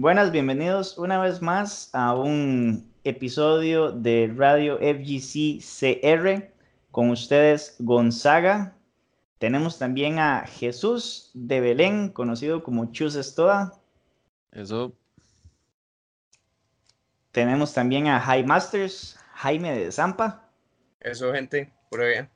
Buenas, 0.00 0.30
bienvenidos 0.30 0.96
una 0.96 1.20
vez 1.20 1.42
más 1.42 1.92
a 1.92 2.14
un 2.14 2.88
episodio 3.02 3.90
de 3.90 4.32
Radio 4.32 4.76
FGC 4.76 5.58
CR. 5.60 6.52
Con 6.92 7.10
ustedes 7.10 7.74
Gonzaga. 7.80 8.76
Tenemos 9.38 9.76
también 9.76 10.20
a 10.20 10.46
Jesús 10.46 11.32
de 11.34 11.60
Belén, 11.60 12.10
conocido 12.10 12.62
como 12.62 12.92
Chus 12.92 13.16
Estoa. 13.16 13.72
Eso. 14.52 14.92
Tenemos 17.32 17.74
también 17.74 18.06
a 18.06 18.20
High 18.20 18.44
Masters, 18.44 19.18
Jaime 19.34 19.76
de 19.76 19.90
Zampa. 19.90 20.48
Eso, 21.00 21.32
gente, 21.32 21.72
pura 21.90 22.06
bien. 22.06 22.30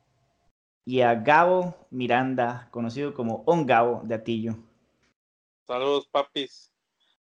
Y 0.85 1.03
a 1.03 1.15
Gabo 1.15 1.77
Miranda, 1.91 2.67
conocido 2.73 3.15
como 3.15 3.45
On 3.47 3.65
Gabo 3.65 4.01
de 4.03 4.17
Atillo. 4.17 4.57
Saludos, 5.69 6.09
papis. 6.09 6.72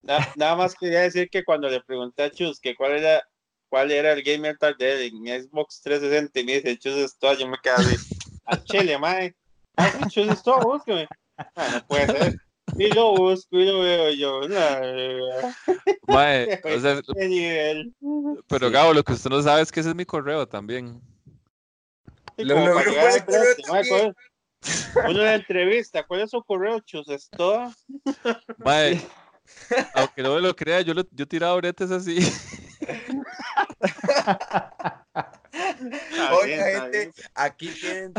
Nada, 0.03 0.55
más 0.55 0.75
quería 0.75 1.01
decir 1.01 1.29
que 1.29 1.43
cuando 1.43 1.69
le 1.69 1.81
pregunté 1.81 2.23
a 2.23 2.31
Chus 2.31 2.59
que 2.59 2.75
cuál 2.75 2.93
era 2.93 3.23
cuál 3.69 3.91
era 3.91 4.11
el 4.11 4.23
gamer 4.23 4.57
tal 4.57 4.75
de 4.77 4.93
él 4.93 5.13
en 5.13 5.21
mi 5.21 5.29
Xbox 5.29 5.81
360 5.81 6.39
y 6.39 6.43
me 6.43 6.53
dice 6.53 6.77
Chus 6.77 6.95
esto, 6.97 7.33
yo 7.35 7.47
me 7.47 7.57
quedé 7.61 7.73
así, 7.73 8.15
a 8.45 8.61
chile, 8.63 8.97
mae. 8.97 9.35
Ah, 9.77 10.07
Chus 10.09 10.27
esto, 10.27 10.59
búsqueme. 10.59 11.07
Ah, 11.37 11.69
no 11.73 11.87
puede 11.87 12.07
ser. 12.07 12.35
Y 12.77 12.93
lo 12.93 13.13
busco 13.15 13.57
y 13.57 13.65
lo 13.65 13.81
veo 13.81 14.11
yo. 14.11 14.41
Mae, 16.07 16.61
o 16.63 16.79
sea, 16.79 17.01
pero 18.47 18.71
Gabo, 18.71 18.93
lo 18.93 19.03
que 19.03 19.13
usted 19.13 19.29
no 19.29 19.41
sabe 19.41 19.61
es 19.61 19.71
que 19.71 19.79
ese 19.79 19.89
es 19.89 19.95
mi 19.95 20.05
correo 20.05 20.47
también. 20.47 21.01
Lo, 22.37 22.55
lo, 22.55 22.73
lo, 22.73 24.15
una 25.09 25.35
entrevista, 25.35 26.03
¿cuál 26.03 26.21
es 26.21 26.31
su 26.31 26.43
correo, 26.43 26.79
Chus? 26.79 27.07
¿Esto? 27.09 27.71
Mae, 28.57 29.01
aunque 29.93 30.23
no 30.23 30.35
me 30.35 30.41
lo 30.41 30.55
crea, 30.55 30.81
yo, 30.81 30.93
lo, 30.93 31.03
yo 31.11 31.27
tirado 31.27 31.57
bretes 31.57 31.91
así. 31.91 32.19
Oiga, 36.41 36.89
gente, 36.91 37.11
aquí 37.35 37.69
tienen 37.69 38.13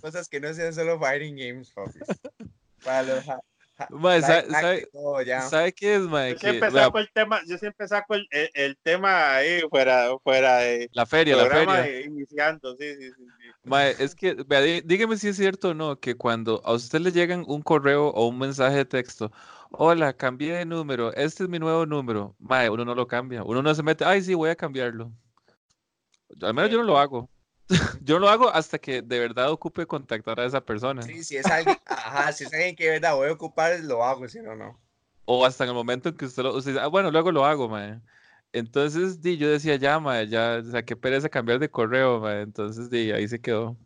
cosas 0.00 0.28
que 0.28 0.40
no 0.40 0.52
sean 0.54 0.74
solo 0.74 0.98
fighting 0.98 1.36
games, 1.36 1.72
Para 2.82 3.02
los 3.02 3.24
¿sabe, 5.40 5.72
qué 5.72 5.96
es, 5.96 6.02
mae? 6.02 6.32
Yo 6.32 6.38
siempre 6.38 6.70
saco 6.70 6.98
el 6.98 7.10
tema, 7.12 7.40
yo 7.46 7.58
siempre 7.58 7.88
saco 7.88 8.14
el, 8.14 8.28
el, 8.30 8.76
tema 8.82 9.34
ahí 9.34 9.62
fuera, 9.68 10.10
fuera 10.22 10.58
de 10.58 10.88
la 10.92 11.06
feria, 11.06 11.36
la 11.36 11.46
feria. 11.46 12.00
Iniciando, 12.02 12.76
sí, 12.76 12.94
sí, 12.94 13.10
sí. 13.10 13.24
Mae, 13.64 13.94
es 13.98 14.14
que, 14.14 14.34
vea, 14.46 14.60
dígame 14.84 15.16
si 15.16 15.28
es 15.28 15.36
cierto 15.36 15.70
o 15.70 15.74
no, 15.74 15.98
que 15.98 16.14
cuando 16.14 16.60
a 16.64 16.72
usted 16.72 17.00
le 17.00 17.12
llegan 17.12 17.44
un 17.46 17.62
correo 17.62 18.08
o 18.08 18.28
un 18.28 18.38
mensaje 18.38 18.76
de 18.76 18.84
texto, 18.84 19.32
hola, 19.70 20.12
cambié 20.12 20.54
de 20.54 20.64
número, 20.64 21.12
este 21.14 21.44
es 21.44 21.48
mi 21.48 21.58
nuevo 21.58 21.86
número, 21.86 22.36
mae, 22.38 22.70
uno 22.70 22.84
no 22.84 22.94
lo 22.94 23.06
cambia, 23.06 23.42
uno 23.42 23.62
no 23.62 23.74
se 23.74 23.82
mete, 23.82 24.04
ay, 24.04 24.22
sí, 24.22 24.34
voy 24.34 24.50
a 24.50 24.56
cambiarlo. 24.56 25.10
Al 26.42 26.54
menos 26.54 26.70
yo 26.70 26.78
no 26.78 26.84
lo 26.84 26.98
hago. 26.98 27.28
yo 28.02 28.18
lo 28.18 28.28
hago 28.28 28.48
hasta 28.48 28.78
que 28.78 29.02
de 29.02 29.18
verdad 29.18 29.50
ocupe 29.50 29.86
contactar 29.86 30.40
a 30.40 30.44
esa 30.44 30.60
persona. 30.60 31.02
Sí, 31.02 31.24
si 31.24 31.36
es 31.36 31.46
alguien, 31.46 31.76
ajá, 31.86 32.32
si 32.32 32.44
es 32.44 32.52
alguien 32.52 32.76
que 32.76 32.84
de 32.84 32.90
verdad 32.90 33.14
voy 33.14 33.28
a 33.28 33.32
ocupar, 33.32 33.80
lo 33.80 34.04
hago, 34.04 34.28
si 34.28 34.40
no, 34.40 34.54
no. 34.54 34.78
O 35.24 35.46
hasta 35.46 35.64
en 35.64 35.70
el 35.70 35.74
momento 35.74 36.10
en 36.10 36.16
que 36.16 36.26
usted 36.26 36.42
lo, 36.42 36.54
usted 36.54 36.76
ah, 36.76 36.88
bueno, 36.88 37.10
luego 37.10 37.32
lo 37.32 37.44
hago, 37.44 37.68
mae. 37.68 38.00
Entonces, 38.52 39.20
di, 39.20 39.36
yo 39.36 39.48
decía, 39.48 39.76
ya, 39.76 39.98
mae, 39.98 40.28
ya, 40.28 40.60
o 40.64 40.70
sea, 40.70 40.84
qué 40.84 40.94
pereza 40.94 41.28
cambiar 41.28 41.58
de 41.58 41.70
correo, 41.70 42.20
mae. 42.20 42.42
Entonces, 42.42 42.90
di, 42.90 43.10
ahí 43.10 43.26
se 43.26 43.40
quedó. 43.40 43.76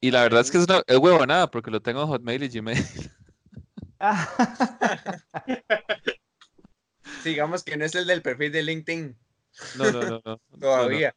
Y 0.00 0.10
la 0.10 0.22
verdad 0.22 0.40
es 0.42 0.50
que 0.50 0.58
es, 0.58 0.64
una, 0.64 0.82
es 0.86 1.26
nada, 1.26 1.50
porque 1.50 1.70
lo 1.70 1.80
tengo 1.80 2.02
en 2.02 2.08
Hotmail 2.08 2.42
y 2.42 2.48
Gmail. 2.48 2.84
Digamos 7.24 7.64
que 7.64 7.76
no 7.76 7.84
es 7.84 7.94
el 7.94 8.06
del 8.06 8.22
perfil 8.22 8.52
de 8.52 8.62
LinkedIn. 8.62 9.16
No, 9.76 9.92
no, 9.92 10.02
no, 10.02 10.22
no. 10.24 10.40
Todavía. 10.60 11.14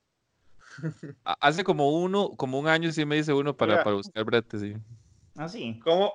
Hace 1.39 1.63
como 1.63 1.89
uno, 1.89 2.31
como 2.37 2.59
un 2.59 2.67
año 2.67 2.91
sí 2.91 3.05
me 3.05 3.17
dice 3.17 3.33
uno 3.33 3.55
para, 3.55 3.83
para 3.83 3.95
buscar 3.95 4.23
brete, 4.23 4.59
sí. 4.59 4.75
Ah, 5.35 5.47
sí. 5.47 5.79
¿Cómo, 5.83 6.13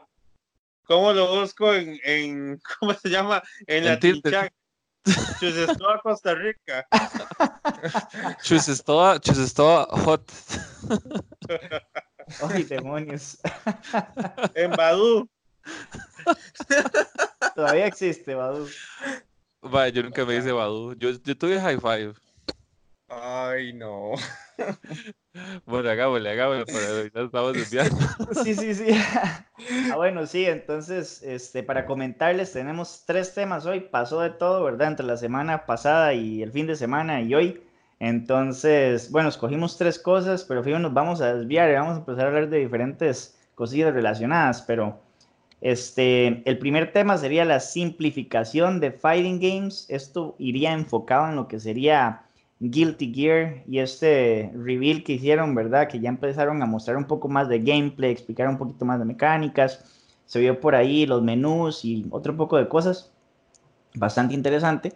cómo 0.84 1.12
lo 1.12 1.40
busco 1.40 1.74
en, 1.74 1.98
en, 2.04 2.60
¿cómo 2.80 2.94
se 2.94 3.08
llama? 3.08 3.42
En, 3.66 3.84
la 3.84 3.98
Tinder. 3.98 4.52
Chusestoa, 5.38 6.00
Costa 6.02 6.34
Rica. 6.34 6.86
Chusestoa, 8.42 9.20
Chusestoa 9.20 9.86
Hot. 10.04 10.32
Ay, 12.50 12.64
demonios. 12.64 13.38
En 14.54 14.70
Badu. 14.72 15.28
Todavía 17.54 17.86
existe 17.86 18.34
Badu. 18.34 18.68
Vaya, 19.62 19.88
yo 19.94 20.02
nunca 20.02 20.24
me 20.24 20.36
hice 20.36 20.52
Badu. 20.52 20.94
Yo, 20.94 21.10
yo 21.10 21.36
tuve 21.36 21.60
High 21.60 21.80
Five. 21.80 22.14
Ay, 23.08 23.72
no. 23.72 24.12
Bueno, 25.66 25.90
hagámosle, 25.90 26.30
hagámosle, 26.30 26.64
pero 27.12 27.26
estamos 27.26 27.52
desviando. 27.52 27.94
Sí, 28.42 28.54
sí, 28.54 28.74
sí. 28.74 28.86
Ah, 29.92 29.96
bueno, 29.96 30.24
sí, 30.26 30.46
entonces, 30.46 31.22
este, 31.22 31.62
para 31.62 31.84
comentarles, 31.84 32.52
tenemos 32.54 33.04
tres 33.04 33.34
temas 33.34 33.66
hoy. 33.66 33.80
Pasó 33.80 34.20
de 34.20 34.30
todo, 34.30 34.64
¿verdad? 34.64 34.88
Entre 34.88 35.04
la 35.04 35.18
semana 35.18 35.66
pasada 35.66 36.14
y 36.14 36.42
el 36.42 36.52
fin 36.52 36.66
de 36.66 36.74
semana 36.74 37.20
y 37.20 37.34
hoy. 37.34 37.62
Entonces, 38.00 39.10
bueno, 39.10 39.28
escogimos 39.28 39.76
tres 39.76 39.98
cosas, 39.98 40.44
pero 40.44 40.62
fíjate, 40.64 40.82
nos 40.82 40.94
vamos 40.94 41.20
a 41.20 41.34
desviar 41.34 41.70
y 41.70 41.74
vamos 41.74 41.96
a 41.96 41.98
empezar 41.98 42.24
a 42.24 42.28
hablar 42.28 42.48
de 42.48 42.58
diferentes 42.58 43.38
cosillas 43.54 43.92
relacionadas, 43.92 44.62
pero 44.62 45.00
este, 45.60 46.42
el 46.48 46.58
primer 46.58 46.92
tema 46.92 47.18
sería 47.18 47.44
la 47.44 47.60
simplificación 47.60 48.80
de 48.80 48.92
fighting 48.92 49.40
games. 49.40 49.86
Esto 49.90 50.34
iría 50.38 50.72
enfocado 50.72 51.28
en 51.28 51.36
lo 51.36 51.48
que 51.48 51.60
sería 51.60 52.25
Guilty 52.60 53.12
Gear 53.12 53.62
y 53.66 53.80
este 53.80 54.50
reveal 54.54 55.02
que 55.04 55.14
hicieron, 55.14 55.54
¿verdad? 55.54 55.88
Que 55.88 56.00
ya 56.00 56.08
empezaron 56.08 56.62
a 56.62 56.66
mostrar 56.66 56.96
un 56.96 57.04
poco 57.04 57.28
más 57.28 57.48
de 57.48 57.60
gameplay, 57.60 58.10
explicar 58.10 58.48
un 58.48 58.58
poquito 58.58 58.84
más 58.84 58.98
de 58.98 59.04
mecánicas. 59.04 59.84
Se 60.26 60.40
vio 60.40 60.60
por 60.60 60.74
ahí 60.74 61.06
los 61.06 61.22
menús 61.22 61.84
y 61.84 62.06
otro 62.10 62.36
poco 62.36 62.56
de 62.56 62.68
cosas. 62.68 63.12
Bastante 63.94 64.34
interesante. 64.34 64.92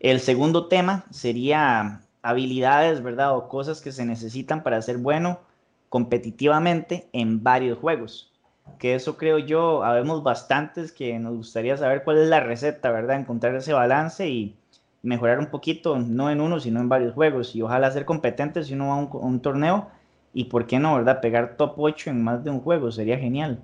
El 0.00 0.20
segundo 0.20 0.68
tema 0.68 1.04
sería 1.10 2.02
habilidades, 2.22 3.02
¿verdad? 3.02 3.36
O 3.36 3.48
cosas 3.48 3.80
que 3.80 3.92
se 3.92 4.04
necesitan 4.04 4.62
para 4.62 4.82
ser 4.82 4.98
bueno 4.98 5.40
competitivamente 5.88 7.08
en 7.12 7.42
varios 7.42 7.78
juegos 7.78 8.32
que 8.78 8.94
eso 8.94 9.16
creo 9.16 9.38
yo, 9.38 9.84
habemos 9.84 10.22
bastantes 10.22 10.92
que 10.92 11.18
nos 11.18 11.36
gustaría 11.36 11.76
saber 11.76 12.02
cuál 12.04 12.18
es 12.18 12.28
la 12.28 12.40
receta, 12.40 12.90
¿verdad? 12.90 13.20
Encontrar 13.20 13.54
ese 13.54 13.72
balance 13.72 14.28
y 14.28 14.56
mejorar 15.02 15.38
un 15.38 15.46
poquito, 15.46 15.98
no 15.98 16.30
en 16.30 16.40
uno, 16.40 16.60
sino 16.60 16.80
en 16.80 16.88
varios 16.88 17.14
juegos, 17.14 17.54
y 17.54 17.62
ojalá 17.62 17.90
ser 17.90 18.04
competentes 18.04 18.68
si 18.68 18.74
uno 18.74 18.88
va 18.88 18.94
a 18.94 18.96
un, 18.96 19.40
torneo, 19.40 19.90
y 20.32 20.44
por 20.44 20.66
qué 20.66 20.78
no, 20.78 20.96
¿verdad? 20.96 21.20
Pegar 21.20 21.56
top 21.56 21.74
8 21.78 22.10
en 22.10 22.22
más 22.22 22.42
de 22.44 22.50
un 22.50 22.60
juego, 22.60 22.90
sería 22.90 23.18
genial. 23.18 23.62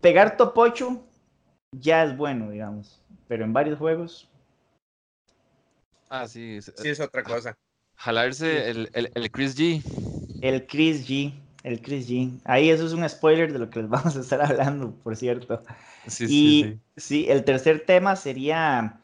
Pegar 0.00 0.36
top 0.36 0.56
8 0.56 1.02
ya 1.72 2.04
es 2.04 2.16
bueno, 2.16 2.50
digamos, 2.50 3.02
pero 3.26 3.44
en 3.44 3.52
varios 3.52 3.78
juegos. 3.78 4.28
Ah, 6.08 6.26
sí. 6.26 6.60
Sí, 6.60 6.88
es 6.88 7.00
otra 7.00 7.22
cosa. 7.22 7.56
Jalarse 7.96 8.70
el, 8.70 8.90
el, 8.94 9.10
el 9.14 9.30
Chris 9.30 9.56
G. 9.56 9.82
El 10.40 10.66
Chris 10.66 11.06
G. 11.06 11.34
El 11.62 11.80
Chris 11.82 12.08
G. 12.08 12.40
Ahí 12.44 12.70
eso 12.70 12.86
es 12.86 12.92
un 12.92 13.08
spoiler 13.08 13.52
de 13.52 13.58
lo 13.58 13.70
que 13.70 13.80
les 13.80 13.88
vamos 13.90 14.16
a 14.16 14.20
estar 14.20 14.40
hablando, 14.40 14.92
por 15.02 15.16
cierto. 15.16 15.62
Sí, 16.06 16.24
y 16.24 16.62
sí, 16.62 16.78
sí. 16.96 17.26
el 17.28 17.44
tercer 17.44 17.84
tema 17.86 18.16
sería 18.16 19.00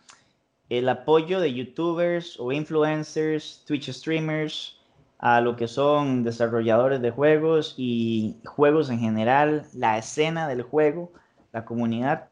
el 0.68 0.88
apoyo 0.88 1.40
de 1.40 1.52
youtubers 1.52 2.38
o 2.40 2.52
influencers, 2.52 3.62
Twitch 3.66 3.90
streamers, 3.90 4.76
a 5.18 5.40
lo 5.40 5.56
que 5.56 5.68
son 5.68 6.24
desarrolladores 6.24 7.00
de 7.00 7.10
juegos 7.10 7.74
y 7.76 8.36
juegos 8.44 8.90
en 8.90 8.98
general, 8.98 9.66
la 9.72 9.98
escena 9.98 10.48
del 10.48 10.62
juego, 10.62 11.12
la 11.52 11.64
comunidad. 11.64 12.28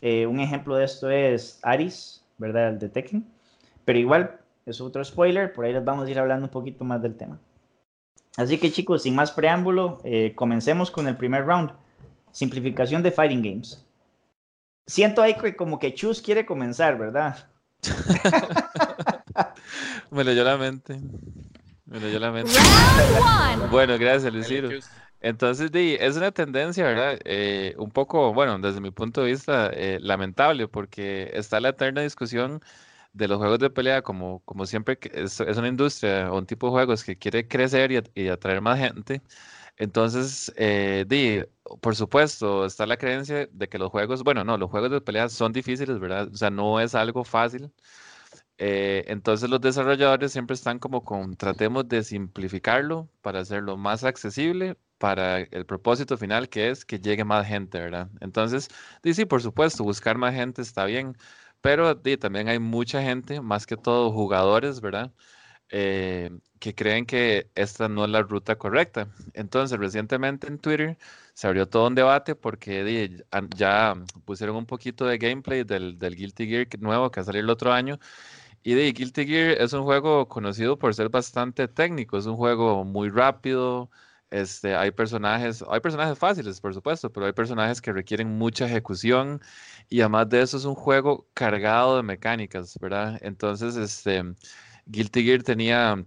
Eh, 0.00 0.26
un 0.26 0.40
ejemplo 0.40 0.76
de 0.76 0.84
esto 0.84 1.10
es 1.10 1.60
Aris, 1.62 2.24
¿verdad? 2.38 2.70
El 2.70 2.78
de 2.78 2.88
Tekken. 2.88 3.24
Pero 3.84 3.98
igual, 3.98 4.40
es 4.66 4.80
otro 4.80 5.04
spoiler, 5.04 5.52
por 5.52 5.64
ahí 5.64 5.72
les 5.72 5.84
vamos 5.84 6.06
a 6.06 6.10
ir 6.10 6.18
hablando 6.18 6.46
un 6.46 6.50
poquito 6.50 6.84
más 6.84 7.02
del 7.02 7.16
tema. 7.16 7.38
Así 8.36 8.58
que 8.58 8.72
chicos, 8.72 9.02
sin 9.02 9.14
más 9.14 9.32
preámbulo, 9.32 10.00
eh, 10.04 10.32
comencemos 10.34 10.90
con 10.90 11.06
el 11.06 11.16
primer 11.16 11.44
round. 11.44 11.72
Simplificación 12.32 13.02
de 13.02 13.12
Fighting 13.12 13.42
Games. 13.42 13.84
Siento 14.86 15.22
ahí 15.22 15.34
que 15.34 15.54
como 15.54 15.78
que 15.78 15.94
Chus 15.94 16.20
quiere 16.20 16.44
comenzar, 16.44 16.98
¿verdad? 16.98 17.48
Me 20.10 20.24
leyó 20.24 20.44
la 20.44 20.56
mente. 20.56 21.00
Me 21.86 22.00
leyó 22.00 22.18
la 22.18 22.32
mente. 22.32 22.52
bueno, 23.70 23.96
gracias, 23.98 24.32
Luciro. 24.32 24.68
Entonces, 25.20 25.70
es 25.72 26.16
una 26.16 26.32
tendencia, 26.32 26.84
¿verdad? 26.84 27.18
Eh, 27.24 27.74
un 27.78 27.90
poco, 27.90 28.34
bueno, 28.34 28.58
desde 28.58 28.80
mi 28.80 28.90
punto 28.90 29.22
de 29.22 29.30
vista, 29.30 29.70
eh, 29.72 29.98
lamentable, 30.00 30.68
porque 30.68 31.30
está 31.32 31.60
la 31.60 31.70
eterna 31.70 32.02
discusión 32.02 32.60
de 33.14 33.28
los 33.28 33.38
juegos 33.38 33.58
de 33.60 33.70
pelea, 33.70 34.02
como, 34.02 34.40
como 34.44 34.66
siempre 34.66 34.98
es, 35.12 35.40
es 35.40 35.56
una 35.56 35.68
industria 35.68 36.30
o 36.32 36.38
un 36.38 36.46
tipo 36.46 36.66
de 36.68 36.72
juegos 36.72 37.04
que 37.04 37.16
quiere 37.16 37.48
crecer 37.48 37.92
y, 38.14 38.28
atraer 38.28 38.60
más 38.60 38.78
gente, 38.78 39.22
Entonces, 39.78 40.52
eh, 40.56 41.04
di, 41.08 41.42
por 41.80 41.96
supuesto, 41.96 42.66
está 42.66 42.86
la 42.86 42.98
creencia 42.98 43.48
de 43.52 43.68
que 43.68 43.78
los 43.78 43.90
juegos, 43.90 44.24
bueno, 44.24 44.44
no, 44.44 44.58
los 44.58 44.70
juegos 44.70 44.90
de 44.90 45.00
peleas 45.00 45.32
son 45.34 45.52
difíciles, 45.52 45.98
¿verdad? 46.00 46.28
O 46.32 46.36
sea, 46.36 46.50
no 46.50 46.80
es 46.80 46.94
algo 46.94 47.24
fácil. 47.24 47.72
Eh, 48.58 49.04
entonces 49.08 49.50
los 49.50 49.60
desarrolladores 49.60 50.32
siempre 50.32 50.54
están 50.54 50.78
como 50.78 51.04
con, 51.04 51.36
tratemos 51.36 51.88
de 51.88 52.04
simplificarlo 52.04 53.08
para 53.20 53.40
hacerlo 53.40 53.76
más 53.76 54.04
accesible 54.04 54.76
para 54.98 55.40
el 55.40 55.66
propósito 55.66 56.16
final 56.16 56.48
que 56.48 56.70
es 56.70 56.84
que 56.84 57.00
llegue 57.00 57.24
más 57.24 57.46
gente, 57.46 57.78
¿verdad? 57.80 58.08
Entonces, 58.20 58.68
sí, 59.02 59.24
por 59.24 59.42
supuesto, 59.42 59.82
buscar 59.84 60.18
más 60.18 60.34
gente 60.34 60.62
está 60.62 60.84
bien, 60.84 61.16
pero 61.64 61.96
también 62.20 62.48
hay 62.50 62.58
mucha 62.58 63.00
gente, 63.02 63.40
más 63.40 63.66
que 63.66 63.78
todo 63.78 64.12
jugadores, 64.12 64.82
¿verdad? 64.82 65.14
Eh, 65.70 66.30
que 66.60 66.74
creen 66.74 67.06
que 67.06 67.50
esta 67.54 67.88
no 67.88 68.04
es 68.04 68.10
la 68.10 68.22
ruta 68.22 68.56
correcta. 68.58 69.08
Entonces, 69.32 69.78
recientemente 69.78 70.46
en 70.46 70.58
Twitter 70.58 70.98
se 71.32 71.46
abrió 71.46 71.66
todo 71.66 71.86
un 71.86 71.94
debate 71.94 72.34
porque 72.36 73.24
ya 73.56 73.94
pusieron 74.26 74.56
un 74.56 74.66
poquito 74.66 75.06
de 75.06 75.16
gameplay 75.18 75.64
del, 75.64 75.98
del 75.98 76.16
Guilty 76.16 76.46
Gear 76.48 76.68
nuevo 76.80 77.10
que 77.10 77.20
va 77.20 77.22
a 77.22 77.26
salir 77.26 77.40
el 77.42 77.50
otro 77.50 77.72
año 77.72 77.98
y 78.62 78.74
de 78.74 78.92
Guilty 78.92 79.26
Gear 79.26 79.50
es 79.62 79.72
un 79.72 79.84
juego 79.84 80.28
conocido 80.28 80.78
por 80.78 80.94
ser 80.94 81.08
bastante 81.10 81.68
técnico, 81.68 82.18
es 82.18 82.26
un 82.26 82.36
juego 82.36 82.84
muy 82.84 83.10
rápido, 83.10 83.90
este, 84.30 84.74
hay 84.74 84.90
personajes, 84.90 85.64
hay 85.70 85.80
personajes 85.80 86.18
fáciles, 86.18 86.60
por 86.60 86.74
supuesto, 86.74 87.12
pero 87.12 87.26
hay 87.26 87.32
personajes 87.32 87.80
que 87.80 87.92
requieren 87.92 88.36
mucha 88.36 88.66
ejecución 88.66 89.40
y 89.88 90.00
además 90.00 90.28
de 90.28 90.42
eso 90.42 90.56
es 90.56 90.64
un 90.64 90.74
juego 90.74 91.28
cargado 91.34 91.96
de 91.96 92.02
mecánicas, 92.02 92.78
¿verdad? 92.80 93.18
Entonces, 93.22 93.76
este, 93.76 94.22
Guilty 94.86 95.24
Gear 95.24 95.42
tenía 95.42 96.04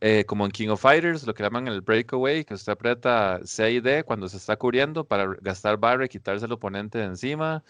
eh, 0.00 0.24
como 0.26 0.44
en 0.44 0.52
King 0.52 0.68
of 0.68 0.82
Fighters, 0.82 1.26
lo 1.26 1.34
que 1.34 1.42
llaman 1.42 1.68
el 1.68 1.80
breakaway, 1.80 2.44
que 2.44 2.54
usted 2.54 2.72
aprieta 2.72 3.40
C 3.44 3.72
y 3.72 3.80
D 3.80 4.04
cuando 4.04 4.28
se 4.28 4.36
está 4.36 4.56
cubriendo 4.56 5.06
para 5.06 5.26
gastar 5.40 5.78
barra 5.78 6.04
y 6.06 6.08
quitarse 6.08 6.44
al 6.44 6.52
oponente 6.52 6.98
de 6.98 7.04
encima. 7.04 7.64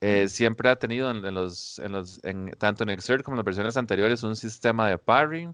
Eh, 0.00 0.28
siempre 0.28 0.70
ha 0.70 0.76
tenido 0.76 1.10
en, 1.10 1.22
los, 1.34 1.78
en 1.78 1.92
los 1.92 2.24
en, 2.24 2.50
tanto 2.58 2.84
en 2.84 2.90
Exert 2.90 3.22
como 3.22 3.34
en 3.34 3.38
las 3.38 3.44
versiones 3.46 3.76
anteriores 3.76 4.22
un 4.22 4.36
sistema 4.36 4.88
de 4.88 4.98
parry. 4.98 5.48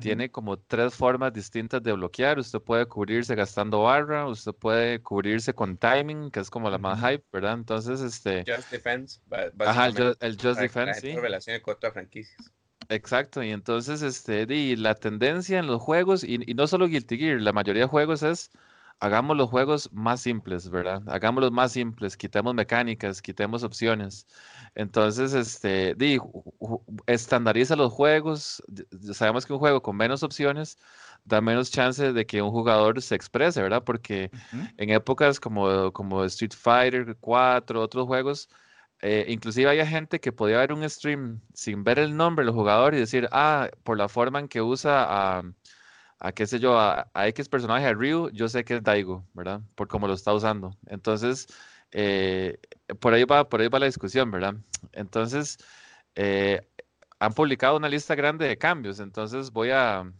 Tiene 0.00 0.30
como 0.30 0.58
tres 0.58 0.94
formas 0.94 1.32
distintas 1.32 1.82
de 1.82 1.92
bloquear. 1.92 2.38
Usted 2.38 2.60
puede 2.60 2.86
cubrirse 2.86 3.34
gastando 3.34 3.82
barra, 3.82 4.26
usted 4.26 4.52
puede 4.52 5.00
cubrirse 5.02 5.54
con 5.54 5.76
timing, 5.76 6.30
que 6.30 6.40
es 6.40 6.50
como 6.50 6.70
la 6.70 6.78
más 6.78 7.00
hype, 7.00 7.24
¿verdad? 7.32 7.54
Entonces, 7.54 8.00
este... 8.00 8.44
Just 8.46 8.70
Defense. 8.70 9.20
Ajá, 9.60 9.86
el, 9.86 10.16
el 10.20 10.38
Just 10.40 10.60
Defense, 10.60 11.00
sí. 11.00 11.14
Revelación 11.14 11.56
de 11.56 11.62
contra 11.62 11.90
franquicias. 11.92 12.52
Exacto, 12.88 13.42
y 13.42 13.50
entonces, 13.50 14.02
este, 14.02 14.42
y 14.54 14.76
la 14.76 14.94
tendencia 14.94 15.58
en 15.58 15.66
los 15.66 15.80
juegos, 15.80 16.22
y, 16.22 16.38
y 16.46 16.54
no 16.54 16.66
solo 16.66 16.86
Guilty 16.86 17.16
Gear, 17.16 17.40
la 17.40 17.52
mayoría 17.52 17.82
de 17.82 17.88
juegos 17.88 18.22
es 18.22 18.50
hagamos 19.00 19.36
los 19.36 19.50
juegos 19.50 19.90
más 19.92 20.20
simples, 20.22 20.70
¿verdad? 20.70 21.02
Hagámoslos 21.08 21.52
más 21.52 21.72
simples, 21.72 22.16
quitemos 22.16 22.54
mecánicas, 22.54 23.20
quitemos 23.22 23.62
opciones. 23.62 24.26
Entonces, 24.74 25.34
este, 25.34 25.94
di, 25.94 26.18
estandariza 27.06 27.76
los 27.76 27.92
juegos. 27.92 28.62
Sabemos 29.12 29.46
que 29.46 29.52
un 29.52 29.58
juego 29.58 29.82
con 29.82 29.96
menos 29.96 30.22
opciones 30.22 30.78
da 31.24 31.40
menos 31.40 31.70
chance 31.70 32.12
de 32.12 32.26
que 32.26 32.42
un 32.42 32.50
jugador 32.50 33.00
se 33.02 33.14
exprese, 33.14 33.62
¿verdad? 33.62 33.82
Porque 33.84 34.30
en 34.76 34.90
épocas 34.90 35.40
como, 35.40 35.92
como 35.92 36.24
Street 36.24 36.52
Fighter 36.54 37.16
4, 37.20 37.80
otros 37.80 38.06
juegos, 38.06 38.48
eh, 39.00 39.26
inclusive 39.28 39.70
había 39.70 39.86
gente 39.86 40.20
que 40.20 40.32
podía 40.32 40.58
ver 40.58 40.72
un 40.72 40.88
stream 40.88 41.40
sin 41.52 41.84
ver 41.84 41.98
el 41.98 42.16
nombre 42.16 42.44
del 42.44 42.54
jugador 42.54 42.94
y 42.94 42.98
decir, 42.98 43.28
ah, 43.32 43.68
por 43.82 43.98
la 43.98 44.08
forma 44.08 44.38
en 44.40 44.48
que 44.48 44.62
usa 44.62 45.04
a 45.38 45.42
a 46.18 46.32
qué 46.32 46.46
sé 46.46 46.58
yo, 46.58 46.78
a, 46.78 47.08
X 47.14 47.48
personaje, 47.48 47.86
a 47.86 47.92
Ryu, 47.92 48.30
yo 48.30 48.48
sé 48.48 48.64
que 48.64 48.76
es 48.76 48.82
Daigo, 48.82 49.26
¿verdad? 49.34 49.60
Por 49.74 49.88
cómo 49.88 50.06
lo 50.06 50.14
está 50.14 50.32
usando. 50.32 50.76
Entonces, 50.86 51.46
eh, 51.92 52.58
por, 53.00 53.14
ahí 53.14 53.24
va, 53.24 53.48
por 53.48 53.60
ahí 53.60 53.68
va 53.68 53.78
la 53.78 53.86
discusión, 53.86 54.30
¿verdad? 54.30 54.54
Entonces, 54.92 55.58
eh, 56.14 56.66
han 57.18 57.32
publicado 57.32 57.76
una 57.76 57.88
lista 57.88 58.14
grande 58.14 58.46
de 58.48 58.58
cambios, 58.58 59.00
entonces 59.00 59.50
voy 59.50 59.70
a, 59.70 60.10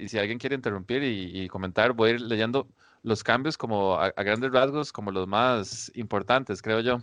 y 0.00 0.08
si 0.08 0.18
alguien 0.18 0.38
quiere 0.38 0.56
interrumpir 0.56 1.02
y, 1.02 1.48
comentar, 1.48 1.92
voy 1.92 2.10
a 2.10 2.12
ir 2.14 2.20
leyendo 2.20 2.68
los 3.02 3.22
cambios 3.22 3.56
como 3.56 3.94
a, 3.94 4.06
a, 4.06 4.22
grandes 4.22 4.52
rasgos, 4.52 4.92
como 4.92 5.10
los 5.12 5.26
más 5.26 5.90
importantes, 5.94 6.62
creo 6.62 6.80
yo. 6.80 6.98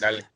Dale. 0.00 0.28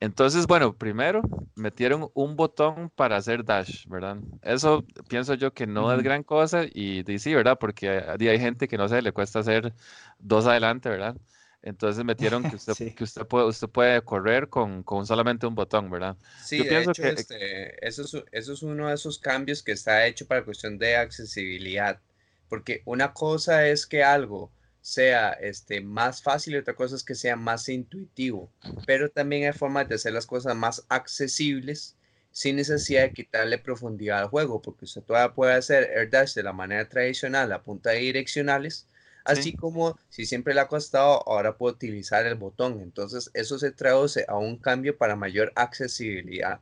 Entonces, 0.00 0.46
bueno, 0.46 0.74
primero 0.76 1.20
metieron 1.54 2.10
un 2.14 2.34
botón 2.34 2.88
para 2.88 3.16
hacer 3.16 3.44
dash, 3.44 3.86
¿verdad? 3.86 4.16
Eso 4.40 4.82
pienso 5.08 5.34
yo 5.34 5.52
que 5.52 5.66
no 5.66 5.92
es 5.94 6.02
gran 6.02 6.22
cosa 6.22 6.64
y, 6.64 7.04
sí, 7.18 7.34
¿verdad? 7.34 7.58
Porque 7.60 7.90
hay, 7.90 8.38
gente 8.38 8.66
que 8.66 8.78
no 8.78 8.88
sé, 8.88 9.02
le 9.02 9.12
cuesta 9.12 9.40
hacer 9.40 9.74
dos 10.18 10.46
adelante, 10.46 10.88
¿verdad? 10.88 11.16
Entonces 11.60 12.02
metieron 12.02 12.42
que 12.48 12.56
usted, 12.56 12.94
que 12.94 13.04
usted, 13.04 13.26
puede, 13.26 13.44
usted 13.44 13.68
puede 13.68 14.00
correr 14.00 14.48
con, 14.48 14.82
con, 14.82 15.06
solamente 15.06 15.46
un 15.46 15.54
botón, 15.54 15.90
¿verdad? 15.90 16.16
Sí, 16.42 16.56
yo 16.56 16.64
pienso 16.64 16.92
que... 16.94 17.08
Este, 17.10 17.86
eso, 17.86 18.02
es, 18.02 18.24
eso 18.32 18.52
es 18.54 18.62
uno 18.62 18.88
de 18.88 18.94
esos 18.94 19.18
cambios 19.18 19.62
que 19.62 19.72
está 19.72 20.06
hecho 20.06 20.26
para 20.26 20.44
cuestión 20.44 20.78
de 20.78 20.96
accesibilidad. 20.96 22.00
Porque 22.48 22.80
una 22.86 23.12
cosa 23.12 23.68
es 23.68 23.86
que 23.86 24.02
algo 24.02 24.50
sea 24.80 25.32
este, 25.32 25.80
más 25.80 26.22
fácil 26.22 26.54
y 26.54 26.58
otra 26.58 26.74
cosa 26.74 26.96
es 26.96 27.04
que 27.04 27.14
sea 27.14 27.36
más 27.36 27.68
intuitivo. 27.68 28.50
Pero 28.86 29.10
también 29.10 29.44
hay 29.44 29.52
formas 29.52 29.88
de 29.88 29.96
hacer 29.96 30.12
las 30.12 30.26
cosas 30.26 30.56
más 30.56 30.84
accesibles 30.88 31.96
sin 32.32 32.56
necesidad 32.56 33.02
de 33.02 33.12
quitarle 33.12 33.58
profundidad 33.58 34.20
al 34.20 34.28
juego, 34.28 34.62
porque 34.62 34.84
usted 34.84 35.02
todavía 35.02 35.34
puede 35.34 35.54
hacer 35.54 35.90
air 35.94 36.10
dash 36.10 36.34
de 36.34 36.42
la 36.42 36.52
manera 36.52 36.88
tradicional 36.88 37.52
a 37.52 37.62
punta 37.62 37.90
de 37.90 37.98
direccionales, 37.98 38.86
así 39.24 39.52
como 39.52 39.98
si 40.08 40.26
siempre 40.26 40.54
le 40.54 40.60
ha 40.60 40.68
costado, 40.68 41.26
ahora 41.28 41.56
puede 41.58 41.74
utilizar 41.74 42.26
el 42.26 42.36
botón. 42.36 42.80
Entonces, 42.80 43.30
eso 43.34 43.58
se 43.58 43.72
traduce 43.72 44.24
a 44.28 44.36
un 44.36 44.56
cambio 44.56 44.96
para 44.96 45.16
mayor 45.16 45.52
accesibilidad 45.56 46.60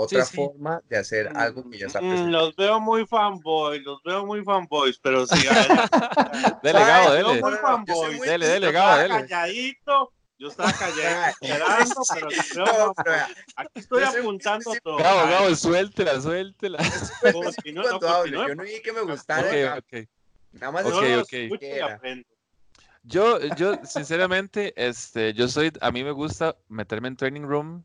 otra 0.00 0.24
forma 0.24 0.80
de 0.88 0.96
hacer 0.96 1.28
algo 1.36 1.68
que 1.68 1.78
ya 1.78 1.86
está 1.86 2.00
mm, 2.00 2.30
Los 2.30 2.54
veo 2.54 2.78
muy 2.78 3.04
fanboy, 3.04 3.80
los 3.80 4.00
veo 4.04 4.24
muy 4.24 4.44
fanboys, 4.44 4.96
pero 4.98 5.26
sí. 5.26 5.34
delegado, 6.62 7.14
dele. 7.14 7.42
Muy 7.42 7.54
fanboy. 7.54 8.20
Dele, 8.20 8.46
delegado, 8.46 8.98
dele. 8.98 9.14
calladito, 9.26 10.12
yo 10.38 10.48
estaba 10.48 10.72
calladito 10.72 12.00
esperando, 12.02 12.44
pero, 12.54 12.86
no, 12.86 12.94
pero 12.94 13.12
aquí 13.56 13.80
estoy 13.80 14.04
apuntando 14.04 14.72
todo. 14.84 14.98
Gabo, 14.98 15.30
Gabo, 15.30 15.56
suéltela, 15.56 16.20
suéltela. 16.20 16.78
no, 17.74 17.98
no, 17.98 18.26
yo 18.26 18.54
no 18.54 18.62
vi 18.62 18.80
que 18.80 18.92
me 18.92 19.00
gustara. 19.00 19.48
Okay, 19.48 19.64
okay. 19.64 20.08
Nada 20.52 20.72
más 20.72 20.86
okay, 20.86 21.16
okay. 21.16 21.50
Yo, 23.02 23.40
yo, 23.56 23.74
sinceramente, 23.84 24.72
este, 24.76 25.32
yo 25.32 25.48
soy, 25.48 25.72
a 25.80 25.90
mí 25.90 26.04
me 26.04 26.12
gusta 26.12 26.56
meterme 26.68 27.08
en 27.08 27.16
training 27.16 27.42
room 27.42 27.84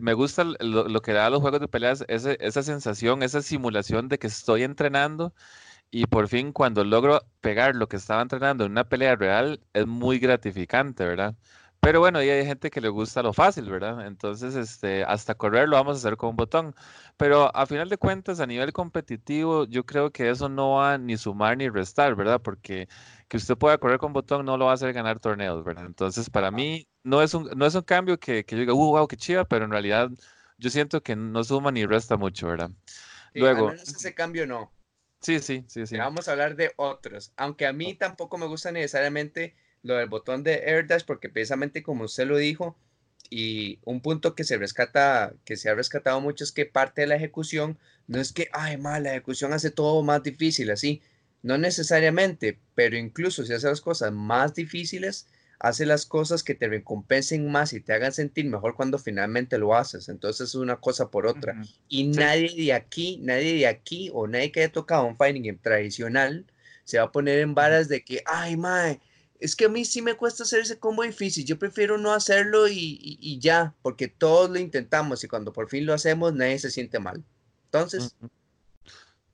me 0.00 0.14
gusta 0.14 0.44
lo, 0.44 1.02
que 1.02 1.12
da 1.12 1.26
a 1.26 1.30
los 1.30 1.40
juegos 1.40 1.60
de 1.60 1.68
peleas, 1.68 2.04
esa 2.08 2.62
sensación, 2.62 3.22
esa 3.22 3.42
simulación 3.42 4.08
de 4.08 4.18
que 4.18 4.26
estoy 4.26 4.62
entrenando 4.62 5.34
y 5.90 6.06
por 6.06 6.28
fin 6.28 6.52
cuando 6.52 6.84
logro 6.84 7.22
pegar 7.40 7.74
lo 7.76 7.88
que 7.88 7.96
estaba 7.96 8.22
entrenando 8.22 8.64
en 8.64 8.72
una 8.72 8.88
pelea 8.88 9.16
real 9.16 9.60
es 9.72 9.86
muy 9.86 10.18
gratificante, 10.18 11.04
¿verdad? 11.04 11.36
Pero 11.86 12.00
bueno, 12.00 12.20
y 12.20 12.28
hay 12.28 12.44
gente 12.44 12.68
que 12.68 12.80
le 12.80 12.88
gusta 12.88 13.22
lo 13.22 13.32
fácil, 13.32 13.70
¿verdad? 13.70 14.08
Entonces, 14.08 14.56
este, 14.56 15.04
hasta 15.04 15.36
correr 15.36 15.68
lo 15.68 15.76
vamos 15.76 15.94
a 15.94 15.98
hacer 15.98 16.16
con 16.16 16.30
un 16.30 16.36
botón. 16.36 16.74
Pero 17.16 17.54
a 17.54 17.64
final 17.64 17.88
de 17.88 17.96
cuentas, 17.96 18.40
a 18.40 18.46
nivel 18.46 18.72
competitivo, 18.72 19.66
yo 19.66 19.86
creo 19.86 20.10
que 20.10 20.28
eso 20.28 20.48
no 20.48 20.72
va 20.72 20.98
ni 20.98 21.16
sumar 21.16 21.56
ni 21.56 21.68
restar, 21.68 22.16
¿verdad? 22.16 22.42
Porque 22.42 22.88
que 23.28 23.36
usted 23.36 23.56
pueda 23.56 23.78
correr 23.78 24.00
con 24.00 24.12
botón 24.12 24.44
no 24.44 24.56
lo 24.56 24.64
va 24.64 24.72
a 24.72 24.74
hacer 24.74 24.92
ganar 24.92 25.20
torneos, 25.20 25.62
¿verdad? 25.62 25.86
Entonces, 25.86 26.28
para 26.28 26.50
mí, 26.50 26.88
no 27.04 27.22
es 27.22 27.34
un, 27.34 27.48
no 27.56 27.64
es 27.64 27.76
un 27.76 27.82
cambio 27.82 28.18
que, 28.18 28.44
que 28.44 28.56
yo 28.56 28.60
diga, 28.62 28.72
uh, 28.72 28.90
wow, 28.90 29.06
qué 29.06 29.16
chiva, 29.16 29.44
pero 29.44 29.64
en 29.64 29.70
realidad 29.70 30.10
yo 30.58 30.70
siento 30.70 31.00
que 31.04 31.14
no 31.14 31.44
suma 31.44 31.70
ni 31.70 31.86
resta 31.86 32.16
mucho, 32.16 32.48
¿verdad? 32.48 32.72
Luego. 33.32 33.70
ese 33.70 34.12
cambio 34.12 34.44
no. 34.44 34.72
Sí, 35.20 35.38
sí, 35.38 35.64
sí, 35.68 35.86
sí. 35.86 35.96
Vamos 35.96 36.26
a 36.26 36.32
hablar 36.32 36.56
de 36.56 36.72
otros. 36.74 37.32
Aunque 37.36 37.64
a 37.64 37.72
mí 37.72 37.94
tampoco 37.94 38.38
me 38.38 38.46
gusta 38.46 38.72
necesariamente 38.72 39.54
lo 39.86 39.96
del 39.96 40.08
botón 40.08 40.42
de 40.42 40.62
Air 40.66 40.86
Dash, 40.86 41.04
porque 41.04 41.28
precisamente 41.28 41.82
como 41.82 42.04
usted 42.04 42.26
lo 42.26 42.36
dijo, 42.36 42.76
y 43.30 43.78
un 43.84 44.00
punto 44.00 44.34
que 44.34 44.44
se 44.44 44.56
rescata, 44.56 45.34
que 45.44 45.56
se 45.56 45.68
ha 45.68 45.74
rescatado 45.74 46.20
mucho 46.20 46.44
es 46.44 46.52
que 46.52 46.66
parte 46.66 47.02
de 47.02 47.06
la 47.08 47.16
ejecución 47.16 47.78
no 48.06 48.20
es 48.20 48.32
que, 48.32 48.48
ay, 48.52 48.76
mal, 48.76 49.02
la 49.02 49.10
ejecución 49.10 49.52
hace 49.52 49.70
todo 49.70 50.02
más 50.02 50.22
difícil, 50.22 50.70
así. 50.70 51.02
No 51.42 51.58
necesariamente, 51.58 52.58
pero 52.74 52.96
incluso 52.96 53.44
si 53.44 53.52
hace 53.52 53.68
las 53.68 53.80
cosas 53.80 54.12
más 54.12 54.54
difíciles, 54.54 55.26
hace 55.58 55.86
las 55.86 56.06
cosas 56.06 56.42
que 56.42 56.54
te 56.54 56.68
recompensen 56.68 57.50
más 57.50 57.72
y 57.72 57.80
te 57.80 57.92
hagan 57.92 58.12
sentir 58.12 58.46
mejor 58.46 58.74
cuando 58.74 58.98
finalmente 58.98 59.58
lo 59.58 59.74
haces. 59.74 60.08
Entonces 60.08 60.48
es 60.48 60.54
una 60.54 60.76
cosa 60.76 61.10
por 61.10 61.26
otra. 61.26 61.60
Y 61.88 62.08
nadie 62.08 62.54
de 62.56 62.72
aquí, 62.72 63.18
nadie 63.22 63.54
de 63.54 63.66
aquí 63.66 64.10
o 64.12 64.26
nadie 64.26 64.52
que 64.52 64.60
haya 64.60 64.72
tocado 64.72 65.06
un 65.06 65.16
fighting 65.16 65.44
game 65.44 65.58
tradicional 65.60 66.46
se 66.84 66.98
va 66.98 67.04
a 67.04 67.12
poner 67.12 67.40
en 67.40 67.54
varas 67.54 67.88
de 67.88 68.04
que, 68.04 68.22
ay, 68.26 68.56
mae, 68.56 69.00
es 69.40 69.56
que 69.56 69.66
a 69.66 69.68
mí 69.68 69.84
sí 69.84 70.02
me 70.02 70.14
cuesta 70.14 70.42
hacer 70.42 70.60
ese 70.60 70.78
combo 70.78 71.02
difícil. 71.02 71.44
Yo 71.44 71.58
prefiero 71.58 71.98
no 71.98 72.12
hacerlo 72.12 72.68
y, 72.68 73.38
ya, 73.40 73.74
porque 73.82 74.08
todos 74.08 74.50
lo 74.50 74.58
intentamos 74.58 75.22
y 75.24 75.28
cuando 75.28 75.52
por 75.52 75.68
fin 75.68 75.86
lo 75.86 75.94
hacemos 75.94 76.34
nadie 76.34 76.58
se 76.58 76.70
siente 76.70 76.98
mal. 76.98 77.22
Entonces. 77.66 78.14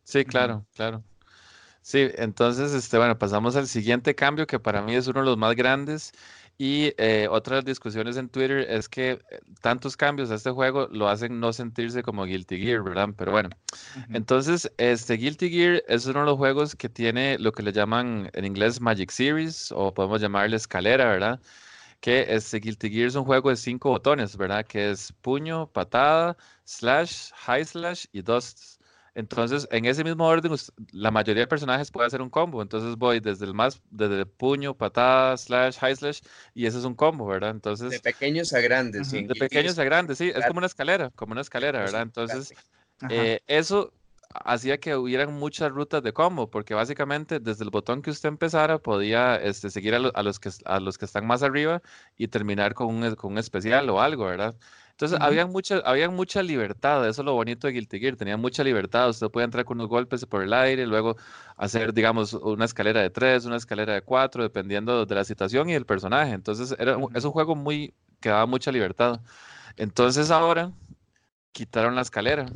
Sí, 0.05 0.25
claro, 0.25 0.67
claro. 0.75 1.03
Sí, 1.83 2.09
entonces, 2.15 2.73
este, 2.73 2.97
bueno, 2.97 3.19
pasamos 3.19 3.57
al 3.57 3.67
siguiente 3.67 4.15
cambio 4.15 4.47
que 4.47 4.61
para 4.61 4.83
mí 4.83 4.95
es 4.95 5.09
uno 5.09 5.21
de 5.21 5.27
los 5.27 5.37
más 5.37 5.57
grandes. 5.57 6.13
Y 6.59 6.95
eh, 6.99 7.27
otras 7.31 7.65
discusiones 7.65 8.17
en 8.17 8.29
Twitter 8.29 8.59
es 8.59 8.89
que 8.89 9.13
eh, 9.13 9.19
tantos 9.61 9.97
cambios 9.97 10.31
a 10.31 10.37
este 10.37 10.51
juego 10.51 10.87
lo 10.93 11.09
hacen 11.09 11.41
no 11.41 11.53
sentirse 11.53 12.03
como 12.03 12.25
Guilty 12.25 12.59
Gear, 12.59 12.83
¿verdad? 12.83 13.09
Pero 13.17 13.33
bueno, 13.33 13.51
entonces, 14.13 14.71
este 14.77 15.15
Guilty 15.15 15.51
Gear 15.51 15.83
es 15.89 16.07
uno 16.07 16.21
de 16.21 16.27
los 16.27 16.37
juegos 16.37 16.77
que 16.77 16.89
tiene 16.89 17.39
lo 17.39 17.53
que 17.53 17.63
le 17.63 17.73
llaman 17.73 18.31
en 18.35 18.45
inglés 18.45 18.81
Magic 18.81 19.11
Series, 19.11 19.73
o 19.73 19.93
podemos 19.93 20.21
llamarle 20.21 20.57
escalera, 20.57 21.07
¿verdad? 21.07 21.41
Que 22.01 22.27
este 22.29 22.59
Guilty 22.61 22.91
Gear 22.91 23.09
es 23.09 23.15
un 23.17 23.25
juego 23.25 23.51
de 23.51 23.57
cinco 23.57 23.91
botones, 23.91 24.37
¿verdad? 24.37 24.67
Que 24.67 24.91
es 24.91 25.13
puño, 25.23 25.67
patada, 25.69 26.37
slash, 26.65 27.31
high 27.35 27.65
slash 27.65 28.07
y 28.13 28.23
dust. 28.23 28.82
Entonces, 29.15 29.69
en 29.71 29.85
ese 29.85 30.05
mismo 30.05 30.27
orden, 30.27 30.55
la 30.93 31.11
mayoría 31.11 31.43
de 31.43 31.47
personajes 31.47 31.91
puede 31.91 32.07
hacer 32.07 32.23
un 32.23 32.31
combo. 32.31 32.63
Entonces 32.63 32.97
voy 32.97 33.21
desde 33.21 33.45
el 33.45 33.53
más, 33.53 33.81
desde 33.91 34.21
el 34.21 34.27
puño, 34.27 34.75
patada, 34.75 35.37
slash, 35.37 35.77
high 35.79 35.97
slash, 35.97 36.21
y 36.55 36.67
ese 36.67 36.79
es 36.79 36.85
un 36.85 36.95
combo, 36.95 37.27
¿verdad? 37.27 37.51
Entonces. 37.51 37.91
De 37.91 38.01
pequeños 38.01 38.53
a 38.55 38.61
grandes, 38.61 39.09
sí. 39.09 39.25
De 39.25 39.35
pequeños 39.35 39.79
a 39.79 39.85
grandes, 39.85 40.19
sí. 40.19 40.33
Es 40.35 40.47
como 40.47 40.59
una 40.59 40.67
escalera, 40.67 41.11
como 41.11 41.33
una 41.33 41.43
escalera, 41.43 41.81
¿verdad? 41.81 42.03
Entonces, 42.03 42.55
eh, 43.11 43.41
eso 43.47 43.93
hacía 44.45 44.79
que 44.79 44.97
hubieran 44.97 45.33
muchas 45.35 45.71
rutas 45.71 46.03
de 46.03 46.13
combo, 46.13 46.49
porque 46.51 46.75
básicamente 46.75 47.39
desde 47.39 47.65
el 47.65 47.71
botón 47.71 48.03
que 48.03 48.11
usted 48.11 48.29
empezara 48.29 48.79
podía 48.79 49.37
este, 49.37 49.71
seguir 49.71 49.95
a, 49.95 50.23
los 50.23 50.41
que, 50.41 50.51
a 50.65 50.81
los 50.81 50.97
que 50.99 51.05
están 51.05 51.27
más 51.27 51.43
arriba 51.43 51.83
y 52.17 52.29
terminar 52.29 52.75
con 52.75 52.87
un, 52.87 53.15
con 53.15 53.33
un 53.33 53.39
especial 53.39 53.91
o 53.91 54.01
algo, 54.01 54.25
¿verdad? 54.25 54.55
Entonces, 54.93 55.19
había, 55.21 55.47
mucha, 55.47 55.79
había 55.79 56.09
mucha 56.11 56.43
libertad, 56.43 57.09
eso 57.09 57.23
es 57.23 57.27
lo 57.27 57.33
bonito 57.33 57.67
de 57.67 57.73
Guilty 57.73 57.99
Gear, 57.99 58.17
tenía 58.17 58.37
mucha 58.37 58.63
libertad, 58.63 59.09
usted 59.09 59.29
podía 59.29 59.47
entrar 59.47 59.65
con 59.65 59.79
unos 59.79 59.89
golpes 59.89 60.25
por 60.27 60.43
el 60.43 60.53
aire, 60.53 60.87
luego 60.87 61.17
hacer, 61.57 61.93
digamos, 61.93 62.35
una 62.35 62.67
escalera 62.67 63.01
de 63.01 63.11
tres, 63.11 63.45
una 63.45 63.57
escalera 63.57 63.95
de 63.95 64.03
cuatro, 64.03 64.43
dependiendo 64.43 65.05
de 65.05 65.15
la 65.15 65.25
situación 65.25 65.69
y 65.71 65.75
el 65.75 65.87
personaje. 65.87 66.33
Entonces, 66.33 66.77
era, 66.79 66.99
es 67.15 67.25
un 67.25 67.33
juego 67.33 67.57
muy, 67.57 67.95
que 68.21 68.29
daba 68.29 68.47
mucha 68.47 68.71
libertad. 68.71 69.21
Entonces, 69.77 70.31
ahora 70.31 70.71
quitaron 71.53 71.95
la 71.95 72.03
escalera. 72.03 72.47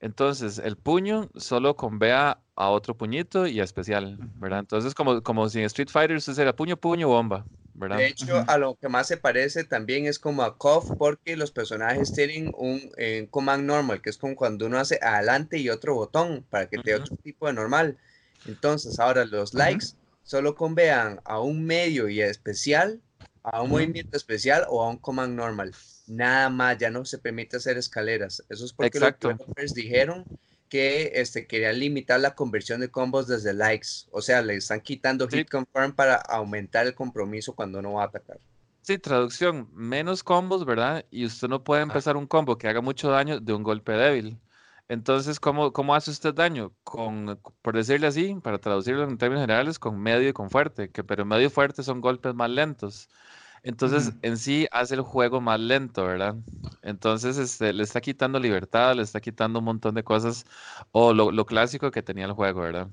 Entonces, 0.00 0.58
el 0.58 0.76
puño 0.76 1.28
solo 1.36 1.76
convea 1.76 2.38
a 2.56 2.68
otro 2.70 2.96
puñito 2.96 3.46
y 3.46 3.60
a 3.60 3.64
especial, 3.64 4.16
¿verdad? 4.36 4.60
Entonces, 4.60 4.94
como, 4.94 5.22
como 5.22 5.48
si 5.48 5.60
en 5.60 5.66
Street 5.66 5.90
Fighter 5.90 6.16
usted 6.16 6.38
era 6.38 6.56
puño, 6.56 6.76
puño, 6.76 7.08
bomba. 7.08 7.44
De 7.88 8.06
hecho, 8.06 8.44
a 8.46 8.58
lo 8.58 8.76
que 8.76 8.88
más 8.88 9.08
se 9.08 9.16
parece 9.16 9.64
también 9.64 10.06
es 10.06 10.18
como 10.18 10.42
a 10.42 10.58
KOF, 10.58 10.92
porque 10.98 11.36
los 11.36 11.50
personajes 11.50 12.12
tienen 12.12 12.52
un 12.56 12.92
eh, 12.98 13.26
command 13.30 13.64
normal, 13.64 14.02
que 14.02 14.10
es 14.10 14.18
como 14.18 14.36
cuando 14.36 14.66
uno 14.66 14.78
hace 14.78 14.98
adelante 15.00 15.58
y 15.58 15.70
otro 15.70 15.94
botón 15.94 16.44
para 16.50 16.68
que 16.68 16.78
te 16.78 16.90
dé 16.90 16.96
otro 16.96 17.16
tipo 17.16 17.46
de 17.46 17.54
normal. 17.54 17.96
Entonces, 18.46 18.98
ahora 18.98 19.24
los 19.24 19.54
likes 19.54 19.86
solo 20.22 20.54
convean 20.54 21.20
a 21.24 21.40
un 21.40 21.64
medio 21.64 22.08
y 22.08 22.20
especial, 22.20 23.00
a 23.42 23.62
un 23.62 23.70
movimiento 23.70 24.16
especial 24.16 24.66
o 24.68 24.82
a 24.82 24.90
un 24.90 24.98
command 24.98 25.34
normal. 25.34 25.72
Nada 26.06 26.50
más, 26.50 26.76
ya 26.78 26.90
no 26.90 27.04
se 27.04 27.18
permite 27.18 27.56
hacer 27.56 27.78
escaleras. 27.78 28.44
Eso 28.48 28.64
es 28.64 28.72
porque 28.72 29.00
los 29.00 29.18
developers 29.18 29.74
dijeron 29.74 30.24
que 30.70 31.10
este, 31.16 31.46
querían 31.46 31.78
limitar 31.78 32.20
la 32.20 32.34
conversión 32.34 32.80
de 32.80 32.90
combos 32.90 33.26
desde 33.26 33.52
likes. 33.52 34.06
O 34.12 34.22
sea, 34.22 34.40
le 34.40 34.54
están 34.54 34.80
quitando 34.80 35.28
hit 35.28 35.50
confirm 35.50 35.92
para 35.92 36.14
aumentar 36.14 36.86
el 36.86 36.94
compromiso 36.94 37.54
cuando 37.54 37.82
no 37.82 37.94
va 37.94 38.04
a 38.04 38.06
atacar. 38.06 38.38
Sí, 38.80 38.96
traducción, 38.96 39.68
menos 39.74 40.22
combos, 40.22 40.64
¿verdad? 40.64 41.04
Y 41.10 41.26
usted 41.26 41.48
no 41.48 41.62
puede 41.64 41.82
empezar 41.82 42.16
un 42.16 42.26
combo 42.26 42.56
que 42.56 42.68
haga 42.68 42.80
mucho 42.80 43.10
daño 43.10 43.40
de 43.40 43.52
un 43.52 43.62
golpe 43.62 43.92
débil. 43.92 44.38
Entonces, 44.88 45.38
¿cómo, 45.38 45.72
¿cómo 45.72 45.94
hace 45.94 46.10
usted 46.10 46.34
daño? 46.34 46.72
Con, 46.82 47.38
por 47.62 47.76
decirle 47.76 48.06
así, 48.06 48.34
para 48.42 48.58
traducirlo 48.58 49.04
en 49.04 49.18
términos 49.18 49.42
generales, 49.42 49.78
con 49.78 50.00
medio 50.00 50.28
y 50.28 50.32
con 50.32 50.50
fuerte, 50.50 50.90
que 50.90 51.04
pero 51.04 51.24
medio 51.24 51.46
y 51.46 51.50
fuerte 51.50 51.82
son 51.82 52.00
golpes 52.00 52.34
más 52.34 52.50
lentos. 52.50 53.08
Entonces, 53.62 54.14
en 54.22 54.38
sí 54.38 54.66
hace 54.70 54.94
el 54.94 55.02
juego 55.02 55.40
más 55.40 55.60
lento, 55.60 56.04
¿verdad? 56.04 56.36
Entonces, 56.82 57.36
este, 57.36 57.72
le 57.72 57.82
está 57.82 58.00
quitando 58.00 58.38
libertad, 58.38 58.94
le 58.96 59.02
está 59.02 59.20
quitando 59.20 59.58
un 59.58 59.66
montón 59.66 59.94
de 59.94 60.04
cosas, 60.04 60.46
o 60.92 61.12
lo, 61.12 61.44
clásico 61.46 61.90
que 61.90 62.02
tenía 62.02 62.24
el 62.24 62.32
juego, 62.32 62.60
¿verdad? 62.62 62.88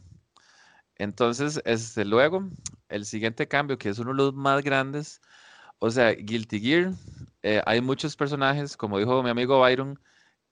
Entonces, 0.98 1.62
este, 1.66 2.06
luego, 2.06 2.50
el 2.90 3.06
siguiente 3.06 3.48
cambio, 3.48 3.78
que 3.78 3.90
es 3.90 4.00
uno 4.00 4.12
de 4.12 4.18
los 4.18 4.34
más 4.34 4.64
grandes, 4.64 5.22
o 5.80 5.90
sea, 5.92 6.12
Guilty 6.12 6.60
Gear, 6.60 6.94
eh, 7.44 7.62
hay 7.66 7.82
muchos 7.82 8.16
personajes, 8.16 8.78
como 8.78 9.00
dijo 9.00 9.24
mi 9.24 9.30
amigo 9.30 9.60
Byron, 9.60 10.00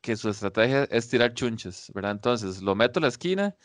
que 0.02 0.16
su 0.16 0.30
estrategia 0.30 0.86
es 0.92 1.10
tirar 1.10 1.34
chunches, 1.34 1.92
¿verdad? 1.94 2.12
Entonces, 2.12 2.62
lo 2.62 2.76
meto 2.76 3.00
a 3.00 3.04
la 3.04 3.10
esquina 3.10 3.56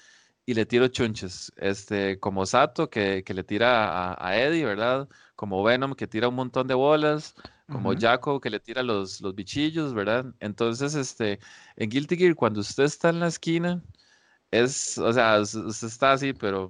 y 0.47 0.55
le 0.55 0.67
tiro 0.67 0.89
chunches, 0.89 1.53
este, 1.57 2.19
como 2.21 2.47
Sato, 2.47 2.91
que, 2.91 3.25
le 3.27 3.45
tira 3.45 4.13
a, 4.15 4.29
a 4.29 4.39
Eddie, 4.41 4.65
¿verdad? 4.65 5.09
Como 5.41 5.63
Venom 5.63 5.95
que 5.95 6.07
tira 6.07 6.29
un 6.29 6.35
montón 6.35 6.67
de 6.67 6.75
bolas, 6.75 7.35
como 7.67 7.99
Jaco 7.99 8.43
que 8.43 8.51
le 8.51 8.61
tira 8.61 8.83
los, 8.83 9.23
los 9.23 9.35
bichillos, 9.35 9.95
¿verdad? 9.95 10.27
Entonces, 10.39 10.95
este, 10.95 11.41
en 11.77 11.89
Guilty 11.89 12.19
Gear, 12.19 12.35
cuando 12.35 12.61
usted 12.61 12.85
está 12.85 13.09
en 13.09 13.21
la 13.21 13.29
esquina, 13.29 13.83
es, 14.51 14.99
o 14.99 15.11
sea, 15.15 15.41
usted 15.41 15.87
está 15.87 16.13
así, 16.13 16.35
pero 16.35 16.69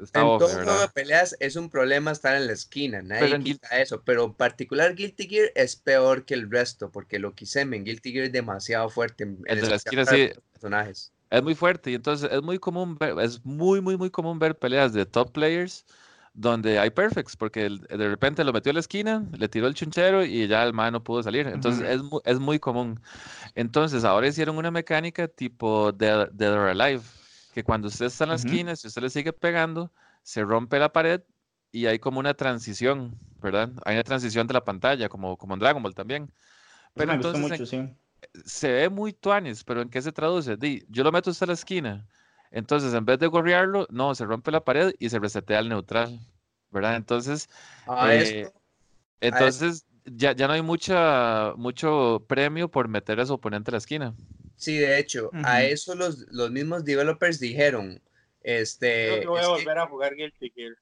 está 0.00 0.20
En 0.20 0.38
todo 0.38 0.48
juego 0.48 0.80
de 0.80 0.88
peleas 0.88 1.36
es 1.38 1.56
un 1.56 1.68
problema 1.68 2.10
estar 2.10 2.34
en 2.34 2.46
la 2.46 2.54
esquina, 2.54 3.02
nadie 3.02 3.40
quita 3.40 3.78
eso, 3.78 4.00
pero 4.02 4.24
en 4.24 4.32
particular 4.32 4.94
Guilty 4.94 5.28
Gear 5.28 5.52
es 5.54 5.76
peor 5.76 6.24
que 6.24 6.32
el 6.32 6.50
resto, 6.50 6.90
porque 6.90 7.18
lo 7.18 7.34
que 7.34 7.44
hice 7.44 7.60
en 7.60 7.84
Guilty 7.84 8.12
Gear 8.12 8.24
es 8.24 8.32
demasiado 8.32 8.88
fuerte. 8.88 9.24
En, 9.24 9.38
el 9.44 9.60
de 9.60 9.68
la 9.68 9.76
esquina 9.76 10.06
sí. 10.06 10.30
Personajes. 10.52 11.12
Es 11.28 11.42
muy 11.42 11.54
fuerte 11.54 11.90
y 11.90 11.96
entonces 11.96 12.30
es 12.32 12.40
muy 12.40 12.58
común 12.58 12.96
ver, 12.96 13.18
es 13.20 13.44
muy, 13.44 13.82
muy, 13.82 13.98
muy 13.98 14.08
común 14.08 14.38
ver 14.38 14.58
peleas 14.58 14.94
de 14.94 15.04
top 15.04 15.30
players 15.30 15.84
donde 16.38 16.78
hay 16.78 16.90
perfects, 16.90 17.36
porque 17.36 17.68
de 17.68 18.08
repente 18.08 18.44
lo 18.44 18.52
metió 18.52 18.70
a 18.70 18.72
la 18.74 18.78
esquina, 18.78 19.26
le 19.36 19.48
tiró 19.48 19.66
el 19.66 19.74
chunchero 19.74 20.24
y 20.24 20.46
ya 20.46 20.62
el 20.62 20.72
man 20.72 20.92
no 20.92 21.02
pudo 21.02 21.20
salir. 21.20 21.48
Entonces 21.48 21.84
es, 21.88 22.00
es, 22.24 22.38
muy 22.38 22.60
común. 22.60 23.00
Entonces 23.56 24.04
ahora 24.04 24.28
hicieron 24.28 24.56
una 24.56 24.70
mecánica 24.70 25.26
tipo 25.26 25.90
Dead, 25.90 26.30
or 26.40 26.68
Alive, 26.68 27.02
que 27.52 27.64
cuando 27.64 27.88
usted 27.88 28.06
está 28.06 28.22
en 28.22 28.30
la 28.30 28.36
esquina, 28.36 28.76
si 28.76 28.86
usted 28.86 29.02
le 29.02 29.10
sigue 29.10 29.32
pegando, 29.32 29.90
se 30.22 30.44
rompe 30.44 30.78
la 30.78 30.92
pared 30.92 31.22
y 31.72 31.86
hay 31.86 31.98
como 31.98 32.20
una 32.20 32.34
transición, 32.34 33.18
¿verdad? 33.42 33.72
Hay 33.84 33.96
una 33.96 34.04
transición 34.04 34.46
de 34.46 34.54
la 34.54 34.64
pantalla, 34.64 35.08
como, 35.08 35.36
como 35.36 35.54
en 35.54 35.60
Dragon 35.60 35.82
Ball 35.82 35.96
también. 35.96 36.30
Pero 36.94 37.14
entonces 37.14 37.88
se 38.44 38.70
ve 38.70 38.88
muy 38.88 39.12
tuanis, 39.12 39.64
pero 39.64 39.82
¿en 39.82 39.88
qué 39.88 40.00
se 40.00 40.12
traduce? 40.12 40.56
Di, 40.56 40.84
yo 40.88 41.02
lo 41.02 41.10
meto 41.10 41.30
hasta 41.30 41.46
la 41.46 41.54
esquina 41.54 42.06
entonces, 42.50 42.94
en 42.94 43.04
vez 43.04 43.18
de 43.18 43.26
gorrearlo, 43.26 43.86
no, 43.90 44.14
se 44.14 44.24
rompe 44.24 44.50
la 44.50 44.64
pared 44.64 44.94
y 44.98 45.10
se 45.10 45.18
resetea 45.18 45.58
al 45.58 45.68
neutral, 45.68 46.18
¿verdad? 46.70 46.96
Entonces, 46.96 47.48
eh, 48.10 48.50
entonces 49.20 49.84
ya, 50.04 50.32
ya 50.32 50.46
no 50.46 50.54
hay 50.54 50.62
mucha, 50.62 51.52
mucho 51.56 52.24
premio 52.26 52.68
por 52.68 52.88
meter 52.88 53.20
a 53.20 53.26
su 53.26 53.34
oponente 53.34 53.70
a 53.70 53.72
la 53.72 53.78
esquina. 53.78 54.14
Sí, 54.56 54.76
de 54.76 54.98
hecho, 54.98 55.30
a 55.44 55.62
eso 55.62 55.94
los, 55.94 56.26
los 56.30 56.50
mismos 56.50 56.84
developers 56.84 57.38
dijeron, 57.38 58.00
este... 58.42 59.20
Que 59.20 59.26
voy 59.26 59.42
a 59.42 59.48
volver 59.48 59.78
a 59.78 59.86
jugar 59.86 60.14
Guilty 60.16 60.50
Gear. 60.50 60.74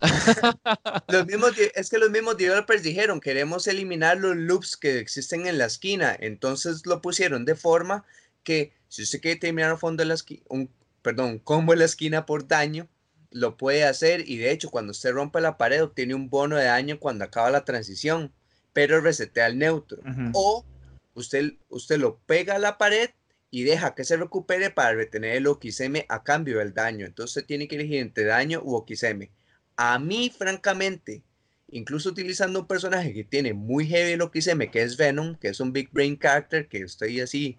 los 1.08 1.26
mismos, 1.26 1.52
es 1.74 1.88
que 1.88 1.98
los 1.98 2.10
mismos 2.10 2.36
developers 2.36 2.82
dijeron, 2.82 3.20
queremos 3.20 3.66
eliminar 3.66 4.18
los 4.18 4.36
loops 4.36 4.76
que 4.76 4.98
existen 4.98 5.46
en 5.46 5.56
la 5.56 5.66
esquina, 5.66 6.14
entonces 6.18 6.84
lo 6.84 7.00
pusieron 7.00 7.44
de 7.44 7.54
forma 7.54 8.04
que 8.42 8.72
si 8.88 9.02
usted 9.02 9.20
quiere 9.20 9.40
terminar 9.40 9.70
al 9.70 9.78
fondo 9.78 10.02
de 10.02 10.08
la 10.08 10.14
esquina, 10.14 10.42
un, 10.48 10.68
perdón, 11.04 11.38
combo 11.38 11.74
en 11.74 11.80
la 11.80 11.84
esquina 11.84 12.24
por 12.24 12.48
daño, 12.48 12.88
lo 13.30 13.58
puede 13.58 13.84
hacer 13.84 14.26
y 14.26 14.38
de 14.38 14.50
hecho 14.50 14.70
cuando 14.70 14.92
usted 14.92 15.12
rompe 15.12 15.40
la 15.42 15.58
pared 15.58 15.84
obtiene 15.84 16.14
un 16.14 16.30
bono 16.30 16.56
de 16.56 16.64
daño 16.64 16.98
cuando 16.98 17.26
acaba 17.26 17.50
la 17.50 17.66
transición, 17.66 18.32
pero 18.72 19.02
resetea 19.02 19.48
el 19.48 19.58
neutro. 19.58 20.00
O 20.32 20.64
usted, 21.12 21.52
usted 21.68 21.98
lo 21.98 22.18
pega 22.20 22.54
a 22.54 22.58
la 22.58 22.78
pared 22.78 23.10
y 23.50 23.64
deja 23.64 23.94
que 23.94 24.04
se 24.04 24.16
recupere 24.16 24.70
para 24.70 24.94
retener 24.94 25.36
el 25.36 25.46
OXM 25.46 26.06
a 26.08 26.22
cambio 26.22 26.58
del 26.58 26.72
daño. 26.72 27.04
Entonces 27.04 27.36
usted 27.36 27.46
tiene 27.46 27.68
que 27.68 27.76
elegir 27.76 27.98
entre 27.98 28.24
daño 28.24 28.62
u 28.64 28.74
OXM. 28.74 29.28
A 29.76 29.98
mí, 29.98 30.32
francamente, 30.36 31.22
incluso 31.68 32.08
utilizando 32.08 32.60
un 32.60 32.66
personaje 32.66 33.12
que 33.12 33.24
tiene 33.24 33.52
muy 33.52 33.86
heavy 33.86 34.12
el 34.12 34.22
OXM, 34.22 34.70
que 34.72 34.82
es 34.82 34.96
Venom, 34.96 35.36
que 35.36 35.48
es 35.48 35.60
un 35.60 35.70
Big 35.70 35.90
Brain 35.92 36.18
Character, 36.18 36.66
que 36.66 36.78
estoy 36.78 37.20
así 37.20 37.58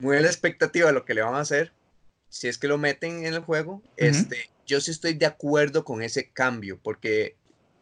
muy 0.00 0.16
a 0.16 0.20
la 0.20 0.26
expectativa 0.26 0.88
de 0.88 0.94
lo 0.94 1.04
que 1.04 1.14
le 1.14 1.22
van 1.22 1.36
a 1.36 1.40
hacer, 1.40 1.72
si 2.28 2.48
es 2.48 2.58
que 2.58 2.68
lo 2.68 2.78
meten 2.78 3.24
en 3.24 3.34
el 3.34 3.40
juego, 3.40 3.82
este, 3.96 4.50
yo 4.66 4.80
sí 4.80 4.90
estoy 4.90 5.14
de 5.14 5.26
acuerdo 5.26 5.84
con 5.84 6.02
ese 6.02 6.30
cambio, 6.30 6.78
porque 6.82 7.36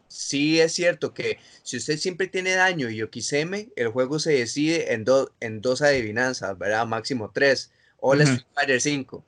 sí 0.08 0.60
es 0.60 0.72
cierto 0.72 1.12
que 1.12 1.38
si 1.62 1.76
usted 1.76 1.98
siempre 1.98 2.28
tiene 2.28 2.54
daño 2.54 2.88
y 2.90 3.02
Okiseme, 3.02 3.68
el 3.76 3.88
juego 3.88 4.18
se 4.18 4.32
decide 4.32 4.92
en, 4.92 5.04
en 5.40 5.60
dos 5.60 5.82
adivinanzas, 5.82 6.56
¿verdad? 6.58 6.86
Máximo 6.86 7.30
tres, 7.32 7.72
o 7.98 8.14
la 8.14 8.24
Street 8.24 8.46
Fighter 8.54 8.80
5. 8.80 9.24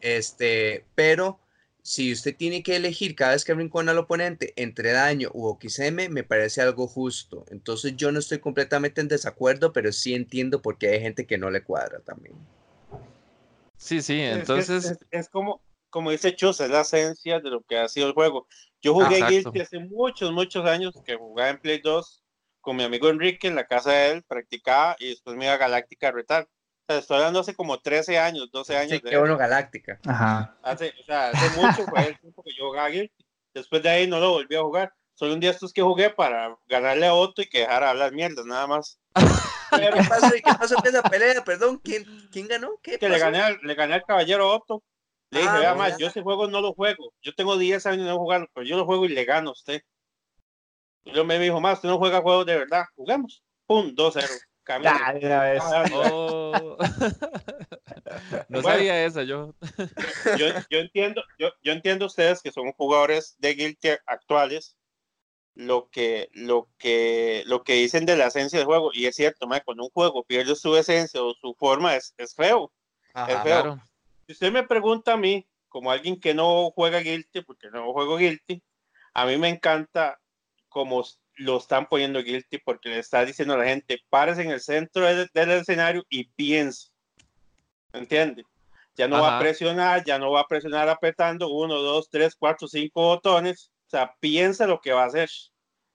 Este, 0.00 0.84
pero 0.94 1.40
si 1.82 2.12
usted 2.12 2.36
tiene 2.36 2.62
que 2.62 2.76
elegir 2.76 3.14
cada 3.14 3.32
vez 3.32 3.44
que 3.44 3.54
rincona 3.54 3.92
al 3.92 3.98
oponente 3.98 4.52
entre 4.56 4.92
daño 4.92 5.30
u 5.32 5.46
Okiseme, 5.46 6.10
me 6.10 6.22
parece 6.22 6.60
algo 6.60 6.86
justo. 6.86 7.46
Entonces 7.50 7.96
yo 7.96 8.12
no 8.12 8.18
estoy 8.18 8.40
completamente 8.40 9.00
en 9.00 9.08
desacuerdo, 9.08 9.72
pero 9.72 9.90
sí 9.92 10.14
entiendo 10.14 10.60
por 10.60 10.76
qué 10.76 10.90
hay 10.90 11.00
gente 11.00 11.26
que 11.26 11.38
no 11.38 11.50
le 11.50 11.62
cuadra 11.62 12.00
también. 12.00 12.34
Sí, 13.78 14.02
sí, 14.02 14.20
entonces... 14.20 14.98
Es, 15.10 15.28
como, 15.28 15.62
como 15.88 16.10
dice 16.10 16.34
Chus, 16.34 16.60
es 16.60 16.68
la 16.68 16.82
esencia 16.82 17.40
de 17.40 17.48
lo 17.48 17.62
que 17.62 17.78
ha 17.78 17.88
sido 17.88 18.08
el 18.08 18.12
juego. 18.12 18.46
Yo 18.82 18.92
jugué 18.92 19.18
Exacto. 19.18 19.52
Guilty 19.52 19.60
hace 19.60 19.78
muchos, 19.78 20.32
muchos 20.32 20.66
años 20.66 20.94
que 21.04 21.14
jugaba 21.14 21.48
en 21.48 21.60
Play 21.60 21.80
2 21.80 22.22
con 22.60 22.76
mi 22.76 22.82
amigo 22.82 23.08
Enrique 23.08 23.46
en 23.46 23.54
la 23.54 23.66
casa 23.66 23.92
de 23.92 24.10
él, 24.10 24.22
practicaba 24.24 24.96
y 24.98 25.10
después 25.10 25.36
me 25.36 25.46
iba 25.46 25.54
a 25.54 25.58
Galáctica 25.58 26.08
a 26.08 26.12
retar. 26.12 26.42
O 26.42 26.92
sea, 26.92 26.98
estoy 26.98 27.16
hablando 27.18 27.40
hace 27.40 27.54
como 27.54 27.78
13 27.78 28.18
años, 28.18 28.50
12 28.50 28.76
años. 28.76 28.90
Sí, 28.90 29.00
de 29.02 29.10
qué 29.10 29.16
bueno, 29.16 29.36
Galáctica. 29.36 30.00
Ajá. 30.06 30.58
Hace, 30.62 30.92
o 31.00 31.04
sea, 31.04 31.30
hace 31.30 31.60
mucho 31.60 31.84
fue 31.86 32.08
el 32.08 32.18
tiempo 32.18 32.42
que 32.42 32.50
yo 32.58 32.66
jugaba 32.66 32.88
Guilty. 32.88 33.24
Después 33.54 33.82
de 33.82 33.88
ahí 33.88 34.06
no 34.06 34.18
lo 34.18 34.32
volví 34.32 34.56
a 34.56 34.62
jugar. 34.62 34.92
Solo 35.18 35.34
un 35.34 35.40
día 35.40 35.50
estos 35.50 35.72
que 35.72 35.82
jugué 35.82 36.10
para 36.10 36.56
ganarle 36.68 37.06
a 37.08 37.14
Otto 37.14 37.42
y 37.42 37.48
que 37.48 37.58
dejara 37.60 37.86
de 37.86 37.90
hablar 37.90 38.12
mierdas, 38.12 38.46
nada 38.46 38.68
más. 38.68 39.00
¿Qué 39.14 39.90
pasó? 40.08 40.36
¿Y 40.36 40.40
qué 40.42 40.52
pasó 40.56 40.76
con 40.76 40.86
esa 40.86 41.02
pelea? 41.02 41.42
Perdón, 41.44 41.80
¿quién, 41.82 42.04
quién 42.30 42.46
ganó? 42.46 42.78
¿Qué 42.80 42.98
que 43.00 43.08
le 43.08 43.18
gané, 43.18 43.40
al- 43.40 43.58
le 43.64 43.74
gané 43.74 43.94
al 43.94 44.04
caballero 44.04 44.48
Otto. 44.48 44.84
Le 45.30 45.40
dije, 45.40 45.50
Ah, 45.52 45.58
vea, 45.58 45.74
más, 45.74 45.98
yo 45.98 46.06
ese 46.06 46.22
juego 46.22 46.46
no 46.46 46.60
lo 46.60 46.72
juego. 46.72 47.12
Yo 47.20 47.34
tengo 47.34 47.58
10 47.58 47.84
años 47.86 48.04
de 48.04 48.10
no 48.12 48.16
jugarlo, 48.18 48.46
pero 48.54 48.64
yo 48.64 48.76
lo 48.76 48.86
juego 48.86 49.06
y 49.06 49.08
le 49.08 49.24
gano 49.24 49.50
a 49.50 49.54
usted. 49.54 49.82
Y 51.04 51.10
luego 51.10 51.26
me 51.26 51.38
dijo, 51.40 51.60
más, 51.60 51.78
usted 51.78 51.88
no 51.88 51.98
juega 51.98 52.22
juegos 52.22 52.46
de 52.46 52.56
verdad. 52.56 52.84
Juguemos. 52.94 53.42
Pum, 53.66 53.88
2-0. 53.96 54.24
Camino. 54.62 54.90
Ya, 54.90 55.12
de 55.14 55.26
una 55.26 55.42
vez. 55.42 55.62
Ah, 55.64 55.84
Oh. 55.94 56.76
no 58.48 58.62
Bueno. 58.62 58.68
sabía 58.68 59.04
esa 59.04 59.22
yo. 59.24 59.52
yo, 60.38 60.46
yo 60.70 60.78
entiendo, 60.78 61.22
yo, 61.40 61.48
yo 61.62 61.72
entiendo 61.72 62.06
ustedes 62.06 62.40
que 62.40 62.52
son 62.52 62.70
jugadores 62.72 63.34
de 63.38 63.54
Guilty 63.54 63.88
actuales 64.06 64.76
lo 65.58 65.88
que, 65.90 66.30
lo 66.34 66.68
que, 66.78 67.42
lo 67.46 67.64
que 67.64 67.74
dicen 67.74 68.06
de 68.06 68.16
la 68.16 68.28
esencia 68.28 68.60
del 68.60 68.66
juego, 68.66 68.92
y 68.94 69.06
es 69.06 69.16
cierto, 69.16 69.48
mae, 69.48 69.64
cuando 69.64 69.82
un 69.82 69.90
juego 69.90 70.22
pierde 70.22 70.54
su 70.54 70.76
esencia 70.76 71.20
o 71.20 71.34
su 71.34 71.52
forma 71.54 71.96
es, 71.96 72.14
es 72.16 72.32
feo. 72.32 72.72
Ajá. 73.12 73.32
es 73.32 73.42
feo. 73.42 73.62
Claro. 73.62 73.82
Si 74.26 74.32
usted 74.34 74.52
me 74.52 74.62
pregunta 74.62 75.14
a 75.14 75.16
mí, 75.16 75.48
como 75.68 75.90
alguien 75.90 76.20
que 76.20 76.32
no 76.32 76.70
juega 76.70 77.00
Guilty, 77.00 77.42
porque 77.42 77.70
no 77.70 77.92
juego 77.92 78.18
Guilty, 78.18 78.62
a 79.14 79.26
mí 79.26 79.36
me 79.36 79.48
encanta 79.48 80.20
como 80.68 81.04
lo 81.34 81.58
están 81.58 81.88
poniendo 81.88 82.22
Guilty, 82.22 82.58
porque 82.58 82.90
le 82.90 83.00
está 83.00 83.24
diciendo 83.24 83.54
a 83.54 83.58
la 83.58 83.64
gente, 83.64 83.98
párese 84.08 84.42
en 84.42 84.52
el 84.52 84.60
centro 84.60 85.06
del, 85.06 85.28
del 85.34 85.50
escenario 85.50 86.04
y 86.08 86.24
piense. 86.24 86.90
¿Entiende? 87.92 88.44
Ya 88.94 89.08
no 89.08 89.20
va 89.20 89.26
a 89.26 89.30
Ajá. 89.30 89.40
presionar, 89.40 90.04
ya 90.04 90.20
no 90.20 90.30
va 90.30 90.42
a 90.42 90.46
presionar 90.46 90.88
apretando 90.88 91.48
uno, 91.48 91.82
dos, 91.82 92.08
tres, 92.08 92.36
cuatro, 92.36 92.68
cinco 92.68 93.02
botones. 93.02 93.72
O 93.88 93.90
sea, 93.90 94.14
piensa 94.20 94.66
lo 94.66 94.80
que 94.80 94.92
va 94.92 95.04
a 95.04 95.06
hacer. 95.06 95.30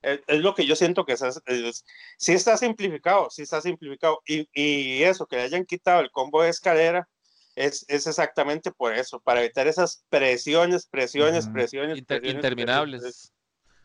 Es, 0.02 0.20
es 0.28 0.40
lo 0.40 0.54
que 0.56 0.66
yo 0.66 0.76
siento 0.76 1.06
que 1.06 1.14
es, 1.14 1.22
es- 1.46 1.86
sí 2.18 2.34
está 2.34 2.58
simplificado, 2.58 3.30
sí 3.30 3.44
está 3.44 3.62
simplificado. 3.62 4.20
Y, 4.28 4.48
y 4.54 5.04
eso, 5.04 5.26
que 5.28 5.38
le 5.38 5.44
hayan 5.44 5.66
quitado 5.66 6.02
el 6.02 6.12
combo 6.12 6.42
de 6.44 6.50
escalera, 6.50 7.08
es, 7.56 7.86
es 7.88 8.08
exactamente 8.08 8.72
por 8.72 8.94
eso, 8.96 9.20
para 9.22 9.42
evitar 9.44 9.68
esas 9.68 10.04
presiones, 10.10 10.88
presiones, 10.88 11.48
presiones, 11.48 12.00
Inter- 12.00 12.20
presiones, 12.22 12.36
interminables. 12.44 13.02
presiones, 13.02 13.34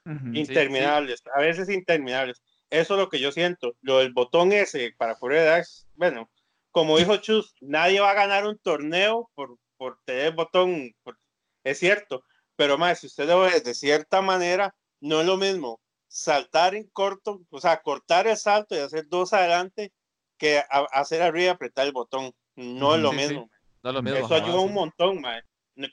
Ujú. 0.06 0.32
Sí, 0.34 0.40
interminables, 0.40 1.22
a 1.34 1.40
veces 1.40 1.68
interminables. 1.68 2.42
Eso 2.70 2.94
es 2.94 3.00
lo 3.00 3.08
que 3.10 3.20
yo 3.20 3.30
siento. 3.32 3.74
Lo 3.82 3.98
del 3.98 4.12
botón 4.12 4.52
ese 4.52 4.92
para 4.96 5.16
poder 5.18 5.44
dar, 5.44 5.64
bueno, 5.96 6.30
como 6.70 6.96
dijo 6.98 7.16
Chus, 7.18 7.54
nadie 7.60 8.00
va 8.00 8.10
a 8.12 8.14
ganar 8.14 8.46
un 8.46 8.58
torneo 8.58 9.30
por, 9.34 9.58
por 9.76 9.98
tener 10.06 10.26
el 10.28 10.34
botón, 10.34 10.92
por- 11.02 11.18
es 11.64 11.78
cierto, 11.78 12.22
pero 12.58 12.78
más, 12.78 13.00
si 13.00 13.08
usted 13.08 13.28
lo 13.28 13.42
ve 13.42 13.60
de 13.62 13.74
cierta 13.74 14.22
manera, 14.22 14.76
no 15.00 15.22
es 15.22 15.26
lo 15.28 15.38
mismo 15.38 15.80
saltar 16.08 16.76
en 16.76 16.88
corto, 16.90 17.42
o 17.50 17.60
sea, 17.62 17.82
cortar 17.82 18.28
el 18.28 18.36
salto 18.38 18.76
y 18.76 18.80
hacer 18.80 19.08
dos 19.08 19.32
adelante 19.34 19.94
que 20.38 20.60
a- 20.60 20.86
hacer 20.92 21.22
arriba 21.22 21.46
y 21.46 21.48
apretar 21.48 21.86
el 21.86 21.92
botón. 21.94 22.32
No 22.56 22.96
es 22.96 23.02
lo 23.02 23.12
Sí, 23.12 23.20
sí. 23.20 23.34
mismo. 23.34 23.50
No 23.82 23.90
es 23.90 23.94
lo 23.94 24.02
mismo. 24.02 24.26
Eso 24.26 24.34
jamás, 24.34 24.36
ayuda 24.36 24.60
un 24.62 24.72
sí. 24.72 24.74
montón, 24.74 25.20
mae. 25.22 25.42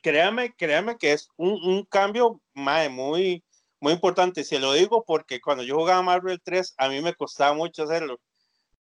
Créame, 0.04 0.54
créame 0.56 0.98
que 0.98 1.14
es 1.14 1.30
un, 1.38 1.54
un 1.64 1.86
cambio, 1.86 2.42
mae, 2.54 2.90
muy, 2.90 3.44
muy 3.82 3.94
importante. 3.94 4.44
Se 4.44 4.60
lo 4.60 4.74
digo 4.74 5.04
porque 5.06 5.42
cuando 5.42 5.64
yo 5.64 5.76
jugaba 5.78 6.02
Marvel 6.04 6.42
3, 6.44 6.74
a 6.78 6.90
mí 6.90 7.02
me 7.02 7.14
costaba 7.16 7.54
mucho 7.56 7.84
hacerlo. 7.84 8.20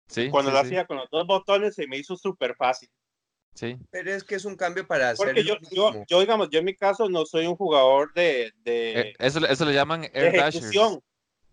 Sí, 0.08 0.30
Cuando 0.30 0.50
sí, 0.50 0.52
lo 0.52 0.58
sí, 0.58 0.58
hacía 0.58 0.86
con 0.86 0.98
los 0.98 1.08
dos 1.10 1.26
botones, 1.26 1.74
se 1.76 1.86
me 1.86 1.98
hizo 1.98 2.16
súper 2.16 2.56
fácil. 2.56 2.90
Sí. 3.54 3.76
Pero 3.90 4.12
es 4.12 4.24
que 4.24 4.34
es 4.34 4.44
un 4.44 4.56
cambio 4.56 4.86
para 4.86 5.10
hacer 5.10 5.26
Porque 5.26 5.44
yo, 5.44 5.54
lo 5.54 5.60
yo, 5.70 5.90
mismo. 5.90 6.04
yo, 6.08 6.20
digamos, 6.20 6.50
yo 6.50 6.58
en 6.58 6.64
mi 6.66 6.74
caso 6.74 7.08
no 7.08 7.24
soy 7.26 7.46
un 7.46 7.56
jugador 7.56 8.12
de, 8.14 8.52
de, 8.62 9.00
Eh, 9.00 9.14
Eso, 9.18 9.44
eso 9.46 9.64
le 9.64 9.72
llaman 9.74 10.02
de 10.02 10.10
air 10.14 10.32
dashers. 10.36 10.56
ejecución. 10.56 11.00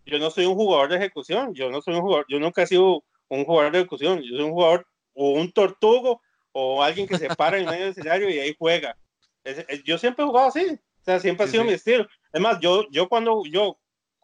Yo 0.04 0.18
no 0.18 0.30
soy 0.30 0.46
un 0.46 0.54
jugador 0.54 0.90
de 0.90 0.96
ejecución. 0.96 1.54
Yo 1.54 1.70
no 1.70 1.80
soy 1.80 1.94
un 1.94 2.00
jugador, 2.02 2.26
yo 2.28 2.38
nunca 2.40 2.62
he 2.62 2.66
sido 2.66 3.04
un 3.28 3.44
jugador 3.44 3.72
de 3.72 3.78
ejecución. 3.78 4.20
Yo 4.22 4.36
soy 4.36 4.44
un 4.44 4.50
jugador 4.52 4.86
o 5.14 5.30
un 5.30 5.52
tortugo 5.52 6.20
o 6.52 6.82
alguien 6.82 7.06
que 7.06 7.18
se 7.18 7.28
para 7.34 7.58
en 7.58 7.64
medio 7.66 7.80
del 7.84 7.90
escenario 7.92 8.28
y 8.28 8.38
ahí 8.38 8.54
juega. 8.58 8.96
Es- 9.44 9.64
es- 9.68 9.82
yo 9.84 9.96
siempre 9.98 10.24
he 10.24 10.26
jugado 10.26 10.48
así. 10.48 10.66
O 10.70 11.04
sea, 11.04 11.18
siempre 11.20 11.44
ha 11.44 11.46
Sí, 11.46 11.52
sido 11.52 11.62
sí. 11.64 11.68
mi 11.68 11.74
estilo. 11.74 12.06
Es 12.32 12.40
más, 12.40 12.58
yo, 12.60 12.86
yo 12.90 13.08
cuando 13.08 13.42
yo, 13.50 13.78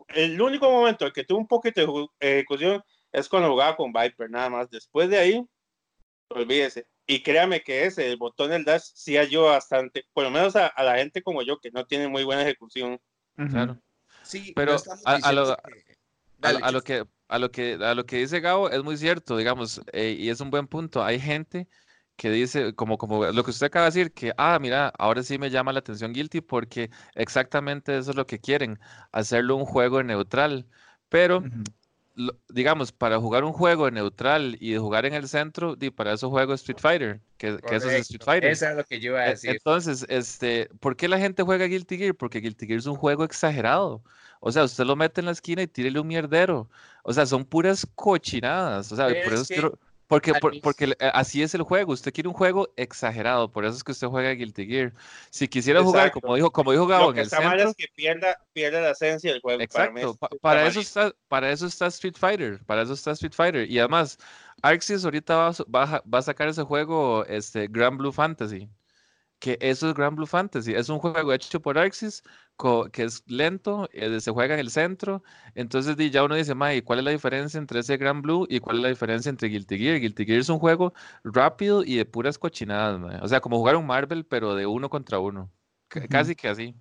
el 0.08 0.40
único 0.40 0.70
momento 0.70 1.06
en 1.06 1.12
que 1.12 1.24
tuve 1.24 1.38
un 1.38 1.46
poquito 1.48 1.80
de 1.80 1.86
ju- 1.86 2.10
ejecución 2.20 2.82
es 3.12 3.28
cuando 3.28 3.50
jugaba 3.50 3.76
con 3.76 3.92
Viper, 3.92 4.30
nada 4.30 4.50
más. 4.50 4.68
Después 4.70 5.08
de 5.10 5.18
ahí, 5.18 5.44
olvídese. 6.28 6.86
Y 7.10 7.22
créame 7.22 7.62
que 7.62 7.86
ese, 7.86 8.06
el 8.06 8.18
botón 8.18 8.50
del 8.50 8.64
dash, 8.66 8.82
sí 8.94 9.16
ayuda 9.16 9.52
bastante, 9.52 10.04
por 10.12 10.24
lo 10.24 10.30
menos 10.30 10.54
a, 10.56 10.66
a 10.66 10.84
la 10.84 10.96
gente 10.98 11.22
como 11.22 11.42
yo, 11.42 11.58
que 11.58 11.70
no 11.70 11.86
tiene 11.86 12.06
muy 12.06 12.22
buena 12.22 12.42
ejecución. 12.42 13.00
Claro. 13.34 13.80
Sí, 14.22 14.52
Pero 14.54 14.76
a- 15.06 15.32
lo- 15.32 15.56
que- 15.56 15.94
A, 16.42 16.48
Dale, 16.50 16.60
a 16.62 16.70
lo 16.70 16.82
que 16.82 17.04
a 17.28 17.38
lo 17.38 17.50
que 17.50 17.78
a 17.80 17.94
lo 17.94 18.06
que 18.06 18.18
dice 18.18 18.40
Gabo 18.40 18.70
es 18.70 18.84
muy 18.84 18.96
cierto, 18.96 19.36
digamos, 19.38 19.80
eh, 19.92 20.16
y 20.18 20.28
es 20.28 20.40
un 20.40 20.50
buen 20.50 20.66
punto. 20.68 21.02
Hay 21.02 21.18
gente 21.18 21.66
que 22.16 22.30
dice, 22.30 22.74
como, 22.74 22.98
como 22.98 23.24
lo 23.26 23.42
que 23.44 23.50
usted 23.50 23.66
acaba 23.66 23.86
de 23.86 23.90
decir, 23.90 24.12
que, 24.12 24.32
ah, 24.36 24.58
mira, 24.60 24.92
ahora 24.98 25.22
sí 25.22 25.38
me 25.38 25.50
llama 25.50 25.72
la 25.72 25.78
atención 25.78 26.12
Guilty 26.12 26.42
porque 26.42 26.90
exactamente 27.14 27.96
eso 27.96 28.10
es 28.10 28.16
lo 28.16 28.26
que 28.26 28.38
quieren, 28.38 28.78
hacerlo 29.12 29.56
un 29.56 29.64
juego 29.64 30.02
neutral. 30.02 30.66
Pero, 31.08 31.42
digamos, 32.48 32.90
para 32.92 33.18
jugar 33.18 33.44
un 33.44 33.52
juego 33.52 33.90
neutral 33.90 34.56
y 34.60 34.72
de 34.72 34.78
jugar 34.78 35.06
en 35.06 35.14
el 35.14 35.28
centro, 35.28 35.76
di, 35.76 35.90
para 35.90 36.12
eso 36.14 36.28
juego 36.30 36.54
Street 36.54 36.78
Fighter, 36.80 37.20
que, 37.36 37.58
que 37.58 37.76
eso 37.76 37.88
es 37.88 38.00
Street 38.02 38.22
Fighter. 38.24 38.50
Eso 38.50 38.68
es 38.68 38.76
lo 38.76 38.84
que 38.84 38.98
yo 39.00 39.10
iba 39.12 39.20
a 39.20 39.26
E- 39.26 39.30
decir. 39.30 39.50
Entonces, 39.50 40.04
este, 40.08 40.68
¿por 40.80 40.96
qué 40.96 41.06
la 41.08 41.18
gente 41.18 41.42
juega 41.42 41.66
Guilty 41.66 41.96
Gear? 41.98 42.14
Porque 42.14 42.40
Guilty 42.40 42.66
Gear 42.66 42.78
es 42.80 42.86
un 42.86 42.96
juego 42.96 43.24
exagerado. 43.24 44.02
O 44.40 44.50
sea, 44.52 44.64
usted 44.64 44.84
lo 44.84 44.96
mete 44.96 45.20
en 45.20 45.26
la 45.26 45.32
esquina 45.32 45.62
y 45.62 45.66
tírele 45.66 45.98
un 46.00 46.06
mierdero. 46.06 46.68
O 47.02 47.12
sea, 47.12 47.26
son 47.26 47.44
puras 47.44 47.86
cochinadas. 47.94 48.90
O 48.92 48.96
sea, 48.96 49.06
Pero 49.08 49.24
por 49.24 49.32
es 49.34 49.40
eso 49.40 49.48
que 49.48 49.54
quiero- 49.54 49.78
porque, 50.08 50.32
por- 50.34 50.60
porque 50.62 50.86
eh, 50.98 51.10
así 51.14 51.42
es 51.42 51.54
el 51.54 51.62
juego. 51.62 51.92
Usted 51.92 52.12
quiere 52.12 52.28
un 52.28 52.34
juego 52.34 52.68
exagerado. 52.76 53.52
Por 53.52 53.64
eso 53.64 53.76
es 53.76 53.84
que 53.84 53.92
usted 53.92 54.08
juega 54.08 54.30
Guilty 54.32 54.66
Gear. 54.66 54.94
Si 55.30 55.46
quisiera 55.48 55.82
jugar, 55.82 56.06
Exacto. 56.08 56.22
como 56.22 56.34
dijo, 56.34 56.50
como 56.50 56.72
dijo 56.72 56.86
Gabo, 56.86 57.04
Lo 57.04 57.10
en 57.10 57.14
que 57.16 57.20
el 57.20 57.26
está 57.26 57.40
mal 57.40 57.58
centro. 57.58 57.70
es 57.70 57.76
que 57.76 57.86
pierda, 57.94 58.36
pierda 58.52 58.80
la 58.80 58.90
esencia 58.92 59.30
del 59.32 59.40
juego. 59.40 59.58
Para 59.72 59.90
mí 59.92 60.00
Exacto, 60.00 60.10
es- 60.12 60.18
pa- 60.18 60.26
está 60.32 60.38
para, 60.40 60.66
eso 60.66 60.80
está, 60.80 61.12
para 61.28 61.52
eso 61.52 61.66
está 61.66 61.86
Street 61.88 62.16
Fighter, 62.18 62.64
para 62.64 62.82
eso 62.82 62.94
está 62.94 63.12
Street 63.12 63.32
Fighter. 63.34 63.70
Y 63.70 63.78
además, 63.78 64.18
Arxis 64.62 65.04
ahorita 65.04 65.36
va, 65.36 65.50
va, 65.74 66.02
va 66.12 66.18
a 66.18 66.22
sacar 66.22 66.48
ese 66.48 66.62
juego, 66.64 67.24
este, 67.26 67.68
Grand 67.68 67.98
Blue 67.98 68.12
Fantasy, 68.12 68.68
que 69.38 69.58
eso 69.60 69.88
es 69.88 69.94
Grand 69.94 70.16
Blue 70.16 70.26
Fantasy, 70.26 70.74
es 70.74 70.88
un 70.88 70.98
juego 70.98 71.32
hecho 71.32 71.60
por 71.60 71.78
Arxis, 71.78 72.22
que 72.92 73.04
es 73.04 73.22
lento, 73.28 73.88
eh, 73.92 74.20
se 74.20 74.30
juega 74.32 74.54
en 74.54 74.60
el 74.60 74.70
centro, 74.70 75.22
entonces 75.54 75.96
ya 76.10 76.24
uno 76.24 76.34
dice, 76.34 76.54
"Mae, 76.54 76.82
¿cuál 76.82 76.98
es 77.00 77.04
la 77.04 77.10
diferencia 77.12 77.58
entre 77.58 77.80
ese 77.80 77.96
Grand 77.96 78.22
Blue 78.22 78.46
y 78.48 78.60
cuál 78.60 78.76
es 78.78 78.82
la 78.82 78.88
diferencia 78.88 79.30
entre 79.30 79.48
Guilty 79.48 79.78
Gear? 79.78 80.00
Guilty 80.00 80.24
Gear 80.26 80.40
es 80.40 80.48
un 80.48 80.58
juego 80.58 80.92
rápido 81.24 81.84
y 81.84 81.96
de 81.96 82.04
puras 82.04 82.38
cochinadas, 82.38 82.98
mae. 83.00 83.18
O 83.22 83.28
sea, 83.28 83.40
como 83.40 83.58
jugar 83.58 83.76
un 83.76 83.86
Marvel, 83.86 84.26
pero 84.26 84.54
de 84.56 84.66
uno 84.66 84.90
contra 84.90 85.18
uno, 85.20 85.52
Ujú. 85.94 86.08
casi 86.10 86.34
que 86.36 86.48
así. 86.48 86.74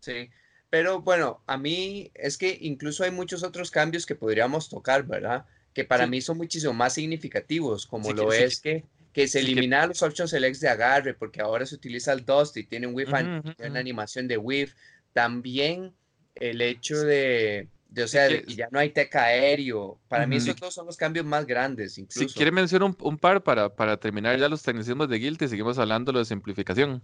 Sí, 0.00 0.30
pero 0.70 1.02
bueno, 1.02 1.42
a 1.46 1.56
mí 1.58 2.10
es 2.14 2.38
que 2.38 2.56
incluso 2.60 3.04
hay 3.04 3.10
muchos 3.10 3.42
otros 3.42 3.70
cambios 3.70 4.06
que 4.06 4.14
podríamos 4.14 4.68
tocar, 4.68 5.06
¿verdad? 5.06 5.46
Que 5.74 5.84
para 5.84 6.06
Sí. 6.06 6.10
mí 6.10 6.20
son 6.20 6.38
muchísimo 6.38 6.72
más 6.72 6.94
significativos, 6.94 7.86
como 7.86 8.08
Sí 8.08 8.14
lo 8.14 8.32
sí 8.32 8.44
es 8.44 8.60
que, 8.60 8.84
que 9.12 9.28
se 9.28 9.40
eliminan 9.40 9.88
los 9.88 10.02
option 10.02 10.28
selects 10.28 10.60
de 10.60 10.68
agarre, 10.68 11.14
porque 11.14 11.40
ahora 11.42 11.66
se 11.66 11.74
utiliza 11.74 12.12
el 12.12 12.24
Dust 12.24 12.56
y 12.56 12.64
tiene 12.66 12.86
un 12.86 12.94
whiff, 12.94 13.10
tiene 13.10 13.30
ujú. 13.38 13.52
una 13.70 13.80
animación 13.80 14.26
de 14.28 14.38
whiff. 14.38 14.74
También 15.12 15.92
el 16.34 16.60
hecho 16.62 16.98
de, 17.00 17.68
de 17.88 18.04
o 18.04 18.08
sea, 18.08 18.28
de 18.28 18.42
que- 18.44 18.54
ya 18.54 18.68
no 18.70 18.78
hay 18.78 18.90
teca 18.90 19.24
aéreo. 19.24 19.98
Para 20.08 20.26
mí 20.26 20.36
esos 20.36 20.56
dos 20.56 20.72
son 20.74 20.86
los 20.86 20.96
cambios 20.96 21.26
más 21.26 21.46
grandes, 21.46 21.94
Si 21.94 22.00
incluso. 22.02 22.34
quiere 22.34 22.52
mencionar 22.52 22.88
un, 22.88 22.96
un 23.00 23.18
par 23.18 23.42
para, 23.42 23.74
para 23.74 23.96
terminar 23.98 24.38
ya 24.38 24.48
los 24.48 24.62
tecnicismos 24.62 25.08
de 25.08 25.18
Guilty, 25.18 25.48
seguimos 25.48 25.78
hablando 25.78 26.12
de 26.12 26.24
simplificación. 26.24 27.02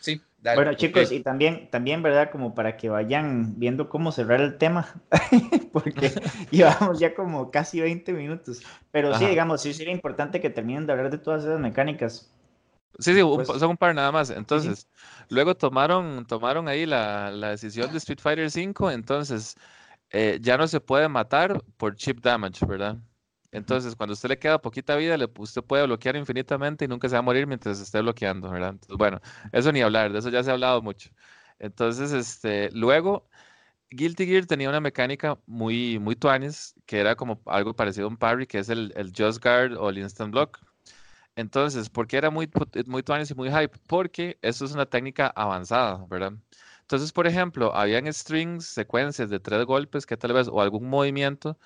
Sí, 0.00 0.20
dale. 0.42 0.56
Bueno, 0.56 0.74
chicos, 0.74 1.06
Ok. 1.06 1.12
y 1.12 1.20
también, 1.20 1.68
también, 1.70 2.02
¿verdad? 2.02 2.30
Como 2.30 2.54
para 2.54 2.76
que 2.76 2.88
vayan 2.88 3.58
viendo 3.58 3.88
cómo 3.88 4.12
cerrar 4.12 4.40
el 4.40 4.58
tema, 4.58 5.02
porque 5.72 6.12
llevamos 6.50 7.00
ya 7.00 7.14
como 7.14 7.50
casi 7.50 7.80
20 7.80 8.12
minutos. 8.12 8.62
Pero 8.92 9.14
sí, 9.14 9.24
Ajá. 9.24 9.30
digamos, 9.30 9.62
sí 9.62 9.74
sería 9.74 9.92
importante 9.92 10.40
que 10.40 10.50
terminen 10.50 10.86
de 10.86 10.92
hablar 10.92 11.10
de 11.10 11.18
todas 11.18 11.42
esas 11.44 11.58
mecánicas. 11.58 12.30
Sí, 12.98 13.14
sí, 13.14 13.22
un 13.22 13.44
Pues- 13.44 13.60
son 13.60 13.70
un 13.70 13.76
par 13.76 13.94
nada 13.94 14.10
más. 14.10 14.30
Entonces, 14.30 14.88
luego 15.28 15.54
tomaron, 15.54 16.26
tomaron 16.26 16.68
ahí 16.68 16.84
la, 16.84 17.30
la 17.30 17.50
decisión 17.50 17.90
de 17.92 17.98
Street 17.98 18.18
Fighter 18.20 18.46
V, 18.46 18.92
entonces 18.92 19.54
eh, 20.10 20.38
ya 20.40 20.56
no 20.56 20.66
se 20.66 20.80
puede 20.80 21.08
matar 21.08 21.62
por 21.76 21.94
chip 21.94 22.20
damage, 22.20 22.64
¿verdad? 22.66 22.96
Entonces, 23.50 23.94
cuando 23.96 24.12
a 24.12 24.14
usted 24.14 24.28
le 24.28 24.38
queda 24.38 24.60
poquita 24.60 24.96
vida, 24.96 25.16
le, 25.16 25.28
usted 25.38 25.62
puede 25.62 25.86
bloquear 25.86 26.16
infinitamente 26.16 26.84
y 26.84 26.88
nunca 26.88 27.08
se 27.08 27.14
va 27.14 27.20
a 27.20 27.22
morir 27.22 27.46
mientras 27.46 27.80
esté 27.80 28.00
bloqueando, 28.00 28.50
¿verdad? 28.50 28.70
Entonces, 28.70 28.96
bueno, 28.98 29.20
eso 29.52 29.72
ni 29.72 29.80
hablar, 29.80 30.12
de 30.12 30.18
eso 30.18 30.28
ya 30.28 30.42
se 30.42 30.50
ha 30.50 30.54
hablado 30.54 30.82
mucho. 30.82 31.10
Entonces, 31.58 32.12
este, 32.12 32.70
luego, 32.72 33.28
Guilty 33.90 34.26
Gear 34.26 34.46
tenía 34.46 34.68
una 34.68 34.80
mecánica 34.80 35.38
muy, 35.46 35.98
muy 35.98 36.14
tuanis, 36.14 36.74
que 36.84 36.98
era 36.98 37.16
como 37.16 37.40
algo 37.46 37.74
parecido 37.74 38.06
a 38.06 38.10
un 38.10 38.18
parry, 38.18 38.46
que 38.46 38.58
es 38.58 38.68
el, 38.68 38.92
el 38.96 39.12
Just 39.16 39.42
Guard 39.42 39.76
o 39.78 39.88
el 39.88 39.98
Instant 39.98 40.32
Block. 40.32 40.60
Entonces, 41.38 41.88
¿por 41.88 42.08
qué 42.08 42.16
era 42.16 42.30
muy, 42.30 42.50
muy 42.86 43.04
y 43.06 43.34
muy 43.34 43.48
hype? 43.48 43.78
Porque 43.86 44.38
eso 44.42 44.64
es 44.64 44.72
una 44.72 44.86
técnica 44.86 45.28
avanzada, 45.28 46.04
¿verdad? 46.08 46.32
Entonces, 46.80 47.12
por 47.12 47.28
ejemplo, 47.28 47.72
habían 47.76 48.12
strings, 48.12 48.66
secuencias 48.66 49.30
de 49.30 49.38
tres 49.38 49.64
golpes 49.64 50.04
que 50.04 50.16
tal 50.16 50.32
vez, 50.32 50.48
o 50.48 50.60
algún 50.60 50.88
movimiento, 50.90 51.56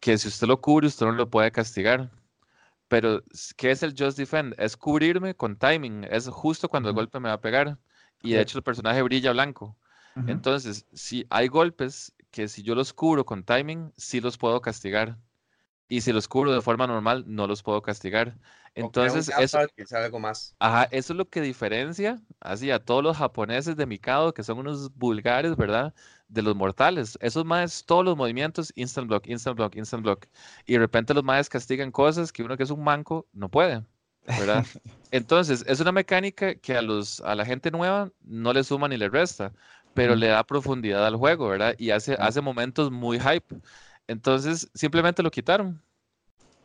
que 0.00 0.18
si 0.18 0.28
usted 0.28 0.46
lo 0.48 0.60
cubre, 0.60 0.88
usted 0.88 1.06
no 1.06 1.12
lo 1.12 1.30
puede 1.30 1.52
castigar. 1.52 2.10
Pero, 2.88 3.22
¿qué 3.56 3.72
es 3.72 3.82
el 3.82 3.94
Just 3.98 4.18
Defend? 4.18 4.54
Es 4.58 4.76
cubrirme 4.76 5.34
con 5.36 5.56
timing, 5.58 6.04
es 6.10 6.28
justo 6.28 6.68
cuando 6.68 6.90
el 6.90 6.94
golpe 6.94 7.20
me 7.20 7.28
va 7.30 7.36
a 7.36 7.40
pegar. 7.40 7.78
Y 8.22 8.34
de 8.34 8.42
hecho 8.42 8.58
el 8.58 8.64
personaje 8.64 9.02
brilla 9.02 9.32
blanco. 9.32 9.78
Entonces, 10.26 10.86
si 10.94 11.26
hay 11.30 11.48
golpes 11.48 12.14
que 12.32 12.48
si 12.48 12.62
yo 12.64 12.74
los 12.74 12.92
cubro 12.92 13.24
con 13.26 13.44
timing, 13.44 13.92
sí 13.96 14.20
los 14.20 14.38
puedo 14.38 14.60
castigar. 14.62 15.18
Y 15.88 16.00
si 16.00 16.12
los 16.12 16.26
cubro 16.28 16.52
de 16.52 16.60
forma 16.60 16.86
normal, 16.86 17.24
no 17.26 17.46
los 17.46 17.62
puedo 17.62 17.80
castigar. 17.82 18.36
Entonces, 18.74 19.30
eso, 19.38 19.60
es 19.76 19.92
algo 19.92 20.18
más. 20.18 20.54
Ajá, 20.58 20.84
eso 20.90 21.12
es 21.12 21.16
lo 21.16 21.28
que 21.28 21.40
diferencia 21.40 22.20
así 22.40 22.70
a 22.70 22.78
todos 22.78 23.02
los 23.02 23.16
japoneses 23.16 23.76
de 23.76 23.86
Mikado, 23.86 24.34
que 24.34 24.42
son 24.42 24.58
unos 24.58 24.94
vulgares, 24.94 25.56
¿verdad? 25.56 25.94
De 26.28 26.42
los 26.42 26.54
mortales. 26.54 27.16
Esos 27.22 27.44
más, 27.44 27.84
todos 27.86 28.04
los 28.04 28.16
movimientos, 28.16 28.72
instant 28.74 29.08
block, 29.08 29.26
instant 29.28 29.56
block, 29.56 29.76
instant 29.76 30.02
block. 30.02 30.26
Y 30.66 30.74
de 30.74 30.80
repente 30.80 31.14
los 31.14 31.24
más 31.24 31.48
castigan 31.48 31.90
cosas 31.90 32.32
que 32.32 32.42
uno 32.42 32.56
que 32.56 32.64
es 32.64 32.70
un 32.70 32.84
manco 32.84 33.26
no 33.32 33.48
puede. 33.48 33.82
¿verdad? 34.26 34.64
Entonces, 35.10 35.64
es 35.66 35.80
una 35.80 35.92
mecánica 35.92 36.54
que 36.56 36.76
a, 36.76 36.82
los, 36.82 37.20
a 37.20 37.34
la 37.34 37.44
gente 37.44 37.70
nueva 37.70 38.10
no 38.22 38.52
le 38.52 38.64
suma 38.64 38.88
ni 38.88 38.96
le 38.96 39.08
resta, 39.08 39.52
pero 39.94 40.14
le 40.14 40.28
da 40.28 40.44
profundidad 40.44 41.06
al 41.06 41.16
juego, 41.16 41.48
¿verdad? 41.48 41.74
Y 41.78 41.90
hace, 41.90 42.14
hace 42.14 42.40
momentos 42.40 42.90
muy 42.90 43.18
hype. 43.18 43.56
Entonces, 44.08 44.70
simplemente 44.74 45.22
lo 45.22 45.30
quitaron. 45.30 45.80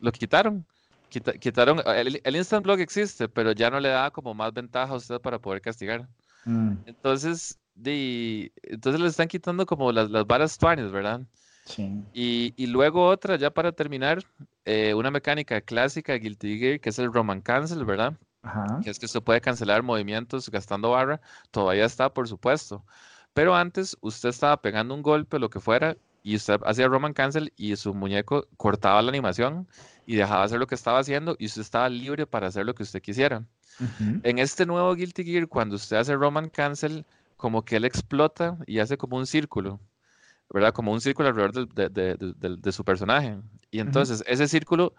Lo 0.00 0.12
quitaron. 0.12 0.64
quitaron, 1.08 1.82
el, 1.86 2.36
instant 2.36 2.64
block 2.64 2.80
existe, 2.80 3.28
pero 3.28 3.52
ya 3.52 3.70
no 3.70 3.80
le 3.80 3.88
da 3.90 4.10
como 4.10 4.34
más 4.34 4.52
ventaja 4.52 4.92
a 4.92 4.96
usted 4.96 5.20
para 5.20 5.38
poder 5.38 5.60
castigar. 5.60 6.08
Mm. 6.44 6.74
Entonces, 6.86 7.58
de, 7.74 8.52
entonces 8.62 9.00
le 9.00 9.08
están 9.08 9.28
quitando 9.28 9.66
como 9.66 9.92
las, 9.92 10.10
las 10.10 10.26
varas 10.26 10.56
tuanes, 10.58 10.90
¿verdad? 10.90 11.20
Sí. 11.64 12.02
Y, 12.12 12.54
y, 12.56 12.66
luego 12.66 13.06
otra, 13.06 13.36
ya 13.36 13.50
para 13.50 13.72
terminar, 13.72 14.24
eh, 14.64 14.94
una 14.94 15.10
mecánica 15.10 15.60
clásica 15.60 16.12
de 16.12 16.18
Guilty 16.18 16.58
Gear, 16.58 16.80
que 16.80 16.90
es 16.90 16.98
el 16.98 17.12
Roman 17.12 17.40
Cancel, 17.40 17.84
¿verdad? 17.84 18.14
Ajá. 18.42 18.80
Que 18.82 18.90
es 18.90 18.98
que 18.98 19.06
usted 19.06 19.22
puede 19.22 19.40
cancelar 19.40 19.82
movimientos 19.82 20.50
gastando 20.50 20.90
barra, 20.90 21.20
todavía 21.52 21.84
está, 21.84 22.12
por 22.12 22.28
supuesto. 22.28 22.84
Pero 23.32 23.54
antes 23.54 23.96
usted 24.00 24.28
estaba 24.28 24.60
pegando 24.60 24.94
un 24.94 25.02
golpe, 25.02 25.38
lo 25.38 25.48
que 25.48 25.60
fuera, 25.60 25.96
y 26.22 26.36
usted 26.36 26.60
hacía 26.64 26.88
Roman 26.88 27.12
Cancel 27.12 27.52
y 27.56 27.74
su 27.76 27.94
muñeco 27.94 28.46
cortaba 28.56 29.02
la 29.02 29.08
animación 29.08 29.66
y 30.06 30.16
dejaba 30.16 30.44
hacer 30.44 30.58
lo 30.58 30.66
que 30.66 30.74
estaba 30.74 30.98
haciendo 30.98 31.36
y 31.38 31.46
usted 31.46 31.62
estaba 31.62 31.88
libre 31.88 32.26
para 32.26 32.48
hacer 32.48 32.64
lo 32.66 32.74
que 32.74 32.82
usted 32.82 33.02
quisiera. 33.02 33.44
En 34.22 34.38
este 34.38 34.66
nuevo 34.66 34.94
Guilty 34.94 35.24
Gear, 35.24 35.48
cuando 35.48 35.76
usted 35.76 35.96
hace 35.96 36.14
Roman 36.14 36.48
Cancel, 36.48 37.04
como 37.36 37.64
que 37.64 37.76
él 37.76 37.84
explota 37.84 38.58
y 38.66 38.78
hace 38.78 38.96
como 38.96 39.16
un 39.16 39.26
círculo. 39.26 39.80
¿verdad? 40.52 40.72
Como 40.72 40.92
un 40.92 41.00
círculo 41.00 41.28
alrededor 41.28 41.68
de, 41.72 42.72
su 42.72 42.84
personaje. 42.84 43.38
Y 43.70 43.80
entonces 43.80 44.22
ese 44.26 44.46
círculo 44.46 44.94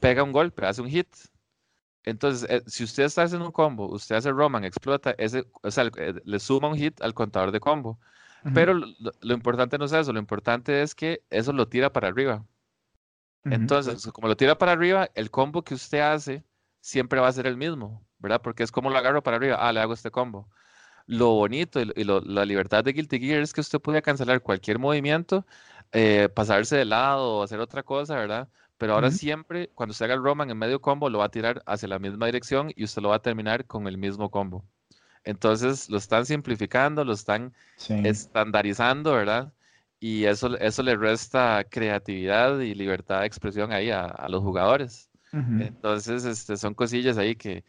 pega 0.00 0.22
un 0.22 0.32
golpe, 0.32 0.66
hace 0.66 0.82
un 0.82 0.88
hit. 0.88 1.08
Entonces, 2.04 2.50
eh, 2.50 2.62
si 2.66 2.82
usted 2.82 3.04
está 3.04 3.22
haciendo 3.22 3.46
un 3.46 3.52
combo, 3.52 3.88
usted 3.88 4.16
hace 4.16 4.32
Roman, 4.32 4.64
explota, 4.64 5.14
ese, 5.18 5.46
o 5.62 5.70
sea, 5.70 5.88
le 6.24 6.40
suma 6.40 6.66
un 6.66 6.76
hit 6.76 7.00
al 7.00 7.14
contador 7.14 7.52
de 7.52 7.60
combo. 7.60 8.00
Pero 8.54 8.74
lo, 8.74 9.34
importante 9.34 9.78
no 9.78 9.84
es 9.84 9.92
eso, 9.92 10.12
lo 10.12 10.18
importante 10.18 10.82
es 10.82 10.94
que 10.94 11.22
eso 11.30 11.52
lo 11.52 11.68
tira 11.68 11.92
para 11.92 12.08
arriba. 12.08 12.44
Entonces, 13.44 14.06
como 14.12 14.28
lo 14.28 14.36
tira 14.36 14.58
para 14.58 14.72
arriba, 14.72 15.10
el 15.14 15.30
combo 15.30 15.62
que 15.62 15.74
usted 15.74 16.00
hace 16.00 16.44
siempre 16.80 17.20
va 17.20 17.28
a 17.28 17.32
ser 17.32 17.46
el 17.46 17.56
mismo, 17.56 18.04
¿verdad? 18.18 18.40
Porque 18.42 18.62
es 18.62 18.72
como 18.72 18.90
lo 18.90 18.98
agarro 18.98 19.22
para 19.22 19.36
arriba, 19.36 19.56
ah, 19.60 19.72
le 19.72 19.80
hago 19.80 19.94
este 19.94 20.10
combo 20.10 20.48
lo 21.06 21.34
bonito 21.34 21.80
y, 21.80 22.04
la 22.04 22.44
libertad 22.44 22.84
de 22.84 22.92
Guilty 22.92 23.18
Gear 23.18 23.42
es 23.42 23.52
que 23.52 23.60
usted 23.60 23.80
puede 23.80 24.02
cancelar 24.02 24.42
cualquier 24.42 24.78
movimiento, 24.78 25.46
eh, 25.92 26.28
pasarse 26.34 26.76
de 26.76 26.84
lado 26.84 27.38
o 27.38 27.42
hacer 27.42 27.60
otra 27.60 27.82
cosa, 27.82 28.16
¿verdad? 28.16 28.48
Pero 28.78 28.94
ahora 28.94 29.10
siempre, 29.10 29.70
cuando 29.74 29.92
usted 29.92 30.06
haga 30.06 30.14
el 30.14 30.22
Roman 30.22 30.50
en 30.50 30.58
medio 30.58 30.80
combo, 30.80 31.08
lo 31.08 31.18
va 31.18 31.26
a 31.26 31.30
tirar 31.30 31.62
hacia 31.66 31.88
la 31.88 32.00
misma 32.00 32.26
dirección 32.26 32.72
y 32.74 32.82
usted 32.84 33.00
lo 33.00 33.10
va 33.10 33.16
a 33.16 33.22
terminar 33.22 33.64
con 33.66 33.86
el 33.86 33.96
mismo 33.96 34.30
combo. 34.30 34.64
Entonces 35.24 35.88
lo 35.88 35.98
están 35.98 36.26
simplificando, 36.26 37.04
lo 37.04 37.12
están 37.12 37.52
estandarizando, 37.88 39.12
¿verdad? 39.12 39.52
Y 40.00 40.24
eso, 40.24 40.56
eso 40.58 40.82
le 40.82 40.96
resta 40.96 41.64
creatividad 41.68 42.58
y 42.58 42.74
libertad 42.74 43.20
de 43.20 43.26
expresión 43.26 43.72
ahí 43.72 43.90
a, 43.90 44.26
los 44.28 44.42
jugadores. 44.42 45.08
Entonces, 45.32 46.24
este, 46.24 46.56
son 46.56 46.74
cosillas 46.74 47.16
ahí 47.16 47.36
que, 47.36 47.64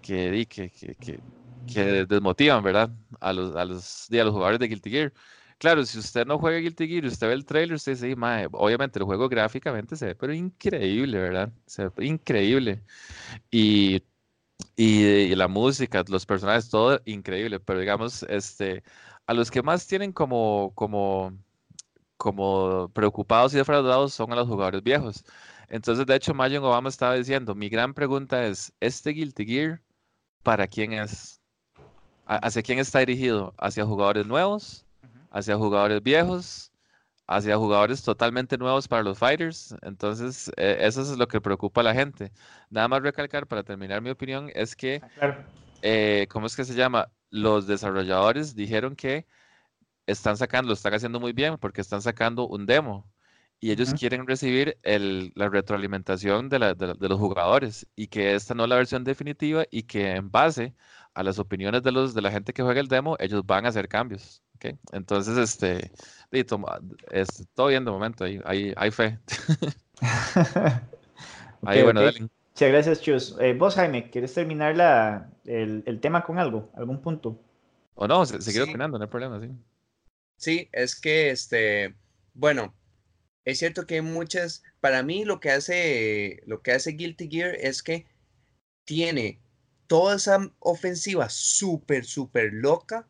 que, 0.00 0.46
que, 0.48 0.70
que, 0.70 1.20
que 1.66 2.06
desmotivan, 2.06 2.62
¿verdad? 2.62 2.90
A 3.20 3.32
los, 3.32 3.54
a 3.54 3.64
los, 3.64 4.10
a 4.10 4.24
los 4.24 4.32
jugadores 4.32 4.58
de 4.58 4.68
Guilty 4.68 4.90
Gear. 4.90 5.12
Claro, 5.58 5.84
si 5.84 5.98
usted 5.98 6.26
no 6.26 6.38
juega 6.38 6.58
Guilty 6.58 6.88
Gear 6.88 7.04
y 7.04 7.08
usted 7.08 7.28
ve 7.28 7.34
el 7.34 7.44
trailer, 7.44 7.76
usted 7.76 7.92
dice, 7.92 8.16
mae, 8.16 8.48
obviamente 8.52 8.98
el 8.98 9.04
juego 9.04 9.28
gráficamente 9.28 9.96
se 9.96 10.06
ve, 10.06 10.14
pero 10.14 10.32
increíble, 10.32 11.18
¿verdad? 11.18 11.52
Se 11.66 11.88
ve 11.88 12.06
increíble. 12.06 12.82
Y, 13.50 14.02
y, 14.76 15.34
la 15.34 15.48
música, 15.48 16.04
los 16.08 16.26
personajes, 16.26 16.68
todo 16.68 17.00
increíble, 17.04 17.60
pero 17.60 17.80
digamos, 17.80 18.24
este, 18.24 18.82
a 19.26 19.34
los 19.34 19.50
que 19.50 19.62
más 19.62 19.86
tienen 19.86 20.12
como, 20.12 20.72
como, 20.74 21.32
como 22.16 22.90
preocupados 22.92 23.54
y 23.54 23.58
defraudados 23.58 24.14
son 24.14 24.32
a 24.32 24.36
los 24.36 24.48
jugadores 24.48 24.82
viejos. 24.82 25.24
Entonces, 25.68 26.06
de 26.06 26.16
hecho, 26.16 26.34
Mayon 26.34 26.64
Obama 26.64 26.88
estaba 26.88 27.14
diciendo, 27.14 27.54
mi 27.54 27.68
gran 27.68 27.94
pregunta 27.94 28.46
es, 28.46 28.72
¿este 28.80 29.10
Guilty 29.10 29.46
Gear 29.46 29.82
para 30.42 30.66
quién 30.66 30.92
es? 30.92 31.40
¿Hacia 32.26 32.62
quién 32.62 32.78
está 32.78 33.00
dirigido? 33.00 33.54
¿Hacia 33.58 33.84
jugadores 33.84 34.26
nuevos? 34.26 34.86
¿Hacia 35.30 35.56
jugadores 35.56 36.02
viejos? 36.02 36.72
¿Hacia 37.26 37.56
jugadores 37.56 38.02
totalmente 38.02 38.58
nuevos 38.58 38.86
para 38.86 39.02
los 39.02 39.18
fighters? 39.18 39.74
Entonces, 39.82 40.50
eh, 40.56 40.78
eso 40.80 41.00
es 41.02 41.16
lo 41.16 41.26
que 41.26 41.40
preocupa 41.40 41.80
a 41.80 41.84
la 41.84 41.94
gente. 41.94 42.32
Nada 42.70 42.88
más 42.88 43.02
recalcar, 43.02 43.46
para 43.46 43.62
terminar 43.62 44.02
mi 44.02 44.10
opinión, 44.10 44.50
es 44.54 44.76
que, 44.76 45.00
ah, 45.20 45.38
eh, 45.82 46.26
¿cómo 46.30 46.46
es 46.46 46.56
que 46.56 46.64
se 46.64 46.74
llama? 46.74 47.10
Los 47.30 47.66
desarrolladores 47.66 48.54
dijeron 48.54 48.94
que 48.94 49.26
están 50.06 50.36
sacando, 50.36 50.68
lo 50.68 50.74
están 50.74 50.94
haciendo 50.94 51.20
muy 51.20 51.32
bien 51.32 51.56
porque 51.58 51.80
están 51.80 52.02
sacando 52.02 52.46
un 52.46 52.66
demo 52.66 53.10
y 53.64 53.70
ellos 53.70 53.94
quieren 53.94 54.26
recibir 54.26 54.78
el, 54.82 55.32
la 55.34 55.48
retroalimentación 55.48 56.50
de, 56.50 56.58
la, 56.58 56.74
de, 56.74 57.08
los 57.08 57.18
jugadores 57.18 57.86
y 57.96 58.08
que 58.08 58.34
esta 58.34 58.54
no 58.54 58.64
es 58.64 58.68
la 58.68 58.76
versión 58.76 59.04
definitiva 59.04 59.64
y 59.70 59.84
que 59.84 60.10
en 60.16 60.30
base 60.30 60.74
a 61.14 61.22
las 61.22 61.38
opiniones 61.38 61.82
de, 61.82 61.90
los, 61.90 62.12
de 62.12 62.20
la 62.20 62.30
gente 62.30 62.52
que 62.52 62.62
juega 62.62 62.80
el 62.80 62.88
demo, 62.88 63.16
ellos 63.18 63.42
van 63.46 63.64
a 63.64 63.70
hacer 63.70 63.88
cambios. 63.88 64.43
¿Okay? 64.56 64.78
Entonces, 64.92 65.36
este, 65.38 65.90
es, 66.30 67.28
todo 67.54 67.68
bien 67.68 67.84
de 67.84 67.90
momento, 67.90 68.24
hay, 68.24 68.40
hay, 68.44 68.72
hay 68.76 68.90
fe. 68.90 69.18
Ahí, 71.62 71.82
bueno, 71.82 72.02
Muchas 72.02 72.68
gracias, 72.68 73.00
Chus. 73.00 73.36
Eh, 73.40 73.54
vos, 73.54 73.74
Jaime, 73.74 74.10
¿quieres 74.10 74.32
terminar 74.32 74.76
la, 74.76 75.30
el, 75.44 75.82
el, 75.86 76.00
tema 76.00 76.24
con 76.24 76.38
algo? 76.38 76.70
¿Algún 76.74 77.00
punto? 77.00 77.40
O 77.96 78.06
no, 78.06 78.24
seguir 78.26 78.62
opinando, 78.62 78.98
no 78.98 79.04
hay 79.04 79.10
problema, 79.10 79.40
sí. 79.40 79.50
Sí, 80.36 80.68
es 80.72 80.94
que, 81.00 81.30
este, 81.30 81.94
bueno, 82.32 82.74
es 83.44 83.58
cierto 83.58 83.86
que 83.86 83.96
hay 83.96 84.02
muchas, 84.02 84.62
para 84.80 85.02
mí 85.02 85.24
lo 85.24 85.40
que 85.40 85.50
hace, 85.50 86.42
lo 86.46 86.62
que 86.62 86.72
hace 86.72 86.92
Guilty 86.92 87.28
Gear 87.28 87.54
es 87.54 87.82
que 87.82 88.06
tiene 88.84 89.40
toda 89.86 90.16
esa 90.16 90.50
ofensiva 90.60 91.28
súper, 91.28 92.04
súper 92.04 92.52
loca, 92.52 93.06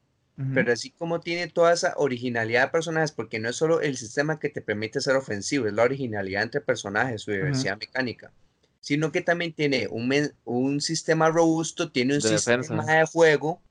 pero 0.52 0.72
así 0.72 0.90
como 0.90 1.20
tiene 1.20 1.46
toda 1.46 1.72
esa 1.72 1.94
originalidad 1.96 2.62
de 2.62 2.72
personajes, 2.72 3.12
porque 3.12 3.38
no 3.38 3.48
es 3.48 3.56
solo 3.56 3.80
el 3.80 3.96
sistema 3.96 4.40
que 4.40 4.48
te 4.48 4.62
permite 4.62 5.00
ser 5.00 5.14
ofensivo, 5.14 5.66
es 5.66 5.72
la 5.72 5.84
originalidad 5.84 6.42
entre 6.42 6.60
personajes, 6.60 7.22
su 7.22 7.30
diversidad 7.30 7.78
mecánica, 7.78 8.32
sino 8.80 9.12
que 9.12 9.20
también 9.20 9.52
tiene 9.52 9.86
un, 9.88 10.12
un 10.44 10.80
sistema 10.80 11.30
robusto, 11.30 11.92
tiene 11.92 12.14
un 12.14 12.20
sistema 12.20 12.84
de 12.84 13.06
juego 13.06 13.62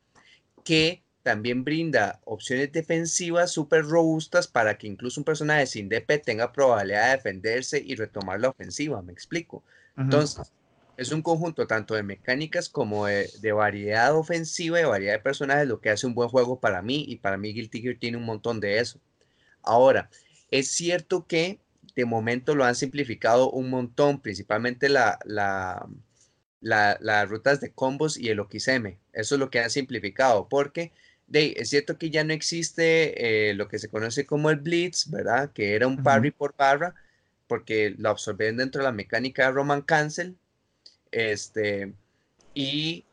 que 0.64 1.04
también 1.22 1.64
brinda 1.64 2.20
opciones 2.26 2.72
defensivas 2.72 3.52
súper 3.52 3.86
robustas 3.86 4.48
para 4.48 4.78
que 4.78 4.88
incluso 4.88 5.22
un 5.22 5.26
personaje 5.26 5.66
sin 5.66 5.90
DP 5.90 6.22
tenga 6.24 6.52
probabilidad 6.52 7.08
de 7.08 7.18
defenderse 7.18 7.82
y 7.84 7.96
retomar 7.96 8.40
la 8.40 8.50
ofensiva, 8.50 9.02
me 9.02 9.14
explico. 9.14 9.64
Entonces, 9.98 10.52
es 10.98 11.12
un 11.12 11.22
conjunto 11.22 11.68
tanto 11.68 11.96
de 11.96 12.04
mecánicas 12.04 12.70
como 12.70 13.06
de, 13.08 13.52
variedad 13.52 14.16
ofensiva 14.16 14.80
y 14.80 14.84
variedad 14.84 15.14
de 15.14 15.20
personajes, 15.20 15.68
lo 15.68 15.82
que 15.82 15.90
hace 15.90 16.08
un 16.08 16.14
buen 16.14 16.30
juego 16.30 16.60
para 16.60 16.82
mí 16.82 17.06
y 17.08 17.18
para 17.18 17.38
mí 17.38 17.54
Guilty 17.54 17.82
Gear 17.82 17.98
tiene 18.00 18.18
un 18.18 18.26
montón 18.26 18.60
de 18.60 18.80
eso. 18.80 19.00
Ahora, 19.62 20.10
es 20.52 20.70
cierto 20.70 21.26
que 21.28 21.60
de 21.96 22.06
momento 22.06 22.56
lo 22.56 22.66
han 22.66 22.76
simplificado 22.76 23.50
un 23.52 23.70
montón, 23.70 24.22
principalmente 24.22 24.90
la, 24.90 25.20
la, 25.26 25.88
las 26.62 27.30
rutas 27.30 27.60
de 27.60 27.72
combos 27.72 28.18
y 28.18 28.30
el 28.30 28.40
OXM. 28.40 28.98
Eso 29.14 29.36
es 29.36 29.40
lo 29.40 29.50
que 29.50 29.60
han 29.60 29.70
simplificado, 29.70 30.48
porque 30.50 30.92
de, 31.28 31.56
es 31.58 31.70
cierto 31.70 31.98
que 31.98 32.10
ya 32.10 32.24
no 32.24 32.34
existe 32.34 33.50
eh, 33.50 33.54
lo 33.54 33.68
que 33.68 33.80
se 33.80 33.90
conoce 33.90 34.26
como 34.26 34.50
el 34.50 34.58
Blitz, 34.58 35.10
¿verdad? 35.10 35.52
Que 35.54 35.76
era 35.76 35.88
un 35.88 36.04
parry 36.04 36.32
por 36.32 36.56
barra, 36.56 36.96
porque 37.48 37.96
lo 37.98 38.10
absorbieron 38.10 38.58
dentro 38.58 38.82
de 38.82 38.86
la 38.86 38.92
mecánica 38.92 39.46
de 39.46 39.52
Roman 39.52 39.82
Cancel. 39.82 40.38
Este, 41.14 41.94
y 42.56 43.06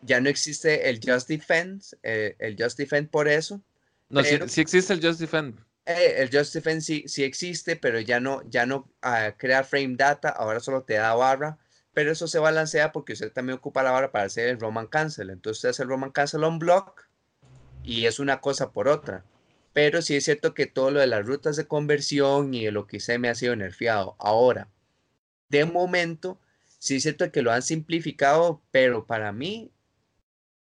ya 0.00 0.20
no 0.20 0.30
existe 0.30 0.88
el 0.88 0.98
Just 1.04 1.28
Defense, 1.28 1.96
eh, 2.02 2.34
el 2.38 2.56
Just 2.58 2.78
Defend 2.78 3.10
por 3.10 3.28
eso. 3.28 3.62
No, 4.08 4.24
sí, 4.24 4.60
existe 4.60 4.94
el 4.94 5.02
Just 5.04 5.20
Defend. 5.20 5.60
Eh, 5.84 6.14
el 6.22 6.30
Just 6.30 6.54
Defend 6.54 6.80
sí, 6.80 7.04
sí, 7.06 7.24
existe, 7.24 7.76
pero 7.76 8.00
ya 8.00 8.18
no, 8.18 8.42
ya 8.48 8.64
no 8.64 8.90
ah, 9.02 9.34
crea 9.36 9.62
frame 9.62 9.96
data, 9.96 10.30
ahora 10.30 10.60
solo 10.60 10.84
te 10.84 10.94
da 10.94 11.14
barra, 11.14 11.58
pero 11.92 12.12
eso 12.12 12.26
se 12.26 12.38
balancea 12.38 12.92
porque 12.92 13.12
usted 13.12 13.30
también 13.30 13.58
ocupa 13.58 13.82
la 13.82 13.90
barra 13.90 14.10
para 14.10 14.24
hacer 14.24 14.48
el 14.48 14.58
Roman 14.58 14.86
Cancel. 14.86 15.28
Entonces 15.28 15.58
usted 15.58 15.68
hace 15.70 15.82
el 15.82 15.90
Roman 15.90 16.12
Cancel 16.12 16.44
on 16.44 16.58
block 16.58 17.08
y 17.82 18.06
es 18.06 18.18
una 18.20 18.40
cosa 18.40 18.72
por 18.72 18.88
otra. 18.88 19.24
Pero 19.74 20.00
sí 20.00 20.16
es 20.16 20.24
cierto 20.24 20.54
que 20.54 20.66
todo 20.66 20.90
lo 20.90 21.00
de 21.00 21.06
las 21.06 21.26
rutas 21.26 21.56
de 21.56 21.66
conversión 21.66 22.54
y 22.54 22.70
lo 22.70 22.86
que 22.86 23.00
se 23.00 23.18
me 23.18 23.28
ha 23.28 23.34
sido 23.34 23.54
nerfeado. 23.54 24.16
Ahora, 24.18 24.68
de 25.50 25.64
momento, 25.66 26.38
sí 26.78 26.96
es 26.96 27.02
cierto 27.02 27.30
que 27.30 27.42
lo 27.42 27.52
han 27.52 27.62
simplificado, 27.62 28.60
pero 28.70 29.06
para 29.06 29.32
mí 29.32 29.70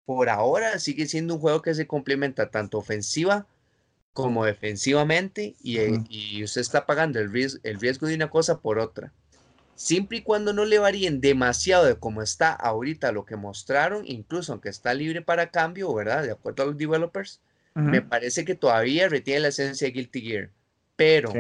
por 0.06 0.30
ahora 0.30 0.80
sigue 0.80 1.06
siendo 1.06 1.36
un 1.36 1.42
juego 1.42 1.62
que 1.62 1.74
se 1.74 1.86
complementa 1.86 2.50
tanto 2.50 2.78
ofensiva 2.78 3.46
como 4.14 4.46
defensivamente 4.46 5.56
y, 5.62 5.78
eh, 5.78 6.04
y 6.10 6.44
usted 6.44 6.62
está 6.62 6.86
pagando 6.86 7.20
el 7.20 7.32
riesgo, 7.32 7.60
el 7.64 7.80
riesgo 7.80 8.08
de 8.08 8.16
una 8.16 8.30
cosa 8.30 8.60
por 8.62 8.80
otra. 8.80 9.12
Siempre 9.76 10.18
y 10.18 10.22
cuando 10.24 10.54
no 10.54 10.66
le 10.66 10.80
varíen 10.80 11.22
demasiado 11.22 11.86
de 11.86 12.00
cómo 12.00 12.24
está 12.24 12.52
ahorita 12.52 13.12
lo 13.12 13.26
que 13.26 13.36
mostraron, 13.36 14.08
incluso 14.08 14.54
aunque 14.54 14.70
está 14.70 14.96
libre 14.96 15.22
para 15.22 15.52
cambio, 15.52 15.94
¿verdad? 15.94 16.24
De 16.24 16.32
acuerdo 16.32 16.64
a 16.64 16.66
los 16.66 16.78
developers, 16.78 17.42
me 17.76 18.02
parece 18.02 18.44
que 18.44 18.56
todavía 18.56 19.08
retiene 19.08 19.42
la 19.42 19.48
esencia 19.50 19.86
de 19.86 19.92
Guilty 19.92 20.22
Gear. 20.22 20.50
Pero 20.98 21.32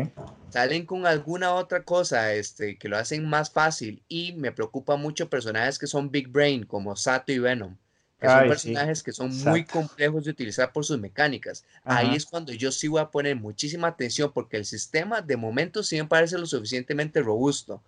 salen 0.50 0.86
con 0.86 1.06
alguna 1.06 1.54
otra 1.54 1.84
cosa 1.84 2.34
este, 2.34 2.78
que 2.78 2.88
lo 2.88 2.98
hacen 2.98 3.28
más 3.28 3.52
fácil 3.52 4.02
y 4.08 4.32
me 4.34 4.54
preocupa 4.54 4.96
mucho 4.96 5.30
personajes 5.30 5.78
que 5.78 5.88
son 5.88 6.10
Big 6.10 6.30
Brain 6.30 6.65
como 6.65 6.96
Sato 6.96 7.34
y 7.34 7.39
Venom 7.39 7.76
que 8.20 8.28
son 8.28 8.48
personajes 8.48 9.04
que 9.04 9.12
son 9.12 9.36
muy 9.43 9.63
complejos 9.63 10.26
de 10.26 10.32
utilizar 10.32 10.72
por 10.72 10.84
sus 10.84 11.00
mecánicas. 11.00 11.63
Ahí 11.84 12.15
es 12.15 12.26
cuando 12.26 12.52
yo 12.52 12.72
sí 12.72 12.88
voy 12.88 13.02
a 13.02 13.12
poner 13.12 13.36
muchísima 13.36 13.89
atención 13.89 14.32
porque 14.34 14.58
el 14.58 14.65
sistema 14.65 15.22
de 15.22 15.38
momento 15.38 15.84
sí 15.84 15.98
me 15.98 16.08
parece 16.08 16.38
lo 16.38 16.48
suficientemente 16.48 17.22
robusto, 17.22 17.82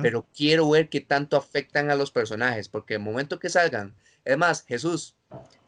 pero 0.00 0.26
quiero 0.34 0.70
ver 0.70 0.88
qué 0.88 1.00
tanto 1.00 1.36
afectan 1.36 1.90
a 1.90 1.96
los 1.96 2.10
personajes, 2.10 2.68
porque 2.68 2.94
el 2.94 3.00
momento 3.00 3.38
que 3.38 3.50
salgan, 3.50 3.92
es 4.24 4.38
más, 4.38 4.64
Jesús, 4.64 5.16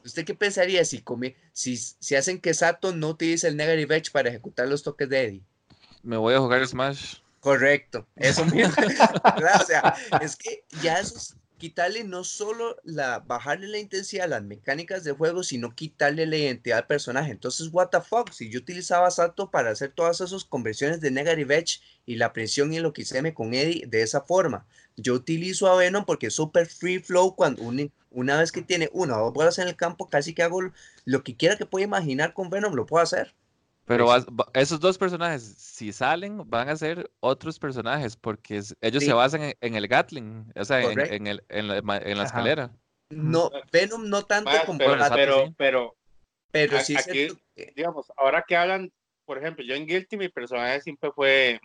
¿usted 0.07 0.25
qué 0.25 0.35
pensaría 0.35 0.85
si, 0.85 1.05
si, 1.53 1.77
si 1.77 2.15
hacen 2.15 2.41
que 2.41 2.55
Sato 2.55 2.95
no 2.95 3.11
utilice 3.11 3.49
el 3.49 3.57
Negative 3.57 3.97
Edge 3.97 4.11
para 4.11 4.29
ejecutar 4.29 4.69
los 4.69 4.83
toques 4.83 5.09
de 5.09 5.25
Eddie? 5.25 5.43
Me 6.03 6.17
voy 6.17 6.35
a 6.35 6.39
jugar 6.39 6.67
Smash. 6.67 7.17
Correcto, 7.41 8.07
eso 8.17 8.45
mismo. 8.45 8.75
o 9.61 9.65
sea, 9.65 9.95
es 10.21 10.37
que 10.37 10.65
ya 10.83 10.99
esos 10.99 11.37
quitarle 11.59 12.05
no 12.05 12.25
solo 12.25 12.77
la, 12.85 13.21
bajarle 13.21 13.69
la 13.69 13.79
intensidad 13.79 14.27
a 14.27 14.29
las 14.29 14.43
mecánicas 14.43 15.05
de 15.05 15.13
juego, 15.13 15.43
sino 15.43 15.75
quitarle 15.75 16.27
la 16.27 16.37
identidad 16.37 16.79
al 16.79 16.87
personaje. 16.87 17.31
Entonces, 17.31 17.69
what 17.73 17.89
the 17.89 18.01
fuck, 18.01 18.31
si 18.31 18.51
yo 18.51 18.59
utilizaba 18.59 19.11
Sato 19.11 19.51
para 19.51 19.71
hacer 19.71 19.93
todas 19.93 20.21
esas 20.21 20.45
conversiones 20.45 21.01
de 21.01 21.11
Negative 21.11 21.57
Edge 21.57 21.81
y 22.05 22.17
la 22.17 22.33
presión 22.33 22.73
y 22.73 22.81
lo 22.81 22.93
que 22.93 23.05
me 23.23 23.35
con 23.35 23.55
Eddie 23.55 23.87
de 23.87 24.03
esa 24.03 24.21
forma, 24.21 24.67
yo 24.97 25.15
utilizo 25.15 25.69
a 25.69 25.77
Venom 25.77 26.05
porque 26.05 26.29
es 26.29 26.35
super 26.35 26.67
free 26.67 26.99
flow 26.99 27.35
cuando 27.35 27.63
una 28.11 28.39
vez 28.39 28.53
que 28.53 28.63
tiene 28.63 28.91
una 28.93 29.19
o 29.19 29.27
dos 29.27 29.35
bolas 29.35 29.59
en 29.59 29.69
el 29.69 29.77
campo, 29.77 30.09
casi 30.09 30.35
que 30.35 30.43
hago 30.43 30.61
lo 31.05 31.23
que 31.23 31.37
quiera 31.37 31.57
que 31.57 31.67
pueda 31.67 31.85
imaginar 31.85 32.35
con 32.35 32.51
Venom, 32.51 32.75
lo 32.75 32.87
puedo 32.87 33.03
hacer. 33.03 33.35
Pero 33.87 34.09
esos 34.53 34.81
dos 34.81 34.99
personajes, 34.99 35.43
si 35.43 35.93
salen, 35.93 36.43
van 36.51 36.69
a 36.69 36.77
ser 36.77 37.09
otros 37.21 37.57
personajes, 37.59 38.17
porque 38.17 38.61
ellos 38.81 39.05
se 39.05 39.13
basan 39.13 39.55
en, 39.61 39.75
el 39.77 39.87
Gatling, 39.87 40.53
o 40.57 40.65
sea, 40.65 40.83
en, 40.83 41.29
el, 41.29 41.45
en, 41.49 41.69
la, 41.69 41.77
en 41.99 42.19
la 42.19 42.25
escalera. 42.25 42.73
No, 43.11 43.49
Venom 43.71 44.09
no 44.09 44.25
tanto 44.25 44.51
como 44.67 44.79
pero, 44.79 44.97
pero, 45.15 45.55
pero, 45.57 45.97
pero, 46.51 46.81
sí 46.81 46.97
aquí, 46.97 47.29
digamos, 47.77 48.11
ahora 48.17 48.45
que 48.47 48.57
hablan, 48.57 48.93
por 49.25 49.39
ejemplo, 49.39 49.65
yo 49.65 49.77
en 49.77 49.87
Guilty 49.87 50.17
mi 50.17 50.29
personaje 50.29 50.81
siempre 50.81 51.13
fue, 51.13 51.61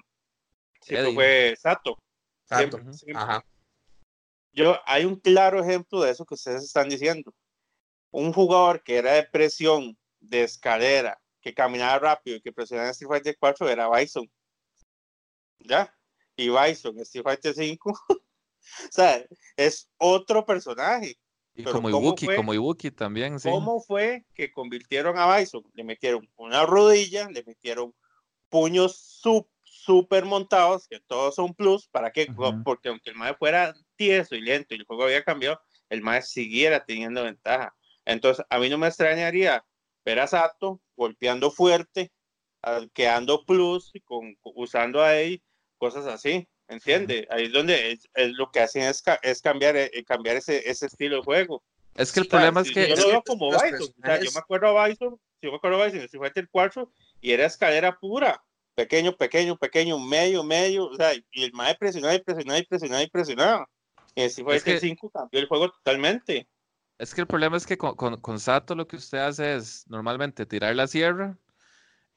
siempre 0.80 1.14
fue 1.14 1.56
Sato. 1.60 1.98
Sato. 2.46 2.80
Ajá. 3.16 3.44
Yo, 4.54 4.78
hay 4.86 5.06
un 5.06 5.16
claro 5.16 5.60
ejemplo 5.64 6.02
de 6.02 6.12
eso 6.12 6.26
que 6.26 6.36
ustedes 6.36 6.64
están 6.64 6.88
diciendo. 6.88 7.34
Un 8.12 8.32
jugador 8.32 8.84
que 8.84 8.98
era 8.98 9.14
de 9.14 9.24
presión, 9.24 9.98
de 10.20 10.44
escalera, 10.44 11.20
que 11.42 11.54
caminaba 11.54 12.00
rápido 12.00 12.38
y 12.38 12.42
que 12.42 12.52
presionaba 12.52 12.88
en 12.88 12.92
Street 12.92 13.10
Fighter 13.10 13.38
4 13.40 13.70
era 13.70 13.90
Bison. 13.90 14.30
¿Ya? 15.60 15.94
Y 16.36 16.50
Bison 16.50 16.96
en 16.96 17.02
Street 17.02 17.24
Fighter 17.24 17.54
5, 17.54 17.90
o 18.10 18.22
sea, 18.90 19.26
es 19.58 19.90
otro 19.98 20.46
personaje. 20.46 21.18
Y 21.54 21.64
como 21.64 21.90
Ibuki, 21.90 22.28
como 22.36 22.54
Ibuki 22.54 22.92
también, 22.92 23.40
sí. 23.40 23.50
¿Cómo 23.50 23.82
fue 23.82 24.26
que 24.34 24.52
convirtieron 24.52 25.18
a 25.18 25.38
Bison? 25.38 25.64
Le 25.74 25.84
metieron 25.84 26.28
una 26.38 26.66
rodilla, 26.66 27.30
le 27.30 27.44
metieron 27.44 27.94
puños 28.50 29.20
súper 29.64 30.26
montados, 30.26 30.88
que 30.88 31.00
todos 31.02 31.36
son 31.36 31.54
plus, 31.54 31.88
¿para 31.88 32.12
qué? 32.12 32.28
Porque 32.64 32.90
aunque 32.90 33.10
el 33.10 33.16
MAE 33.16 33.36
fuera 33.36 33.74
tieso 33.96 34.36
y 34.36 34.42
lento 34.42 34.74
y 34.74 34.78
el 34.78 34.86
juego 34.86 35.04
había 35.04 35.24
cambiado, 35.24 35.60
el 35.90 36.02
MAE 36.02 36.22
siguiera 36.22 36.86
teniendo 36.86 37.24
ventaja. 37.24 37.76
Entonces, 38.06 38.46
a 38.50 38.60
mí 38.60 38.70
no 38.70 38.78
me 38.78 38.88
extrañaría 38.88 39.64
ver 40.06 40.20
a 40.20 40.28
Sato 40.28 40.80
golpeando 40.96 41.52
fuerte, 41.52 42.12
quedando 42.94 43.46
plus, 43.46 43.92
con, 44.06 44.36
usando 44.44 45.04
ahí 45.04 45.42
cosas 45.78 46.06
así, 46.06 46.48
¿entiende? 46.68 47.28
Ahí 47.32 47.46
es 47.46 47.52
donde 47.52 47.92
es, 47.92 48.08
lo 48.38 48.52
que 48.52 48.60
hacen 48.60 48.84
es, 48.84 49.04
es 49.24 49.42
cambiar, 49.42 49.76
eh, 49.76 49.92
cambiar 50.06 50.38
ese, 50.38 50.70
ese 50.70 50.86
estilo 50.86 51.18
de 51.18 51.24
juego. 51.24 51.64
Es 51.96 52.12
que 52.12 52.22
el 52.22 52.28
problema 52.28 52.62
es 52.62 52.72
que. 52.72 52.90
Yo 52.90 52.96
lo 52.96 53.08
veo 53.08 53.24
como 53.24 53.50
Bison. 53.50 53.82
O 53.82 54.06
sea, 54.06 54.22
yo 54.22 54.32
me 54.32 54.40
acuerdo 54.40 54.80
a 54.80 54.88
Bison, 54.88 55.20
yo 55.42 55.52
me 55.52 55.58
acuerdo 55.58 55.82
a 55.82 55.86
Bison, 55.86 56.08
si 56.08 56.18
fue 56.18 56.32
el 56.34 56.50
cuarto, 56.50 56.92
y 57.20 57.32
era 57.32 57.46
escalera 57.46 57.98
pura. 57.98 58.42
Pequeño, 58.76 59.18
pequeño, 59.18 59.58
pequeño, 59.58 60.00
medio, 60.00 60.44
medio. 60.44 60.86
O 60.86 60.96
sea, 60.96 61.14
y 61.14 61.44
el 61.44 61.52
más 61.52 61.76
presionaba 61.78 62.16
y 62.16 62.22
presionaba 62.22 62.60
y 62.60 62.66
presionaba 62.66 63.04
y 63.04 63.10
presionaba. 63.10 63.70
Y 64.16 64.30
si 64.30 64.44
fue 64.44 64.62
el 64.64 64.80
5 64.80 65.10
cambió 65.10 65.40
el 65.40 65.48
juego 65.48 65.72
totalmente. 65.72 66.48
Es 67.02 67.16
que 67.16 67.22
el 67.22 67.28
problema 67.28 67.58
es 67.58 67.66
que 67.66 67.80
con, 67.80 67.96
con, 67.96 68.40
Sato 68.40 68.76
lo 68.76 68.88
que 68.88 68.96
usted 68.96 69.18
hace 69.18 69.56
es 69.56 69.86
normalmente 69.90 70.46
tirar 70.46 70.76
la 70.76 70.86
sierra 70.86 71.36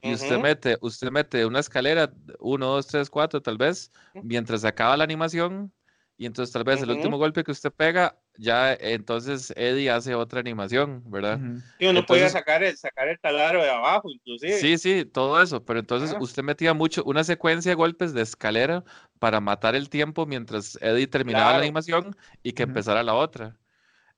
y 0.02 0.12
usted 0.12 0.38
mete, 0.38 0.76
usted 0.82 1.10
mete 1.10 1.46
una 1.46 1.60
escalera, 1.60 2.12
uno, 2.38 2.66
dos, 2.66 2.86
tres, 2.86 3.08
cuatro, 3.08 3.40
tal 3.40 3.56
vez, 3.56 3.90
mientras 4.22 4.62
acaba 4.62 4.94
la 4.98 5.04
animación, 5.04 5.72
y 6.18 6.26
entonces 6.26 6.52
tal 6.52 6.64
vez 6.64 6.82
el 6.82 6.90
último 6.90 7.16
golpe 7.16 7.42
que 7.44 7.52
usted 7.52 7.72
pega, 7.72 8.20
ya 8.36 8.74
entonces 8.74 9.54
Eddie 9.56 9.90
hace 9.90 10.14
otra 10.14 10.40
animación, 10.40 11.02
¿verdad? 11.10 11.40
Y 11.78 11.86
uno 11.86 12.04
puede 12.04 12.28
sacar 12.28 12.62
el, 12.62 12.76
sacar 12.76 13.08
el 13.08 13.18
taladro 13.18 13.62
de 13.62 13.70
abajo, 13.70 14.10
inclusive. 14.10 14.52
Sí, 14.52 14.76
sí, 14.76 15.06
todo 15.06 15.40
eso, 15.40 15.64
pero 15.64 15.80
entonces 15.80 16.14
usted 16.20 16.42
metía 16.42 16.74
mucho, 16.74 17.02
una 17.04 17.24
secuencia 17.24 17.70
de 17.70 17.76
golpes 17.76 18.12
de 18.12 18.20
escalera 18.20 18.84
para 19.18 19.40
matar 19.40 19.74
el 19.76 19.88
tiempo 19.88 20.26
mientras 20.26 20.76
Eddie 20.82 21.06
terminaba 21.06 21.52
la 21.52 21.58
animación 21.60 22.14
y 22.42 22.52
que 22.52 22.64
empezara 22.64 23.02
la 23.02 23.14
otra. 23.14 23.56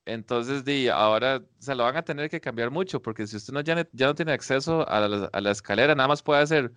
Entonces, 0.06 0.64
di, 0.64 0.88
ahora 0.88 1.42
se 1.58 1.74
lo 1.74 1.82
van 1.82 1.96
a 1.96 2.04
tener 2.04 2.30
que 2.30 2.40
cambiar 2.40 2.70
mucho, 2.70 3.02
porque 3.02 3.26
si 3.26 3.36
usted 3.36 3.52
no, 3.52 3.60
ya, 3.60 3.86
ya 3.92 4.06
no 4.06 4.14
tiene 4.14 4.32
acceso 4.32 4.88
a 4.88 5.00
la, 5.00 5.26
a 5.32 5.40
la, 5.40 5.50
escalera, 5.50 5.96
nada 5.96 6.08
más 6.08 6.22
puede 6.22 6.40
hacer 6.40 6.72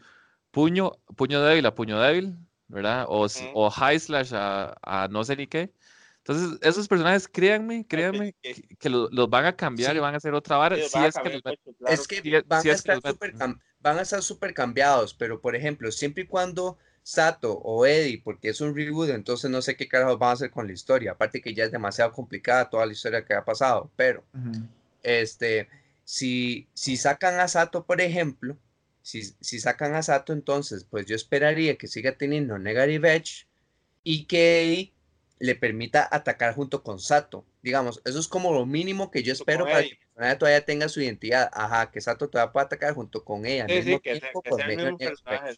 puño, 0.52 0.94
puño 1.16 1.42
débil 1.44 1.66
a 1.68 1.76
puño 1.76 2.02
débil, 2.02 2.36
¿verdad? 2.68 3.06
O, 3.08 3.28
o 3.54 3.70
high 3.70 4.00
slash 4.00 4.34
a, 4.34 4.76
a, 4.82 5.08
no 5.10 5.24
sé 5.24 5.36
ni 5.36 5.46
qué. 5.46 5.72
Entonces, 6.18 6.60
esos 6.62 6.88
personajes, 6.88 7.28
créanme, 7.28 7.86
créanme, 7.88 8.36
que, 8.80 8.90
los 8.90 9.30
van 9.30 9.46
a 9.46 9.56
cambiar 9.56 9.96
y 9.96 10.00
van 10.00 10.16
a 10.16 10.18
hacer 10.18 10.34
otra 10.34 10.58
vara. 10.58 10.76
es, 10.76 10.92
que 10.92 11.42
es 11.88 12.08
que 12.08 12.42
van, 12.48 12.68
a 12.68 12.72
estar 12.72 13.00
super, 13.02 13.34
van 13.80 13.98
a 13.98 14.02
estar 14.02 14.24
súper 14.24 14.56
cambiados, 14.56 15.14
pero 15.14 15.40
por 15.40 15.56
ejemplo, 15.56 15.92
siempre 15.92 16.24
y 16.24 16.28
cuando 16.28 16.80
Sato 17.10 17.54
o 17.54 17.88
Eddie, 17.88 18.22
porque 18.24 18.50
es 18.50 18.62
un 18.62 18.76
reboot, 18.76 19.10
entonces 19.10 19.50
no 19.50 19.64
sé 19.64 19.76
qué 19.76 19.88
carajos 19.88 20.20
van 20.20 20.30
a 20.30 20.34
hacer 20.34 20.52
con 20.52 20.68
la 20.68 20.74
historia. 20.74 21.14
Aparte 21.14 21.42
que 21.42 21.56
ya 21.56 21.64
es 21.64 21.72
demasiado 21.72 22.12
complicada 22.12 22.70
toda 22.70 22.86
la 22.86 22.92
historia 22.92 23.26
que 23.26 23.34
ha 23.34 23.44
pasado, 23.44 23.90
pero 23.96 24.24
este, 25.02 25.68
si, 26.04 26.68
si 26.76 26.98
sacan 26.98 27.40
a 27.40 27.48
Sato, 27.48 27.84
por 27.84 28.00
ejemplo, 28.00 28.56
si, 29.02 29.24
si 29.42 29.60
sacan 29.60 29.96
a 29.96 30.04
Sato, 30.04 30.34
entonces, 30.34 30.84
pues 30.84 31.08
yo 31.08 31.16
esperaría 31.16 31.78
que 31.78 31.88
siga 31.88 32.12
teniendo 32.12 32.60
Negative 32.60 33.16
Edge 33.16 33.48
y 34.04 34.26
que 34.26 34.62
Eddie 34.62 34.94
le 35.40 35.56
permita 35.56 36.08
atacar 36.12 36.54
junto 36.54 36.84
con 36.84 37.00
Sato. 37.00 37.44
Digamos, 37.64 38.04
eso 38.06 38.20
es 38.20 38.28
como 38.28 38.54
lo 38.54 38.68
mínimo 38.68 39.10
que 39.10 39.24
yo 39.24 39.34
espero 39.34 39.66
para 39.66 39.82
que 39.82 39.98
el 40.16 40.38
todavía 40.38 40.64
tenga 40.64 40.88
su 40.88 41.02
identidad. 41.02 41.50
Ajá, 41.54 41.90
que 41.90 42.02
Sato 42.02 42.30
todavía 42.30 42.54
pueda 42.54 42.66
atacar 42.68 42.94
junto 42.94 43.26
con 43.26 43.48
ella. 43.48 43.66
Sí, 43.68 43.82
sí, 43.82 44.00
que, 44.00 44.20
sea, 44.20 44.68
el 44.68 44.78
mismo 44.78 44.96
personaje, 44.96 45.56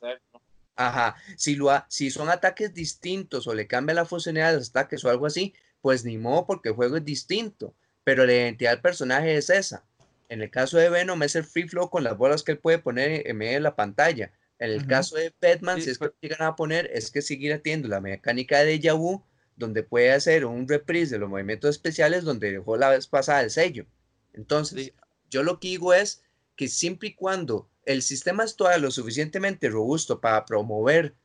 Ajá, 0.76 1.16
si, 1.38 1.56
lo 1.56 1.70
si 1.90 2.10
son 2.10 2.30
ataques 2.30 2.74
distintos 2.74 3.48
o 3.48 3.54
le 3.54 3.68
cambia 3.68 3.94
la 3.94 4.06
funcionalidad 4.06 4.52
de 4.54 4.58
los 4.60 4.70
ataques 4.70 5.04
o 5.04 5.10
algo 5.10 5.26
así, 5.26 5.54
pues 5.82 6.06
ni 6.06 6.18
modo 6.18 6.46
porque 6.46 6.70
el 6.70 6.76
juego 6.76 6.98
es 6.98 7.06
distinto, 7.06 7.74
pero 8.04 8.26
la 8.26 8.34
identidad 8.34 8.72
del 8.72 8.82
personaje 8.82 9.36
es 9.36 9.50
esa. 9.50 9.84
En 10.30 10.42
el 10.42 10.50
caso 10.50 10.78
de 10.78 10.90
Venom 10.90 11.22
es 11.24 11.36
el 11.36 11.44
free 11.44 11.68
flow 11.68 11.90
con 11.90 12.04
las 12.04 12.18
bolas 12.18 12.44
que 12.44 12.54
él 12.54 12.58
puede 12.58 12.80
poner 12.80 13.28
en 13.28 13.38
medio 13.38 13.54
de 13.54 13.60
la 13.60 13.76
pantalla. 13.76 14.32
En 14.60 14.70
el 14.70 14.86
caso 14.86 15.16
de 15.18 15.34
Batman, 15.42 15.82
si 15.82 15.90
es 15.90 15.98
que 15.98 16.06
lo 16.06 16.14
llegan 16.22 16.44
a 16.44 16.56
poner, 16.56 16.90
es 16.94 17.10
que 17.10 17.24
seguir 17.24 17.52
atiendo 17.52 17.88
la 17.88 18.00
mecánica 18.00 18.60
de 18.60 18.78
Deja 18.78 18.94
Vu, 18.94 19.24
donde 19.56 19.82
puede 19.82 20.12
hacer 20.12 20.46
un 20.46 20.68
reprise 20.68 21.16
de 21.16 21.20
los 21.20 21.30
movimientos 21.30 21.72
especiales 21.72 22.24
donde 22.24 22.52
dejó 22.52 22.78
la 22.78 22.90
vez 22.90 23.08
pasada 23.08 23.42
el 23.42 23.50
sello. 23.50 23.88
Entonces, 24.34 24.94
yo 25.32 25.44
lo 25.44 25.60
que 25.60 25.70
digo 25.70 25.94
es 25.94 26.24
que 26.56 26.68
siempre 26.68 27.10
y 27.10 27.16
cuando 27.16 27.71
el 27.86 28.02
sistema 28.02 28.44
es 28.44 28.56
todavía 28.56 28.80
lo 28.80 28.92
suficientemente 28.92 29.70
robusto 29.70 30.20
para 30.22 30.46
promover 30.46 31.16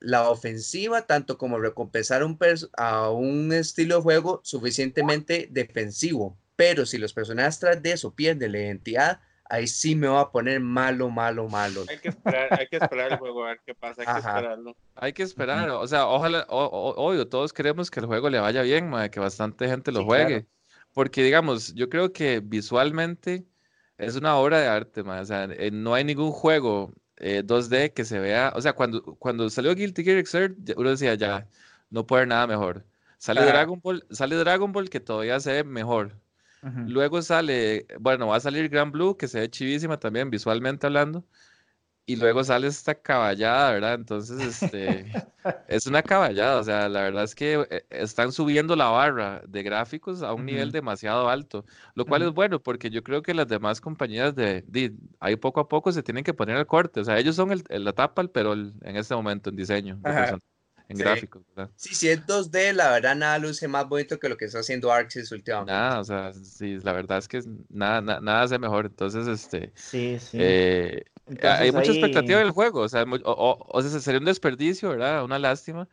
la 0.00 0.30
ofensiva, 0.30 1.02
tanto 1.02 1.36
como 1.36 1.58
recompensar 1.58 2.24
un 2.24 2.38
a 2.76 3.10
un 3.10 3.52
estilo 3.52 3.96
de 3.96 4.02
juego 4.02 4.40
suficientemente 4.42 5.48
defensivo. 5.50 6.38
Pero 6.56 6.86
si 6.86 6.98
los 6.98 7.12
personajes 7.12 7.58
tras 7.58 7.82
de 7.82 7.92
eso 7.92 8.14
pierden 8.14 8.52
la 8.52 8.58
identidad, 8.58 9.20
ahí 9.50 9.66
sí 9.66 9.94
me 9.94 10.06
va 10.06 10.20
a 10.20 10.30
poner 10.30 10.60
malo, 10.60 11.10
malo, 11.10 11.48
malo. 11.48 11.84
Hay 11.88 11.98
que 11.98 12.08
esperar, 12.08 12.58
hay 12.58 12.66
que 12.68 12.76
esperar 12.76 13.12
el 13.12 13.18
juego 13.18 13.44
a 13.44 13.48
ver 13.48 13.60
qué 13.66 13.74
pasa, 13.74 14.02
hay 14.02 14.06
que 14.06 14.18
esperarlo. 14.18 14.76
Hay 14.94 15.12
que 15.12 15.22
esperar, 15.22 15.70
o 15.70 15.86
sea, 15.86 16.06
ojalá, 16.06 16.46
obvio, 16.48 17.28
todos 17.28 17.52
queremos 17.52 17.90
que 17.90 18.00
el 18.00 18.06
juego 18.06 18.30
le 18.30 18.38
vaya 18.38 18.62
bien, 18.62 18.90
que 19.10 19.20
bastante 19.20 19.68
gente 19.68 19.92
lo 19.92 20.04
juegue. 20.04 20.46
Porque, 20.92 21.22
digamos, 21.22 21.74
yo 21.74 21.88
creo 21.88 22.12
que 22.12 22.40
visualmente 22.40 23.44
es 24.00 24.16
una 24.16 24.36
obra 24.36 24.60
de 24.60 24.66
arte, 24.66 25.02
o 25.02 25.24
sea, 25.24 25.44
eh, 25.44 25.70
no 25.70 25.94
hay 25.94 26.04
ningún 26.04 26.32
juego 26.32 26.92
2D 27.16 27.84
eh, 27.84 27.92
que 27.92 28.04
se 28.04 28.18
vea, 28.18 28.52
o 28.54 28.60
sea, 28.60 28.72
cuando, 28.72 29.02
cuando 29.16 29.48
salió 29.50 29.74
Guilty 29.74 30.04
Gear 30.04 30.26
Xrd, 30.26 30.74
uno 30.76 30.90
decía, 30.90 31.14
ya, 31.14 31.46
no 31.90 32.06
puede 32.06 32.20
haber 32.20 32.28
nada 32.28 32.46
mejor. 32.46 32.84
Sale 33.18 33.44
Dragon 33.44 33.80
Ball, 33.82 34.06
sale 34.10 34.36
Dragon 34.36 34.72
Ball 34.72 34.88
que 34.88 35.00
todavía 35.00 35.38
se 35.40 35.52
ve 35.52 35.64
mejor. 35.64 36.16
Luego 36.62 37.22
sale, 37.22 37.86
bueno, 37.98 38.26
va 38.28 38.36
a 38.36 38.40
salir 38.40 38.68
Grand 38.68 38.92
Blue, 38.92 39.16
que 39.16 39.28
se 39.28 39.40
ve 39.40 39.50
chivísima 39.50 39.98
también 39.98 40.30
visualmente 40.30 40.86
hablando. 40.86 41.24
Y 42.10 42.16
luego 42.16 42.42
sale 42.42 42.66
esta 42.66 42.96
caballada, 42.96 43.70
¿verdad? 43.70 43.94
Entonces, 43.94 44.40
este, 44.62 45.06
es 45.68 45.86
una 45.86 46.02
caballada, 46.02 46.58
o 46.58 46.64
sea, 46.64 46.88
la 46.88 47.02
verdad 47.02 47.22
es 47.22 47.36
que 47.36 47.64
eh, 47.70 47.84
están 47.88 48.32
subiendo 48.32 48.74
la 48.74 48.88
barra 48.88 49.42
de 49.46 49.62
gráficos 49.62 50.22
a 50.22 50.34
un 50.34 50.44
nivel 50.44 50.72
demasiado 50.72 51.28
alto, 51.28 51.64
lo 51.94 52.04
cual 52.06 52.22
es 52.22 52.32
bueno 52.32 52.60
porque 52.60 52.90
yo 52.90 53.04
creo 53.04 53.22
que 53.22 53.32
las 53.32 53.46
demás 53.46 53.80
compañías 53.80 54.34
de, 54.34 54.64
ahí 55.20 55.36
poco 55.36 55.60
a 55.60 55.68
poco 55.68 55.92
se 55.92 56.02
tienen 56.02 56.24
que 56.24 56.34
poner 56.34 56.56
al 56.56 56.66
corte, 56.66 56.98
o 56.98 57.04
sea, 57.04 57.16
ellos 57.16 57.36
son 57.36 57.52
el, 57.52 57.64
la 57.68 57.92
tapa, 57.92 58.24
pero 58.24 58.54
en 58.54 58.96
este 58.96 59.14
momento 59.14 59.50
en 59.50 59.56
diseño, 59.56 60.00
en 60.90 60.98
gráficos, 60.98 61.42
¿verdad? 61.54 61.70
Sí, 61.76 61.94
si 61.94 62.08
es 62.08 62.26
2D, 62.26 62.72
la 62.74 62.90
verdad 62.90 63.14
nada 63.14 63.38
luce 63.38 63.68
más 63.68 63.88
bonito 63.88 64.18
que 64.18 64.28
lo 64.28 64.36
que 64.36 64.46
está 64.46 64.58
haciendo 64.58 64.92
Arxis 64.92 65.30
últimamente. 65.30 65.72
Nada, 65.72 66.00
o 66.00 66.04
sea, 66.04 66.32
sí, 66.32 66.78
la 66.82 66.92
verdad 66.92 67.18
es 67.18 67.28
que 67.28 67.42
nada, 67.68 68.00
nada, 68.00 68.20
nada 68.20 68.42
hace 68.42 68.58
mejor, 68.58 68.86
entonces, 68.86 69.28
este, 69.28 69.70
sí, 69.76 70.18
sí. 70.18 70.38
Eh, 70.40 71.04
hay 71.42 71.70
mucha 71.70 71.92
expectativa 71.92 72.40
del 72.40 72.50
juego, 72.50 72.80
o 72.80 72.88
sea, 72.88 73.04
o, 73.06 73.82
sea, 73.82 74.00
sería 74.00 74.18
un 74.18 74.24
desperdicio, 74.24 74.90
¿verdad? 74.90 75.24
Una 75.24 75.38
lástima 75.38 75.88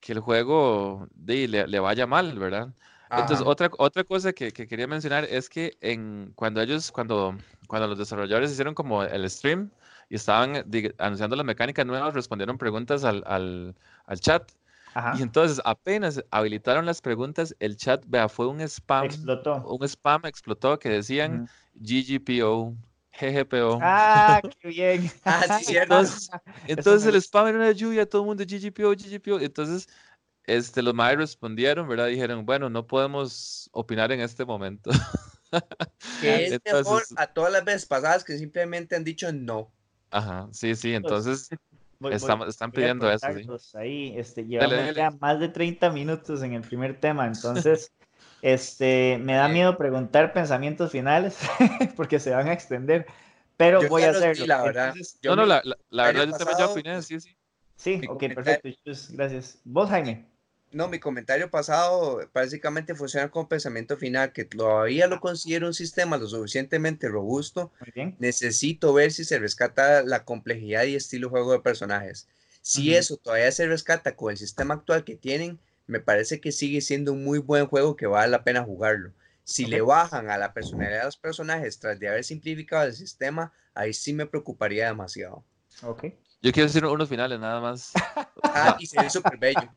que 0.00 0.12
el 0.12 0.20
juego 0.20 1.08
le, 1.24 1.48
le, 1.48 1.78
vaya 1.80 2.06
mal, 2.06 2.38
¿verdad? 2.38 2.74
Entonces, 3.10 3.46
otra, 3.46 3.70
otra 3.78 4.04
cosa 4.04 4.32
que, 4.32 4.52
que, 4.52 4.66
quería 4.66 4.86
mencionar 4.86 5.24
es 5.24 5.48
que 5.48 5.76
en, 5.80 6.32
cuando 6.34 6.60
ellos, 6.60 6.90
cuando, 6.90 7.36
cuando 7.66 7.86
los 7.86 7.98
desarrolladores 7.98 8.50
hicieron 8.50 8.74
como 8.74 9.02
el 9.02 9.28
stream 9.30 9.70
y 10.08 10.16
estaban 10.16 10.64
anunciando 10.98 11.36
las 11.36 11.46
mecánicas 11.46 11.86
nuevas, 11.86 12.14
respondieron 12.14 12.58
preguntas 12.58 13.04
al, 13.04 13.22
al, 13.26 13.74
al 14.06 14.20
chat. 14.20 14.50
Y 15.18 15.22
entonces 15.22 15.60
apenas 15.64 16.22
habilitaron 16.30 16.84
las 16.84 17.00
preguntas, 17.00 17.56
el 17.60 17.76
chat, 17.76 18.04
vea, 18.06 18.28
fue 18.28 18.46
un 18.46 18.60
spam. 18.60 19.06
Explotó. 19.06 19.64
Un 19.66 19.82
spam 19.88 20.26
explotó 20.26 20.78
que 20.78 20.90
decían 20.90 21.48
GGPO. 21.74 22.74
GGPO. 23.18 23.78
Ah, 23.80 24.40
qué 24.60 24.68
bien. 24.68 25.10
ah, 25.24 25.58
sí, 25.62 25.76
Entonces, 25.76 26.30
entonces 26.66 27.08
el 27.08 27.16
spam 27.16 27.46
era 27.48 27.58
una 27.58 27.72
lluvia, 27.72 28.06
todo 28.06 28.22
el 28.22 28.26
mundo 28.26 28.44
GGPO, 28.44 28.92
GGPO. 28.92 29.40
Entonces, 29.40 29.88
este, 30.44 30.82
los 30.82 30.94
madres 30.94 31.18
respondieron, 31.18 31.88
¿verdad? 31.88 32.08
Dijeron, 32.08 32.44
bueno, 32.44 32.68
no 32.68 32.86
podemos 32.86 33.70
opinar 33.72 34.12
en 34.12 34.20
este 34.20 34.44
momento. 34.44 34.90
que 36.20 36.46
es 36.46 36.60
mejor 36.64 37.02
a 37.16 37.26
todas 37.28 37.52
las 37.52 37.64
veces 37.64 37.86
pasadas 37.86 38.24
que 38.24 38.36
simplemente 38.38 38.96
han 38.96 39.04
dicho 39.04 39.32
no. 39.32 39.72
Ajá, 40.10 40.48
sí, 40.52 40.74
sí, 40.74 40.94
entonces 40.94 41.48
están 42.10 42.72
pidiendo 42.72 43.10
eso. 43.10 43.26
¿sí? 43.58 43.76
Ahí, 43.76 44.14
este, 44.16 44.44
llevamos 44.44 44.94
ya 44.94 45.10
más 45.10 45.40
de 45.40 45.48
30 45.48 45.90
minutos 45.90 46.42
en 46.42 46.54
el 46.54 46.62
primer 46.62 46.98
tema, 46.98 47.26
entonces 47.26 47.92
este, 48.42 49.18
me 49.22 49.34
da 49.34 49.48
miedo 49.48 49.76
preguntar 49.76 50.32
pensamientos 50.32 50.90
finales 50.90 51.38
porque 51.96 52.18
se 52.18 52.30
van 52.30 52.48
a 52.48 52.52
extender, 52.52 53.06
pero 53.56 53.86
voy 53.88 54.02
a 54.02 54.10
hacerlo. 54.10 54.46
la 54.46 54.62
verdad. 54.62 54.94
no, 55.22 55.36
no, 55.36 55.46
la, 55.46 55.62
la, 55.90 56.06
verdad 56.06 56.26
yo 56.26 56.36
también 56.36 56.58
ya 56.58 56.66
opiné, 56.66 57.02
sí, 57.02 57.20
sí. 57.20 57.36
Sí, 57.76 58.00
ok, 58.08 58.34
perfecto. 58.34 58.68
Gracias. 59.10 59.60
¿Vos, 59.64 59.90
Jaime? 59.90 60.31
No, 60.72 60.88
mi 60.88 60.98
comentario 60.98 61.50
pasado 61.50 62.20
básicamente 62.32 62.94
funciona 62.94 63.30
con 63.30 63.48
pensamiento 63.48 63.96
final, 63.96 64.32
que 64.32 64.44
todavía 64.44 65.06
lo 65.06 65.20
considero 65.20 65.66
un 65.66 65.74
sistema 65.74 66.16
lo 66.16 66.26
suficientemente 66.26 67.08
robusto. 67.08 67.72
Muy 67.80 67.90
bien. 67.94 68.16
Necesito 68.18 68.92
ver 68.94 69.12
si 69.12 69.24
se 69.24 69.38
rescata 69.38 70.02
la 70.02 70.24
complejidad 70.24 70.84
y 70.84 70.96
estilo 70.96 71.28
juego 71.28 71.52
de 71.52 71.60
personajes. 71.60 72.26
Si 72.62 72.94
eso 72.94 73.16
todavía 73.16 73.50
se 73.52 73.66
rescata 73.66 74.16
con 74.16 74.30
el 74.30 74.36
sistema 74.36 74.74
actual 74.74 75.04
que 75.04 75.16
tienen, 75.16 75.58
me 75.86 76.00
parece 76.00 76.40
que 76.40 76.52
sigue 76.52 76.80
siendo 76.80 77.12
un 77.12 77.24
muy 77.24 77.38
buen 77.38 77.66
juego 77.66 77.96
que 77.96 78.06
vale 78.06 78.30
la 78.30 78.44
pena 78.44 78.62
jugarlo. 78.62 79.12
Si 79.44 79.66
le 79.66 79.80
bajan 79.80 80.30
a 80.30 80.38
la 80.38 80.54
personalidad 80.54 81.00
de 81.00 81.04
los 81.06 81.16
personajes 81.16 81.78
tras 81.80 81.98
de 81.98 82.08
haber 82.08 82.24
simplificado 82.24 82.86
el 82.86 82.94
sistema, 82.94 83.52
ahí 83.74 83.92
sí 83.92 84.12
me 84.12 84.26
preocuparía 84.26 84.86
demasiado. 84.86 85.44
Ok. 85.82 86.04
Yo 86.42 86.50
quiero 86.50 86.66
decir 86.66 86.84
unos 86.84 87.08
finales 87.08 87.38
nada 87.38 87.60
más. 87.60 87.92
ah, 88.42 88.76
y 88.80 88.86
sería 88.86 89.08
súper 89.08 89.38
bello. 89.38 89.72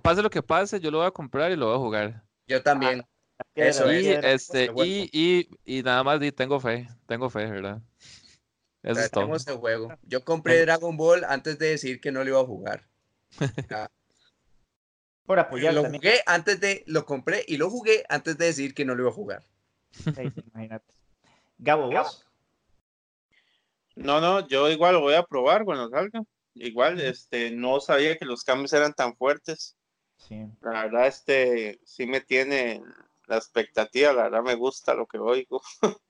pase 0.00 0.22
lo 0.22 0.30
que 0.30 0.42
pase, 0.42 0.80
yo 0.80 0.90
lo 0.90 0.98
voy 0.98 1.06
a 1.06 1.10
comprar 1.10 1.52
y 1.52 1.56
lo 1.56 1.66
voy 1.66 1.76
a 1.76 1.78
jugar. 1.78 2.24
Yo 2.46 2.62
también. 2.62 3.04
Eso 3.54 3.92
y, 3.92 4.06
este, 4.06 4.70
y, 4.76 5.10
y, 5.12 5.48
y, 5.64 5.82
nada 5.82 6.02
más 6.04 6.20
tengo 6.34 6.60
fe, 6.60 6.88
tengo 7.06 7.28
fe, 7.28 7.46
¿verdad? 7.46 7.82
Eso 8.82 9.00
es 9.00 9.10
todo. 9.10 9.58
juego. 9.58 9.88
Yo 10.02 10.24
compré 10.24 10.60
Dragon 10.62 10.96
Ball 10.96 11.24
antes 11.24 11.58
de 11.58 11.70
decir 11.70 12.00
que 12.00 12.12
no 12.12 12.24
lo 12.24 12.30
iba 12.30 12.40
a 12.40 12.44
jugar. 12.44 12.88
Por 15.26 15.38
apoyar. 15.38 15.74
Lo 15.74 15.84
jugué 15.84 16.20
antes 16.26 16.60
de, 16.60 16.84
lo 16.86 17.04
compré 17.04 17.44
y 17.46 17.56
lo 17.56 17.68
jugué 17.68 18.04
antes 18.08 18.38
de 18.38 18.46
decir 18.46 18.74
que 18.74 18.84
no 18.84 18.94
lo 18.94 19.02
iba 19.02 19.10
a 19.10 19.14
jugar. 19.14 19.46
imagínate. 20.06 20.94
Gabo, 21.58 21.90
¿vos? 21.90 22.26
No, 23.96 24.20
no, 24.20 24.46
yo 24.48 24.68
igual 24.70 24.94
lo 24.94 25.00
voy 25.00 25.14
a 25.14 25.24
probar 25.24 25.64
cuando 25.64 25.88
salga. 25.90 26.22
Igual, 26.54 27.00
este, 27.00 27.50
no 27.50 27.80
sabía 27.80 28.16
que 28.16 28.24
los 28.24 28.44
cambios 28.44 28.72
eran 28.72 28.92
tan 28.92 29.16
fuertes. 29.16 29.76
Sí. 30.16 30.46
La 30.60 30.84
verdad, 30.84 31.06
este, 31.06 31.80
sí 31.84 32.06
me 32.06 32.20
tiene 32.20 32.82
la 33.26 33.36
expectativa, 33.36 34.12
la 34.12 34.24
verdad 34.24 34.42
me 34.42 34.54
gusta 34.54 34.94
lo 34.94 35.06
que 35.06 35.18
oigo. 35.18 35.62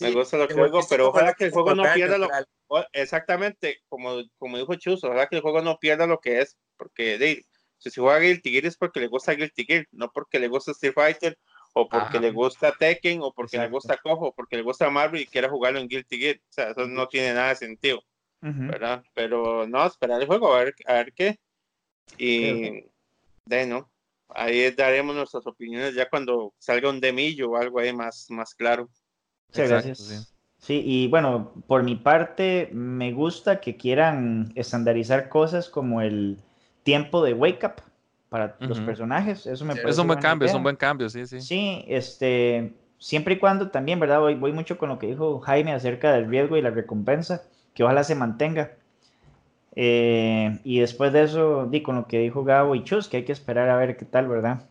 me 0.00 0.10
gusta 0.12 0.36
lo 0.36 0.48
que 0.48 0.54
oigo, 0.54 0.80
pero 0.88 1.08
ojalá 1.08 1.34
que 1.34 1.46
el 1.46 1.50
juego 1.50 1.74
no 1.74 1.84
pierda 1.94 2.18
lo 2.18 2.28
exactamente, 2.92 3.78
como, 3.88 4.22
como 4.38 4.58
dijo 4.58 4.74
Chus, 4.74 5.02
ojalá 5.04 5.26
que 5.26 5.36
el 5.36 5.42
juego 5.42 5.62
no 5.62 5.78
pierda 5.78 6.06
lo 6.06 6.20
que 6.20 6.40
es, 6.40 6.58
porque 6.76 7.18
de, 7.18 7.46
si 7.78 7.90
juega 7.90 8.18
Guilty 8.18 8.50
Gear 8.50 8.66
es 8.66 8.76
porque 8.76 9.00
le 9.00 9.06
gusta 9.06 9.32
Guilty 9.32 9.64
Gear, 9.64 9.86
no 9.92 10.10
porque 10.12 10.38
le 10.38 10.48
gusta 10.48 10.72
Street 10.72 10.94
Fighter, 10.94 11.38
o 11.74 11.88
porque 11.88 12.18
le 12.20 12.30
gusta 12.30 12.72
Tekken, 12.72 13.20
o 13.22 13.32
porque 13.32 13.58
le 13.58 13.68
gusta 13.68 13.96
Cojo, 13.96 14.28
o 14.28 14.32
porque 14.32 14.56
le 14.56 14.62
gusta 14.62 14.90
Marvel 14.90 15.22
y 15.22 15.26
quiere 15.26 15.48
jugarlo 15.48 15.78
en 15.78 15.88
Guilty 15.88 16.18
Gear. 16.18 16.36
O 16.36 16.52
sea, 16.52 16.70
eso 16.70 16.86
no 16.86 17.08
tiene 17.08 17.34
nada 17.34 17.50
de 17.50 17.56
sentido, 17.56 18.02
¿verdad? 18.40 19.02
Pero 19.14 19.66
no, 19.66 19.86
esperar 19.86 20.20
el 20.20 20.26
juego, 20.26 20.54
a 20.54 20.64
ver, 20.64 20.74
a 20.86 20.94
ver 20.94 21.12
qué. 21.12 21.38
Y 22.16 22.84
de 23.44 23.66
no, 23.66 23.90
ahí 24.30 24.70
daremos 24.72 25.14
nuestras 25.14 25.46
opiniones 25.46 25.94
ya 25.94 26.08
cuando 26.08 26.54
salga 26.58 26.90
un 26.90 27.00
demillo 27.00 27.50
o 27.50 27.56
algo 27.56 27.78
ahí 27.78 27.92
más, 27.92 28.26
más 28.30 28.54
claro. 28.54 28.88
Muchas 29.48 29.68
gracias. 29.68 30.34
Sí, 30.58 30.82
y 30.84 31.06
bueno, 31.06 31.52
por 31.68 31.84
mi 31.84 31.94
parte, 31.94 32.68
me 32.72 33.12
gusta 33.12 33.60
que 33.60 33.76
quieran 33.76 34.52
estandarizar 34.56 35.28
cosas 35.28 35.68
como 35.68 36.02
el 36.02 36.38
tiempo 36.82 37.22
de 37.22 37.32
wake 37.32 37.64
up 37.64 37.82
para 38.28 38.56
los 38.60 38.80
personajes. 38.80 39.46
Eso 39.46 39.64
me 39.64 39.72
parece. 39.72 39.90
Es 39.90 39.98
un 39.98 40.06
buen 40.06 40.20
cambio, 40.20 40.46
es 40.46 40.54
un 40.54 40.62
buen 40.62 40.76
cambio, 40.76 41.08
sí, 41.08 41.26
sí. 41.26 41.40
Sí, 41.40 41.84
este, 41.88 42.74
siempre 42.98 43.34
y 43.34 43.38
cuando 43.38 43.70
también, 43.70 44.00
¿verdad? 44.00 44.20
Voy, 44.20 44.34
voy 44.34 44.52
mucho 44.52 44.78
con 44.78 44.88
lo 44.88 44.98
que 44.98 45.06
dijo 45.06 45.40
Jaime 45.40 45.72
acerca 45.72 46.12
del 46.12 46.28
riesgo 46.28 46.56
y 46.56 46.62
la 46.62 46.70
recompensa, 46.70 47.42
que 47.74 47.84
ojalá 47.84 48.04
se 48.04 48.14
mantenga. 48.14 48.72
Eh, 49.74 50.58
y 50.64 50.80
después 50.80 51.12
de 51.12 51.22
eso, 51.22 51.66
di 51.66 51.82
con 51.82 51.96
lo 51.96 52.06
que 52.06 52.18
dijo 52.18 52.44
Gabo 52.44 52.74
y 52.74 52.84
Chus, 52.84 53.08
que 53.08 53.18
hay 53.18 53.24
que 53.24 53.32
esperar 53.32 53.68
a 53.70 53.76
ver 53.76 53.96
qué 53.96 54.04
tal, 54.04 54.28
¿verdad? 54.28 54.66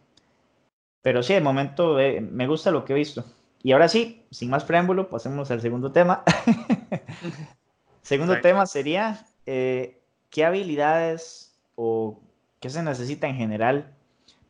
Pero 1.02 1.24
sí, 1.24 1.34
de 1.34 1.42
momento 1.42 2.00
eh, 2.00 2.20
me 2.22 2.48
gusta 2.48 2.72
lo 2.72 2.84
que 2.84 2.94
he 2.94 2.96
visto. 2.96 3.24
Y 3.64 3.72
ahora 3.72 3.88
sí, 3.88 4.26
sin 4.32 4.50
más 4.50 4.66
preámbulo, 4.66 5.10
pasemos 5.10 5.50
al 5.50 5.62
segundo 5.62 5.92
tema. 5.92 6.24
segundo 8.02 8.40
tema 8.42 8.66
sería 8.66 9.26
eh, 9.46 10.02
¿qué 10.30 10.46
habilidades 10.46 11.58
o 11.76 12.20
qué 12.60 12.70
se 12.70 12.84
necesita 12.84 13.28
en 13.28 13.36
general 13.36 13.94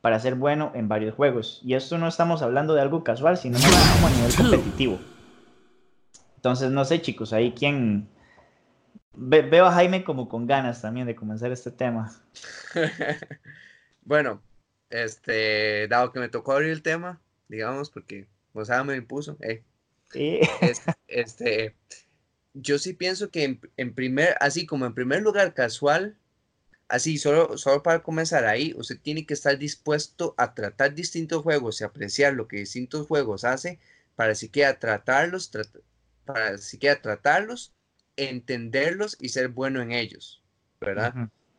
para 0.01 0.19
ser 0.19 0.35
bueno 0.35 0.71
en 0.75 0.87
varios 0.87 1.15
juegos? 1.15 1.61
Y 1.63 1.73
esto 1.73 1.97
no 1.97 2.07
estamos 2.07 2.41
hablando 2.41 2.73
de 2.73 2.81
algo 2.81 3.03
casual, 3.03 3.37
sino 3.37 3.57
como 3.59 4.07
a 4.07 4.09
nivel 4.11 4.35
competitivo. 4.35 4.99
Entonces, 6.35 6.71
no 6.71 6.85
sé, 6.85 7.01
chicos, 7.01 7.33
ahí 7.33 7.53
quién... 7.53 8.07
veo 9.13 9.65
a 9.65 9.71
Jaime 9.71 10.03
como 10.03 10.29
con 10.29 10.47
ganas 10.47 10.81
también 10.81 11.07
de 11.07 11.15
comenzar 11.15 11.51
este 11.51 11.71
tema. 11.71 12.11
bueno, 14.03 14.41
este, 14.89 15.87
dado 15.87 16.11
que 16.11 16.19
me 16.19 16.29
tocó 16.29 16.53
abrir 16.53 16.69
el 16.69 16.81
tema, 16.81 17.19
digamos, 17.47 17.89
porque 17.89 18.27
Gonzalo 18.53 18.85
me 18.85 18.95
impuso, 18.95 19.37
eh, 19.41 19.63
este, 21.07 21.75
yo 22.53 22.79
sí 22.79 22.93
pienso 22.93 23.29
que 23.29 23.59
en, 23.77 23.93
primer, 23.93 24.35
así 24.39 24.65
como 24.65 24.85
en 24.85 24.93
primer 24.93 25.21
lugar 25.21 25.53
casual, 25.53 26.17
así 26.87 27.17
solo, 27.17 27.57
solo 27.57 27.83
para 27.83 28.01
comenzar 28.01 28.45
ahí, 28.45 28.73
usted 28.77 28.99
tiene 28.99 29.25
que 29.25 29.33
estar 29.33 29.57
dispuesto 29.57 30.33
a 30.37 30.53
tratar 30.53 30.93
distintos 30.93 31.43
juegos 31.43 31.81
y 31.81 31.83
apreciar 31.83 32.33
lo 32.33 32.47
que 32.47 32.57
distintos 32.57 33.07
juegos 33.07 33.43
hace 33.43 33.79
para 34.15 34.35
siquiera 34.35 34.79
tratarlos, 34.79 35.51
para 36.25 36.57
siquiera 36.57 37.01
tratarlos, 37.01 37.73
entenderlos 38.15 39.17
y 39.19 39.29
ser 39.29 39.49
bueno 39.49 39.81
en 39.81 39.91
ellos, 39.91 40.41
¿verdad? 40.81 41.13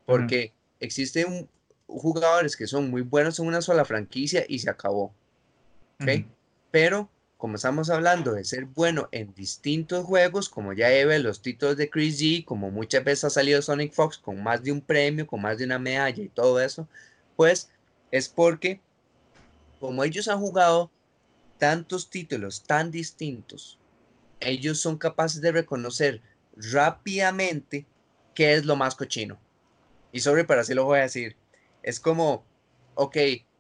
Porque 0.07 0.53
existen 0.81 1.49
jugadores 1.87 2.57
que 2.57 2.67
son 2.67 2.91
muy 2.91 3.03
buenos 3.03 3.39
en 3.39 3.47
una 3.47 3.63
sola 3.63 3.85
franquicia 3.85 4.45
y 4.49 4.59
se 4.59 4.71
acabó, 4.71 5.15
¿ok? 6.01 6.27
Pero 6.71 7.09
como 7.39 7.55
estamos 7.55 7.89
hablando 7.89 8.33
de 8.33 8.45
ser 8.45 8.65
bueno 8.65 9.09
en 9.13 9.33
distintos 9.33 10.05
juegos, 10.05 10.49
como 10.49 10.73
ya 10.73 10.89
ve 10.89 11.21
los 11.21 11.41
títulos 11.41 11.77
de 11.77 11.89
Chris 11.89 12.21
G, 12.21 12.45
como 12.45 12.73
muchas 12.73 13.05
veces 13.05 13.25
ha 13.25 13.31
salido 13.31 13.63
Sonic 13.63 13.93
Fox 13.93 14.19
con 14.19 14.43
más 14.43 14.65
de 14.65 14.73
un 14.73 14.81
premio, 14.81 15.25
con 15.25 15.41
más 15.41 15.57
de 15.57 15.65
una 15.65 15.79
medalla 15.79 16.21
y 16.21 16.29
todo 16.29 16.61
eso, 16.61 16.89
pues 17.37 17.71
es 18.11 18.29
porque 18.29 18.81
como 19.79 20.03
ellos 20.03 20.27
han 20.27 20.41
jugado 20.41 20.91
tantos 21.59 22.11
títulos 22.11 22.65
tan 22.65 22.91
distintos, 22.91 23.79
ellos 24.41 24.81
son 24.81 24.99
capaces 24.99 25.41
de 25.41 25.53
reconocer 25.53 26.21
rápidamente 26.57 27.87
qué 28.35 28.55
es 28.55 28.65
lo 28.65 28.75
más 28.75 28.97
cochino. 28.97 29.39
Y 30.11 30.21
sobre 30.21 30.43
para 30.43 30.63
así 30.63 30.75
lo 30.75 30.87
voy 30.87 30.99
a 30.99 31.03
decir, 31.03 31.37
es 31.85 32.01
como, 32.01 32.45
ok, 32.97 33.17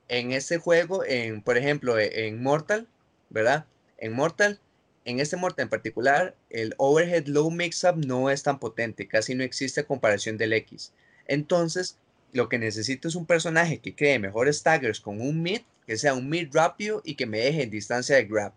en 0.09 0.33
este 0.33 0.59
juego, 0.59 1.05
en, 1.05 1.43
por 1.43 1.57
ejemplo, 1.57 1.97
en 1.97 2.43
Mortal, 2.43 2.89
¿verdad? 3.31 3.67
En 3.99 4.13
Mortal, 4.13 4.61
en 5.05 5.21
este 5.21 5.37
Mortal 5.37 5.65
en 5.65 5.71
particular, 5.71 6.37
el 6.51 6.75
overhead 6.77 7.27
low 7.27 7.51
mix-up 7.51 7.97
no 7.97 8.31
es 8.31 8.43
tan 8.43 8.59
potente, 8.59 9.09
casi 9.09 9.35
no 9.35 9.43
existe 9.43 9.85
comparación 9.85 10.37
del 10.37 10.53
X. 10.53 10.93
Entonces, 11.27 11.99
lo 12.33 12.49
que 12.49 12.59
necesito 12.59 13.09
es 13.09 13.15
un 13.15 13.27
personaje 13.27 13.79
que 13.79 13.95
cree 13.95 14.19
mejores 14.19 14.59
staggers 14.59 15.01
con 15.01 15.21
un 15.21 15.43
mid, 15.43 15.61
que 15.87 15.97
sea 15.97 16.15
un 16.15 16.29
mid 16.29 16.49
rápido 16.53 17.01
y 17.05 17.15
que 17.15 17.27
me 17.27 17.39
deje 17.39 17.63
en 17.63 17.71
distancia 17.71 18.17
de 18.17 18.25
grab. 18.25 18.53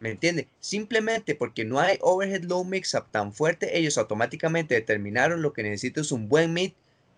¿Me 0.00 0.10
entiende? 0.10 0.46
Simplemente 0.60 1.34
porque 1.34 1.64
no 1.64 1.80
hay 1.80 1.98
overhead 2.00 2.44
low 2.44 2.64
mix-up 2.64 3.10
tan 3.10 3.32
fuerte, 3.32 3.78
ellos 3.78 3.98
automáticamente 3.98 4.74
determinaron 4.74 5.42
lo 5.42 5.52
que 5.52 5.64
necesito 5.64 6.00
es 6.00 6.12
un 6.12 6.28
buen 6.28 6.52
mid 6.52 6.72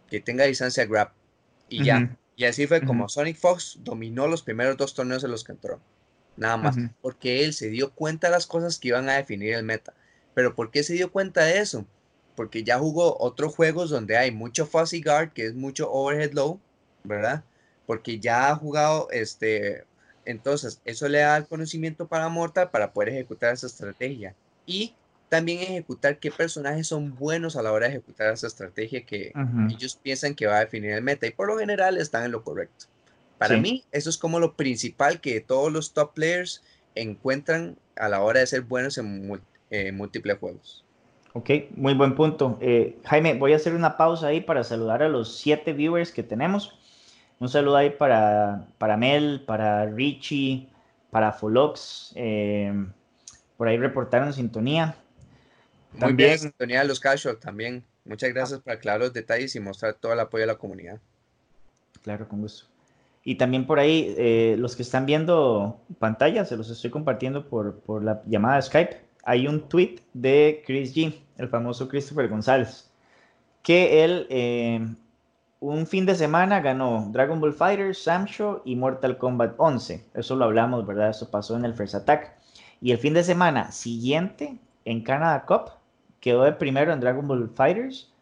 que 0.09 0.21
tenga 0.21 0.45
distancia 0.45 0.87
grab. 0.87 1.13
Y 1.69 1.85
ya. 1.85 2.17
Y 2.41 2.47
así 2.47 2.67
fue 2.67 2.81
como 2.81 3.07
Sonic 3.07 3.37
Fox 3.37 3.81
dominó 3.81 4.27
los 4.27 4.41
primeros 4.41 4.79
dos 4.79 4.95
torneos 4.95 5.23
en 5.23 5.31
los 5.31 5.45
que 5.45 5.53
entró. 5.53 5.79
Nada 6.39 6.57
más. 6.57 6.75
Porque 7.03 7.45
él 7.45 7.53
se 7.53 7.69
dio 7.69 7.91
cuenta 7.93 8.29
de 8.29 8.33
las 8.33 8.47
cosas 8.47 8.79
que 8.79 8.89
iban 8.89 9.11
a 9.11 9.17
definir 9.17 9.53
el 9.53 9.63
meta. 9.63 9.93
Pero 10.33 10.55
¿por 10.55 10.71
qué 10.71 10.83
se 10.83 10.95
dio 10.95 11.13
cuenta 11.13 11.45
de 11.45 11.59
eso? 11.59 11.85
Porque 12.37 12.65
ya 12.65 12.79
jugó 12.79 13.15
otros 13.21 13.55
juegos 13.55 13.91
donde 13.91 14.17
hay 14.17 14.31
mucho 14.31 14.65
fuzzy 14.65 15.03
guard, 15.03 15.35
que 15.35 15.45
es 15.45 15.55
mucho 15.55 15.93
overhead 15.93 16.33
low, 16.33 16.59
¿verdad? 17.05 17.45
Porque 17.85 18.19
ya 18.19 18.49
ha 18.49 18.57
jugado 18.57 19.11
este. 19.11 19.85
Entonces, 20.25 20.81
eso 20.87 21.09
le 21.09 21.19
da 21.19 21.37
el 21.37 21.47
conocimiento 21.47 22.09
para 22.09 22.31
Mortal 22.31 22.71
para 22.71 22.95
poder 22.95 23.11
ejecutar 23.11 23.53
esa 23.53 23.67
estrategia. 23.67 24.35
Y 24.65 24.95
también 25.31 25.63
ejecutar 25.63 26.19
qué 26.19 26.31
personajes 26.31 26.89
son 26.89 27.15
buenos 27.15 27.57
a 27.57 27.63
la 27.63 27.73
hora 27.73 27.87
de 27.87 27.93
ejecutar 27.93 28.33
esa 28.35 28.49
estrategia 28.49 29.07
que 29.07 29.33
ellos 29.71 29.97
piensan 29.97 30.35
que 30.35 30.47
va 30.47 30.57
a 30.57 30.61
definir 30.61 30.91
el 30.91 31.03
meta 31.03 31.27
y 31.27 31.31
por 31.31 31.47
lo 31.47 31.57
general 31.57 31.97
están 31.97 32.25
en 32.25 32.33
lo 32.33 32.45
correcto. 32.45 32.87
Para 33.39 33.57
mí, 33.57 33.85
eso 33.93 34.11
es 34.11 34.19
como 34.19 34.39
lo 34.39 34.55
principal 34.55 35.23
que 35.23 35.41
todos 35.41 35.73
los 35.73 35.95
top 35.95 36.13
players 36.13 36.63
encuentran 36.95 37.79
a 37.97 38.09
la 38.11 38.21
hora 38.21 38.41
de 38.41 38.47
ser 38.47 38.61
buenos 38.63 38.99
en 38.99 39.97
múltiples 39.97 40.37
juegos. 40.39 40.85
Ok, 41.33 41.51
muy 41.77 41.95
buen 41.95 42.17
punto. 42.17 42.59
Eh, 42.61 42.99
Jaime, 43.05 43.35
voy 43.35 43.53
a 43.53 43.57
hacer 43.57 43.75
una 43.75 43.97
pausa 43.97 44.27
ahí 44.27 44.41
para 44.41 44.65
saludar 44.65 45.03
a 45.03 45.09
los 45.09 45.39
siete 45.39 45.73
viewers 45.73 46.11
que 46.11 46.25
tenemos. 46.25 46.77
Un 47.39 47.49
saludo 47.49 47.77
ahí 47.77 47.91
para, 47.91 48.67
para 48.79 48.97
Mel, 48.97 49.45
para 49.47 49.87
Richie, 49.87 50.69
para 51.11 51.33
Folox. 51.33 52.13
Eh, 52.17 52.75
por 53.57 53.69
ahí 53.69 53.79
reportaron 53.79 54.33
sintonía. 54.33 54.97
Muy 55.93 56.01
también, 56.01 56.29
bien, 56.31 56.39
sintonía 56.39 56.81
de 56.81 56.89
los 56.89 57.01
casual 57.01 57.39
también. 57.39 57.85
Muchas 58.05 58.33
gracias 58.33 58.61
por 58.61 58.73
aclarar 58.73 59.01
los 59.01 59.13
detalles 59.13 59.55
y 59.57 59.61
mostrar 59.61 59.95
todo 59.95 60.13
el 60.13 60.21
apoyo 60.21 60.45
a 60.45 60.47
la 60.47 60.57
comunidad. 60.57 61.01
Claro, 62.03 62.29
con 62.29 62.41
gusto. 62.41 62.67
Y 63.23 63.35
también 63.35 63.67
por 63.67 63.79
ahí, 63.79 64.15
eh, 64.17 64.57
los 64.59 64.77
que 64.77 64.83
están 64.83 65.05
viendo 65.05 65.81
pantalla, 65.99 66.45
se 66.45 66.57
los 66.57 66.71
estoy 66.71 66.91
compartiendo 66.91 67.49
por, 67.49 67.81
por 67.81 68.03
la 68.03 68.23
llamada 68.27 68.63
Skype. 68.63 68.97
Hay 69.25 69.47
un 69.47 69.69
tweet 69.69 70.01
de 70.15 70.63
Chris 70.67 70.95
G, 70.95 71.15
el 71.37 71.49
famoso 71.49 71.87
Christopher 71.89 72.29
González, 72.29 72.91
que 73.63 74.03
él 74.03 74.27
eh, 74.31 74.87
un 75.61 75.87
fin 75.87 76.07
de 76.07 76.15
semana 76.15 76.61
ganó 76.61 77.09
Dragon 77.13 77.39
Ball 77.39 77.53
Fighter, 77.53 77.95
Samsho 77.95 78.63
y 78.65 78.77
Mortal 78.77 79.19
Kombat 79.19 79.55
11. 79.59 80.07
Eso 80.15 80.37
lo 80.37 80.47
hablamos, 80.47 80.87
¿verdad? 80.87 81.11
Eso 81.11 81.31
pasó 81.31 81.55
en 81.57 81.67
el 81.67 81.75
First 81.75 81.95
Attack. 81.95 82.33
Y 82.81 82.93
el 82.93 82.99
fin 82.99 83.13
de 83.13 83.23
semana 83.23 83.71
siguiente, 83.71 84.57
en 84.87 85.03
Canada 85.03 85.45
Cup, 85.45 85.73
quedó 86.21 86.45
de 86.45 86.53
primero 86.53 86.93
en 86.93 87.01
Dragon 87.01 87.27
Ball 87.27 87.51
Fighters 87.55 88.13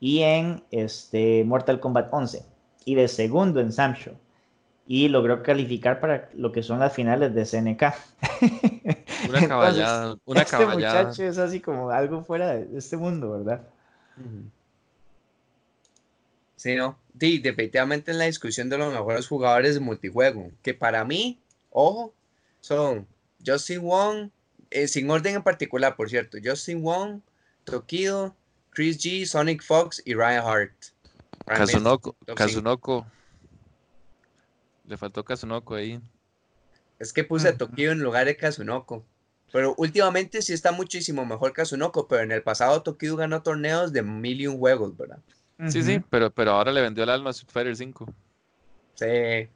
y 0.00 0.22
en 0.22 0.62
este, 0.70 1.44
Mortal 1.44 1.80
Kombat 1.80 2.08
11 2.12 2.44
y 2.84 2.94
de 2.94 3.08
segundo 3.08 3.60
en 3.60 3.72
Samsho 3.72 4.12
y 4.86 5.08
logró 5.08 5.42
calificar 5.42 6.00
para 6.00 6.30
lo 6.34 6.50
que 6.50 6.62
son 6.62 6.80
las 6.80 6.94
finales 6.94 7.34
de 7.34 7.44
SNK. 7.44 7.82
Una 9.28 9.48
caballada, 9.48 10.16
una 10.24 10.40
este 10.40 10.66
muchacho 10.66 11.24
es 11.24 11.36
así 11.36 11.60
como 11.60 11.90
algo 11.90 12.24
fuera 12.24 12.56
de 12.56 12.78
este 12.78 12.96
mundo, 12.96 13.32
¿verdad? 13.32 13.68
Sí, 16.56 16.74
no. 16.74 16.98
Sí, 17.20 17.38
definitivamente 17.38 18.12
en 18.12 18.18
la 18.18 18.24
discusión 18.24 18.70
de 18.70 18.78
los 18.78 18.90
mejores 18.90 19.28
jugadores 19.28 19.74
de 19.74 19.80
multijuego, 19.80 20.50
que 20.62 20.72
para 20.72 21.04
mí, 21.04 21.38
ojo, 21.70 22.14
son 22.60 23.06
Justin 23.44 23.82
Wong, 23.82 24.30
eh, 24.70 24.88
sin 24.88 25.10
orden 25.10 25.36
en 25.36 25.42
particular, 25.42 25.96
por 25.96 26.08
cierto, 26.08 26.38
Justin 26.42 26.82
Wong, 26.82 27.20
Tokido, 27.70 28.34
Chris 28.70 28.98
G, 28.98 29.26
Sonic 29.26 29.62
Fox 29.62 30.02
y 30.04 30.14
Ryan 30.14 30.44
Hart. 30.46 30.72
Kazunoko, 31.46 32.16
Kazunoko. 32.34 33.06
Le 34.86 34.96
faltó 34.96 35.24
Kazunoko 35.24 35.74
ahí. 35.74 36.00
Es 36.98 37.12
que 37.12 37.24
puse 37.24 37.48
a 37.48 37.56
Tokido 37.56 37.92
en 37.92 38.00
lugar 38.00 38.26
de 38.26 38.36
Kazunoko. 38.36 39.04
Pero 39.52 39.74
últimamente 39.78 40.42
sí 40.42 40.52
está 40.52 40.72
muchísimo 40.72 41.24
mejor 41.24 41.52
Kazunoko, 41.52 42.06
pero 42.06 42.22
en 42.22 42.32
el 42.32 42.42
pasado 42.42 42.82
Tokido 42.82 43.16
ganó 43.16 43.42
torneos 43.42 43.92
de 43.92 44.02
mil 44.02 44.40
y 44.40 44.46
un 44.46 44.58
juegos, 44.58 44.96
¿verdad? 44.96 45.18
Sí, 45.68 45.82
sí, 45.82 46.00
pero, 46.08 46.30
pero 46.30 46.52
ahora 46.52 46.70
le 46.70 46.80
vendió 46.80 47.02
el 47.02 47.10
alma 47.10 47.30
a 47.30 47.32
Super 47.32 47.52
Fighter 47.52 47.76
5. 47.76 48.06
Sí, 48.94 49.06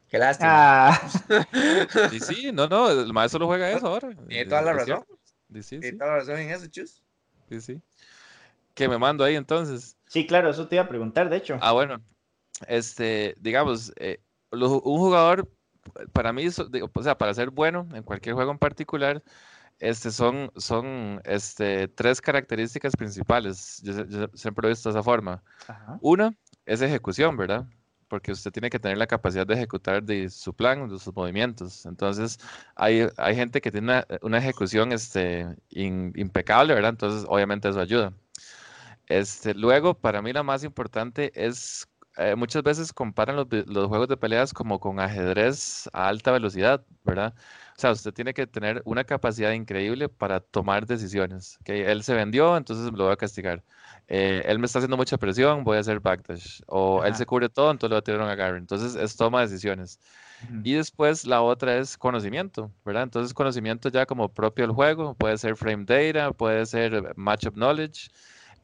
qué 0.09 0.19
lástima. 0.19 0.89
Ah. 0.89 1.11
Y 2.13 2.21
sí, 2.21 2.51
no, 2.53 2.69
no, 2.69 2.91
el 2.91 3.13
maestro 3.13 3.41
lo 3.41 3.47
juega 3.47 3.71
eso 3.71 3.87
ahora. 3.87 4.11
Tiene 4.29 4.47
toda 4.47 4.63
la 4.63 4.73
razón. 4.73 5.05
Tiene 5.53 5.93
toda 5.93 6.11
la 6.11 6.17
razón 6.19 6.39
en 6.39 6.51
eso, 6.51 6.67
chus. 6.67 7.03
Sí, 7.49 7.61
sí. 7.61 7.81
Que 8.75 8.89
me 8.89 8.99
mando 8.99 9.25
ahí 9.25 9.37
entonces. 9.37 9.97
Sí, 10.07 10.27
claro, 10.27 10.51
eso 10.51 10.67
te 10.69 10.77
iba 10.77 10.85
a 10.85 10.89
preguntar, 10.89 11.29
de 11.29 11.37
hecho. 11.37 11.59
Ah, 11.61 11.73
bueno. 11.73 12.03
Este, 12.69 13.35
digamos, 13.41 13.93
eh, 13.97 14.21
un 14.51 14.99
jugador, 14.99 15.49
para 16.13 16.33
mí, 16.33 16.47
o 16.47 17.03
sea, 17.03 17.19
para 17.19 17.35
ser 17.35 17.51
bueno 17.51 17.89
en 17.95 18.03
cualquier 18.03 18.35
juego 18.35 18.53
en 18.53 18.59
particular, 18.59 19.23
este, 19.79 20.11
son, 20.11 20.51
son 20.57 21.21
este, 21.25 21.89
tres 21.89 22.21
características 22.21 22.95
principales. 22.95 23.83
Yo, 23.83 23.95
siempre 24.35 24.63
lo 24.63 24.69
he 24.69 24.73
visto 24.73 24.89
de 24.89 24.99
esa 24.99 25.03
forma. 25.03 25.43
Una 26.01 26.35
es 26.67 26.83
ejecución, 26.83 27.37
¿verdad? 27.37 27.67
porque 28.13 28.31
usted 28.31 28.53
tiene 28.53 28.69
que 28.69 28.79
tener 28.79 28.99
la 28.99 29.07
capacidad 29.07 29.47
de 29.47 29.55
ejecutar 29.55 30.03
de 30.03 30.29
su 30.29 30.53
plan, 30.53 30.87
de 30.87 30.99
sus 30.99 31.17
movimientos. 31.17 31.87
Entonces, 31.87 32.39
hay, 32.77 33.09
hay 33.17 33.35
gente 33.35 33.63
que 33.63 33.73
tiene 33.73 34.05
una, 34.21 34.37
ejecución 34.37 34.93
este, 34.93 35.47
impecable, 35.71 36.75
¿verdad? 36.75 36.91
Entonces, 36.91 37.25
obviamente 37.27 37.71
eso 37.71 37.81
ayuda. 37.81 38.13
Este, 39.19 39.55
luego, 39.55 39.95
para 39.95 40.23
mí 40.23 40.33
la 40.33 40.43
más 40.43 40.65
importante 40.65 41.33
es 41.35 41.87
eh, 42.17 42.35
muchas 42.35 42.63
veces 42.63 42.93
comparan 42.93 43.37
los, 43.37 43.47
juegos 43.89 44.09
de 44.09 44.17
peleas 44.17 44.53
como 44.53 44.81
con 44.81 45.01
ajedrez 45.01 45.89
a 45.93 46.09
alta 46.09 46.31
velocidad, 46.33 46.83
¿verdad? 47.05 47.35
O 47.77 47.81
sea, 47.81 47.93
usted 47.93 48.13
tiene 48.13 48.33
que 48.33 48.47
tener 48.47 48.81
una 48.85 49.05
capacidad 49.05 49.53
increíble 49.53 50.09
para 50.09 50.41
tomar 50.41 50.87
decisiones. 50.87 51.59
que 51.65 51.91
Él 51.91 52.03
se 52.03 52.15
vendió, 52.15 52.57
entonces 52.57 52.91
lo 52.93 53.05
voy 53.05 53.13
a 53.13 53.17
castigar. 53.17 53.63
Eh, 54.09 54.43
él 54.47 54.59
me 54.59 54.67
está 54.67 54.79
haciendo 54.79 54.97
mucha 54.97 55.17
presión, 55.19 55.65
voy 55.65 55.77
a 55.77 55.81
hacer 55.81 56.01
backdash. 56.01 56.61
O 56.67 57.05
él 57.05 57.15
se 57.15 57.27
cubre 57.27 57.49
todo, 57.49 57.71
entonces 57.71 57.91
le 57.91 57.95
voy 57.97 58.01
a 58.01 58.05
tirar 58.05 58.21
un 58.21 58.29
agarre. 58.29 58.59
Entonces 58.59 58.95
es 58.95 59.17
toma 59.17 59.41
de 59.41 59.47
decisiones. 59.47 59.99
Y 60.65 60.75
después 60.75 61.25
la 61.27 61.41
otra 61.41 61.77
es 61.77 61.97
conocimiento, 61.97 62.73
¿verdad? 62.85 63.05
Entonces 63.05 63.33
conocimiento 63.33 63.89
ya 63.91 64.07
como 64.07 64.29
propio 64.29 64.67
del 64.67 64.75
juego, 64.75 65.15
puede 65.15 65.39
ser 65.39 65.57
frame 65.57 65.85
data, 65.85 66.33
puede 66.33 66.67
ser 66.67 67.15
matchup 67.17 67.55
knowledge. 67.55 68.11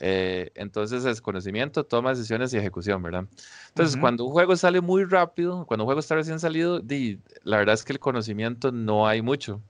Eh, 0.01 0.51
entonces 0.55 1.05
es 1.05 1.21
conocimiento, 1.21 1.85
toma 1.85 2.11
de 2.11 2.17
decisiones 2.17 2.53
y 2.55 2.59
ejecución, 2.59 3.03
¿verdad? 3.03 3.27
Entonces 3.69 3.95
Ujú. 3.95 4.01
cuando 4.03 4.25
un 4.25 4.33
juego 4.33 4.57
sale 4.57 4.81
muy 4.81 5.05
rápido, 5.05 5.67
cuando 5.67 5.85
un 5.85 5.87
juego 5.87 6.01
está 6.01 6.15
recién 6.15 6.41
salido, 6.41 6.81
di, 6.81 7.21
la 7.43 7.59
verdad 7.59 7.75
es 7.75 7.85
que 7.85 7.93
el 7.93 7.99
conocimiento 8.01 8.73
no 8.73 9.07
hay 9.09 9.23
mucho, 9.23 9.63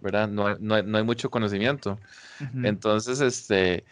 ¿verdad? 0.00 0.28
No 0.28 0.56
no 0.58 0.74
hay- 0.74 0.82
no 0.84 0.98
hay 0.98 1.04
mucho 1.04 1.30
conocimiento. 1.30 1.98
Ujú. 2.40 2.66
Entonces, 2.66 3.20
este, 3.20 3.84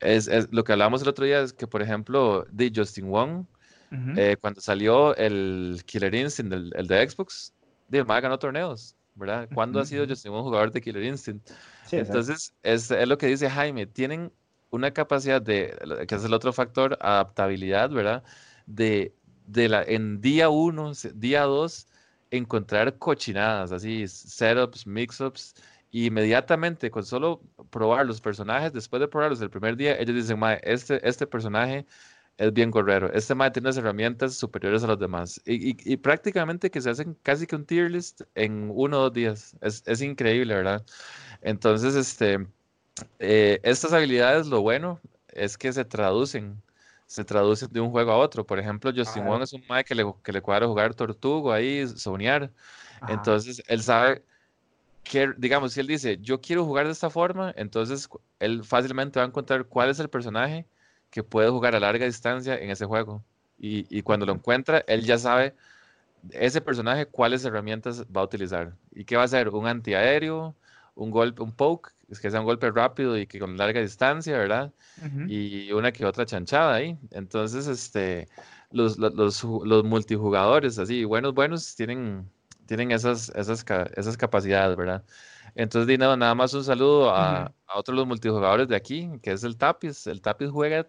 es, 0.00 0.28
es- 0.28 0.48
lo 0.52 0.64
que 0.64 0.72
hablábamos 0.72 1.02
el 1.02 1.08
otro 1.08 1.24
día 1.24 1.40
es 1.42 1.52
que, 1.52 1.66
por 1.66 1.82
ejemplo, 1.82 2.46
de 2.50 2.72
Justin 2.74 3.08
Wong, 3.10 3.46
Ujú. 3.92 4.12
eh, 4.16 4.36
cuando 4.40 4.60
salió 4.60 5.14
el 5.16 5.82
Killer 5.86 6.14
Instinct, 6.14 6.52
el, 6.52 6.72
el 6.74 6.86
de 6.86 7.08
Xbox, 7.08 7.52
el 7.90 8.06
mae 8.06 8.20
ganó 8.20 8.38
torneos, 8.38 8.96
¿verdad? 9.14 9.48
¿Cuándo 9.52 9.80
ha 9.80 9.84
sido. 9.84 10.06
Justin 10.06 10.32
Wong 10.32 10.44
jugador 10.44 10.72
de 10.72 10.80
Killer 10.80 11.02
Instinct? 11.04 11.50
Sí. 11.86 11.96
Entonces, 11.96 12.54
es, 12.62 12.90
es 12.90 13.08
lo 13.08 13.18
que 13.18 13.26
dice 13.26 13.50
Jaime, 13.50 13.86
tienen 13.86 14.32
una 14.72 14.92
capacidad 14.92 15.42
de, 15.42 15.76
que 16.08 16.16
es 16.16 16.24
el 16.24 16.34
otro 16.34 16.52
factor, 16.52 16.98
adaptabilidad, 17.00 17.90
¿verdad? 17.90 18.24
De, 18.66 19.14
de 19.46 19.68
la, 19.70 19.82
en 19.84 20.20
día 20.20 20.50
uno, 20.50 20.92
día 21.14 21.42
dos, 21.44 21.88
encontrar 22.30 22.98
cochinadas, 22.98 23.72
así, 23.72 24.08
setups, 24.08 24.86
mix-ups, 24.86 25.54
inmediatamente 25.90 26.90
con 26.90 27.04
solo 27.04 27.42
probar 27.70 28.06
los 28.06 28.20
personajes, 28.20 28.72
después 28.72 29.00
de 29.00 29.08
probarlos 29.08 29.40
el 29.42 29.50
primer 29.50 29.76
día, 29.76 29.96
ellos 30.00 30.16
dicen, 30.16 30.38
mae, 30.38 30.60
este, 30.64 31.06
este 31.08 31.26
personaje 31.26 31.86
es 32.38 32.52
bien 32.52 32.70
guerrero, 32.70 33.12
este 33.12 33.34
mae 33.34 33.50
tiene 33.50 33.68
unas 33.68 33.76
herramientas 33.76 34.34
superiores 34.34 34.82
a 34.84 34.86
los 34.86 34.98
demás, 34.98 35.40
y, 35.44 35.70
y- 35.72 35.76
y 35.84 35.96
prácticamente 35.98 36.70
que 36.70 36.80
se 36.80 36.90
hacen 36.90 37.14
casi 37.22 37.46
que 37.46 37.56
un 37.56 37.66
tier 37.66 37.90
list 37.90 38.22
en 38.34 38.70
uno 38.74 38.98
o 38.98 39.02
dos 39.04 39.12
días, 39.12 39.56
es, 39.60 39.82
es 39.86 40.00
increíble, 40.02 40.54
¿verdad? 40.54 40.84
Entonces, 41.42 41.94
este, 41.94 42.46
eh, 43.18 43.60
estas 43.62 43.92
habilidades, 43.92 44.46
lo 44.46 44.60
bueno 44.60 45.00
es 45.28 45.56
que 45.56 45.72
se 45.72 45.84
traducen, 45.84 46.60
se 47.06 47.24
traducen 47.24 47.68
de 47.72 47.80
un 47.80 47.90
juego 47.90 48.12
a 48.12 48.18
otro. 48.18 48.44
Por 48.44 48.58
ejemplo, 48.58 48.92
Justin. 48.94 49.24
Wong 49.24 49.42
es 49.42 49.52
un 49.52 49.64
mae 49.68 49.84
que 49.84 49.94
le, 49.94 50.04
que 50.22 50.32
le 50.32 50.40
cuadra 50.40 50.66
jugar 50.66 50.94
Tortugo 50.94 51.52
ahí. 51.52 51.84
Ajá. 52.06 52.50
Entonces, 53.08 53.62
él 53.66 53.82
sabe 53.82 54.22
que, 55.04 55.32
digamos, 55.36 55.72
si 55.72 55.80
él 55.80 55.86
dice, 55.86 56.18
yo 56.20 56.40
quiero 56.40 56.64
jugar 56.64 56.86
de 56.86 56.92
esta 56.92 57.10
forma, 57.10 57.52
entonces 57.56 58.08
él 58.38 58.62
fácilmente 58.64 59.18
va 59.18 59.24
a 59.24 59.28
encontrar 59.28 59.64
cuál 59.64 59.90
es 59.90 59.98
el 59.98 60.08
personaje 60.08 60.66
que 61.10 61.22
puede 61.22 61.50
jugar 61.50 61.74
a 61.74 61.80
larga 61.80 62.06
distancia 62.06 62.56
en 62.56 62.70
ese 62.70 62.86
juego. 62.86 63.22
Y, 63.58 63.86
y 63.96 64.02
cuando 64.02 64.26
lo 64.26 64.32
encuentra, 64.32 64.84
él 64.86 65.04
ya 65.04 65.18
sabe 65.18 65.54
ese 66.30 66.60
personaje 66.60 67.06
cuáles 67.06 67.44
herramientas 67.44 68.04
va 68.04 68.20
a 68.20 68.24
utilizar. 68.24 68.72
¿Y 68.92 69.04
qué 69.04 69.16
va 69.16 69.22
a 69.22 69.24
hacer? 69.24 69.48
¿Un 69.48 69.66
antiaéreo? 69.66 70.54
¿Un 70.94 71.10
golpe, 71.10 71.42
un 71.42 71.52
poke? 71.52 71.90
Es 72.12 72.20
que 72.20 72.30
sea 72.30 72.40
un 72.40 72.46
golpe 72.46 72.70
rápido 72.70 73.18
y 73.18 73.26
que 73.26 73.38
con 73.40 73.56
larga 73.56 73.80
distancia, 73.80 74.38
¿verdad? 74.38 74.72
Ujú. 74.96 75.32
y 75.32 75.72
una 75.72 75.92
que 75.92 76.04
otra 76.04 76.26
chanchada 76.26 76.74
ahí. 76.74 76.98
Entonces, 77.10 77.66
este, 77.68 78.28
los, 78.70 78.98
los, 78.98 79.14
los 79.14 79.44
los 79.44 79.84
multijugadores, 79.84 80.78
así, 80.78 81.04
buenos, 81.04 81.34
buenos, 81.34 81.74
tienen, 81.76 82.30
tienen 82.66 82.90
esas, 82.92 83.30
esas, 83.30 83.64
esas 83.96 84.16
capacidades, 84.16 84.76
¿verdad? 84.76 85.04
Entonces, 85.54 85.86
di, 85.88 85.98
no, 85.98 86.16
nada 86.16 86.34
más 86.34 86.54
un 86.54 86.64
saludo 86.64 87.10
a, 87.10 87.44
Ujú. 87.44 87.52
a 87.66 87.78
otros 87.78 87.94
de 87.96 88.00
los 88.00 88.06
multijugadores 88.08 88.68
de 88.68 88.76
aquí, 88.76 89.10
que 89.22 89.32
es 89.32 89.44
el 89.44 89.56
Tapis. 89.56 90.06
El 90.06 90.20
Tapis 90.22 90.50
juega 90.50 90.88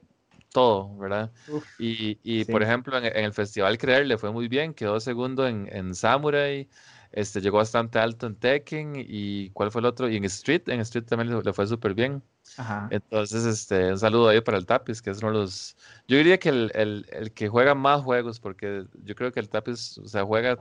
todo, 0.52 0.96
¿verdad? 0.98 1.32
Uf, 1.48 1.68
Y, 1.78 2.20
y 2.24 2.46
por 2.46 2.62
sí. 2.62 2.64
ejemplo, 2.64 2.98
en, 2.98 3.06
en 3.06 3.26
el 3.26 3.34
Festival 3.34 3.78
Creer 3.78 4.06
le 4.08 4.18
fue 4.18 4.32
muy 4.32 4.48
bien, 4.48 4.74
quedó 4.74 5.00
segundo 5.00 5.48
en, 5.48 5.68
en 5.76 5.94
Samurai, 5.96 6.70
este, 7.14 7.42
llegó 7.42 7.58
bastante 7.58 8.00
alto 8.00 8.28
en 8.28 8.36
Tekken, 8.36 8.94
y 8.98 9.50
¿cuál 9.52 9.72
fue 9.72 9.82
el 9.82 9.86
otro? 9.86 10.10
Y 10.10 10.18
en 10.18 10.26
Street, 10.26 10.64
en 10.68 10.82
Street 10.82 11.06
también 11.06 11.32
le, 11.36 11.42
le 11.42 11.54
fue 11.54 11.68
súper 11.68 11.94
bien. 11.94 12.24
Ajá. 12.58 12.88
Entonces, 12.92 13.46
este, 13.46 13.92
un 13.92 14.00
saludo 14.00 14.30
ahí 14.30 14.42
para 14.42 14.58
el 14.58 14.66
Tapis, 14.66 15.02
que 15.02 15.10
es 15.12 15.20
uno 15.20 15.32
de 15.32 15.38
los... 15.40 15.78
Yo 16.08 16.18
diría 16.18 16.38
que 16.40 16.50
el, 16.50 16.72
el- 16.76 17.06
el 17.12 17.32
que 17.34 17.48
juega 17.50 17.76
más 17.76 18.02
juegos, 18.04 18.40
porque 18.40 18.86
yo 19.04 19.16
creo 19.16 19.32
que 19.32 19.40
el 19.40 19.50
Tapis, 19.50 19.98
o 20.00 20.08
sea, 20.08 20.24
juega 20.26 20.58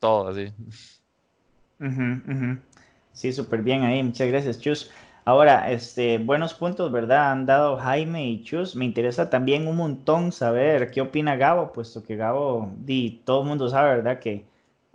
todo 0.00 0.28
así. 0.28 0.52
Sí, 3.12 3.32
súper 3.32 3.62
bien 3.62 3.82
ahí, 3.82 4.02
muchas 4.02 4.28
gracias, 4.28 4.60
Chus. 4.60 4.90
Ahora, 5.24 5.70
este, 5.70 6.18
buenos 6.18 6.54
puntos, 6.54 6.90
¿verdad? 6.90 7.30
Han 7.32 7.46
dado 7.46 7.76
Jaime 7.76 8.28
y 8.28 8.42
Chus. 8.42 8.74
Me 8.74 8.84
interesa 8.84 9.30
también 9.30 9.66
un 9.68 9.76
montón 9.76 10.32
saber 10.32 10.90
qué 10.90 11.00
opina 11.02 11.36
Gabo, 11.36 11.72
puesto 11.72 12.02
que 12.02 12.16
Gabo, 12.16 12.72
di, 12.78 13.22
todo 13.24 13.42
el 13.42 13.48
mundo 13.48 13.68
sabe, 13.68 13.96
¿verdad? 13.96 14.18
Que 14.20 14.44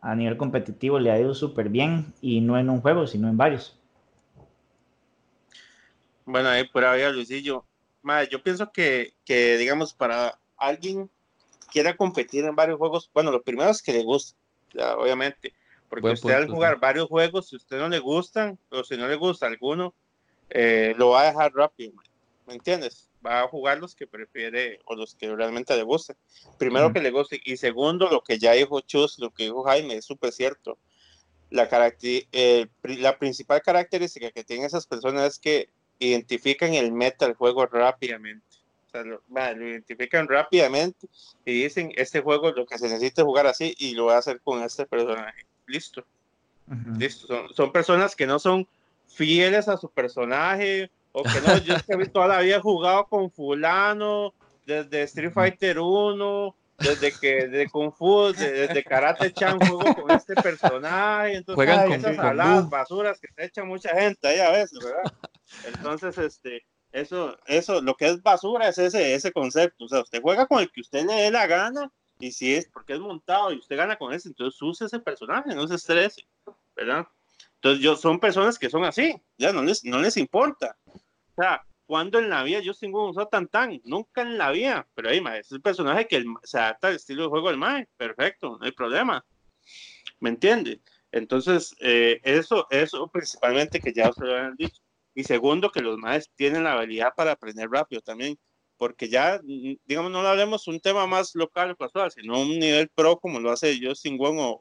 a 0.05 0.13
nivel 0.13 0.37
competitivo 0.37 0.99
le 0.99 1.11
ha 1.11 1.19
ido 1.19 1.33
súper 1.33 1.69
bien 1.69 2.13
y 2.21 2.39
no 2.39 2.59
en 2.59 2.69
un 2.69 2.79
juego, 2.79 3.07
sino 3.07 3.27
en 3.27 3.37
varios. 3.37 3.75
Bueno, 6.25 6.49
ahí 6.49 6.67
pura 6.67 6.93
vida, 6.93 7.09
Luisillo. 7.09 7.65
Madre, 8.03 8.29
yo 8.31 8.43
pienso 8.43 8.71
que, 8.71 9.13
que, 9.25 9.57
digamos, 9.57 9.95
para 9.95 10.39
alguien 10.57 11.09
quiera 11.71 11.97
competir 11.97 12.45
en 12.45 12.55
varios 12.55 12.77
juegos, 12.77 13.09
bueno, 13.15 13.31
lo 13.31 13.41
primero 13.41 13.71
es 13.71 13.81
que 13.81 13.93
le 13.93 14.03
guste, 14.03 14.37
ya, 14.73 14.95
obviamente, 14.95 15.53
porque 15.89 16.01
Buen 16.03 16.13
usted 16.13 16.29
al 16.29 16.41
punto, 16.41 16.51
sí. 16.51 16.55
jugar 16.55 16.79
varios 16.79 17.07
juegos, 17.07 17.49
si 17.49 17.55
usted 17.55 17.79
no 17.79 17.89
le 17.89 17.97
gustan, 17.97 18.59
o 18.69 18.83
si 18.83 18.95
no 18.97 19.07
le 19.07 19.15
gusta 19.15 19.47
alguno, 19.47 19.95
eh, 20.51 20.93
lo 20.97 21.09
va 21.09 21.21
a 21.21 21.25
dejar 21.25 21.51
rápido. 21.51 21.93
¿me 22.45 22.53
entiendes? 22.53 23.09
Va 23.25 23.41
a 23.41 23.47
jugar 23.47 23.79
los 23.79 23.95
que 23.95 24.07
prefiere 24.07 24.79
o 24.85 24.95
los 24.95 25.15
que 25.15 25.33
realmente 25.33 25.75
le 25.75 25.83
gustan. 25.83 26.15
Primero 26.57 26.93
que 26.93 27.01
le 27.01 27.11
guste, 27.11 27.41
y 27.43 27.57
segundo, 27.57 28.09
lo 28.09 28.21
que 28.21 28.37
ya 28.37 28.51
dijo 28.51 28.81
Chus, 28.81 29.17
lo 29.19 29.31
que 29.31 29.43
dijo 29.43 29.63
Jaime, 29.63 29.95
es 29.95 30.05
súper 30.05 30.31
cierto. 30.31 30.77
La, 31.49 31.69
eh, 32.01 32.67
la 32.83 33.17
principal 33.17 33.61
característica 33.61 34.31
que 34.31 34.43
tienen 34.43 34.65
esas 34.65 34.85
personas 34.85 35.33
es 35.33 35.39
que 35.39 35.69
identifican 35.99 36.73
el 36.73 36.91
meta 36.91 37.25
del 37.25 37.35
juego 37.35 37.65
rápidamente. 37.65 38.45
O 38.87 38.89
sea, 38.91 39.03
lo, 39.03 39.21
va, 39.35 39.51
lo 39.53 39.67
identifican 39.67 40.27
rápidamente 40.27 41.07
y 41.45 41.63
dicen, 41.63 41.91
este 41.95 42.21
juego 42.21 42.51
lo 42.51 42.65
que 42.65 42.77
se 42.77 42.87
necesita 42.87 43.21
es 43.21 43.25
jugar 43.25 43.47
así 43.47 43.73
y 43.77 43.93
lo 43.93 44.05
voy 44.05 44.13
a 44.13 44.19
hacer 44.19 44.41
con 44.41 44.61
este 44.63 44.85
personaje. 44.85 45.45
Listo, 45.67 46.05
Ujú. 46.67 46.99
listo. 46.99 47.27
Son, 47.27 47.53
son 47.53 47.71
personas 47.71 48.15
que 48.15 48.27
no 48.27 48.39
son 48.39 48.67
fieles 49.07 49.67
a 49.67 49.77
su 49.77 49.89
personaje 49.89 50.91
o 51.17 51.23
que 51.23 51.39
no, 51.41 51.57
yo 51.59 51.75
es 51.75 51.83
que 51.83 52.05
toda 52.09 52.27
la 52.27 52.41
vida 52.41 52.57
he 52.57 52.61
jugado 52.61 53.05
con 53.07 53.31
fulano, 53.31 54.33
desde 54.65 55.03
Street 55.03 55.31
Fighter 55.31 55.79
1, 55.79 56.55
desde 56.77 57.13
que 57.13 57.47
de 57.47 57.69
Kung 57.69 57.93
Fu, 57.93 58.33
de- 58.33 58.51
desde 58.51 58.83
Karate 58.83 59.31
Chan 59.31 59.57
juego 59.59 59.95
con 59.95 60.11
este 60.11 60.35
personaje, 60.35 61.35
entonces 61.35 61.55
Juegan 61.55 61.87
con 61.87 61.93
esas 62.11 62.63
Fu. 62.63 62.69
basuras 62.69 63.19
que 63.19 63.29
se 63.33 63.45
echa 63.45 63.63
mucha 63.63 63.89
gente 63.97 64.27
ahí 64.27 64.39
a 64.39 64.51
veces, 64.51 64.77
¿verdad? 64.83 65.11
Entonces, 65.63 66.17
este, 66.17 66.65
eso, 66.91 67.37
eso, 67.45 67.81
lo 67.81 67.95
que 67.95 68.07
es 68.07 68.21
basura 68.21 68.67
es 68.67 68.77
ese, 68.77 69.13
ese 69.15 69.31
concepto, 69.31 69.85
o 69.85 69.87
sea, 69.87 70.01
usted 70.01 70.21
juega 70.21 70.45
con 70.47 70.59
el 70.59 70.69
que 70.69 70.81
usted 70.81 71.05
le 71.05 71.13
dé 71.13 71.31
la 71.31 71.47
gana 71.47 71.89
y 72.19 72.33
si 72.33 72.55
es 72.55 72.67
porque 72.67 72.93
es 72.93 72.99
montado 72.99 73.53
y 73.53 73.57
usted 73.57 73.77
gana 73.77 73.95
con 73.95 74.13
ese, 74.13 74.27
entonces 74.27 74.61
use 74.61 74.85
ese 74.85 74.99
personaje, 74.99 75.55
no 75.55 75.65
se 75.65 75.75
estrese, 75.75 76.27
¿verdad? 76.75 77.07
Entonces, 77.55 77.81
yo, 77.81 77.95
son 77.95 78.19
personas 78.19 78.59
que 78.59 78.69
son 78.69 78.83
así, 78.83 79.15
ya 79.37 79.53
no 79.53 79.63
les, 79.63 79.83
no 79.85 79.99
les 79.99 80.17
importa. 80.17 80.77
O 81.35 81.41
sea, 81.41 81.65
cuando 81.85 82.19
en 82.19 82.29
la 82.29 82.43
vida 82.43 82.59
yo 82.59 82.73
tengo 82.73 83.09
un 83.09 83.29
tan 83.29 83.47
tan, 83.47 83.79
nunca 83.83 84.21
en 84.21 84.37
la 84.37 84.51
vida, 84.51 84.87
pero 84.95 85.09
ahí, 85.09 85.21
ma, 85.21 85.37
es 85.37 85.51
el 85.51 85.61
personaje 85.61 86.07
que 86.07 86.23
se 86.43 86.57
adapta 86.57 86.87
al 86.87 86.95
estilo 86.95 87.23
de 87.23 87.29
juego 87.29 87.49
del 87.49 87.57
Mae, 87.57 87.87
perfecto, 87.97 88.57
no 88.57 88.65
hay 88.65 88.71
problema. 88.71 89.23
¿Me 90.19 90.29
entiende? 90.29 90.81
Entonces, 91.11 91.75
eh, 91.79 92.19
eso, 92.23 92.67
eso 92.69 93.07
principalmente 93.07 93.79
que 93.79 93.93
ya 93.93 94.09
ustedes 94.09 94.31
lo 94.31 94.37
han 94.37 94.55
dicho. 94.55 94.81
Y 95.13 95.23
segundo, 95.23 95.71
que 95.71 95.81
los 95.81 95.97
Maes 95.97 96.29
tienen 96.35 96.63
la 96.63 96.73
habilidad 96.73 97.13
para 97.15 97.31
aprender 97.31 97.69
rápido 97.69 98.01
también, 98.01 98.37
porque 98.77 99.07
ya, 99.07 99.39
mm, 99.43 99.75
digamos, 99.85 100.11
no 100.11 100.19
hablemos 100.19 100.67
un 100.67 100.79
tema 100.79 101.05
más 101.07 101.35
local 101.35 101.71
o 101.71 101.75
casual, 101.75 102.11
sino 102.11 102.41
un 102.41 102.59
nivel 102.59 102.89
pro 102.89 103.17
como 103.17 103.39
lo 103.39 103.51
hace 103.51 103.79
Justin 103.81 104.17
Wong 104.17 104.37
o, 104.39 104.59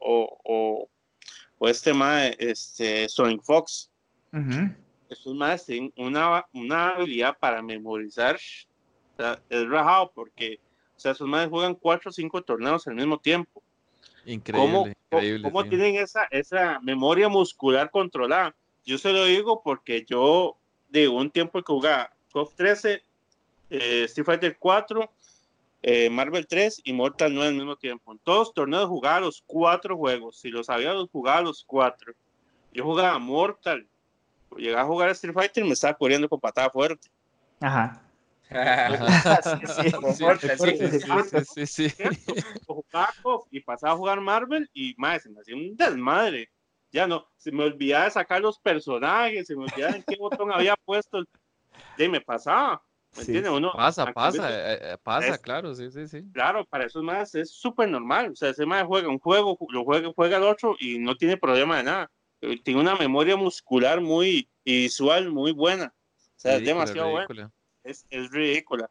o, 1.59 1.69
este 1.69 1.95
Mae, 1.95 2.37
este, 2.39 3.09
Sonic 3.09 3.43
Fox 3.43 3.91
Ujú. 4.33 4.75
Estos 5.15 5.35
más 5.35 5.65
tienen 5.67 5.93
una, 5.97 6.45
una 6.53 6.91
habilidad 6.91 7.37
para 7.39 7.63
memorizar. 7.63 8.37
O 8.37 9.17
sea, 9.17 9.41
es 9.49 9.67
rajado 9.69 10.13
porque, 10.15 10.61
o 10.97 11.01
sea, 11.01 11.13
esos 11.13 11.27
más 11.29 11.49
juegan 11.49 11.75
cuatro 11.75 12.11
o 12.11 12.13
cinco 12.13 12.43
torneos 12.43 12.87
al 12.87 12.95
mismo 12.95 13.19
tiempo. 13.19 13.63
¿Cómo, 13.63 14.33
Increíble, 14.33 14.69
cómo- 14.71 14.89
increíble. 14.89 15.43
cómo 15.43 15.63
sí. 15.63 15.69
tienen 15.71 15.97
esa, 15.97 16.25
esa 16.31 16.81
memoria 16.81 17.29
muscular 17.29 17.91
controlada? 17.91 18.55
Yo 18.85 18.99
se 18.99 19.13
lo 19.13 19.25
digo 19.25 19.63
porque 19.63 20.05
yo, 20.09 20.57
de 20.89 21.09
un 21.09 21.31
tiempo 21.31 21.63
que 21.63 21.73
jugaba 21.73 22.11
CoF 22.33 22.55
13, 22.55 23.03
eh, 23.71 24.05
Street 24.05 24.27
Fighter 24.27 24.57
4, 24.59 25.11
eh, 25.83 26.09
Marvel 26.11 26.47
3 26.47 26.81
y 26.85 26.93
Mortal 26.95 27.35
9 27.35 27.49
al 27.49 27.55
mismo 27.55 27.77
tiempo. 27.77 28.13
En 28.13 28.19
todos 28.19 28.39
los 28.49 28.55
torneos 28.55 28.89
jugaba 28.89 29.21
los 29.21 29.43
cuatro 29.47 29.97
juegos. 29.97 30.39
Si 30.41 30.49
los 30.49 30.67
sabía, 30.67 30.93
los 30.95 31.11
jugaba 31.11 31.43
los 31.43 31.63
cuatro. 31.65 32.15
Yo 32.73 32.85
jugaba 32.85 33.19
Mortal. 33.19 33.87
Llegaba 34.57 34.83
a 34.83 34.87
jugar 34.87 35.11
Street 35.11 35.35
Fighter 35.35 35.65
y 35.65 35.69
me 35.69 35.73
estaba 35.75 35.95
corriendo 35.95 36.29
con 36.29 36.41
patada 36.41 36.71
fuerte. 36.71 37.09
Ajá. 37.61 38.01
sí, 41.55 41.67
sí, 41.67 41.89
Jugaba 42.67 43.15
y 43.51 43.61
pasaba 43.61 43.95
a 43.95 43.97
jugar 43.97 44.21
Marvel 44.21 44.69
y 44.73 44.95
más, 44.97 45.23
se 45.23 45.31
me 45.31 45.41
hacía 45.41 45.57
un 45.57 45.77
desmadre. 45.77 46.51
Ya 46.93 47.07
no, 47.07 47.27
se 47.37 47.51
me 47.51 47.65
olvidaba 47.65 48.05
de 48.05 48.11
sacar 48.13 48.41
los 48.41 48.59
personajes, 48.61 49.47
se 49.47 49.57
me 49.57 49.65
olvidaba 49.65 49.97
en 49.97 50.05
qué 50.07 50.17
botón 50.17 50.53
había 50.53 50.77
puesto. 50.85 51.19
el- 51.19 51.27
Y 51.97 52.09
me 52.09 52.21
pasaba. 52.21 52.83
¿Me 53.17 53.23
Sí. 53.23 53.31
entiendes? 53.31 53.53
Uno, 53.53 53.73
Pasa, 53.73 54.13
pasa, 54.13 54.51
eh, 54.51 54.79
eh, 54.83 54.97
pasa, 55.03 55.35
es- 55.35 55.41
claro, 55.41 55.75
sí, 55.75 55.91
sí, 55.91 56.07
sí. 56.09 56.23
Claro, 56.33 56.65
para 56.67 56.85
esos 56.87 57.03
más 57.03 57.35
es 57.37 57.51
súper 57.53 57.89
normal. 57.89 58.33
O 58.33 58.37
sea, 58.37 58.51
ese 58.51 58.67
más 58.67 58.85
juega 58.85 59.09
un 59.09 59.19
juego, 59.21 59.57
lo 59.71 59.85
juega, 59.85 60.11
juega 60.15 60.37
el 60.39 60.43
otro 60.45 60.75
y 60.81 60.99
no 60.99 61.17
tiene 61.17 61.37
problema 61.37 61.77
de 61.79 61.85
nada. 61.85 62.11
Eh, 62.53 62.61
Tiene 62.63 62.81
una 62.81 62.97
memoria 62.97 63.37
muscular 63.37 64.01
muy 64.01 64.49
y 64.65 64.83
visual 64.83 65.31
muy 65.31 65.53
buena. 65.53 65.95
O 66.37 66.41
sea, 66.41 66.57
es 66.57 66.65
demasiado 66.65 67.17
ridícula. 67.17 67.53
Es, 67.83 68.07
es 68.11 68.31
ridícula. 68.31 68.91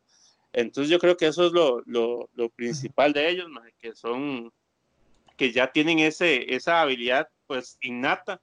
Entonces 0.54 0.89
yo 0.89 0.99
creo 0.99 1.18
que 1.18 1.28
eso 1.28 1.47
es 1.47 1.51
lo, 1.51 1.82
lo, 1.86 2.30
lo 2.34 2.49
principal 2.49 3.12
de 3.12 3.30
ellos, 3.30 3.47
que 3.80 3.95
son, 3.95 4.51
que 5.36 5.51
ya 5.51 5.72
tienen 5.72 5.99
ese, 5.99 6.54
esa 6.54 6.82
habilidad 6.82 7.28
pues 7.47 7.78
innata, 7.82 8.39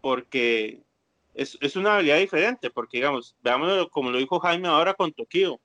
porque 0.00 0.82
es, 1.34 1.58
es 1.60 1.76
una 1.76 1.94
habilidad 1.96 2.18
diferente, 2.18 2.70
porque 2.70 2.96
digamos, 2.96 3.36
veámoslo 3.42 3.90
como 3.90 4.10
lo 4.10 4.18
dijo 4.18 4.40
Jaime 4.40 4.68
ahora 4.68 4.94
con 4.94 5.12
Tokio. 5.12 5.54
O 5.54 5.60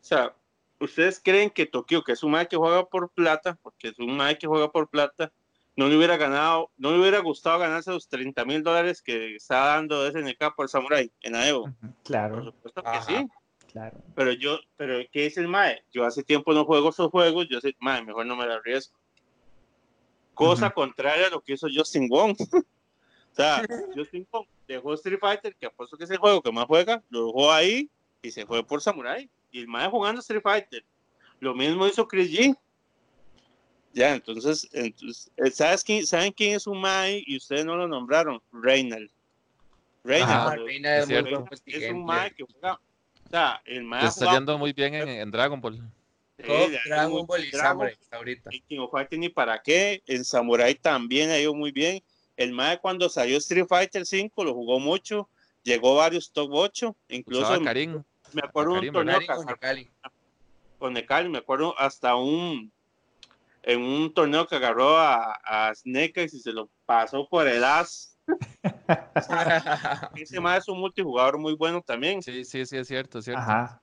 sea, 0.00 0.34
ustedes 0.80 1.20
creen 1.22 1.50
que 1.50 1.66
Tokio, 1.66 2.02
que 2.02 2.12
es 2.12 2.22
un 2.22 2.32
mae 2.32 2.48
que 2.48 2.56
juega 2.56 2.86
por 2.86 3.10
plata, 3.10 3.58
porque 3.62 3.88
es 3.88 3.98
un 3.98 4.16
mae 4.16 4.38
que 4.38 4.46
juega 4.46 4.72
por 4.72 4.88
plata, 4.88 5.30
no 5.76 5.88
le 5.88 5.96
hubiera 5.96 6.16
ganado, 6.16 6.70
no 6.76 6.92
le 6.92 7.00
hubiera 7.00 7.18
gustado 7.20 7.58
ganarse 7.58 7.90
los 7.90 8.08
30 8.08 8.44
mil 8.44 8.62
dólares 8.62 9.00
que 9.02 9.36
está 9.36 9.56
dando 9.66 10.06
SNK 10.10 10.54
por 10.54 10.68
Samurai 10.68 11.10
en 11.22 11.34
AEVO. 11.34 11.62
Por 11.64 11.74
Claro, 12.04 12.44
supuesto 12.44 12.82
que 12.82 12.88
Ajá. 12.88 13.02
sí. 13.02 13.26
claro. 13.70 13.98
Pero 14.14 14.32
yo, 14.32 14.58
pero 14.76 14.98
¿qué 15.10 15.22
dice 15.24 15.40
el 15.40 15.48
MAE? 15.48 15.82
Yo 15.92 16.04
hace 16.04 16.22
tiempo 16.22 16.52
no 16.52 16.64
juego 16.66 16.90
esos 16.90 17.10
juegos, 17.10 17.46
yo 17.50 17.60
sé, 17.60 17.74
MAE, 17.80 18.04
mejor 18.04 18.26
no 18.26 18.36
me 18.36 18.46
la 18.46 18.56
arriesgo. 18.56 18.96
Cosa 20.34 20.70
contraria 20.70 21.26
a 21.26 21.30
lo 21.30 21.40
que 21.42 21.54
hizo 21.54 21.68
Justin 21.74 22.08
Wong. 22.08 22.36
o 22.52 23.34
sea, 23.34 23.62
Justin 23.96 24.26
Wong 24.30 24.46
dejó 24.66 24.94
Street 24.94 25.18
Fighter, 25.20 25.54
que 25.56 25.66
apuesto 25.66 25.96
que 25.96 26.04
es 26.04 26.10
el 26.10 26.18
juego 26.18 26.42
que 26.42 26.52
más 26.52 26.66
juega, 26.66 27.02
lo 27.10 27.26
dejó 27.26 27.52
ahí 27.52 27.90
y 28.22 28.30
se 28.30 28.46
fue 28.46 28.64
por 28.64 28.80
Samurai. 28.80 29.28
Y 29.50 29.60
el 29.60 29.68
MAE 29.68 29.88
jugando 29.90 30.20
Street 30.20 30.42
Fighter. 30.42 30.84
Lo 31.40 31.54
mismo 31.54 31.86
hizo 31.86 32.06
Chris 32.08 32.30
G. 32.30 32.56
Ya, 33.92 34.14
entonces, 34.14 34.68
entonces 34.72 35.30
eh, 35.36 35.50
¿sabes 35.50 35.84
quién, 35.84 36.06
¿saben 36.06 36.32
quién 36.32 36.56
es 36.56 36.66
un 36.66 36.80
MAE 36.80 37.22
y 37.26 37.36
ustedes 37.36 37.64
no 37.64 37.76
lo 37.76 37.86
nombraron? 37.86 38.40
Reynald. 38.52 39.10
Reynald. 40.02 40.32
Ah, 40.32 40.56
es 40.56 41.60
es 41.66 41.82
es 41.82 41.90
un. 41.90 42.04
MAE 42.04 42.30
que 42.34 42.44
juega. 42.44 42.74
O 42.74 43.30
sea, 43.30 43.62
el 43.66 43.84
MAE 43.84 44.00
Le 44.00 44.06
ha 44.06 44.08
está 44.08 44.32
yendo 44.32 44.58
muy 44.58 44.72
bien 44.72 44.94
en, 44.94 45.08
en 45.08 45.30
Dragon 45.30 45.60
Ball. 45.60 45.80
Sí, 46.38 46.78
Dragon 46.86 47.26
Ball 47.26 47.44
y 47.44 47.50
Samurai 47.50 47.92
hasta 47.92 48.16
ahorita. 48.16 48.50
en 48.52 48.62
King 48.62 48.78
of 48.78 48.90
Fighters 48.90 49.20
ni 49.20 49.28
para 49.28 49.62
qué, 49.62 50.02
en 50.06 50.24
Samurai 50.24 50.74
también 50.74 51.30
ha 51.30 51.38
ido 51.38 51.54
muy 51.54 51.70
bien. 51.70 52.02
El 52.36 52.52
MAE 52.52 52.78
cuando 52.78 53.08
salió 53.08 53.36
Street 53.36 53.66
Fighter 53.68 54.06
5 54.06 54.44
lo 54.44 54.54
jugó 54.54 54.80
mucho, 54.80 55.28
llegó 55.62 55.96
varios 55.96 56.32
top 56.32 56.50
8, 56.50 56.96
incluso 57.10 57.62
Karim. 57.62 58.02
me 58.32 58.42
acuerdo 58.42 58.72
un 58.72 58.90
torneo 58.90 59.20
con 59.26 59.46
Necali. 59.46 59.90
con 60.78 60.94
Necali, 60.94 61.28
me 61.28 61.38
acuerdo 61.38 61.78
hasta 61.78 62.16
un 62.16 62.72
en 63.62 63.80
un 63.80 64.12
torneo 64.12 64.46
que 64.46 64.56
agarró 64.56 64.96
a, 64.96 65.34
a 65.44 65.74
Snake 65.74 66.12
Eyes 66.16 66.34
y 66.34 66.40
se 66.40 66.52
lo 66.52 66.68
pasó 66.86 67.28
por 67.28 67.46
el 67.46 67.62
as. 67.64 68.18
Ese 70.16 70.36
es 70.56 70.68
un 70.68 70.80
multijugador 70.80 71.38
muy 71.38 71.54
bueno 71.54 71.82
también. 71.82 72.22
Sí, 72.22 72.44
sí, 72.44 72.66
sí, 72.66 72.76
es 72.76 72.88
cierto, 72.88 73.18
es 73.18 73.24
cierto. 73.24 73.42
Ajá. 73.42 73.82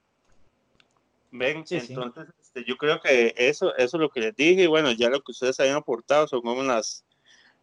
Ven, 1.32 1.66
Sí, 1.66 1.80
sí. 1.80 1.94
entonces 1.94 2.26
este, 2.42 2.64
yo 2.66 2.76
creo 2.78 3.00
que 3.00 3.34
eso, 3.38 3.76
eso 3.76 3.98
es 3.98 4.02
lo 4.02 4.10
que 4.10 4.20
les 4.20 4.36
dije, 4.36 4.64
y 4.64 4.68
bueno, 4.68 4.92
ya 4.92 5.10
lo 5.10 5.22
que 5.22 5.32
ustedes 5.32 5.60
habían 5.60 5.76
aportado 5.76 6.28
son 6.28 6.42
como 6.42 6.64
las 6.64 7.06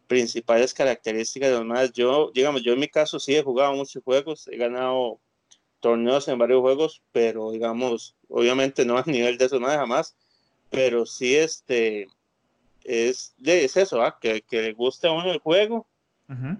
principales 0.07 0.73
características 0.73 1.49
de 1.49 1.57
los 1.57 1.65
más. 1.65 1.91
Yo, 1.91 2.31
digamos, 2.33 2.63
yo 2.63 2.73
en 2.73 2.79
mi 2.79 2.87
caso 2.87 3.19
sí 3.19 3.35
he 3.35 3.43
jugado 3.43 3.73
muchos 3.73 4.01
juegos, 4.03 4.47
he 4.47 4.57
ganado 4.57 5.19
torneos 5.81 6.27
en 6.27 6.39
varios 6.39 6.61
juegos, 6.61 7.01
pero 7.11 7.51
digamos, 7.51 8.15
obviamente 8.29 8.85
no 8.85 8.97
a 8.97 9.03
nivel 9.05 9.37
de 9.37 9.45
esos 9.45 9.59
más 9.59 9.75
jamás, 9.75 10.15
pero 10.69 11.05
sí 11.05 11.35
este 11.35 12.07
es, 12.83 13.33
es 13.43 13.77
eso, 13.77 14.01
¿ah? 14.01 14.17
que, 14.19 14.41
que 14.41 14.61
le 14.61 14.73
guste 14.73 15.07
a 15.07 15.11
uno 15.11 15.31
el 15.31 15.39
juego, 15.39 15.85
Ujú. 16.29 16.57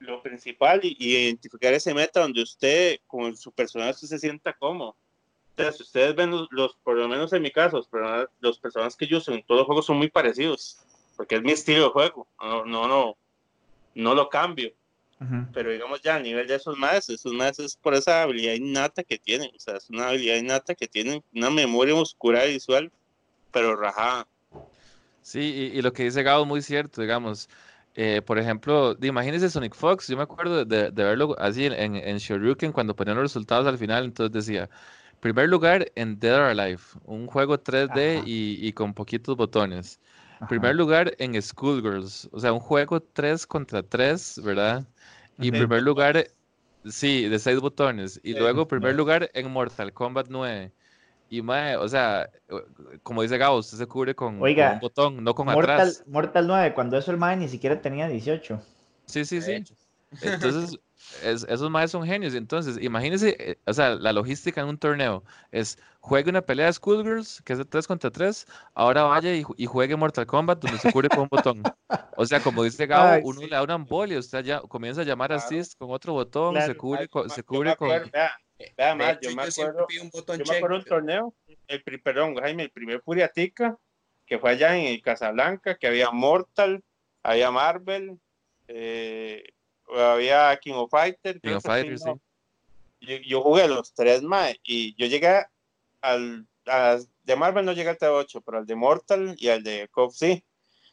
lo 0.00 0.22
principal, 0.22 0.80
y, 0.82 0.96
y 0.98 1.16
identificar 1.16 1.72
ese 1.72 1.94
meta 1.94 2.20
donde 2.20 2.42
usted, 2.42 2.98
con 3.06 3.36
su 3.36 3.50
personaje, 3.52 4.06
se 4.06 4.18
sienta 4.18 4.52
cómodo. 4.52 4.96
Entonces, 5.56 5.76
si 5.78 5.82
ustedes 5.84 6.14
ven 6.14 6.30
los, 6.30 6.48
los- 6.50 6.76
por 6.84 6.96
lo 6.96 7.08
menos 7.08 7.32
en 7.32 7.42
mi 7.42 7.50
caso, 7.50 7.78
los, 7.90 8.28
los 8.40 8.58
personajes 8.58 8.96
que 8.96 9.06
yo 9.06 9.18
uso 9.18 9.32
en 9.32 9.42
todos 9.44 9.60
los 9.60 9.66
juegos 9.66 9.86
son 9.86 9.96
muy 9.96 10.08
parecidos, 10.10 10.78
porque 11.16 11.36
es 11.36 11.42
mi 11.42 11.52
estilo 11.52 11.84
de 11.84 11.88
juego, 11.90 12.28
no, 12.40 12.64
no, 12.64 12.86
no, 12.86 13.16
no 13.94 14.14
lo 14.14 14.28
cambio, 14.28 14.72
Ujú. 15.20 15.46
pero 15.52 15.72
digamos 15.72 16.00
ya 16.02 16.14
a 16.16 16.20
nivel 16.20 16.46
de 16.46 16.54
esos 16.54 16.76
más, 16.78 17.08
esos 17.08 17.32
más 17.32 17.58
es 17.58 17.74
por 17.76 17.94
esa 17.94 18.22
habilidad 18.22 18.52
innata 18.54 19.02
que 19.02 19.18
tienen, 19.18 19.50
o 19.56 19.58
sea, 19.58 19.76
es 19.78 19.90
una 19.90 20.08
habilidad 20.10 20.36
innata 20.36 20.74
que 20.76 20.86
tienen 20.86 21.24
una 21.34 21.50
memoria 21.50 21.94
muscular 21.94 22.48
y 22.48 22.52
visual, 22.52 22.92
pero 23.58 23.76
rajada. 23.76 24.26
Sí, 25.22 25.40
y, 25.74 25.78
y 25.78 25.82
lo 25.82 25.92
que 25.92 26.04
dice 26.04 26.22
Gabo 26.22 26.42
es 26.42 26.48
muy 26.48 26.62
cierto, 26.62 27.00
digamos. 27.02 27.48
eh, 27.94 28.22
por 28.22 28.38
ejemplo, 28.38 28.96
imagínese 29.02 29.50
Sonic 29.50 29.74
Fox, 29.74 30.08
yo 30.08 30.16
me 30.16 30.22
acuerdo 30.22 30.64
de, 30.64 30.90
de 30.90 31.04
verlo 31.04 31.34
así 31.38 31.66
en, 31.66 31.96
en 31.96 32.16
Shoryuken 32.18 32.72
cuando 32.72 32.94
ponían 32.96 33.16
los 33.16 33.24
resultados 33.24 33.66
al 33.66 33.78
final, 33.78 34.04
entonces 34.04 34.32
decía, 34.32 34.70
primer 35.20 35.48
lugar 35.48 35.90
en 35.96 36.18
Dead 36.18 36.34
or 36.36 36.42
Alive, 36.44 36.80
un 37.04 37.26
juego 37.26 37.58
3D 37.58 38.18
Ajá. 38.18 38.22
y, 38.24 38.58
y 38.66 38.72
con 38.72 38.94
poquitos 38.94 39.36
botones. 39.36 40.00
Ajá. 40.40 40.46
Primer 40.46 40.76
lugar 40.76 41.14
en 41.18 41.40
Schoolgirls, 41.42 42.28
o 42.32 42.40
sea, 42.40 42.52
un 42.52 42.60
juego 42.60 43.00
3 43.02 43.46
contra 43.46 43.82
3, 43.82 44.40
¿verdad? 44.42 44.86
Y 45.40 45.52
primer 45.52 45.82
lugar, 45.82 46.28
sí, 46.84 47.28
de 47.28 47.38
6 47.38 47.60
botones. 47.60 48.20
Y 48.22 48.34
luego 48.34 48.68
primer 48.68 48.94
lugar 48.96 49.30
en 49.34 49.50
Mortal 49.50 49.92
Kombat 49.92 50.28
9. 50.30 50.72
Y 51.30 51.42
mae, 51.42 51.76
o 51.76 51.86
sea, 51.88 52.28
como 53.02 53.22
dice 53.22 53.36
Gabo, 53.36 53.58
usted 53.58 53.76
se 53.76 53.86
cubre 53.86 54.14
con, 54.14 54.40
un 54.40 54.80
botón, 54.80 55.22
no 55.22 55.34
con 55.34 55.46
Mortal, 55.46 55.88
atrás. 55.88 56.04
Mortal 56.06 56.46
9, 56.46 56.74
cuando 56.74 56.96
eso 56.96 57.10
el 57.10 57.18
MAE 57.18 57.36
ni 57.36 57.48
siquiera 57.48 57.80
tenía 57.80 58.08
18. 58.08 58.60
Sí, 59.06 59.24
sí, 59.24 59.40
sí. 59.40 59.64
Entonces, 60.22 60.78
es- 61.22 61.44
esos 61.44 61.70
maes 61.70 61.90
son 61.90 62.04
genios. 62.04 62.34
Entonces, 62.34 62.78
imagínese, 62.80 63.36
eh, 63.38 63.58
o 63.66 63.72
sea, 63.72 63.94
la 63.94 64.12
logística 64.12 64.60
en 64.60 64.68
un 64.68 64.78
torneo 64.78 65.22
es 65.50 65.78
juegue 66.00 66.30
una 66.30 66.42
pelea 66.42 66.66
de 66.66 66.72
Schoolgirls, 66.72 67.42
que 67.42 67.52
es 67.52 67.58
de 67.58 67.64
3 67.64 67.86
contra 67.86 68.10
3, 68.10 68.46
ahora 68.74 69.02
vaya 69.04 69.34
y, 69.34 69.44
y 69.56 69.66
juegue 69.66 69.96
Mortal 69.96 70.26
Kombat 70.26 70.60
donde 70.60 70.78
se 70.78 70.90
cubre 70.90 71.10
con 71.10 71.24
un 71.24 71.28
botón. 71.28 71.62
O 72.16 72.24
sea, 72.26 72.40
como 72.40 72.64
dice 72.64 72.86
Gabo, 72.86 73.10
Ay, 73.12 73.22
uno 73.24 73.40
sí. 73.40 73.46
le 73.46 73.56
da 73.56 73.62
una 73.62 73.74
embolia, 73.74 74.18
usted 74.18 74.42
ya 74.44 74.60
comienza 74.60 75.02
a 75.02 75.04
llamar 75.04 75.28
Claro. 75.28 75.42
assist 75.42 75.78
con 75.78 75.90
otro 75.90 76.14
botón, 76.14 76.54
se 76.54 76.74
Claro, 76.74 76.78
cubre, 76.78 77.00
ay, 77.02 77.08
con- 77.08 77.30
se 77.30 77.42
cubre 77.42 77.76
con... 77.76 78.10
vea, 78.58 79.12
hecho, 79.12 79.20
yo 79.30 79.36
me 79.36 79.42
yo 79.44 79.48
acuerdo, 79.50 79.86
pido 79.86 80.02
un 80.02 80.10
botón 80.10 80.38
yo 80.38 80.44
me 80.44 80.48
check. 80.50 80.56
acuerdo 80.56 80.76
un 80.76 80.84
torneo, 80.84 81.34
el, 81.66 81.82
perdón, 82.02 82.36
Jaime, 82.36 82.64
el 82.64 82.70
primer 82.70 83.00
Furiatica, 83.02 83.78
que 84.26 84.38
fue 84.38 84.50
allá 84.50 84.76
en 84.76 84.86
el 84.86 85.02
Casablanca, 85.02 85.76
que 85.76 85.86
había 85.86 86.10
Mortal, 86.10 86.82
había 87.22 87.50
Marvel, 87.50 88.18
eh, 88.68 89.42
había 89.96 90.56
King 90.58 90.74
of 90.74 90.90
Fighter. 90.90 91.40
King 91.40 91.54
of 91.54 91.62
que 91.62 91.68
Fighters, 91.68 92.02
sí. 92.02 92.10
Yo, 93.00 93.16
yo 93.16 93.42
jugué 93.42 93.68
los 93.68 93.94
tres 93.94 94.22
más 94.22 94.54
y 94.64 94.94
yo 94.96 95.06
llegué 95.06 95.44
al 96.00 96.46
a- 96.66 96.98
de 97.22 97.36
Marvel 97.36 97.64
no 97.64 97.72
llegué 97.72 97.90
al 97.90 97.98
T8, 97.98 98.42
pero 98.44 98.58
al 98.58 98.66
de 98.66 98.74
Mortal 98.74 99.34
y 99.38 99.48
al 99.48 99.62
de 99.62 99.88
COP 99.88 100.12
sí. 100.12 100.44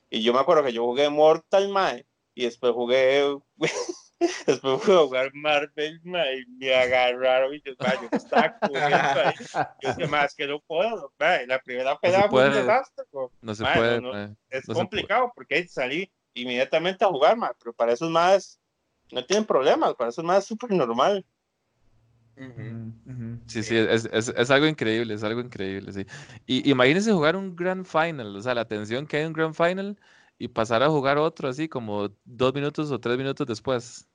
Y 0.09 0.23
yo 0.23 0.33
me 0.33 0.39
acuerdo 0.39 0.63
que 0.63 0.73
yo 0.73 0.83
jugué 0.83 1.09
Mortal 1.09 1.69
mae 1.69 2.05
y 2.33 2.45
después 2.45 2.73
jugué 2.73 3.37
después 4.47 4.81
fui 4.81 4.93
a 4.95 4.99
jugar 4.99 5.31
Marvel 5.33 5.99
mae, 6.03 6.39
y 6.39 6.45
me 6.57 6.73
agarraron 6.73 7.53
y 7.53 7.61
yo, 7.61 7.73
mae, 7.79 7.95
yo 8.01 8.09
me 8.09 8.17
estaba 8.17 8.53
cubriendo 8.59 9.19
ahí. 9.19 9.33
Yo 9.81 9.89
dije, 9.89 10.07
más 10.07 10.33
que 10.33 10.47
no 10.47 10.59
puedo. 10.61 11.13
mae, 11.19 11.45
La 11.47 11.59
primera 11.59 11.97
pelea 11.99 12.29
fue 12.29 12.39
un 12.39 12.45
puede. 12.45 12.61
desastre. 12.61 13.05
No 13.41 13.55
se 13.55 13.65
puede, 13.65 14.01
no, 14.01 14.13
no. 14.13 14.35
Es 14.49 14.67
No 14.67 14.73
complicado 14.73 15.31
porque 15.35 15.55
ahí 15.55 15.67
salí 15.67 16.11
inmediatamente 16.33 17.03
a 17.03 17.09
jugar, 17.09 17.37
mae, 17.37 17.51
pero 17.59 17.73
para 17.73 17.91
esos 17.91 18.09
más 18.09 18.59
no 19.11 19.23
tienen 19.25 19.45
problemas, 19.45 19.93
para 19.95 20.09
esos 20.09 20.23
más 20.23 20.39
es 20.39 20.45
súper 20.45 20.71
normal. 20.71 21.25
Ujú. 22.37 22.47
Ujú, 22.47 22.93
ujú. 23.05 23.39
Sí, 23.47 23.63
sí, 23.63 23.77
es, 23.77 24.09
es, 24.11 24.27
es 24.29 24.51
algo 24.51 24.65
increíble, 24.67 25.13
es 25.13 25.23
algo 25.23 25.39
increíble, 25.39 25.91
sí. 25.93 26.05
Y 26.45 26.69
imagínense 26.69 27.11
jugar 27.13 27.35
un 27.35 27.55
Grand 27.55 27.85
Final, 27.85 28.35
o 28.35 28.41
sea, 28.41 28.53
la 28.55 28.65
tensión 28.67 29.07
que 29.07 29.17
hay 29.17 29.23
en 29.23 29.27
un 29.29 29.33
Grand 29.33 29.53
Final 29.53 29.97
y 30.37 30.47
pasar 30.47 30.83
a 30.83 30.89
jugar 30.89 31.17
otro 31.17 31.47
así 31.47 31.67
como 31.69 32.09
dos 32.25 32.53
minutos 32.53 32.91
o 32.91 32.99
tres 32.99 33.17
minutos 33.17 33.47
después. 33.47 34.07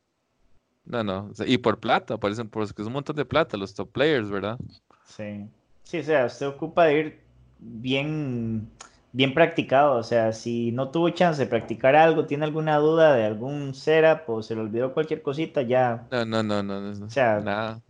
No, 0.85 1.05
no, 1.05 1.29
o 1.31 1.35
sea, 1.35 1.47
y 1.47 1.59
por 1.59 1.79
plata, 1.79 2.18
por 2.18 2.33
eso, 2.33 2.45
porque 2.49 2.83
es 2.83 2.89
un 2.89 2.95
montón 2.95 3.16
de 3.16 3.25
plata, 3.25 3.57
los 3.57 3.75
top 3.75 3.93
players, 3.93 4.31
¿verdad? 4.31 4.59
Sí. 5.05 5.49
Sí, 5.85 5.99
o 5.99 6.03
sea, 6.05 6.27
usted 6.27 6.47
ocupa 6.47 6.85
de 6.87 6.99
ir 6.99 7.21
bien, 7.59 8.71
bien 9.12 9.35
practicado. 9.35 9.97
O 9.97 10.03
sea, 10.03 10.33
si 10.33 10.73
no 10.73 10.91
tuvo 10.91 11.11
chance 11.11 11.43
de 11.43 11.49
practicar 11.49 11.97
algo, 11.97 12.27
tiene 12.27 12.45
alguna 12.45 12.77
duda 12.79 13.14
de 13.14 13.25
algún 13.25 13.75
setup 13.75 14.29
o 14.29 14.43
se 14.43 14.55
le 14.55 14.62
olvidó 14.62 14.95
cualquier 14.95 15.23
cosita, 15.23 15.62
ya. 15.62 16.07
No, 16.11 16.25
no, 16.25 16.43
no, 16.43 16.62
no. 16.62 16.81
no, 16.81 17.07
O 17.07 17.11
sea, 17.11 17.41
nada. 17.41 17.81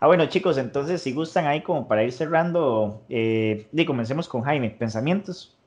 Ah, 0.00 0.06
bueno, 0.06 0.26
chicos, 0.26 0.58
entonces 0.58 1.02
si 1.02 1.12
gustan 1.12 1.46
ahí 1.46 1.62
como 1.62 1.88
para 1.88 2.04
ir 2.04 2.12
cerrando, 2.12 3.02
eh, 3.08 3.66
y 3.72 3.84
comencemos 3.84 4.28
con 4.28 4.42
Jaime, 4.42 4.70
pensamientos. 4.70 5.57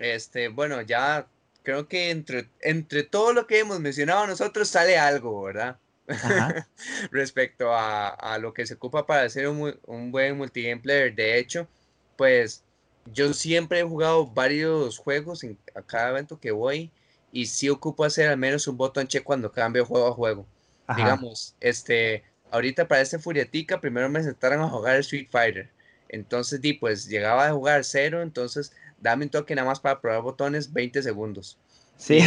Este, 0.00 0.48
bueno, 0.48 0.80
ya 0.80 1.26
creo 1.62 1.86
que 1.86 2.10
entre, 2.10 2.48
entre 2.60 3.02
todo 3.02 3.34
lo 3.34 3.46
que 3.46 3.60
hemos 3.60 3.78
mencionado 3.80 4.26
nosotros 4.26 4.68
sale 4.68 4.98
algo, 4.98 5.42
¿verdad? 5.42 5.76
Respecto 7.12 7.72
a, 7.72 8.08
a 8.08 8.38
lo 8.38 8.52
que 8.52 8.66
se 8.66 8.74
ocupa 8.74 9.06
para 9.06 9.22
hacer 9.22 9.46
un, 9.46 9.78
un 9.86 10.10
buen 10.10 10.36
multigame 10.38 10.80
player. 10.80 11.14
De 11.14 11.38
hecho, 11.38 11.68
pues 12.16 12.64
yo 13.12 13.32
siempre 13.34 13.80
he 13.80 13.84
jugado 13.84 14.26
varios 14.26 14.98
juegos 14.98 15.44
en, 15.44 15.58
a 15.74 15.82
cada 15.82 16.10
evento 16.10 16.40
que 16.40 16.50
voy 16.50 16.90
y 17.30 17.46
sí 17.46 17.68
ocupo 17.68 18.04
hacer 18.04 18.28
al 18.28 18.38
menos 18.38 18.66
un 18.66 18.78
botón 18.78 19.06
check 19.06 19.22
cuando 19.22 19.52
cambio 19.52 19.84
juego 19.84 20.08
a 20.08 20.12
juego. 20.12 20.46
Ajá. 20.86 20.98
Digamos, 20.98 21.54
este, 21.60 22.24
ahorita 22.50 22.88
para 22.88 23.02
este 23.02 23.18
Furiatica 23.18 23.80
primero 23.80 24.08
me 24.08 24.22
sentaron 24.22 24.62
a 24.62 24.68
jugar 24.68 24.96
Street 24.96 25.28
Fighter. 25.30 25.68
Entonces, 26.08 26.60
di, 26.60 26.72
pues 26.72 27.06
llegaba 27.06 27.46
a 27.46 27.52
jugar 27.52 27.84
cero, 27.84 28.22
entonces 28.22 28.72
dame 29.00 29.24
un 29.24 29.30
toque 29.30 29.54
nada 29.54 29.66
más 29.68 29.80
para 29.80 30.00
probar 30.00 30.22
botones 30.22 30.72
20 30.72 31.02
segundos. 31.02 31.58
Sí. 31.96 32.20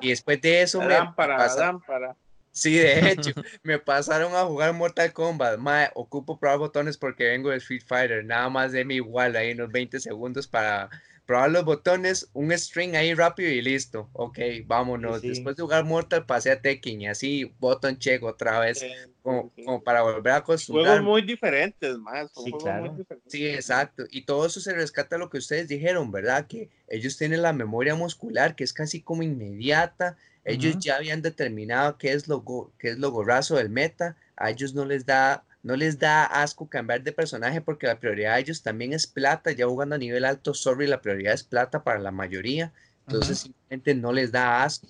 Y 0.00 0.08
después 0.10 0.40
de 0.40 0.62
eso 0.62 0.80
me 0.80 0.88
Lámpara, 0.88 1.36
pasa- 1.36 1.66
lámpara. 1.66 2.16
Sí, 2.54 2.74
de 2.76 3.12
hecho, 3.12 3.30
me 3.62 3.78
pasaron 3.78 4.34
a 4.34 4.44
jugar 4.44 4.74
Mortal 4.74 5.12
Kombat. 5.12 5.58
Mae, 5.58 5.90
ocupo 5.94 6.38
probar 6.38 6.58
botones 6.58 6.98
porque 6.98 7.24
vengo 7.24 7.48
de 7.50 7.56
Street 7.56 7.82
Fighter. 7.86 8.24
Nada 8.24 8.48
más 8.50 8.72
de 8.72 8.84
mi 8.84 8.96
igual 8.96 9.36
ahí 9.36 9.52
unos 9.52 9.70
20 9.72 10.00
segundos 10.00 10.46
para 10.46 10.90
probar 11.26 11.50
los 11.50 11.64
botones, 11.64 12.28
un 12.32 12.50
string 12.52 12.94
ahí 12.96 13.14
rápido 13.14 13.50
y 13.50 13.62
listo. 13.62 14.10
Ok, 14.12 14.38
vámonos. 14.66 15.16
Sí, 15.20 15.22
sí. 15.22 15.28
Después 15.28 15.56
de 15.56 15.62
jugar 15.62 15.84
Mortal 15.84 16.26
pasé 16.26 16.50
a 16.50 16.60
Tekken 16.60 17.00
y 17.00 17.06
así 17.08 17.54
botón 17.60 17.98
check 17.98 18.22
otra 18.22 18.58
vez, 18.60 18.80
Sí, 18.80 18.88
como, 19.22 19.52
sí. 19.56 19.64
como 19.64 19.82
para 19.82 20.02
volver 20.02 20.32
a 20.32 20.40
Juegos 20.40 20.62
acostumbrarme. 20.62 21.08
muy 21.08 21.22
diferentes, 21.22 21.96
más. 21.98 22.28
Sí, 22.34 22.50
juegos 22.50 22.62
claro. 22.64 22.94
diferentes. 22.96 23.32
Sí, 23.32 23.46
exacto. 23.46 24.04
Y 24.10 24.22
todo 24.26 24.46
eso 24.46 24.60
se 24.60 24.74
rescata 24.74 25.16
a 25.16 25.18
lo 25.18 25.30
que 25.30 25.38
ustedes 25.38 25.68
dijeron, 25.68 26.10
¿verdad? 26.10 26.46
Que 26.46 26.70
ellos 26.88 27.16
tienen 27.16 27.42
la 27.42 27.52
memoria 27.52 27.94
muscular 27.94 28.54
que 28.56 28.64
es 28.64 28.72
casi 28.72 29.00
como 29.00 29.22
inmediata. 29.22 30.16
Ellos 30.44 30.76
ya 30.80 30.96
habían 30.96 31.22
determinado 31.22 31.98
qué 31.98 32.12
es 32.12 32.26
lo 32.26 32.40
go- 32.40 32.72
qué 32.78 32.88
es 32.90 32.98
lo 32.98 33.12
gorrazo 33.12 33.54
del 33.56 33.70
meta. 33.70 34.16
A 34.36 34.50
ellos 34.50 34.74
no 34.74 34.84
les 34.84 35.06
da 35.06 35.44
no 35.62 35.76
les 35.76 35.98
da 35.98 36.24
asco 36.24 36.68
cambiar 36.68 37.02
de 37.02 37.12
personaje 37.12 37.60
porque 37.60 37.86
la 37.86 38.00
prioridad 38.00 38.34
de 38.34 38.40
ellos 38.40 38.62
también 38.62 38.92
es 38.92 39.06
plata. 39.06 39.52
Ya 39.52 39.66
jugando 39.66 39.94
a 39.94 39.98
nivel 39.98 40.24
alto, 40.24 40.54
sorry, 40.54 40.86
la 40.86 41.00
prioridad 41.00 41.34
es 41.34 41.44
plata 41.44 41.84
para 41.84 42.00
la 42.00 42.10
mayoría. 42.10 42.72
Entonces 43.06 43.40
simplemente 43.40 43.94
no 43.94 44.12
les 44.12 44.32
da 44.32 44.64
asco. 44.64 44.88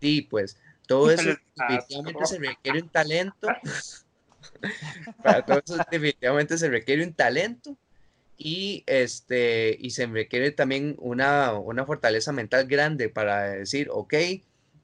Y 0.00 0.22
pues 0.22 0.58
todo 0.86 1.10
eso 1.10 1.36
definitivamente 1.56 2.26
se 2.26 2.38
requiere 2.38 2.82
un 2.82 2.88
talento. 2.88 3.48
Para 5.22 5.44
todo 5.44 5.60
eso 5.64 5.76
definitivamente 5.90 6.58
se 6.58 6.68
requiere 6.68 7.04
un 7.04 7.12
talento 7.12 7.76
y 8.36 8.82
este 8.86 9.76
y 9.80 9.90
se 9.90 10.06
requiere 10.06 10.50
también 10.50 10.96
una, 10.98 11.52
una 11.54 11.86
fortaleza 11.86 12.32
mental 12.32 12.66
grande 12.66 13.08
para 13.08 13.44
decir, 13.44 13.88
ok, 13.90 14.14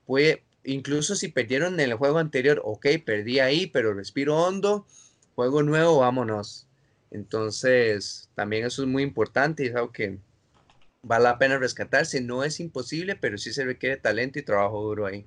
puede, 0.06 0.44
incluso 0.64 1.14
si 1.14 1.28
perdieron 1.28 1.74
en 1.74 1.90
el 1.90 1.94
juego 1.94 2.18
anterior, 2.18 2.60
ok, 2.64 2.86
perdí 3.04 3.40
ahí, 3.40 3.66
pero 3.66 3.94
respiro 3.94 4.36
hondo, 4.36 4.86
juego 5.40 5.62
nuevo, 5.62 6.00
vámonos. 6.00 6.66
Entonces, 7.10 8.28
también 8.34 8.66
eso 8.66 8.82
es 8.82 8.88
muy 8.88 9.02
importante 9.02 9.64
y 9.64 9.68
es 9.68 9.74
algo 9.74 9.90
que 9.90 10.18
vale 11.02 11.24
la 11.24 11.38
pena 11.38 11.56
rescatarse. 11.56 12.20
No 12.20 12.44
es 12.44 12.60
imposible, 12.60 13.16
pero 13.16 13.38
sí 13.38 13.50
se 13.54 13.64
requiere 13.64 13.96
talento 13.96 14.38
y 14.38 14.42
trabajo 14.42 14.82
duro 14.82 15.06
ahí. 15.06 15.24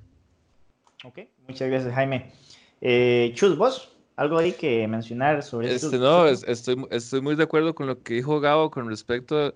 Ok, 1.03 1.17
muchas 1.47 1.67
gracias, 1.67 1.95
Jaime. 1.95 2.31
Eh, 2.79 3.31
Chus, 3.33 3.57
vos, 3.57 3.97
algo 4.15 4.37
ahí 4.37 4.51
que 4.51 4.87
mencionar 4.87 5.41
sobre 5.41 5.73
Este, 5.73 5.87
estos- 5.87 5.99
no, 5.99 6.27
es- 6.27 6.43
estoy, 6.47 6.85
estoy 6.91 7.21
muy 7.21 7.35
de 7.35 7.43
acuerdo 7.43 7.73
con 7.73 7.87
lo 7.87 8.03
que 8.03 8.13
dijo 8.13 8.39
Gabo 8.39 8.69
con 8.69 8.87
respecto 8.87 9.51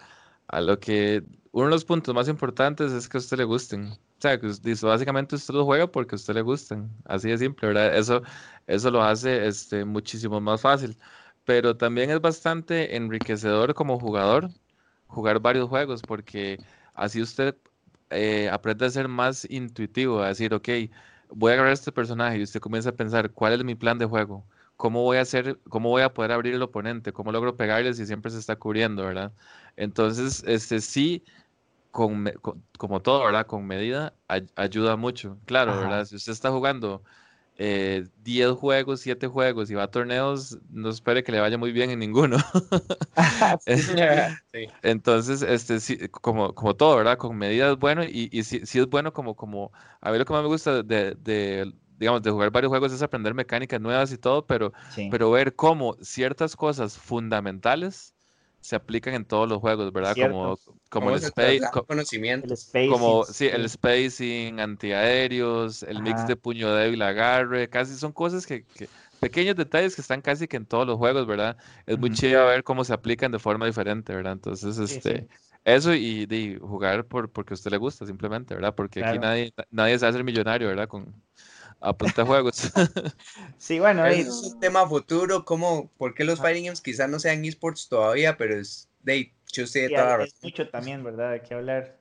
a 0.48 0.62
lo 0.62 0.80
que 0.80 1.22
uno 1.58 1.66
de 1.68 1.72
los 1.72 1.86
puntos 1.86 2.14
más 2.14 2.28
importantes 2.28 2.92
es 2.92 3.10
que 3.10 3.18
a 3.18 3.20
usted 3.20 3.38
le 3.38 3.44
gusten. 3.46 3.92
O 3.94 3.98
sea, 4.20 4.40
que 4.40 4.48
básicamente 4.84 5.36
usted 5.36 5.54
lo 5.56 5.66
juega 5.66 5.88
porque 5.92 6.16
a 6.16 6.18
usted 6.18 6.36
le 6.36 6.42
gustan. 6.42 6.92
Así 7.06 7.30
de 7.30 7.38
simple, 7.38 7.70
¿verdad? 7.70 7.98
Eso, 7.98 8.22
eso 8.68 8.92
lo 8.92 9.02
hace 9.04 9.48
este, 9.48 9.84
muchísimo 9.86 10.40
más 10.42 10.62
fácil. 10.62 10.98
Pero 11.46 11.76
también 11.78 12.12
es 12.12 12.22
bastante 12.22 12.96
enriquecedor 12.96 13.74
como 13.74 14.00
jugador 14.00 14.52
jugar 15.08 15.40
varios 15.40 15.70
juegos 15.70 16.04
porque 16.04 16.60
así 16.94 17.22
usted 17.22 17.56
eh, 18.10 18.50
aprende 18.52 18.86
a 18.86 18.90
ser 18.90 19.08
más 19.08 19.46
intuitivo, 19.50 20.22
a 20.22 20.30
decir, 20.30 20.54
ok, 20.54 20.70
voy 21.30 21.52
a 21.52 21.54
agarrar 21.56 21.74
este 21.74 21.92
personaje 21.92 22.38
y 22.40 22.44
usted 22.44 22.60
comienza 22.60 22.90
a 22.90 22.94
pensar, 22.96 23.32
¿cuál 23.32 23.54
es 23.54 23.64
mi 23.64 23.76
plan 23.76 23.98
de 23.98 24.06
juego? 24.06 24.48
¿Cómo 24.76 25.04
voy 25.04 25.18
a 25.18 25.22
hacer, 25.22 25.60
cómo 25.70 25.90
voy 25.90 26.04
a 26.04 26.14
poder 26.14 26.32
abrir 26.32 26.54
el 26.54 26.62
oponente? 26.62 27.12
¿Cómo 27.14 27.32
logro 27.32 27.58
pegarle 27.58 27.94
si 27.94 28.06
siempre 28.06 28.32
se 28.32 28.40
está 28.40 28.58
cubriendo, 28.58 29.04
¿verdad? 29.06 29.34
Entonces, 29.76 30.44
este 30.46 30.82
sí, 30.82 31.24
con, 31.98 32.26
con- 32.42 32.64
como 32.78 33.02
todo, 33.02 33.26
¿verdad? 33.26 33.48
Con 33.48 33.66
medida 33.66 34.14
ay- 34.28 34.46
ayuda 34.56 34.96
mucho. 34.98 35.40
Claro, 35.46 35.72
Ajá. 35.72 35.82
¿verdad? 35.82 36.06
Si 36.06 36.16
usted 36.16 36.32
está 36.32 36.52
jugando 36.52 37.04
eh, 37.58 38.06
10 38.24 38.52
juegos, 38.52 39.02
7 39.02 39.26
juegos 39.28 39.72
y 39.72 39.76
va 39.76 39.84
a 39.84 39.92
torneos, 39.92 40.60
no 40.70 40.90
espere 40.90 41.24
que 41.24 41.32
le 41.32 41.40
vaya 41.40 41.58
muy 41.58 41.72
bien 41.72 41.90
en 41.90 42.00
ninguno. 42.00 42.38
Sí. 44.54 44.68
Entonces, 44.84 45.42
este, 45.42 45.80
sí, 45.80 46.08
como, 46.10 46.54
como 46.54 46.76
todo, 46.76 46.98
¿verdad? 46.98 47.18
Con 47.18 47.36
medida 47.38 47.72
es 47.72 47.78
bueno 47.80 48.04
y, 48.04 48.30
y 48.32 48.44
sí, 48.44 48.62
sí 48.66 48.80
es 48.80 48.88
bueno 48.88 49.12
como, 49.14 49.36
como, 49.36 49.72
a 50.02 50.12
mí 50.12 50.18
lo 50.18 50.26
que 50.26 50.34
más 50.34 50.42
me 50.44 50.48
gusta 50.50 50.84
de, 50.84 51.16
de, 51.16 51.74
digamos, 51.98 52.22
de 52.22 52.32
jugar 52.32 52.52
varios 52.52 52.70
juegos 52.70 52.92
es 52.94 53.02
aprender 53.02 53.34
mecánicas 53.34 53.82
nuevas 53.82 54.12
y 54.12 54.18
todo, 54.18 54.46
pero, 54.46 54.72
Sí. 54.90 55.10
pero 55.12 55.32
ver 55.32 55.56
cómo 55.56 55.96
ciertas 56.02 56.56
cosas 56.56 56.98
fundamentales 56.98 58.14
se 58.62 58.76
aplican 58.76 59.14
en 59.14 59.26
todos 59.26 59.48
los 59.50 59.60
juegos, 59.60 59.92
¿verdad? 59.94 60.18
Como, 60.18 60.60
Cierto. 60.60 60.74
como 60.90 61.10
¿Cómo 61.10 61.16
el 61.16 61.24
space, 61.24 61.70
co- 61.70 61.88
conocimiento? 61.88 62.48
el 62.48 62.58
spacing, 62.58 62.88
como, 62.88 63.24
sí, 63.24 63.48
sí. 63.48 63.48
el 63.48 63.68
spacing, 63.70 64.60
antiaéreos, 64.60 65.84
el 65.84 66.02
mix 66.02 66.26
de 66.26 66.36
puño 66.36 66.74
débil, 66.74 67.02
agarre, 67.02 67.70
casi 67.70 67.96
son 67.96 68.12
cosas 68.14 68.46
que, 68.48 68.66
que- 68.74 68.90
pequeños 69.20 69.56
detalles 69.56 69.96
que 69.96 70.02
están 70.02 70.22
casi 70.22 70.48
que 70.48 70.58
en 70.58 70.66
todos 70.66 70.88
los 70.88 70.98
juegos, 70.98 71.26
¿verdad? 71.28 71.58
Es 71.86 71.98
muy 71.98 72.10
Ujú. 72.10 72.12
chido 72.12 72.46
ver 72.46 72.64
cómo 72.64 72.84
se 72.84 72.94
aplican 72.94 73.32
de 73.32 73.40
forma 73.40 73.66
diferente, 73.66 74.16
¿verdad? 74.16 74.34
Entonces, 74.34 74.78
este, 74.80 75.26
sí. 75.26 75.30
eso 75.66 75.94
y, 75.94 76.26
de 76.26 76.58
jugar 76.62 77.06
por, 77.08 77.32
porque 77.32 77.54
a 77.54 77.56
usted 77.56 77.72
le 77.72 77.78
gusta, 77.78 78.06
simplemente, 78.06 78.54
¿verdad? 78.56 78.76
Porque 78.76 79.02
aquí 79.02 79.20
nadie, 79.20 79.54
nadie 79.72 80.00
se 80.00 80.06
hace 80.06 80.24
millonario, 80.24 80.68
¿verdad? 80.70 80.88
Con 80.88 81.14
a 81.80 81.96
punta 81.98 82.22
de 82.24 82.28
juegos. 82.28 82.72
Sí, 83.58 83.80
bueno, 83.80 84.10
y- 84.12 84.20
es 84.22 84.42
un 84.44 84.60
tema 84.60 84.88
futuro, 84.88 85.46
como, 85.46 85.90
¿por 85.98 86.14
qué 86.14 86.24
los 86.24 86.40
fighting 86.40 86.66
games 86.66 86.82
quizás 86.82 87.10
no 87.10 87.20
sean 87.20 87.44
esports 87.46 87.88
todavía? 87.90 88.38
Pero 88.38 88.56
es 88.60 88.90
de 89.02 89.34
yo 89.52 89.66
sé 89.68 89.88
Sí, 89.88 89.96
toda 89.96 90.06
hay- 90.18 90.24
hay 90.24 90.26
razón. 90.26 90.40
mucho 90.44 90.70
también, 90.70 91.04
¿verdad? 91.04 91.32
De 91.32 91.42
qué 91.42 91.54
hablar. 91.54 91.98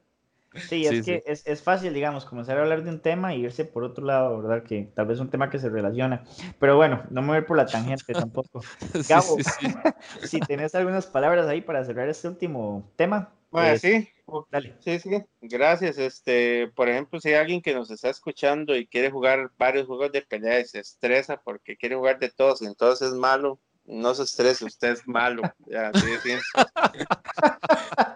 Sí, 0.55 0.87
Sí, 0.87 0.87
es 0.87 1.05
que 1.05 1.23
es, 1.27 1.47
es 1.47 1.63
fácil, 1.63 1.93
digamos, 1.95 2.25
comenzar 2.25 2.59
a 2.59 2.63
hablar 2.63 2.83
de 2.83 2.91
un 2.91 3.01
tema 3.01 3.35
y 3.35 3.43
irse 3.45 3.65
por 3.67 3.85
otro 3.85 4.05
lado, 4.07 4.41
¿verdad? 4.43 4.63
Que 4.65 4.91
tal 4.95 5.07
vez 5.07 5.17
es 5.17 5.21
un 5.21 5.31
tema 5.31 5.51
que 5.51 5.59
se 5.59 5.69
relaciona. 5.69 6.25
Pero 6.59 6.77
bueno, 6.77 7.03
no 7.11 7.21
me 7.23 7.29
voy 7.29 7.37
a 7.37 7.41
ir 7.41 7.47
por 7.47 7.57
la 7.59 7.71
tangente 7.71 8.15
tampoco. 8.17 8.63
Sí, 9.03 9.05
Gabo, 9.09 9.21
sí, 9.21 9.45
sí. 9.45 9.67
si 10.23 10.43
tenés 10.43 10.75
algunas 10.75 11.07
palabras 11.07 11.47
ahí 11.47 11.61
para 11.61 11.85
cerrar 11.85 12.09
este 12.09 12.29
último 12.29 12.91
tema, 12.97 13.33
Bueno, 13.57 13.71
pues, 13.71 13.81
sí, 13.81 14.09
dale. 14.51 14.77
sí, 14.81 14.99
sí. 15.01 15.11
Gracias. 15.41 15.97
Este, 15.99 16.69
por 16.75 16.89
ejemplo, 16.89 17.19
si 17.21 17.31
hay 17.31 17.35
alguien 17.37 17.63
que 17.63 17.73
nos 17.75 17.91
está 17.91 18.11
escuchando 18.11 18.77
y 18.77 18.87
quiere 18.87 19.11
jugar 19.11 19.51
varios 19.57 19.87
juegos 19.87 20.13
de 20.13 20.23
pelea 20.23 20.61
y 20.61 20.65
se 20.67 20.81
estresa 20.81 21.41
porque 21.43 21.77
quiere 21.77 21.97
jugar 21.97 22.19
de 22.19 22.31
todos, 22.31 22.61
y 22.63 22.67
entonces 22.67 23.09
es 23.09 23.15
malo, 23.15 23.59
no 23.85 24.15
se 24.15 24.25
estrese, 24.25 24.65
usted 24.67 24.93
es 24.93 25.09
malo. 25.09 25.43
Ya, 25.67 25.91
sí, 25.95 26.07
sí. 26.23 26.37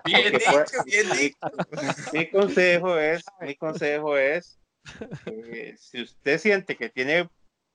Bien 0.05 0.23
Porque 0.33 0.41
fue- 0.41 0.65
dicho, 0.65 0.85
bien 0.85 1.11
dicho. 1.11 2.11
Mi 2.13 2.31
consejo 2.31 2.99
es, 2.99 3.25
mi 3.41 3.55
consejo 3.57 4.17
es, 4.19 4.59
eh, 5.27 5.75
si 5.79 6.03
usted 6.03 6.39
siente 6.39 6.77
que 6.77 6.89
tiene 6.91 7.29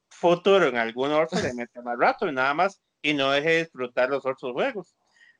futuro 0.09 0.67
en 0.67 0.77
algún 0.77 1.11
otro, 1.11 1.41
le 1.41 1.53
mete 1.53 1.81
más 1.81 1.97
rato 1.97 2.27
y 2.27 2.31
nada 2.31 2.53
más 2.53 2.79
y 3.01 3.13
no 3.13 3.31
deje 3.31 3.49
de 3.49 3.57
disfrutar 3.63 4.09
los 4.09 4.25
otros 4.25 4.53
juegos. 4.53 4.95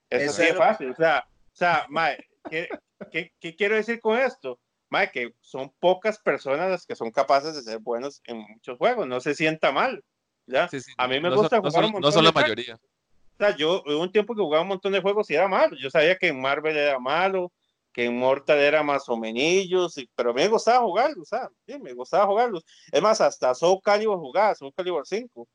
Eso 0.09 0.25
Eso 0.25 0.33
sí 0.33 0.41
es 0.43 0.47
es 0.49 0.53
lo- 0.55 0.59
fácil. 0.59 0.89
O 0.91 0.95
sea, 0.95 1.25
sea, 1.57 1.85
mae, 1.89 2.17
¿qué, 2.49 2.67
qué, 3.11 3.31
qué 3.39 3.55
quiero 3.55 3.75
decir 3.75 3.99
con 3.99 4.17
esto? 4.17 4.59
Mae, 4.89 5.11
que 5.11 5.33
son 5.41 5.71
pocas 5.79 6.19
personas 6.19 6.69
las 6.69 6.85
que 6.85 6.95
son 6.95 7.11
capaces 7.11 7.55
de 7.55 7.61
ser 7.63 7.79
buenos 7.79 8.21
en 8.25 8.37
muchos 8.37 8.77
juegos. 8.77 9.07
No 9.07 9.19
se 9.19 9.33
sienta 9.35 9.71
mal. 9.71 10.03
¿ya? 10.47 10.67
Sí, 10.69 10.79
sí, 10.79 10.91
A 10.97 11.07
mí 11.07 11.19
me 11.19 11.29
no 11.29 11.35
gusta 11.37 11.57
son, 11.57 11.63
no 11.63 11.69
jugar 11.69 11.83
son- 11.83 11.85
un 11.85 11.89
no 11.89 11.93
montón 11.93 12.11
son 12.13 12.23
la 12.23 12.29
de 12.31 12.33
mayoría. 12.41 12.75
O 12.75 13.37
sea, 13.37 13.55
yo 13.57 13.81
hubo 13.85 14.01
un 14.01 14.11
tiempo 14.11 14.33
que 14.35 14.41
jugaba 14.41 14.61
un 14.61 14.69
montón 14.69 14.93
de 14.93 15.01
juegos 15.01 15.29
y 15.29 15.35
era 15.35 15.47
malo. 15.47 15.75
Yo 15.75 15.89
sabía 15.89 16.15
que 16.17 16.27
en 16.27 16.39
Marvel 16.39 16.77
era 16.77 16.99
malo, 16.99 17.51
que 17.91 18.05
en 18.05 18.17
Mortal 18.17 18.59
era 18.59 18.83
más 18.83 19.09
o 19.09 19.17
menos, 19.17 19.95
pero 20.15 20.29
a 20.29 20.33
mí 20.33 20.41
me 20.41 20.47
gustaba 20.49 20.85
jugarlos, 20.85 21.19
o 21.19 21.25
sea, 21.25 21.49
sí, 21.65 21.79
me 21.79 21.93
gustaba 21.93 22.25
jugarlos. 22.27 22.63
Es 22.91 23.01
más, 23.01 23.19
hasta 23.21 23.53
Soul 23.55 23.79
Calibur 23.83 24.19
jugaba, 24.19 24.53
Soul 24.55 24.73
Calibur 24.75 25.05
5. 25.07 25.47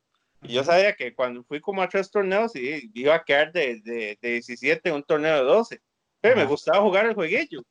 Y 0.42 0.54
yo 0.54 0.64
sabía 0.64 0.94
que 0.94 1.14
cuando 1.14 1.44
fui 1.44 1.60
como 1.60 1.82
a 1.82 1.88
tres 1.88 2.10
torneos 2.10 2.56
y 2.56 2.90
iba 2.94 3.14
a 3.14 3.22
quedar 3.24 3.52
de, 3.52 3.80
de, 3.82 4.18
de 4.20 4.30
17 4.32 4.88
en 4.88 4.94
un 4.96 5.02
torneo 5.02 5.36
de 5.36 5.42
12. 5.42 5.80
Pero 6.20 6.36
me 6.36 6.44
gustaba 6.44 6.82
jugar 6.82 7.06
el 7.06 7.14
jueguillo. 7.14 7.62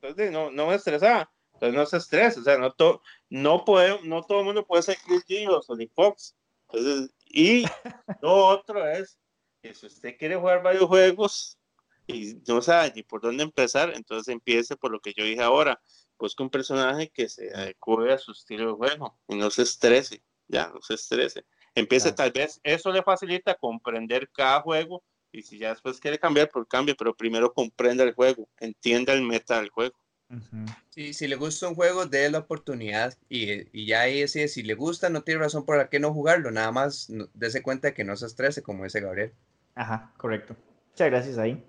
Entonces 0.00 0.30
no, 0.32 0.50
no 0.50 0.66
me 0.68 0.74
estresaba. 0.74 1.30
Entonces 1.54 1.74
no 1.74 1.86
se 1.86 1.96
estresa. 1.96 2.40
O 2.40 2.42
sea, 2.44 2.58
no, 2.58 2.72
to, 2.72 3.02
no, 3.28 3.64
puede, 3.64 4.00
no 4.04 4.22
todo 4.22 4.40
el 4.40 4.44
mundo 4.46 4.66
puede 4.66 4.82
ser 4.82 4.96
Chris 5.04 5.24
G 5.26 5.48
o 5.48 5.60
Sonic 5.62 5.92
Fox. 5.94 6.36
Entonces, 6.68 7.10
y 7.26 7.64
lo 8.22 8.46
otro 8.46 8.86
es 8.88 9.18
que 9.62 9.74
si 9.74 9.86
usted 9.86 10.16
quiere 10.16 10.36
jugar 10.36 10.62
varios 10.62 10.84
juegos 10.84 11.58
y 12.06 12.40
no 12.46 12.62
sabe 12.62 12.92
ni 12.94 13.02
por 13.02 13.20
dónde 13.20 13.42
empezar, 13.42 13.92
entonces 13.94 14.32
empiece 14.32 14.76
por 14.76 14.90
lo 14.92 15.00
que 15.00 15.12
yo 15.16 15.24
dije 15.24 15.42
ahora. 15.42 15.80
Busque 16.18 16.42
un 16.42 16.50
personaje 16.50 17.10
que 17.10 17.28
se 17.28 17.54
adecue 17.54 18.12
a 18.12 18.18
su 18.18 18.32
estilo 18.32 18.68
de 18.68 18.72
juego 18.72 19.18
y 19.28 19.36
no 19.36 19.50
se 19.50 19.62
estrese. 19.62 20.22
Ya, 20.48 20.68
no 20.68 20.80
se 20.80 20.94
estrese. 20.94 21.44
Empiece, 21.74 22.14
Claro. 22.14 22.32
tal 22.32 22.32
vez 22.32 22.60
eso 22.64 22.90
le 22.90 23.02
facilita 23.02 23.54
comprender 23.54 24.30
cada 24.30 24.62
juego 24.62 25.04
y 25.32 25.42
si 25.42 25.58
ya 25.58 25.70
después 25.70 26.00
quiere 26.00 26.18
cambiar, 26.18 26.48
por 26.48 26.66
cambio, 26.66 26.94
pero 26.98 27.14
primero 27.14 27.52
comprenda 27.52 28.04
el 28.04 28.14
juego, 28.14 28.48
entienda 28.60 29.12
el 29.12 29.22
meta 29.22 29.58
del 29.60 29.70
juego. 29.70 29.94
Ujú. 30.30 30.66
Sí, 30.90 31.14
si 31.14 31.26
le 31.26 31.36
gusta 31.36 31.68
un 31.68 31.74
juego, 31.74 32.06
dé 32.06 32.30
la 32.30 32.38
oportunidad 32.40 33.14
y, 33.28 33.68
y 33.78 33.86
ya 33.86 34.02
ahí 34.02 34.20
decide 34.20 34.48
si 34.48 34.62
le 34.62 34.74
gusta, 34.74 35.08
no 35.08 35.22
tiene 35.22 35.40
razón 35.40 35.64
por 35.64 35.78
la 35.78 35.88
que 35.88 36.00
no 36.00 36.12
jugarlo, 36.12 36.50
nada 36.50 36.72
más 36.72 37.08
no- 37.08 37.28
dése 37.34 37.62
cuenta 37.62 37.88
de 37.88 37.94
que 37.94 38.04
no 38.04 38.16
se 38.16 38.26
estrese, 38.26 38.62
como 38.62 38.84
dice 38.84 39.00
Gabriel. 39.00 39.32
Ajá, 39.74 40.12
correcto. 40.16 40.56
Muchas 40.90 41.10
gracias 41.10 41.38
ahí. 41.38 41.62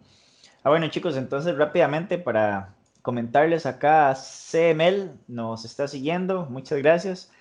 Ah, 0.63 0.69
bueno, 0.69 0.89
chicos, 0.89 1.15
entonces 1.15 1.55
rápidamente 1.57 2.17
para 2.17 2.75
comentarles 3.01 3.65
acá, 3.65 4.13
CML 4.15 5.11
nos 5.27 5.63
está 5.63 5.87
siguiendo, 5.87 6.45
muchas 6.47 6.79
gracias. 6.79 7.31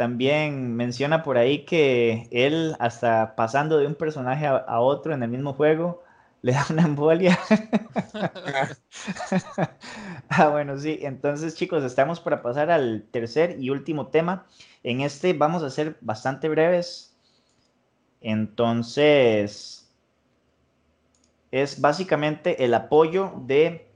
También 0.00 0.76
menciona 0.76 1.22
por 1.22 1.36
ahí 1.36 1.66
que 1.66 2.26
él, 2.30 2.74
hasta 2.78 3.36
pasando 3.36 3.76
de 3.76 3.86
un 3.86 3.94
personaje 3.94 4.46
a, 4.46 4.80
otro 4.80 5.12
en 5.12 5.22
el 5.22 5.28
mismo 5.28 5.52
juego, 5.52 6.02
le 6.40 6.52
da 6.52 6.64
una 6.70 6.84
embolia. 6.84 7.38
Ah, 10.30 10.48
bueno, 10.48 10.78
sí. 10.78 11.00
Entonces, 11.02 11.54
chicos, 11.54 11.84
estamos 11.84 12.18
para 12.18 12.40
pasar 12.40 12.70
al 12.70 13.04
tercer 13.10 13.56
y 13.60 13.68
último 13.68 14.06
tema. 14.06 14.46
En 14.82 15.02
este 15.02 15.34
vamos 15.34 15.62
a 15.62 15.68
ser 15.68 15.98
bastante 16.00 16.48
breves. 16.48 17.14
Entonces, 18.22 19.92
es 21.50 21.78
básicamente 21.78 22.64
el 22.64 22.72
apoyo 22.72 23.34
de 23.44 23.86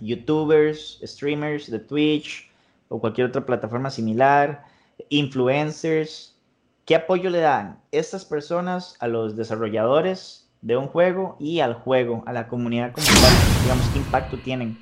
youtubers, 0.00 1.00
streamers 1.02 1.70
de 1.70 1.78
Twitch 1.78 2.50
o 2.90 3.00
cualquier 3.00 3.28
otra 3.28 3.46
plataforma 3.46 3.88
similar, 3.88 4.68
influencers. 5.08 6.36
¿Qué 6.84 6.94
apoyo 6.94 7.30
le 7.30 7.40
dan 7.40 7.80
estas 7.92 8.24
personas 8.24 8.96
a 9.00 9.08
los 9.08 9.36
desarrolladores 9.36 10.48
de 10.62 10.76
un 10.76 10.88
juego 10.88 11.36
y 11.38 11.60
al 11.60 11.74
juego, 11.74 12.22
a 12.26 12.32
la 12.32 12.48
comunidad 12.48 12.92
como 12.92 13.06
tal? 13.06 13.62
Digamos, 13.62 13.86
¿qué 13.88 13.98
impacto 13.98 14.38
tienen? 14.38 14.78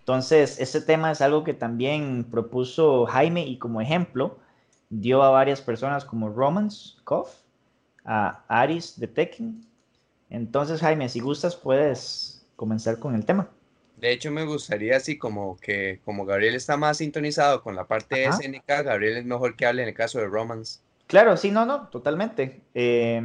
Entonces, 0.00 0.58
ese 0.58 0.80
tema 0.80 1.12
es 1.12 1.20
algo 1.20 1.44
que 1.44 1.54
también 1.54 2.24
propuso 2.30 3.06
Jaime 3.06 3.46
y 3.46 3.58
como 3.58 3.80
ejemplo 3.80 4.38
dio 4.90 5.22
a 5.22 5.30
varias 5.30 5.60
personas 5.60 6.04
como 6.04 6.28
Romans 6.28 6.98
Koff, 7.04 7.34
a 8.04 8.42
Aris 8.48 8.98
de 8.98 9.06
Tekken. 9.06 9.64
Entonces, 10.28 10.80
Jaime, 10.80 11.08
si 11.08 11.20
gustas, 11.20 11.54
puedes 11.54 12.44
comenzar 12.56 12.98
con 12.98 13.14
el 13.14 13.24
tema. 13.24 13.48
De 14.02 14.10
hecho, 14.10 14.32
me 14.32 14.44
gustaría 14.44 14.96
así 14.96 15.16
como 15.16 15.56
que 15.58 16.00
como 16.04 16.26
Gabriel 16.26 16.56
está 16.56 16.76
más 16.76 16.98
sintonizado 16.98 17.62
con 17.62 17.76
la 17.76 17.86
parte 17.86 18.16
de 18.16 18.26
Ajá. 18.26 18.38
SNK, 18.42 18.66
Gabriel 18.66 19.18
es 19.18 19.24
mejor 19.24 19.54
que 19.54 19.64
hable 19.64 19.82
en 19.82 19.90
el 19.90 19.94
caso 19.94 20.18
de 20.18 20.26
Romance 20.26 20.80
Claro, 21.06 21.36
sí, 21.36 21.52
no, 21.52 21.64
no, 21.64 21.86
totalmente. 21.86 22.62
Eh, 22.74 23.22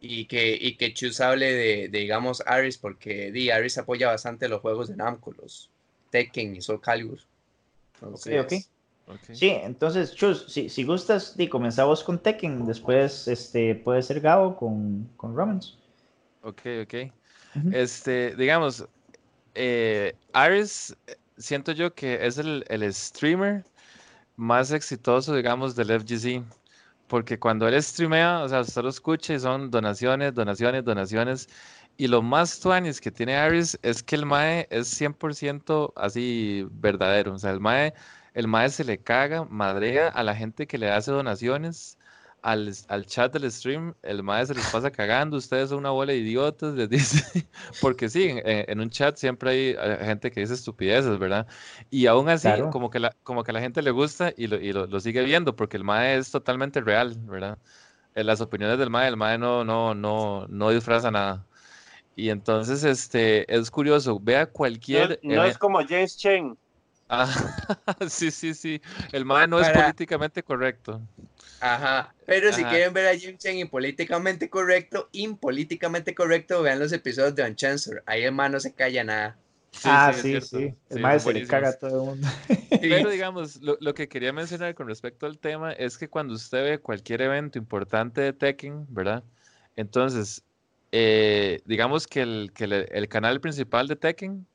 y 0.00 0.24
que, 0.24 0.56
y 0.58 0.78
que 0.78 0.94
Chus 0.94 1.20
hable 1.20 1.52
de, 1.52 1.88
de, 1.90 1.98
digamos, 1.98 2.42
Aris, 2.46 2.78
porque 2.78 3.30
di, 3.30 3.50
Aris 3.50 3.76
apoya 3.76 4.08
bastante 4.08 4.48
los 4.48 4.62
juegos 4.62 4.88
de 4.88 4.96
Namco, 4.96 5.32
los 5.32 5.68
Tekken 6.08 6.56
y 6.56 6.62
Soul 6.62 6.80
Calibur. 6.80 7.18
Entonces, 7.96 8.40
ok. 8.40 9.14
Ok. 9.16 9.34
sí, 9.34 9.50
entonces, 9.50 10.14
Chus, 10.14 10.46
si, 10.48 10.70
si 10.70 10.84
gustas, 10.84 11.36
di, 11.36 11.46
comenzamos 11.46 12.02
con 12.02 12.20
Tekken, 12.20 12.64
después 12.64 13.28
este, 13.28 13.74
puede 13.74 14.02
ser 14.02 14.20
Gabo 14.22 14.56
con, 14.56 15.10
con 15.18 15.36
Romans. 15.36 15.76
Ok, 16.42 16.62
ok. 16.84 16.94
Este, 17.72 18.34
digamos, 18.36 18.86
eh, 19.56 20.14
Aris, 20.32 20.96
eh, 21.06 21.16
siento 21.38 21.72
yo 21.72 21.94
que 21.94 22.26
es 22.26 22.38
el, 22.38 22.64
streamer 22.92 23.64
más 24.36 24.72
exitoso, 24.72 25.34
digamos, 25.34 25.76
del 25.76 26.00
FGC. 26.00 26.44
Porque 27.08 27.38
cuando 27.38 27.68
él 27.68 27.82
streamea, 27.82 28.42
o 28.42 28.48
sea, 28.48 28.60
usted 28.62 28.82
lo 28.82 28.88
escucha 28.90 29.34
y 29.34 29.40
son 29.40 29.70
donaciones, 29.70 30.34
donaciones, 30.34 30.84
donaciones. 30.84 31.48
Y 31.96 32.08
lo 32.08 32.22
más 32.22 32.60
tuanis 32.60 33.00
que 33.00 33.10
tiene 33.10 33.36
Aris 33.36 33.78
es 33.82 34.02
que 34.02 34.16
el 34.16 34.26
MAE 34.26 34.66
es 34.70 35.00
100% 35.00 35.92
así 35.96 36.66
verdadero. 36.72 37.34
O 37.34 37.38
sea, 37.38 37.52
el 37.52 37.60
MAE, 37.60 37.94
el 38.34 38.48
MAE 38.48 38.70
se 38.70 38.84
le 38.84 38.98
caga, 38.98 39.44
madrea 39.44 40.08
a 40.08 40.22
la 40.24 40.34
gente 40.34 40.66
que 40.66 40.78
le 40.78 40.90
hace 40.90 41.10
donaciones 41.12 41.98
al, 42.46 42.72
al 42.88 43.06
chat 43.06 43.32
del 43.32 43.50
stream. 43.52 43.94
El 44.02 44.20
MAE 44.20 44.46
se 44.46 44.54
les 44.54 44.68
pasa 44.68 44.90
cagando. 44.90 45.36
Ustedes 45.36 45.70
son 45.70 45.78
una 45.78 45.90
bola 45.90 46.12
de 46.12 46.18
idiotas, 46.18 46.74
les 46.74 46.88
dice. 46.90 47.48
Porque 47.78 48.08
sí, 48.08 48.24
en, 48.30 48.42
en 48.70 48.80
un 48.80 48.90
chat 48.90 49.16
siempre 49.16 49.50
hay 49.50 49.58
eh, 49.78 49.98
gente 50.04 50.30
que 50.30 50.40
dice 50.40 50.54
estupideces, 50.54 51.18
¿verdad? 51.18 51.46
Y 51.90 52.06
aún 52.06 52.28
así, 52.28 52.52
Claro. 52.52 52.68
como 52.68 52.90
que 52.90 53.00
la, 53.00 53.16
como 53.22 53.44
que 53.44 53.50
a 53.52 53.54
la 53.54 53.60
gente 53.60 53.82
le 53.82 53.90
gusta 53.90 54.32
y 54.36 54.46
lo, 54.48 54.56
y 54.60 54.72
lo, 54.72 54.86
lo 54.86 55.00
sigue 55.00 55.22
viendo, 55.24 55.56
porque 55.56 55.76
el 55.76 55.84
MAE 55.84 56.16
es 56.18 56.30
totalmente 56.30 56.80
real, 56.80 57.16
¿verdad? 57.20 57.58
Eh, 58.14 58.24
Las 58.24 58.40
opiniones 58.40 58.78
del 58.78 58.88
MAE, 58.88 59.08
el 59.08 59.14
MAE 59.14 59.38
no, 59.38 59.64
no, 59.64 59.94
no, 59.94 60.46
no 60.48 60.70
disfraza 60.70 61.10
nada. 61.10 61.46
Y 62.16 62.30
entonces, 62.30 62.84
este, 62.84 63.52
es 63.54 63.70
curioso, 63.70 64.20
vea 64.20 64.46
No, 64.88 65.02
cualquier... 65.02 65.22
no 65.22 65.44
es 65.44 65.56
eve- 65.56 65.58
como 65.58 65.80
James 65.86 66.16
Chen. 66.16 66.58
Ah, 67.08 67.26
sí, 68.08 68.30
sí, 68.30 68.54
sí, 68.54 68.80
el 69.12 69.24
MAE 69.24 69.46
no 69.46 69.60
es 69.60 69.68
políticamente 69.70 70.42
correcto. 70.42 71.00
Ajá, 71.60 72.14
pero 72.26 72.52
si 72.52 72.62
Ajá. 72.62 72.70
quieren 72.70 72.92
ver 72.92 73.06
a 73.06 73.16
Jim 73.16 73.36
Chen 73.38 73.56
impolíticamente 73.58 74.50
correcto, 74.50 75.08
impolíticamente 75.12 76.14
correcto, 76.14 76.62
vean 76.62 76.78
los 76.78 76.92
episodios 76.92 77.34
de 77.34 77.44
Unchancelled. 77.44 78.02
Ahí 78.06 78.24
el 78.24 78.32
man 78.32 78.52
no 78.52 78.60
se 78.60 78.74
calla 78.74 79.04
nada. 79.04 79.38
Sí, 79.72 79.88
ah, 79.90 80.12
sí, 80.12 80.22
sí, 80.22 80.40
sí. 80.40 80.74
El 80.88 80.96
Sí, 80.96 81.00
mae 81.00 81.20
se 81.20 81.32
le 81.32 81.46
caga 81.46 81.68
a 81.68 81.78
todo 81.78 81.90
el 81.90 82.06
mundo. 82.06 82.28
Pero 82.80 83.10
digamos, 83.10 83.56
lo, 83.62 83.76
lo 83.80 83.94
que 83.94 84.08
quería 84.08 84.32
mencionar 84.32 84.74
con 84.74 84.86
respecto 84.86 85.26
al 85.26 85.38
tema 85.38 85.72
es 85.72 85.96
que 85.98 86.08
cuando 86.08 86.34
usted 86.34 86.62
ve 86.64 86.78
cualquier 86.78 87.22
evento 87.22 87.58
importante 87.58 88.20
de 88.20 88.32
Tekken, 88.32 88.86
¿verdad? 88.88 89.24
Entonces, 89.76 90.44
eh, 90.92 91.62
digamos 91.64 92.06
que, 92.06 92.22
el, 92.22 92.52
que 92.54 92.64
el, 92.64 92.72
el 92.90 93.08
canal 93.08 93.40
principal 93.40 93.88
de 93.88 93.96
Tekken 93.96 94.46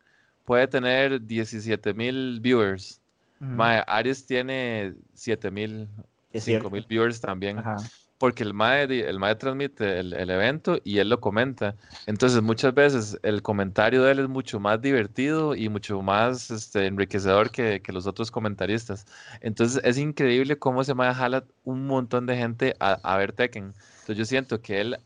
puede 0.52 0.68
tener 0.68 1.26
17 1.26 1.94
mil 1.94 2.42
viewers. 2.42 3.00
Ujú, 3.40 3.52
Mae, 3.52 3.86
Ares 3.88 4.26
tiene 4.26 4.94
7 5.14 5.50
mil, 5.50 5.88
es 6.34 6.44
5 6.44 6.44
cierto. 6.44 6.70
mil 6.70 6.86
viewers 6.90 7.22
también. 7.22 7.60
Ajá. 7.60 7.78
Porque 8.18 8.44
el 8.44 8.54
MAE, 8.54 8.84
el 9.08 9.16
MAE 9.16 9.36
transmite 9.36 10.00
el, 10.02 10.12
el 10.12 10.30
evento 10.30 10.78
y 10.84 10.98
él 10.98 11.08
lo 11.08 11.22
comenta. 11.22 11.74
Entonces, 12.06 12.42
muchas 12.42 12.74
veces 12.74 13.18
el 13.24 13.42
comentario 13.42 14.04
de 14.04 14.12
él 14.12 14.20
es 14.20 14.28
mucho 14.28 14.60
más 14.60 14.82
divertido 14.82 15.56
y 15.56 15.70
mucho 15.70 16.02
más 16.02 16.52
este, 16.52 16.86
enriquecedor 16.86 17.50
que, 17.50 17.82
que 17.82 17.94
los 17.94 18.06
otros 18.06 18.30
comentaristas. 18.30 19.06
Entonces, 19.40 19.82
es 19.86 19.98
increíble 19.98 20.60
cómo 20.60 20.82
ese 20.82 20.94
MAE 20.94 21.14
jala 21.14 21.46
un 21.64 21.88
montón 21.88 22.26
de 22.26 22.36
gente 22.36 22.76
a, 22.82 23.00
a 23.04 23.16
ver 23.16 23.32
Tekken. 23.32 23.74
Entonces, 24.02 24.18
yo 24.18 24.26
siento 24.26 24.62
que 24.62 24.82
él 24.82 24.98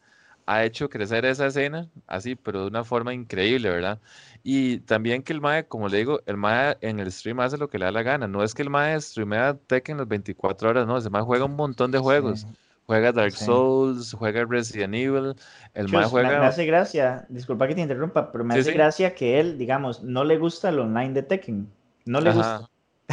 ha 0.48 0.64
hecho 0.64 0.90
crecer 0.90 1.26
esa 1.26 1.48
escena 1.48 1.88
así, 2.08 2.36
pero 2.36 2.62
de 2.62 2.68
una 2.68 2.84
forma 2.84 3.14
increíble, 3.14 3.70
¿verdad? 3.70 4.00
Y 4.48 4.82
también 4.82 5.24
que 5.24 5.34
el 5.34 5.42
MAE, 5.42 5.68
como 5.68 5.90
le 5.90 5.98
digo, 5.98 6.22
el 6.28 6.38
MAE 6.38 6.78
en 6.82 7.00
el 7.00 7.12
stream 7.12 7.40
hace 7.40 7.58
lo 7.58 7.68
que 7.68 7.80
le 7.80 7.86
da 7.86 7.92
la 7.92 8.04
gana. 8.04 8.28
No 8.28 8.44
es 8.44 8.54
que 8.54 8.62
el 8.62 8.70
MAE 8.70 9.02
streamea 9.02 9.58
Tekken 9.58 9.98
las 9.98 10.08
24 10.08 10.70
horas, 10.70 10.86
no, 10.86 10.98
ese 10.98 11.10
MAE 11.10 11.24
juega 11.24 11.46
un 11.46 11.56
montón 11.56 11.90
de 11.90 11.98
juegos. 11.98 12.42
Sí. 12.42 12.48
Juega 12.86 13.12
Dark 13.12 13.32
Sí. 13.32 13.46
Souls, 13.46 14.14
juega 14.14 14.46
Resident 14.46 14.94
Evil, 14.94 15.34
el 15.74 15.90
mae 15.90 16.04
Chus, 16.04 16.14
me, 16.14 16.22
juega... 16.22 16.48
hace 16.48 16.64
gracia, 16.68 17.26
disculpa 17.30 17.68
que 17.68 17.74
te 17.74 17.82
interrumpa, 17.82 18.32
pero 18.32 18.44
me 18.44 18.54
Sí, 18.54 18.60
hace 18.60 18.74
gracia 18.74 19.16
que 19.16 19.40
él, 19.40 19.58
digamos, 19.58 20.04
no 20.04 20.24
le 20.24 20.38
gusta 20.38 20.70
el 20.70 20.78
online 20.78 21.14
de 21.14 21.24
Tekken. 21.24 21.68
No 22.06 22.22
le 22.22 22.32
gusta. 22.32 22.70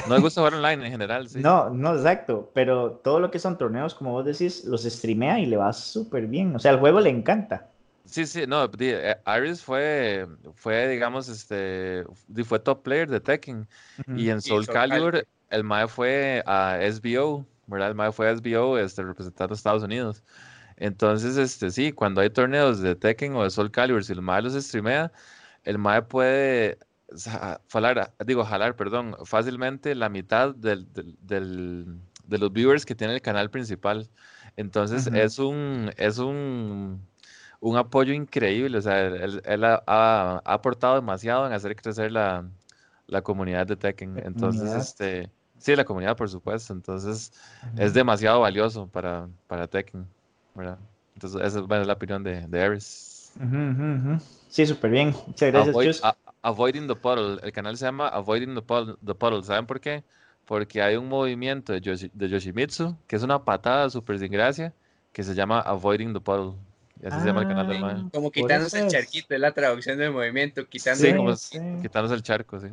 No 0.06 0.14
le 0.16 0.20
gusta 0.20 0.42
jugar 0.42 0.54
online 0.56 0.84
en 0.84 0.92
general, 0.92 1.30
sí. 1.30 1.40
No, 1.40 1.70
no, 1.70 1.94
exacto, 1.94 2.50
pero 2.52 3.00
todo 3.02 3.20
lo 3.20 3.30
que 3.30 3.38
son 3.38 3.56
torneos, 3.56 3.94
como 3.94 4.12
vos 4.12 4.26
decís, 4.26 4.66
los 4.66 4.82
streamea 4.82 5.38
y 5.40 5.46
le 5.46 5.56
va 5.56 5.72
súper 5.72 6.26
bien. 6.26 6.54
O 6.54 6.58
sea, 6.58 6.72
el 6.72 6.78
juego 6.78 7.00
le 7.00 7.08
encanta. 7.08 7.71
Sí, 8.04 8.26
sí, 8.26 8.46
no, 8.46 8.66
di- 8.68 8.90
eh, 8.90 9.16
Iris 9.38 9.62
fue, 9.62 10.26
fue, 10.54 10.88
digamos, 10.88 11.28
este, 11.28 12.04
fue 12.44 12.58
top 12.58 12.82
player 12.82 13.08
de 13.08 13.20
Tekken. 13.20 13.68
Y 14.16 14.28
en 14.30 14.40
Soul 14.40 14.64
Soul 14.64 14.74
Calibur, 14.74 15.12
Calibur. 15.12 15.28
el 15.50 15.64
mae 15.64 15.86
fue 15.88 16.42
a 16.46 16.78
SBO, 16.82 17.46
¿verdad? 17.66 17.88
El 17.90 17.94
mae 17.94 18.12
fue 18.12 18.28
a 18.28 18.32
SBO, 18.32 18.78
este, 18.78 19.02
representando 19.04 19.54
a 19.54 19.56
Estados 19.56 19.82
Unidos. 19.84 20.24
Entonces, 20.76 21.36
este, 21.36 21.70
sí, 21.70 21.92
cuando 21.92 22.20
hay 22.20 22.30
torneos 22.30 22.80
de 22.80 22.96
Tekken 22.96 23.34
o 23.36 23.44
de 23.44 23.50
Soul 23.50 23.70
Calibur, 23.70 24.04
si 24.04 24.12
el 24.12 24.22
mae 24.22 24.42
los 24.42 24.54
streamea, 24.54 25.12
el 25.64 25.78
mae 25.78 26.02
puede 26.02 26.78
jalar, 27.70 28.14
digo, 28.26 28.44
jalar, 28.44 28.76
perdón, 28.76 29.16
fácilmente 29.24 29.94
la 29.94 30.08
mitad 30.08 30.54
del, 30.54 30.92
del- 30.92 31.16
del- 31.20 32.00
de 32.26 32.38
los 32.38 32.52
viewers 32.52 32.86
que 32.86 32.94
tiene 32.94 33.14
el 33.14 33.20
canal 33.22 33.50
principal. 33.50 34.08
Entonces 34.56 35.08
es 35.12 35.38
un, 35.38 35.90
es 35.96 36.18
un, 36.18 37.06
un 37.62 37.76
apoyo 37.76 38.12
increíble. 38.12 38.76
O 38.78 38.82
sea, 38.82 39.06
él, 39.06 39.40
él 39.44 39.64
ha, 39.64 39.82
ha- 39.86 40.42
aportado 40.44 40.96
demasiado 40.96 41.46
en 41.46 41.52
hacer 41.52 41.76
crecer 41.76 42.10
la, 42.10 42.44
la 43.06 43.22
comunidad 43.22 43.66
de 43.66 43.76
Tekken. 43.76 44.18
Entonces, 44.18 44.60
comunidad. 44.62 44.78
este, 44.80 45.30
sí, 45.58 45.76
la 45.76 45.84
comunidad, 45.84 46.16
por 46.16 46.28
supuesto. 46.28 46.72
Entonces, 46.72 47.32
es 47.76 47.90
Ujú. 47.90 47.94
demasiado 47.94 48.40
valioso 48.40 48.88
para, 48.88 49.28
para 49.46 49.68
Tekken, 49.68 50.06
¿verdad? 50.54 50.78
Entonces, 51.14 51.40
esa 51.40 51.60
es, 51.60 51.66
bueno, 51.66 51.84
la 51.84 51.92
opinión 51.92 52.22
de, 52.24 52.46
de 52.48 52.62
Ares. 52.62 53.32
Ujú, 53.36 53.46
ujú, 53.46 54.10
ujú. 54.12 54.20
Sí, 54.48 54.66
súper 54.66 54.90
bien. 54.90 55.14
Muchas 55.26 55.52
gracias, 55.52 55.74
Avoid- 55.74 56.00
a- 56.02 56.16
Avoiding 56.42 56.88
the 56.88 56.96
Puddle. 56.96 57.38
El 57.42 57.52
canal 57.52 57.76
se 57.76 57.84
llama 57.84 58.08
Avoiding 58.08 58.54
the 58.56 58.62
Puddle, 58.62 58.96
the 59.06 59.14
Puddle. 59.14 59.42
¿Saben 59.44 59.66
por 59.66 59.80
qué? 59.80 60.02
Porque 60.44 60.82
hay 60.82 60.96
un 60.96 61.08
movimiento 61.08 61.72
de, 61.72 61.80
Yoshi- 61.80 62.10
de 62.12 62.28
Yoshimitsu 62.28 62.96
que 63.06 63.14
es 63.16 63.22
una 63.22 63.44
patada 63.44 63.88
súper 63.88 64.18
sin 64.18 64.32
gracia 64.32 64.74
que 65.12 65.22
se 65.22 65.34
llama 65.34 65.60
Avoiding 65.60 66.12
the 66.12 66.20
Puddle. 66.20 66.58
Y 67.02 67.06
así 67.08 67.18
se 67.20 67.26
llama 67.26 67.42
el 67.42 67.48
canal 67.48 67.66
del 67.68 67.82
Ah. 67.84 68.08
Como 68.12 68.30
quitándose 68.30 68.78
el 68.78 68.88
charquito, 68.88 69.34
es 69.34 69.40
la 69.40 69.52
traducción 69.52 69.98
del 69.98 70.12
movimiento, 70.12 70.66
quitando 70.68 71.02
Sí, 71.02 71.08
el- 71.10 71.16
como 71.16 71.34
sí. 71.36 71.58
quitándose 71.82 72.14
el 72.14 72.22
charco, 72.22 72.60
sí. 72.60 72.68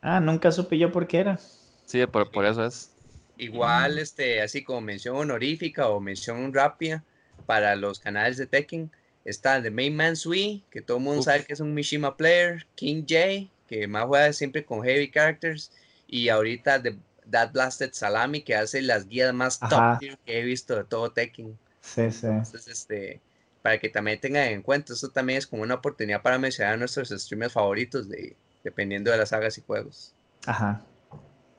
Ah, 0.00 0.20
nunca 0.20 0.52
supe 0.52 0.78
yo 0.78 0.92
por 0.92 1.06
qué 1.06 1.18
era. 1.18 1.38
Sí, 1.84 2.06
por, 2.06 2.30
por 2.30 2.44
eso 2.44 2.64
es. 2.64 2.90
Igual, 3.36 3.98
este, 3.98 4.40
así 4.42 4.62
como 4.62 4.80
mención 4.80 5.16
honorífica 5.16 5.88
o 5.88 5.98
mención 6.00 6.54
rápida 6.54 7.02
para 7.46 7.74
los 7.74 7.98
canales 7.98 8.36
de 8.36 8.46
Tekken, 8.46 8.92
está 9.24 9.56
el 9.56 9.64
de 9.64 9.70
Main 9.72 9.96
Man 9.96 10.14
Sui, 10.16 10.62
que 10.70 10.80
todo 10.80 10.98
el 10.98 11.02
mundo 11.02 11.18
Uf. 11.20 11.24
sabe 11.24 11.44
que 11.44 11.52
es 11.52 11.60
un 11.60 11.74
Mishima 11.74 12.16
player, 12.16 12.66
King 12.76 13.02
J, 13.08 13.50
que 13.66 13.88
más 13.88 14.04
juega 14.06 14.32
siempre 14.32 14.64
con 14.64 14.82
heavy 14.84 15.10
characters, 15.10 15.72
y 16.06 16.28
ahorita 16.28 16.78
de 16.78 16.96
That 17.30 17.50
Blasted 17.52 17.92
Salami, 17.92 18.42
que 18.42 18.54
hace 18.54 18.82
las 18.82 19.08
guías 19.08 19.34
más 19.34 19.60
Ajá. 19.60 19.94
top 19.94 19.98
tier 19.98 20.18
que 20.24 20.38
he 20.38 20.42
visto 20.44 20.76
de 20.76 20.84
todo 20.84 21.10
Tekken. 21.10 21.58
Sí, 21.80 22.10
sí. 22.12 22.26
Entonces, 22.28 22.68
este, 22.68 23.20
para 23.64 23.78
que 23.78 23.88
también 23.88 24.20
tengan 24.20 24.48
en 24.48 24.60
cuenta, 24.60 24.92
esto 24.92 25.08
también 25.08 25.38
es 25.38 25.46
como 25.46 25.62
una 25.62 25.76
oportunidad 25.76 26.20
para 26.20 26.36
mencionar 26.36 26.74
a 26.74 26.76
nuestros 26.76 27.08
streamers 27.08 27.54
favoritos, 27.54 28.10
de, 28.10 28.36
dependiendo 28.62 29.10
de 29.10 29.16
las 29.16 29.30
sagas 29.30 29.56
y 29.56 29.62
juegos. 29.62 30.14
Ajá. 30.44 30.82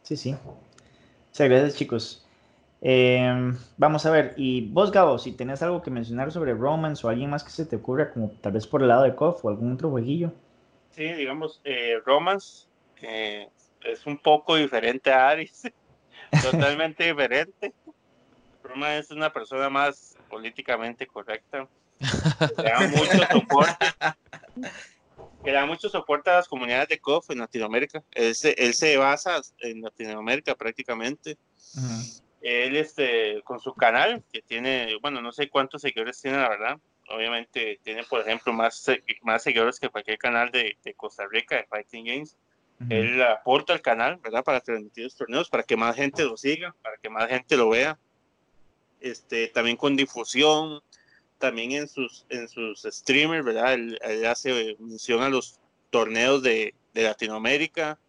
Sí, 0.03 0.15
sí. 0.15 0.35
Muchas 1.29 1.49
gracias, 1.49 1.75
chicos. 1.75 2.27
Em, 2.79 3.57
vamos 3.77 4.05
a 4.05 4.11
ver, 4.11 4.35
y 4.37 4.69
vos, 4.69 4.91
Gabo, 4.91 5.17
si 5.17 5.31
tenés 5.31 5.63
algo 5.63 5.81
que 5.81 5.89
mencionar 5.89 6.31
sobre 6.31 6.53
Romance 6.53 7.07
o 7.07 7.09
alguien 7.09 7.31
más 7.31 7.43
que 7.43 7.49
se 7.49 7.65
te 7.65 7.77
ocurra, 7.77 8.13
como 8.13 8.29
tal 8.39 8.51
vez 8.51 8.67
por 8.67 8.83
el 8.83 8.89
lado 8.89 9.01
de 9.01 9.15
KOF 9.15 9.43
o 9.43 9.49
algún 9.49 9.73
otro 9.73 9.89
jueguillo. 9.89 10.31
Sí, 10.91 11.11
digamos, 11.11 11.59
eh, 11.63 11.99
Romance 12.05 12.67
eh, 13.01 13.49
es 13.83 14.05
un 14.05 14.19
poco 14.19 14.57
diferente 14.57 15.11
a 15.11 15.29
Aris, 15.29 15.63
totalmente 16.51 17.03
diferente. 17.07 17.73
Romance 18.61 18.99
es 18.99 19.09
una 19.17 19.33
persona 19.33 19.71
más 19.71 20.15
políticamente 20.29 21.07
correcta, 21.07 21.67
que 22.55 22.63
le 22.63 22.69
da 22.69 22.87
mucho 22.87 23.27
soporte, 23.31 23.85
que 25.43 25.51
le 25.51 25.57
da 25.57 25.65
mucho 25.65 25.89
soporte 25.89 26.29
a 26.29 26.35
las 26.35 26.47
comunidades 26.47 26.89
de 26.89 26.99
COF 26.99 27.29
en 27.31 27.39
Latinoamérica. 27.39 28.03
Él 28.11 28.35
se, 28.35 28.51
él 28.57 28.73
se 28.73 28.97
basa 28.97 29.41
en 29.59 29.81
Latinoamérica 29.81 30.55
prácticamente. 30.55 31.37
Él, 32.41 32.75
este, 32.75 33.41
con 33.43 33.59
su 33.59 33.73
canal, 33.73 34.23
que 34.31 34.41
tiene, 34.41 34.97
bueno, 35.01 35.21
no 35.21 35.31
sé 35.31 35.49
cuántos 35.49 35.81
seguidores 35.81 36.21
tiene, 36.21 36.37
la 36.37 36.49
verdad. 36.49 36.77
Obviamente 37.09 37.79
tiene, 37.83 38.03
por 38.03 38.21
ejemplo, 38.21 38.53
más, 38.53 38.85
más 39.23 39.43
seguidores 39.43 39.79
que 39.79 39.89
cualquier 39.89 40.17
canal 40.17 40.51
de, 40.51 40.77
de 40.83 40.93
Costa 40.93 41.25
Rica, 41.29 41.55
de 41.55 41.65
Fighting 41.65 42.05
Games. 42.05 42.37
Ujú. 42.81 42.93
Él 42.93 43.21
aporta 43.23 43.73
al 43.73 43.81
canal, 43.81 44.17
¿verdad? 44.17 44.43
Para 44.43 44.59
transmitir 44.59 45.05
los 45.05 45.15
torneos, 45.15 45.49
para 45.49 45.63
que 45.63 45.77
más 45.77 45.95
gente 45.95 46.23
lo 46.23 46.37
siga, 46.37 46.75
para 46.81 46.97
que 46.97 47.09
más 47.09 47.27
gente 47.29 47.57
lo 47.57 47.69
vea. 47.69 47.97
Este, 48.99 49.47
también 49.47 49.77
con 49.77 49.95
difusión, 49.95 50.81
también 51.45 51.73
en 51.73 51.87
sus, 51.87 52.25
en 52.29 52.47
sus 52.47 52.81
streamers, 52.81 53.45
¿verdad? 53.45 53.73
Él, 53.73 53.99
él 54.01 54.25
hace 54.25 54.75
mención 54.79 55.21
a 55.21 55.29
los 55.29 55.59
torneos 55.91 56.41
de, 56.41 56.73
de 56.91 57.03
Latinoamérica. 57.03 57.99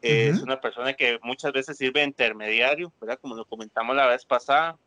Eh, 0.00 0.28
Es 0.28 0.36
Ujú. 0.36 0.46
una 0.46 0.58
persona 0.58 0.94
que 0.94 1.18
muchas 1.22 1.52
veces 1.52 1.76
sirve 1.76 2.00
de 2.00 2.06
intermediario, 2.06 2.90
¿verdad? 2.98 3.18
Como 3.20 3.34
lo 3.34 3.44
comentamos 3.44 3.94
la 3.94 4.06
vez 4.06 4.24
pasada 4.24 4.78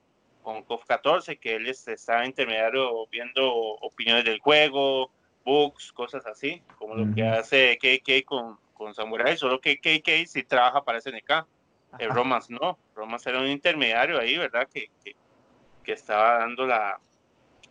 con 0.41 0.63
COF 0.63 0.83
14, 0.85 1.37
que 1.37 1.55
él 1.55 1.67
este, 1.67 1.93
está 1.93 2.25
intermediario 2.25 3.07
viendo 3.11 3.53
opiniones 3.53 4.25
del 4.25 4.39
juego, 4.39 5.11
books, 5.45 5.91
cosas 5.93 6.25
así, 6.25 6.61
como 6.79 6.95
lo 6.95 7.13
que 7.13 7.23
hace 7.23 7.77
KK 7.77 8.25
con, 8.25 8.57
con 8.73 8.93
Samurai, 8.95 9.37
solo 9.37 9.61
que 9.61 9.77
KK 9.77 10.27
sí 10.27 10.43
trabaja 10.43 10.83
para 10.83 10.97
SNK, 10.97 11.45
el 11.99 12.07
Ajá. 12.09 12.15
Romance 12.15 12.51
no, 12.51 12.79
Romance 12.95 13.29
era 13.29 13.39
un 13.39 13.47
intermediario 13.47 14.19
ahí, 14.19 14.35
¿verdad? 14.37 14.67
Que, 14.73 14.87
que, 15.03 15.13
que 15.83 15.93
estaba 15.93 16.39
dando 16.39 16.65
la, 16.65 16.99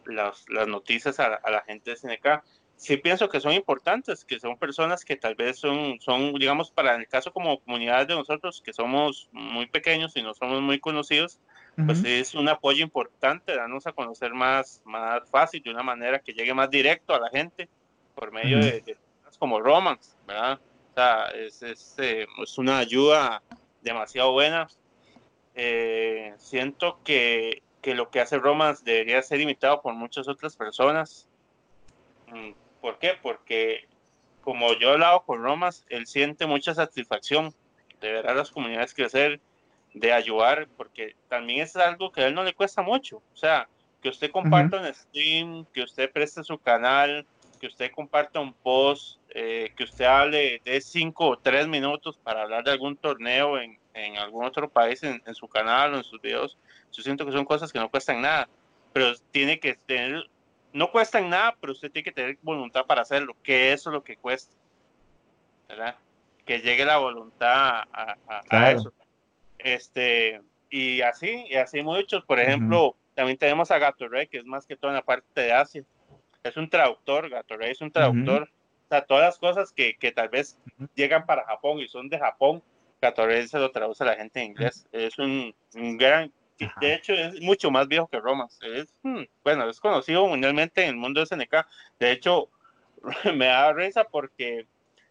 las, 0.07 0.45
las 0.49 0.69
noticias 0.69 1.19
a, 1.21 1.35
a 1.35 1.51
la 1.51 1.63
gente 1.63 1.91
de 1.91 1.97
SNK. 1.97 2.43
Sí 2.77 2.97
pienso 2.97 3.29
que 3.29 3.41
son 3.41 3.53
importantes, 3.53 4.25
que 4.25 4.41
son 4.41 4.59
personas 4.59 5.05
que 5.05 5.17
tal 5.17 5.37
vez 5.37 5.59
son, 5.59 6.01
son, 6.01 6.33
digamos, 6.35 6.71
para 6.73 6.97
el 6.97 7.07
caso 7.07 7.33
como 7.33 7.61
comunidad 7.61 8.07
de 8.07 8.15
nosotros, 8.15 8.61
que 8.65 8.73
somos 8.73 9.29
muy 9.31 9.67
pequeños 9.67 10.17
y 10.17 10.23
no 10.23 10.35
somos 10.35 10.61
muy 10.61 10.81
conocidos, 10.81 11.39
pues 11.87 12.01
Ujú. 12.01 12.09
es 12.09 12.35
un 12.35 12.49
apoyo 12.49 12.83
importante, 12.83 13.55
darnos 13.55 13.87
a 13.87 13.93
conocer 13.93 14.35
más, 14.35 14.81
más 14.85 15.31
fácil, 15.31 15.63
de 15.63 15.71
una 15.71 15.83
manera 15.83 16.19
que 16.19 16.33
llegue 16.33 16.55
más 16.55 16.71
directo 16.71 17.15
a 17.15 17.21
la 17.21 17.31
gente, 17.31 17.69
por 18.15 18.33
medio 18.33 18.59
Ujú. 18.59 18.67
de, 18.67 18.81
de 18.81 18.97
cosas 19.23 19.39
como 19.39 19.61
Romance, 19.61 20.17
¿verdad? 20.27 20.61
O 20.91 20.95
sea, 20.95 21.27
es, 21.35 21.63
es, 21.63 21.95
eh, 21.99 22.27
es 22.43 22.59
una 22.59 22.79
ayuda 22.79 23.43
demasiado 23.81 24.33
buena. 24.33 24.67
Eh, 25.55 26.35
siento 26.39 27.01
que, 27.05 27.63
que 27.83 27.95
lo 27.95 28.11
que 28.11 28.21
hace 28.21 28.39
Romance 28.39 28.83
debería 28.85 29.21
ser 29.23 29.41
imitado 29.41 29.83
por 29.83 29.93
muchas 29.95 30.29
otras 30.29 30.57
personas. 30.57 31.29
Mm, 32.29 32.53
¿Por 32.81 32.99
qué? 32.99 33.15
Porque 33.21 33.87
como 34.41 34.73
yo 34.75 34.91
he 34.91 34.93
hablado 34.93 35.23
con 35.23 35.43
Romance, 35.43 35.85
él 35.89 36.07
siente 36.07 36.47
mucha 36.47 36.75
satisfacción 36.75 37.53
de 38.01 38.13
ver 38.13 38.29
a 38.29 38.35
las 38.35 38.51
comunidades 38.51 38.95
crecer, 38.95 39.41
de 39.95 40.13
ayudar, 40.13 40.69
porque 40.77 41.15
también 41.29 41.61
es 41.61 41.77
algo 41.77 42.11
que 42.11 42.23
a 42.23 42.27
él 42.29 42.35
no 42.35 42.45
le 42.45 42.55
cuesta 42.55 42.83
mucho. 42.83 43.19
O 43.35 43.37
sea, 43.37 43.69
que 44.01 44.09
usted 44.09 44.31
comparta 44.31 44.81
un 44.81 44.95
stream, 44.95 45.65
que 45.73 45.83
usted 45.83 46.11
preste 46.11 46.43
su 46.43 46.59
canal, 46.59 47.27
que 47.61 47.67
usted 47.67 47.93
comparta 47.93 48.41
un 48.41 48.53
post, 48.53 49.21
eh, 49.35 49.73
que 49.77 49.85
usted 49.85 50.05
hable 50.05 50.61
de 50.65 50.81
cinco 50.81 51.29
o 51.29 51.39
tres 51.39 51.69
minutos 51.69 52.19
para 52.19 52.43
hablar 52.43 52.65
de 52.65 52.73
algún 52.73 52.97
torneo 52.97 53.59
en, 53.59 53.79
en 53.95 54.17
algún 54.19 54.45
otro 54.45 54.69
país 54.69 55.03
en, 55.05 55.23
en 55.25 55.35
su 55.35 55.47
canal 55.47 55.95
o 55.95 55.99
en 55.99 56.05
sus 56.05 56.21
videos. 56.21 56.59
Yo 56.93 57.03
siento 57.03 57.25
que 57.27 57.33
son 57.33 57.45
cosas 57.45 57.73
que 57.73 57.79
no 57.79 57.91
cuestan 57.91 58.21
nada, 58.23 58.49
pero 58.93 59.15
tiene 59.31 59.59
que 59.59 59.75
tener, 59.75 60.29
no 60.73 60.91
cuestan 60.91 61.29
nada, 61.31 61.57
pero 61.61 61.73
usted 61.73 61.91
tiene 61.91 62.05
que 62.05 62.13
tener 62.13 62.39
voluntad 62.43 62.85
para 62.87 63.03
hacerlo, 63.03 63.35
que 63.43 63.73
eso 63.73 63.91
es 63.91 63.95
lo 63.95 64.05
que 64.05 64.17
cuesta, 64.17 64.55
¿verdad? 65.69 65.97
Que 66.45 66.61
llegue 66.61 66.85
la 66.85 66.99
voluntad 66.99 67.49
a, 67.51 67.87
a- 67.93 68.39
a 68.39 68.43
Claro. 68.43 68.79
eso. 68.79 68.93
Este, 69.59 70.41
y 70.71 71.01
así, 71.03 71.45
y 71.49 71.55
así 71.57 71.83
muchos, 71.83 72.25
por 72.25 72.39
ejemplo, 72.41 72.97
también 73.15 73.39
tenemos 73.39 73.71
a 73.71 73.79
Gatorade, 73.79 74.29
que 74.29 74.39
es 74.39 74.45
más 74.45 74.67
que 74.67 74.77
todo 74.77 74.91
en 74.91 74.97
la 74.97 75.03
parte 75.03 75.41
de 75.41 75.53
Asia. 75.53 75.85
Es 76.43 76.57
un 76.57 76.69
traductor, 76.69 77.29
Gatorade 77.29 77.71
es 77.71 77.81
un 77.81 77.93
traductor. 77.93 78.43
O 78.45 78.89
sea, 78.89 79.05
todas 79.05 79.25
las 79.25 79.39
cosas 79.39 79.73
que, 79.73 79.97
que 79.97 80.13
tal 80.13 80.29
vez 80.29 80.59
Ujú. 80.77 80.89
llegan 80.95 81.25
para 81.25 81.45
Japón 81.47 81.79
y 81.79 81.89
son 81.89 82.09
de 82.09 82.19
Japón, 82.19 82.63
Gatorade 83.01 83.47
se 83.49 83.59
lo 83.59 83.71
traduce 83.71 84.03
a 84.03 84.07
la 84.07 84.17
gente 84.17 84.41
en 84.41 84.47
inglés. 84.49 84.87
Es 84.93 85.19
un, 85.19 85.55
un 85.75 85.97
gran, 85.97 86.33
Ajá. 86.67 86.81
de 86.81 86.95
hecho 86.95 87.13
es 87.13 87.41
mucho 87.41 87.71
más 87.71 87.89
viejo 87.89 88.09
que 88.09 88.21
Romance. 88.21 88.59
Es, 88.81 88.95
hmm, 89.03 89.23
bueno, 89.45 89.69
es 89.69 89.81
conocido 89.81 90.27
mundialmente 90.27 90.83
en 90.83 90.91
el 90.91 90.97
mundo 90.97 91.21
de 91.21 91.25
SNK. 91.27 91.67
De 91.99 92.13
hecho, 92.13 92.49
me 93.35 93.47
da 93.47 93.73
risa 93.73 94.05
porque 94.05 94.67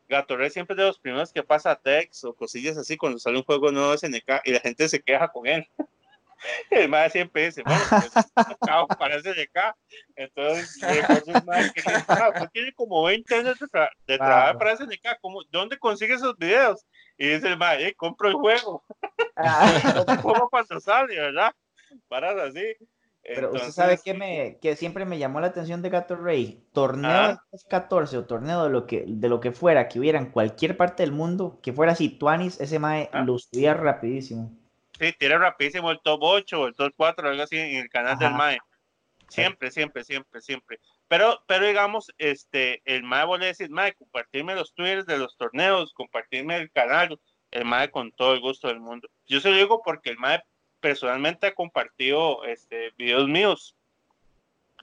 Gatorade 0.10 0.49
siempre 0.49 0.74
es 0.74 0.78
de 0.78 0.84
los 0.86 0.99
primeros 0.99 1.32
que 1.32 1.43
pasa 1.43 1.76
text 1.76 2.24
o 2.26 2.34
cosillas 2.34 2.78
así 2.78 2.97
cuando 2.97 3.18
sale 3.20 3.38
un 3.38 3.43
juego 3.43 3.72
nuevo 3.72 3.91
de 3.91 3.95
SNK 3.97 4.41
y 4.45 4.52
la 4.52 4.60
gente 4.60 4.88
se 4.89 5.02
queja 5.02 5.28
con 5.30 5.47
él. 5.47 5.66
El 6.72 6.89
mae 6.89 7.10
siempre 7.10 7.45
dice, 7.45 7.62
bueno, 7.64 7.82
pues, 7.89 8.12
para 8.97 9.16
SNK. 9.18 9.76
Entonces, 10.16 10.76
que 10.80 11.04
"Ah, 12.10 12.32
tiene 12.52 12.74
como 12.74 13.04
20 13.04 13.36
años 13.36 13.60
de, 13.60 13.68
tra- 13.68 13.89
de 14.08 14.18
Wow. 14.18 14.26
trabajar 14.28 14.58
para 14.58 14.72
SNK, 14.74 15.18
¿cómo, 15.22 15.43
¿dónde 15.52 15.78
consigue 15.78 16.16
esos 16.16 16.36
videos? 16.38 16.86
Y 17.24 17.28
dice 17.28 17.50
el 17.50 17.58
mae, 17.58 17.88
"Eh, 17.90 17.94
compro 17.94 18.30
el 18.30 18.34
juego, 18.34 18.84
Ah, 19.36 20.04
el 20.08 20.18
juego 20.18 20.50
cuando 20.50 20.80
sale, 20.80 21.16
¿verdad? 21.20 21.54
Paras 22.08 22.36
así. 22.38 22.64
Pero 23.24 23.52
usted 23.52 23.70
sabe 23.70 24.00
que, 24.04 24.16
me, 24.16 24.58
que 24.60 24.76
siempre 24.76 25.06
me 25.06 25.20
llamó 25.20 25.40
la 25.40 25.48
atención 25.48 25.84
de 25.84 25.90
Gato 25.92 26.16
Rey. 26.16 26.66
Torneo 26.74 27.12
Ah. 27.12 27.44
de 27.52 27.60
14 27.70 28.18
o 28.18 28.26
torneo 28.26 28.64
de 28.64 28.72
lo, 28.72 28.88
que, 28.88 29.04
de 29.08 29.30
lo 29.30 29.40
que 29.40 29.52
fuera, 29.52 29.88
que 29.88 30.00
hubiera 30.00 30.18
en 30.18 30.32
cualquier 30.32 30.76
parte 30.78 31.04
del 31.04 31.12
mundo, 31.12 31.60
que 31.62 31.74
fuera 31.74 31.92
así, 31.92 32.10
Tuanis, 32.10 32.60
ese 32.60 32.80
mae 32.80 33.10
Ah. 33.14 33.22
lo 33.22 33.38
subía 33.38 33.76
rapidísimo. 33.76 34.52
Sí, 35.00 35.14
tira 35.20 35.38
rapidísimo 35.38 35.92
el 35.92 36.00
top 36.02 36.20
8 36.24 36.62
o 36.62 36.68
el 36.68 36.74
top 36.76 36.92
4, 36.98 37.30
algo 37.30 37.44
así 37.44 37.58
en 37.58 37.76
el 37.78 37.90
canal 37.90 38.18
del. 38.18 38.32
MAE. 38.34 38.58
Siempre, 39.30 39.70
siempre, 39.70 40.04
siempre, 40.04 40.42
siempre. 40.42 40.80
Pero, 41.12 41.43
pero 41.45 41.66
digamos, 41.66 42.09
este, 42.20 42.82
el 42.86 43.03
MAE 43.03 43.26
vuelve 43.26 43.43
a 43.43 43.47
decir, 43.49 43.70
MAE, 43.70 43.95
compartirme 43.95 44.55
los 44.55 44.74
twitters 44.74 45.05
de 45.05 45.18
los 45.18 45.36
torneos, 45.36 45.93
compartirme 45.93 46.55
el 46.55 46.72
canal, 46.72 47.20
el 47.51 47.66
MAE 47.66 47.91
con 47.91 48.14
todo 48.14 48.34
el 48.34 48.39
gusto 48.39 48.70
del 48.70 48.80
mundo. 48.80 49.09
Yo 49.28 49.41
se 49.41 49.49
lo 49.49 49.57
digo 49.57 49.82
porque 49.84 50.12
el 50.12 50.18
MAE 50.18 50.41
personalmente 50.80 51.47
ha 51.47 51.53
compartido 51.53 52.45
este, 52.45 52.93
videos 52.97 53.28
míos. 53.28 53.76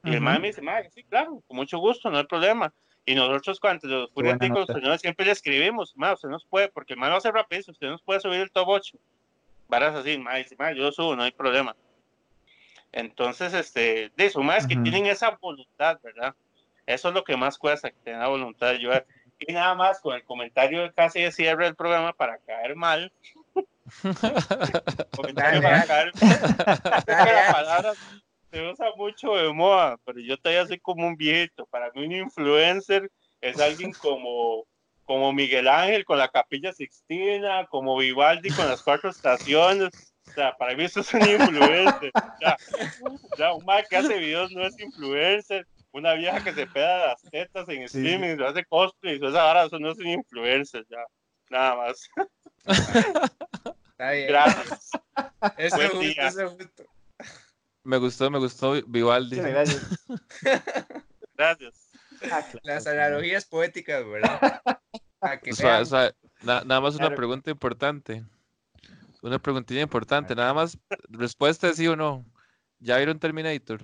Y 0.04 0.16
el 0.16 0.20
mae 0.20 0.38
me 0.38 0.48
dice, 0.48 0.60
mae, 0.60 0.90
sí, 0.90 1.02
claro, 1.02 1.42
con 1.46 1.56
mucho 1.56 1.78
gusto, 1.78 2.10
no 2.10 2.18
hay 2.18 2.26
problema. 2.26 2.74
Y 3.06 3.14
nosotros, 3.14 3.58
cuando 3.58 3.88
los 3.88 4.10
furiáticos, 4.12 4.68
siempre 5.00 5.24
le 5.24 5.32
escribimos, 5.32 5.96
mae, 5.96 6.12
usted 6.12 6.28
nos 6.28 6.44
puede, 6.44 6.68
porque 6.68 6.92
el 6.92 6.98
mae 6.98 7.08
lo 7.08 7.16
hace 7.16 7.32
rápido, 7.32 7.72
usted 7.72 7.88
nos 7.88 8.02
puede 8.02 8.20
subir 8.20 8.40
el 8.40 8.50
top 8.50 8.68
8. 8.68 8.98
Varas 9.66 9.94
así, 9.94 10.18
mae, 10.18 10.42
dice, 10.42 10.56
mae, 10.58 10.76
yo 10.76 10.82
lo 10.82 10.92
subo, 10.92 11.16
no 11.16 11.22
hay 11.22 11.32
problema. 11.32 11.74
Entonces, 12.92 13.54
este, 13.54 14.10
de 14.16 14.26
eso, 14.26 14.42
más 14.42 14.66
que 14.66 14.76
tienen 14.76 15.06
esa 15.06 15.36
voluntad, 15.40 15.98
¿verdad? 16.02 16.34
Eso 16.86 17.08
es 17.08 17.14
lo 17.14 17.22
que 17.22 17.36
más 17.36 17.58
cuesta, 17.58 17.90
que 17.90 17.96
tengan 18.02 18.22
la 18.22 18.28
voluntad 18.28 18.68
de 18.68 18.76
ayudar. 18.76 19.06
Y 19.38 19.52
nada 19.52 19.74
más 19.74 20.00
con 20.00 20.16
el 20.16 20.24
comentario 20.24 20.92
casi 20.94 21.20
de 21.20 21.30
cierre 21.32 21.66
del 21.66 21.76
programa 21.76 22.12
para 22.12 22.38
caer 22.38 22.74
mal. 22.74 23.12
comentario 25.16 25.62
para 25.62 25.86
caer 25.86 26.12
la 26.14 27.52
palabra 27.52 27.94
se 28.50 28.70
usa 28.70 28.86
mucho 28.96 29.34
de 29.34 29.52
moda, 29.52 29.98
pero 30.04 30.20
yo 30.20 30.36
todavía 30.38 30.66
soy 30.66 30.78
como 30.78 31.06
un 31.06 31.16
viejito. 31.16 31.66
Para 31.66 31.90
mí 31.92 32.04
un 32.04 32.12
influencer 32.12 33.10
es 33.40 33.60
alguien 33.60 33.92
como, 33.92 34.64
como 35.04 35.32
Miguel 35.32 35.68
Ángel 35.68 36.04
con 36.04 36.18
la 36.18 36.28
Capilla 36.28 36.72
Sixtina, 36.72 37.66
como 37.66 37.98
Vivaldi 37.98 38.50
con 38.50 38.68
las 38.68 38.82
cuatro 38.82 39.10
estaciones. 39.10 40.14
O 40.28 40.34
sea, 40.34 40.56
para 40.56 40.74
mí 40.76 40.84
eso 40.84 41.00
es 41.00 41.12
un 41.14 41.22
influencer. 41.22 42.10
Ya, 42.40 42.56
ya 43.38 43.52
un 43.52 43.64
man 43.64 43.82
que 43.88 43.96
hace 43.96 44.18
videos 44.18 44.50
no 44.52 44.64
es 44.66 44.78
influencer 44.78 45.66
una 45.92 46.12
vieja 46.14 46.42
que 46.44 46.52
se 46.52 46.66
pega 46.66 47.06
las 47.08 47.22
tetas 47.22 47.68
en 47.68 47.82
streaming, 47.82 48.36
lo 48.36 48.46
hace 48.48 48.64
cosplay, 48.66 49.14
y 49.20 49.26
esa 49.26 49.42
vara, 49.42 49.64
eso 49.64 49.78
no 49.78 49.90
es 49.92 49.98
un 49.98 50.06
influencer, 50.08 50.84
ya, 50.88 50.98
nada 51.50 51.76
más. 51.76 52.08
Está 52.66 54.10
bien. 54.12 54.28
Gracias. 54.28 54.90
Buen 55.74 56.00
día. 56.00 56.30
Me 57.84 57.96
gustó, 57.96 58.30
me 58.30 58.38
gustó 58.38 58.74
Vivaldi. 58.86 59.36
Sí, 59.36 59.42
gracias. 59.42 59.86
gracias. 61.36 61.88
Ah, 62.30 62.44
Las 62.62 62.86
analogías 62.86 63.44
poéticas, 63.46 64.04
¿verdad? 64.06 64.60
Para 65.18 65.40
que 65.40 65.52
O 65.52 65.54
sea, 65.54 65.68
vean. 65.70 65.82
o 65.82 65.86
sea, 65.86 66.12
na- 66.42 66.62
nada 66.64 66.80
más 66.80 66.96
una 66.96 67.14
pregunta 67.14 67.50
importante. 67.50 68.24
Una 69.22 69.38
preguntilla 69.38 69.80
importante. 69.82 70.34
Nada 70.34 70.54
más, 70.54 70.78
respuesta 71.08 71.68
es 71.68 71.76
sí 71.76 71.86
o 71.88 71.96
no. 71.96 72.24
¿Ya 72.80 72.96
vieron 72.96 73.18
Terminator? 73.18 73.82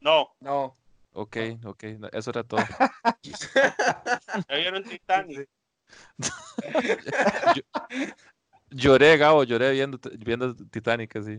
No, 0.00 0.28
No. 0.40 0.76
Ok, 1.12 1.36
ok, 1.64 1.84
eso 2.12 2.30
era 2.30 2.44
todo. 2.44 2.60
ya 4.48 4.54
vieron 4.56 4.84
Titanic. 4.84 5.48
Lloré, 8.70 9.16
Gabo, 9.16 9.42
lloré 9.42 9.72
viendo, 9.72 9.98
viendo 10.18 10.54
Titanic 10.54 11.16
así. 11.16 11.38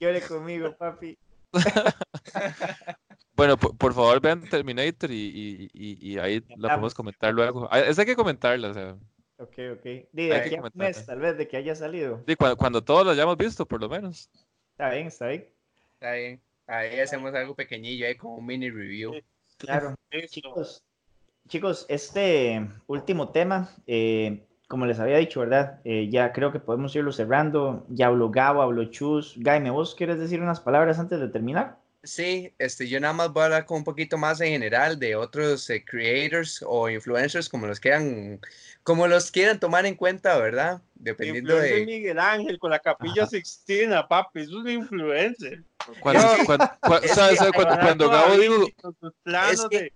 Llore 0.00 0.20
conmigo, 0.22 0.76
papi. 0.76 1.16
Bueno, 3.36 3.58
por, 3.58 3.76
por 3.76 3.92
favor 3.92 4.18
vean 4.18 4.40
Terminator 4.48 5.10
y, 5.10 5.14
y- 5.14 5.68
y- 5.74 6.12
y 6.12 6.18
ahí 6.18 6.42
la 6.56 6.68
podemos 6.70 6.94
comentar 6.94 7.34
luego. 7.34 7.68
Ah, 7.70 7.80
Esa 7.80 8.00
hay 8.00 8.06
que 8.06 8.16
comentarla, 8.16 8.70
o 8.70 8.72
sea, 8.74 8.96
Ok, 9.38 9.58
ok. 9.74 9.84
De 10.12 10.32
Hay 10.32 10.32
aquí 10.32 10.56
a 10.56 10.62
un 10.62 10.70
mes, 10.74 11.04
tal 11.04 11.20
vez, 11.20 11.36
de 11.36 11.46
que 11.46 11.56
haya 11.56 11.74
salido. 11.74 12.22
sí, 12.26 12.36
cuando, 12.36 12.56
cuando 12.56 12.82
todos 12.82 13.04
lo 13.04 13.10
hayamos 13.10 13.36
visto, 13.36 13.66
por 13.66 13.80
lo 13.80 13.88
menos. 13.88 14.30
Está 14.72 14.90
bien, 14.90 15.06
está 15.08 15.26
bien. 15.28 15.48
Está 15.94 16.12
bien. 16.12 16.40
Ahí 16.66 16.98
hacemos 17.00 17.34
algo 17.34 17.54
pequeñillo, 17.54 18.06
ahí 18.06 18.16
como 18.16 18.36
un 18.36 18.46
mini 18.46 18.70
review. 18.70 19.12
Claro. 19.58 19.94
Chicos, 20.28 20.82
chicos, 21.48 21.86
este 21.88 22.68
último 22.86 23.30
tema, 23.30 23.70
eh, 23.86 24.46
como 24.68 24.86
les 24.86 24.98
había 24.98 25.18
dicho, 25.18 25.40
¿verdad? 25.40 25.80
Eh, 25.84 26.08
ya 26.10 26.32
creo 26.32 26.50
que 26.52 26.58
podemos 26.58 26.94
irlo 26.96 27.12
cerrando. 27.12 27.86
Ya 27.88 28.06
habló 28.06 28.30
Gabo, 28.30 28.62
habló 28.62 28.84
Chus. 28.86 29.38
Jaime, 29.42 29.70
¿vos 29.70 29.94
quieres 29.94 30.18
decir 30.18 30.42
unas 30.42 30.60
palabras 30.60 30.98
antes 30.98 31.20
de 31.20 31.28
terminar? 31.28 31.78
Sí, 32.06 32.52
este, 32.58 32.88
yo 32.88 33.00
nada 33.00 33.12
más 33.12 33.32
voy 33.32 33.42
a 33.42 33.44
hablar 33.46 33.66
con 33.66 33.78
un 33.78 33.84
poquito 33.84 34.16
más 34.16 34.40
en 34.40 34.48
general 34.48 34.98
de 34.98 35.16
otros 35.16 35.68
eh, 35.70 35.84
creators 35.84 36.64
o 36.66 36.88
influencers, 36.88 37.48
como 37.48 37.66
los 37.66 37.80
quieran, 37.80 38.40
como 38.84 39.06
los 39.08 39.30
quieran 39.30 39.58
tomar 39.60 39.84
en 39.86 39.96
cuenta, 39.96 40.38
¿verdad? 40.38 40.80
Dependiendo 40.94 41.52
Influencer 41.54 41.80
de... 41.80 41.86
Miguel 41.86 42.18
Ángel 42.18 42.58
con 42.58 42.70
la 42.70 42.78
Capilla 42.78 43.26
Sixtina, 43.26 44.06
papi, 44.06 44.40
es 44.42 44.48
un 44.50 44.68
influencer. 44.68 45.62
Cuando, 46.00 46.22
Gabo 48.10 48.38
digo, 48.38 48.66
Es 49.52 49.64
que- 49.68 49.78
de- 49.80 49.92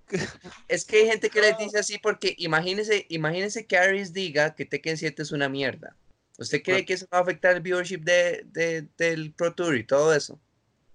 Es 0.68 0.84
que 0.84 0.96
hay 0.98 1.06
gente 1.06 1.30
que 1.30 1.40
les 1.40 1.56
dice 1.58 1.78
así 1.78 1.98
porque 1.98 2.34
imagínese, 2.38 3.06
imagínese 3.08 3.66
que 3.66 3.78
Aris 3.78 4.12
diga 4.12 4.54
que 4.54 4.66
Tekken 4.66 4.96
7 4.98 5.22
es 5.22 5.32
una 5.32 5.48
mierda. 5.48 5.96
¿Usted 6.38 6.62
cree 6.62 6.84
que 6.86 6.94
eso 6.94 7.06
va 7.12 7.18
a 7.18 7.22
afectar 7.22 7.54
el 7.54 7.60
viewership 7.60 7.98
de, 8.00 8.42
de- 8.46 8.86
del 8.96 9.32
Pro 9.32 9.52
Tour 9.54 9.76
y 9.76 9.84
todo 9.84 10.14
eso? 10.14 10.40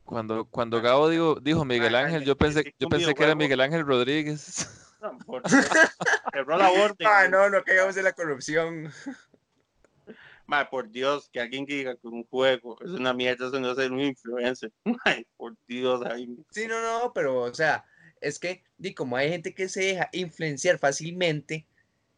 Cuando, 0.05 0.45
cuando 0.45 0.81
Gabo 0.81 1.09
digo, 1.09 1.39
dijo 1.41 1.65
Miguel 1.65 1.95
Ángel, 1.95 2.23
yo 2.23 2.37
pensé, 2.37 2.73
yo 2.79 2.87
pensé 2.87 3.13
que 3.13 3.23
era. 3.23 3.35
Miguel 3.35 3.61
Ángel 3.61 3.85
Rodríguez. 3.85 4.67
No. 5.01 5.19
Cerró 6.33 6.57
la 6.57 6.71
orden. 6.71 7.07
Ah, 7.07 7.27
no, 7.29 7.47
no 7.47 7.63
caigamos 7.63 7.95
en 7.95 8.05
la 8.05 8.13
corrupción. 8.13 8.91
Mae, 10.47 10.65
por 10.65 10.89
Dios, 10.89 11.29
que 11.31 11.39
alguien 11.39 11.65
diga 11.65 11.95
que 11.95 12.07
un 12.07 12.23
juego 12.23 12.77
es 12.81 12.89
una 12.89 13.13
mierda, 13.13 13.47
eso 13.47 13.59
no 13.59 13.69
es 13.69 13.77
ser 13.77 13.91
un 13.91 13.99
influencer. 13.99 14.71
Ay, 15.05 15.27
por 15.37 15.55
Dios, 15.67 16.01
ay, 16.05 16.35
Sí, 16.49 16.65
no, 16.65 16.81
no, 16.81 17.13
pero, 17.13 17.41
o 17.41 17.53
sea, 17.53 17.85
es 18.19 18.39
que, 18.39 18.63
di, 18.79 18.95
como 18.95 19.15
hay 19.15 19.29
gente 19.29 19.53
que 19.53 19.69
se 19.69 19.81
deja 19.81 20.09
influenciar 20.11 20.79
fácilmente, 20.79 21.67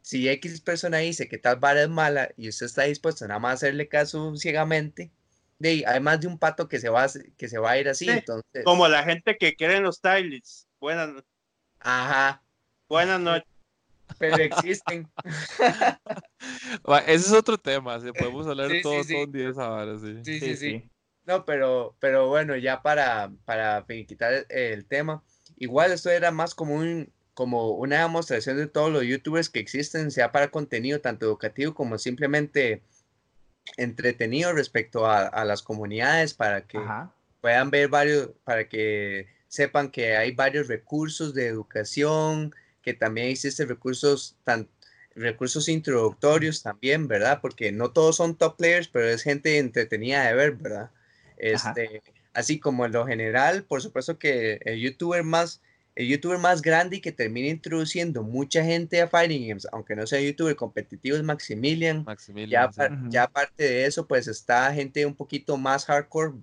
si 0.02 0.30
X 0.30 0.62
persona 0.62 1.00
dice 1.00 1.28
que 1.28 1.38
tal 1.38 1.58
vara 1.58 1.82
es 1.82 1.90
mala 1.90 2.30
y 2.38 2.48
usted 2.48 2.68
está 2.68 2.84
dispuesto 2.84 3.28
nada 3.28 3.42
más 3.42 3.52
a 3.52 3.54
hacerle 3.56 3.90
caso 3.90 4.34
ciegamente, 4.38 5.12
de, 5.60 5.84
hay 5.88 6.00
más 6.00 6.20
de 6.22 6.28
un 6.28 6.38
pato 6.38 6.68
que 6.68 6.80
se 6.80 6.90
va 6.90 7.04
a, 7.06 7.08
que 7.38 7.48
se 7.50 7.58
va 7.58 7.72
a 7.72 7.80
ir 7.80 7.90
así, 7.90 8.06
Sí, 8.06 8.12
entonces, 8.12 8.64
Como 8.64 8.88
la 8.88 9.04
gente 9.04 9.38
que 9.38 9.56
quiere 9.56 9.80
los 9.80 9.98
stylists. 9.98 10.68
Buenas, 10.80 11.10
ajá, 11.80 12.44
buenas 12.88 13.20
noches. 13.20 13.48
pero 14.20 14.38
existen. 14.44 15.08
Ese 17.08 17.16
es 17.16 17.32
otro 17.34 17.58
tema, 17.58 18.00
¿sí? 18.00 18.12
podemos 18.12 18.48
hablar 18.48 18.70
Sí, 18.70 18.78
sí, 18.78 18.82
todo, 18.84 19.04
sí. 19.04 19.14
todo 19.14 19.24
un 19.26 19.32
día 19.32 19.44
de 19.46 19.52
esa 19.52 19.68
vara, 19.70 20.00
sí. 20.00 20.20
Sí, 20.24 20.40
sí, 20.40 20.56
sí. 20.58 20.90
No, 21.26 21.44
pero, 21.46 21.96
pero 22.00 22.28
bueno, 22.28 22.56
ya 22.56 22.82
para, 22.82 23.32
para 23.46 23.84
finiquitar 23.84 24.34
el, 24.34 24.46
el 24.50 24.86
tema, 24.86 25.24
igual 25.58 25.92
esto 25.92 26.10
era 26.10 26.32
más 26.32 26.56
como 26.56 26.76
un, 26.76 27.12
como 27.34 27.72
una 27.72 28.02
demostración 28.02 28.58
de 28.58 28.68
todos 28.68 28.92
los 28.92 29.04
youtubers 29.04 29.50
que 29.50 29.60
existen, 29.60 30.12
sea 30.12 30.32
para 30.32 30.50
contenido 30.52 31.02
tanto 31.02 31.26
educativo 31.26 31.74
como 31.74 31.98
simplemente 31.98 32.82
entretenido 33.76 34.54
respecto 34.54 35.06
a, 35.06 35.28
a 35.28 35.46
las 35.46 35.62
comunidades, 35.62 36.34
para 36.34 36.66
que 36.66 36.78
Ajá. 36.78 37.12
puedan 37.42 37.70
ver 37.70 37.90
varios, 37.90 38.30
para 38.44 38.68
que 38.70 39.28
sepan 39.48 39.90
que 39.90 40.16
hay 40.16 40.32
varios 40.32 40.68
recursos 40.68 41.34
de 41.34 41.48
educación, 41.48 42.54
que 42.82 42.94
también 42.94 43.28
existen 43.28 43.68
recursos 43.68 44.38
tan 44.44 44.70
recursos 45.18 45.68
introductorios 45.68 46.62
también, 46.62 47.08
¿verdad? 47.08 47.40
Porque 47.42 47.72
no 47.72 47.92
todos 47.92 48.18
son 48.18 48.36
top 48.36 48.56
players, 48.58 48.88
pero 48.88 49.08
es 49.08 49.24
gente 49.24 49.58
entretenida 49.58 50.28
de 50.28 50.34
ver, 50.36 50.52
¿verdad? 50.54 50.92
Ajá. 51.56 51.74
Este, 51.76 52.04
así 52.34 52.60
como 52.60 52.86
en 52.86 52.92
lo 52.92 53.06
general, 53.06 53.64
por 53.64 53.82
supuesto 53.82 54.20
que 54.20 54.60
el 54.64 54.80
youtuber 54.80 55.24
más 55.24 55.62
el 55.98 56.08
youtuber 56.08 56.38
más 56.38 56.62
grande 56.62 56.98
y 56.98 57.02
que 57.02 57.12
termina 57.12 57.48
introduciendo 57.48 58.22
mucha 58.22 58.64
gente 58.64 59.02
a 59.02 59.08
Fighting 59.08 59.48
Games, 59.48 59.68
aunque 59.72 59.96
no 59.96 60.06
sea 60.06 60.22
youtuber 60.22 60.56
competitivo, 60.56 61.18
es 61.18 61.24
Maximilian. 61.24 62.06
Ya, 62.48 62.72
sí. 62.72 62.84
ya 63.10 63.24
aparte 63.24 63.64
de 63.64 63.86
eso, 63.88 64.06
pues 64.06 64.28
está 64.28 64.72
gente 64.76 65.04
un 65.08 65.16
poquito 65.16 65.58
más 65.58 65.86
hardcore, 65.86 66.34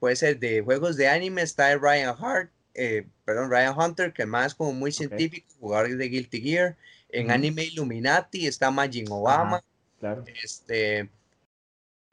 puede 0.00 0.16
ser 0.16 0.40
de 0.40 0.62
juegos 0.62 0.96
de 0.96 1.06
anime, 1.06 1.42
está 1.42 1.72
Ryan 1.76 2.16
Hart, 2.18 2.50
eh, 2.74 3.06
perdón, 3.24 3.52
Ryan 3.52 3.78
Hunter, 3.78 4.12
que 4.12 4.26
más 4.26 4.48
es 4.48 4.54
como 4.56 4.72
muy 4.72 4.90
científico, 4.90 5.46
jugador 5.60 5.96
de 5.96 6.08
Guilty 6.08 6.40
Gear. 6.40 6.76
En. 7.08 7.30
Anime 7.30 7.66
Illuminati 7.66 8.48
está 8.48 8.72
Majin 8.72 9.08
Obama. 9.08 9.62
Claro. 10.00 10.24
Este, 10.42 11.08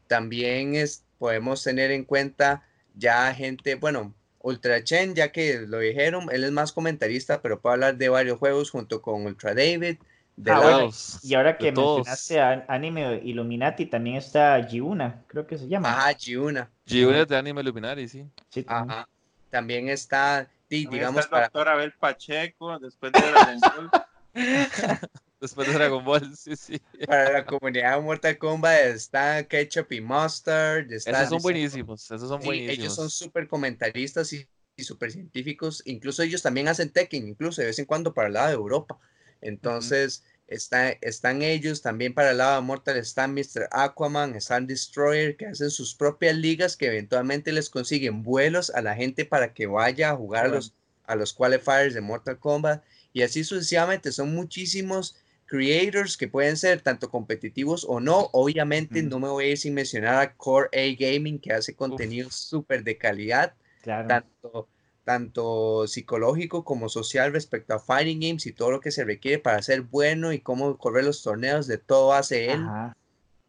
también 0.06 0.76
es, 0.76 1.04
podemos 1.18 1.64
tener 1.64 1.90
en 1.90 2.06
cuenta 2.06 2.64
ya 2.94 3.34
gente, 3.34 3.74
bueno, 3.74 4.14
Ultra 4.44 4.84
Chen, 4.84 5.14
ya 5.16 5.32
que 5.32 5.60
lo 5.68 5.80
dijeron, 5.80 6.28
él 6.32 6.44
es 6.44 6.52
más 6.52 6.72
comentarista, 6.72 7.42
pero 7.42 7.60
puede 7.60 7.74
hablar 7.76 7.98
de 7.98 8.10
varios 8.10 8.40
juegos 8.40 8.70
junto 8.72 9.02
con 9.02 9.26
Ultra 9.26 9.54
David. 9.54 9.98
De 10.36 10.52
Ah, 10.52 10.60
la- 10.60 10.90
Y 11.24 11.36
ahora 11.36 11.58
que 11.58 11.72
mencionaste 11.72 12.40
a 12.40 12.66
Anime 12.68 13.22
Illuminati, 13.24 13.86
también 13.86 14.16
está 14.16 14.66
Giuna, 14.68 15.24
creo 15.28 15.46
que 15.46 15.58
se 15.58 15.68
llama. 15.68 15.90
Ajá, 15.92 16.14
Giuna. 16.14 16.70
G1 16.88 17.26
de 17.28 17.38
Anime 17.38 17.62
Luminari, 17.62 18.08
sí. 18.08 18.26
Sí, 18.50 18.64
también. 18.64 18.92
Ajá. 19.00 19.08
También 19.50 19.90
está, 19.90 20.48
También 20.70 20.90
digamos, 20.90 21.26
está 21.26 21.28
el 21.28 21.30
para, 21.30 21.44
doctor 21.48 21.68
Abel 21.70 21.94
Pacheco, 22.00 22.80
después 22.80 23.12
de 23.12 23.20
Ball. 23.22 23.92
Después 25.42 25.68
de 25.68 25.74
Dragon 25.74 26.04
Ball, 26.06 26.36
sí, 26.38 26.56
sí. 26.56 26.82
para 27.06 27.32
la 27.32 27.46
comunidad 27.46 28.00
Mortal 28.02 28.38
Kombat 28.38 28.80
está 28.86 29.44
Ketchup 29.48 29.92
y 29.92 30.02
Mustard. 30.02 30.92
Está, 30.94 31.24
Esos 31.24 31.30
son 31.30 31.42
buenísimos, 31.42 32.10
esos 32.12 32.30
son 32.30 32.42
Sí, 32.42 32.46
buenísimos. 32.46 32.78
ellos 32.78 32.96
son 32.96 33.10
súper 33.10 33.48
comentaristas 33.48 34.32
y, 34.34 34.48
y 34.76 34.84
súper 34.84 35.12
científicos. 35.12 35.82
Incluso 35.86 36.24
ellos 36.24 36.42
también 36.44 36.68
hacen 36.68 36.92
Tekken, 36.92 37.28
incluso 37.28 37.62
de 37.62 37.68
vez 37.68 37.80
en 37.80 37.86
cuando 37.86 38.14
para 38.14 38.28
el 38.28 38.34
lado 38.36 38.48
de 38.50 38.54
Europa. 38.56 39.00
Entonces, 39.42 40.24
Está, 40.48 40.90
están 41.00 41.44
ellos, 41.44 41.82
también 41.82 42.14
para 42.14 42.32
el 42.32 42.40
lado 42.40 42.58
de 42.58 42.62
Mortal 42.68 42.98
están 42.98 43.34
Mr. 43.34 43.70
Aquaman, 43.72 44.36
están 44.36 44.68
Destroyer, 44.68 45.38
que 45.38 45.46
hacen 45.46 45.72
sus 45.72 45.96
propias 45.96 46.36
ligas 46.36 46.76
que 46.76 46.88
eventualmente 46.88 47.54
les 47.54 47.70
consiguen 47.70 48.22
vuelos 48.22 48.70
a 48.70 48.82
la 48.82 48.94
gente 48.96 49.24
para 49.24 49.54
que 49.54 49.68
vaya 49.68 50.10
a 50.12 50.18
jugar 50.18 50.46
a 50.46 50.50
los, 50.50 50.76
a 51.06 51.16
los 51.16 51.32
qualifiers 51.34 51.94
de 51.94 52.02
Mortal 52.02 52.38
Kombat. 52.38 52.84
Y 53.14 53.22
así 53.22 53.46
sucesivamente, 53.46 54.12
son 54.12 54.34
muchísimos 54.36 55.16
creators 55.52 56.16
que 56.16 56.30
pueden 56.30 56.56
ser 56.56 56.80
tanto 56.80 57.10
competitivos 57.10 57.86
o 57.86 58.00
no. 58.00 58.30
Obviamente 58.32 59.04
no 59.04 59.20
me 59.20 59.28
voy 59.28 59.44
a 59.44 59.48
ir 59.50 59.58
sin 59.58 59.74
mencionar 59.74 60.16
a 60.16 60.34
Core 60.34 60.70
A 60.72 60.96
Gaming 60.98 61.40
que 61.40 61.52
hace 61.52 61.76
contenido 61.76 62.32
súper 62.32 62.86
de 62.86 62.98
calidad, 62.98 63.54
tanto, 63.84 64.70
tanto 65.04 65.88
psicológico 65.90 66.64
como 66.64 66.88
social 66.88 67.34
respecto 67.34 67.74
a 67.74 67.80
fighting 67.80 68.22
games 68.22 68.46
y 68.46 68.54
todo 68.54 68.72
lo 68.72 68.80
que 68.80 68.92
se 68.92 69.04
requiere 69.04 69.40
para 69.40 69.62
ser 69.62 69.82
bueno 69.82 70.32
y 70.32 70.40
cómo 70.40 70.78
correr 70.78 71.04
los 71.04 71.22
torneos, 71.22 71.68
de 71.68 71.78
todo 71.78 72.14
hace 72.14 72.54
él. 72.54 72.66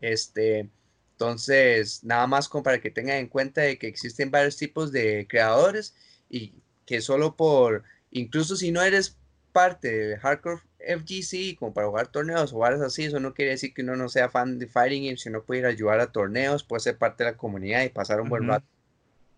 Este, 0.00 0.68
entonces, 1.12 2.02
nada 2.02 2.26
más 2.26 2.48
como 2.48 2.64
para 2.64 2.80
que 2.80 2.90
tengan 2.90 3.18
en 3.18 3.28
cuenta 3.28 3.60
de 3.60 3.78
que 3.78 3.86
existen 3.86 4.32
varios 4.32 4.56
tipos 4.56 4.90
de 4.90 5.28
creadores 5.28 5.94
y 6.28 6.52
que 6.84 7.00
solo 7.00 7.36
por, 7.36 7.84
incluso 8.10 8.56
si 8.56 8.72
no 8.72 8.82
eres 8.82 9.16
parte 9.52 9.96
de 9.96 10.18
Hardcore 10.18 10.62
FGC 10.86 11.56
como 11.58 11.72
para 11.72 11.86
jugar 11.86 12.08
torneos 12.08 12.52
o 12.52 12.56
jugar 12.56 12.74
así, 12.74 13.04
eso 13.04 13.20
no 13.20 13.34
quiere 13.34 13.52
decir 13.52 13.72
que 13.74 13.82
uno 13.82 13.96
no 13.96 14.08
sea 14.08 14.28
fan 14.28 14.58
de 14.58 14.66
Fighting 14.66 15.04
Games, 15.04 15.22
sino 15.22 15.42
puede 15.42 15.60
ir 15.60 15.66
a 15.66 15.70
ayudar 15.70 16.00
a 16.00 16.12
torneos, 16.12 16.64
puede 16.64 16.80
ser 16.80 16.98
parte 16.98 17.24
de 17.24 17.30
la 17.30 17.36
comunidad 17.36 17.82
y 17.82 17.88
pasar 17.88 18.20
un 18.20 18.28
buen 18.28 18.46
rato. 18.46 18.66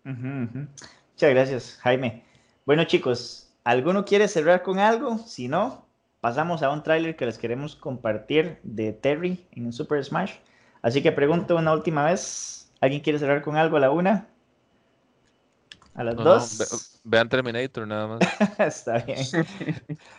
Muchas 0.03 1.29
gracias, 1.29 1.77
Jaime. 1.81 2.23
Bueno, 2.65 2.83
chicos, 2.85 3.49
¿alguno 3.63 4.05
quiere 4.05 4.27
cerrar 4.27 4.61
con 4.63 4.79
algo? 4.79 5.17
Si 5.19 5.47
no, 5.47 5.85
pasamos 6.21 6.63
a 6.63 6.69
un 6.69 6.83
tráiler 6.83 7.15
que 7.15 7.25
les 7.25 7.37
queremos 7.37 7.75
compartir 7.75 8.59
de 8.63 8.91
Terry 8.93 9.45
en 9.51 9.71
Super 9.71 10.03
Smash. 10.03 10.33
Así 10.81 11.01
que 11.01 11.11
pregunto 11.11 11.55
una 11.55 11.73
última 11.73 12.05
vez, 12.05 12.71
¿alguien 12.81 13.01
quiere 13.01 13.19
cerrar 13.19 13.41
con 13.41 13.55
algo 13.55 13.77
a 13.77 13.79
la 13.79 13.91
una? 13.91 14.27
A 15.95 16.03
las 16.03 16.15
dos. 16.15 16.99
vean 17.03 17.29
Terminator 17.29 17.87
nada 17.87 18.07
más. 18.07 18.19
Está 18.59 18.97
bien. 18.99 19.19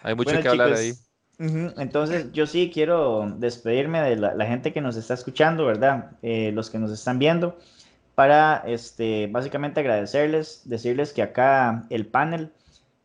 Hay 0.03 0.15
mucho 0.15 0.41
que 0.41 0.49
hablar 0.49 0.73
ahí. 0.73 0.95
Entonces, 1.39 2.33
yo 2.33 2.47
sí 2.47 2.71
quiero 2.73 3.31
despedirme 3.39 4.01
de 4.01 4.17
la, 4.17 4.47
gente 4.47 4.73
que 4.73 4.81
nos 4.81 4.97
está 4.97 5.15
escuchando, 5.15 5.67
¿verdad? 5.67 6.13
Eh, 6.23 6.51
los 6.53 6.71
que 6.71 6.79
nos 6.79 6.91
están 6.91 7.19
viendo, 7.19 7.59
para 8.15 8.63
este, 8.67 9.27
básicamente 9.27 9.81
agradecerles, 9.81 10.63
decirles 10.65 11.13
que 11.13 11.23
acá 11.23 11.85
el 11.91 12.07
panel, 12.07 12.53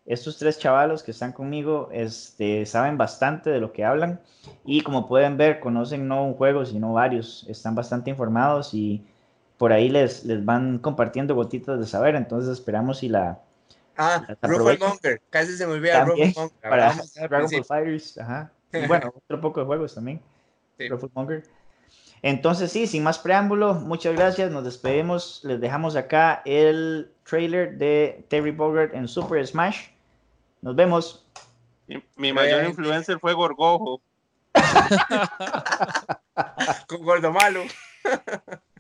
estos 0.05 0.37
tres 0.37 0.57
chavalos 0.59 1.03
que 1.03 1.11
están 1.11 1.33
conmigo, 1.33 1.89
este, 1.91 2.65
saben 2.65 2.97
bastante 2.97 3.49
de 3.49 3.59
lo 3.59 3.73
que 3.73 3.83
hablan 3.83 4.21
y 4.65 4.81
como 4.81 5.07
pueden 5.07 5.37
ver, 5.37 5.59
conocen 5.59 6.07
no 6.07 6.23
un 6.23 6.33
juego, 6.35 6.65
sino 6.65 6.93
varios, 6.93 7.45
están 7.49 7.75
bastante 7.75 8.09
informados 8.09 8.73
y 8.73 9.05
por 9.57 9.73
ahí 9.73 9.89
les, 9.89 10.23
les 10.25 10.43
van 10.45 10.79
compartiendo 10.79 11.35
gotitas 11.35 11.79
de 11.79 11.85
saber, 11.85 12.15
entonces 12.15 12.51
esperamos 12.51 12.99
si 12.99 13.09
la, 13.09 13.41
Ah, 13.97 14.25
Rufus 14.41 14.79
Monger, 14.79 15.21
casi 15.29 15.57
se 15.57 15.67
me 15.67 15.73
olvida 15.73 16.05
Rufus 16.05 16.35
Monger. 16.35 16.59
Para 16.61 16.95
Dragon 17.15 17.51
Ball 17.51 17.65
Fighters, 17.65 18.17
ajá. 18.17 18.51
Y 18.73 18.87
bueno, 18.87 19.13
otro 19.15 19.41
poco 19.41 19.59
de 19.59 19.65
juegos 19.65 19.95
también. 19.95 20.21
Sí. 20.77 20.87
Monger. 21.13 21.43
Entonces, 22.23 22.71
sí, 22.71 22.87
sin 22.87 23.03
más 23.03 23.19
preámbulo, 23.19 23.73
muchas 23.73 24.15
gracias. 24.15 24.51
Nos 24.51 24.63
despedimos. 24.63 25.41
Les 25.43 25.59
dejamos 25.59 25.95
acá 25.95 26.41
el 26.45 27.11
trailer 27.23 27.77
de 27.77 28.25
Terry 28.29 28.51
Bogart 28.51 28.93
en 28.93 29.07
Super 29.07 29.45
Smash. 29.45 29.87
Nos 30.61 30.75
vemos. 30.75 31.25
Mi, 32.15 32.31
mayor 32.31 32.65
influencer 32.65 33.19
fue 33.19 33.33
Gorgojo. 33.33 34.01
Con 36.87 37.03
Gordo 37.03 37.31
Malo. 37.31 37.63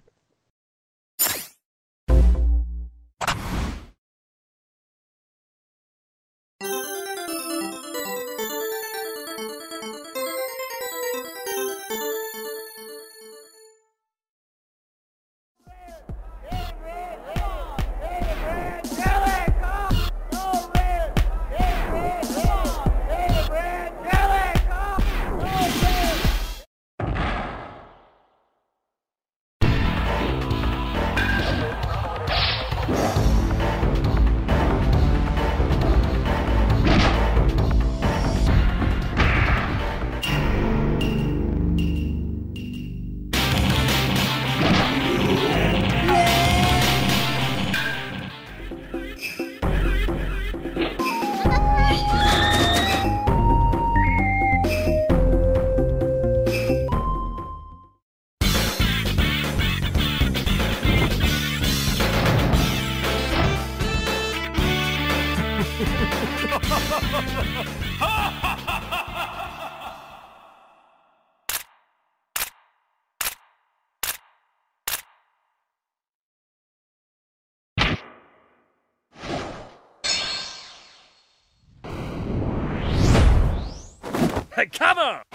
Cover! 84.81 85.30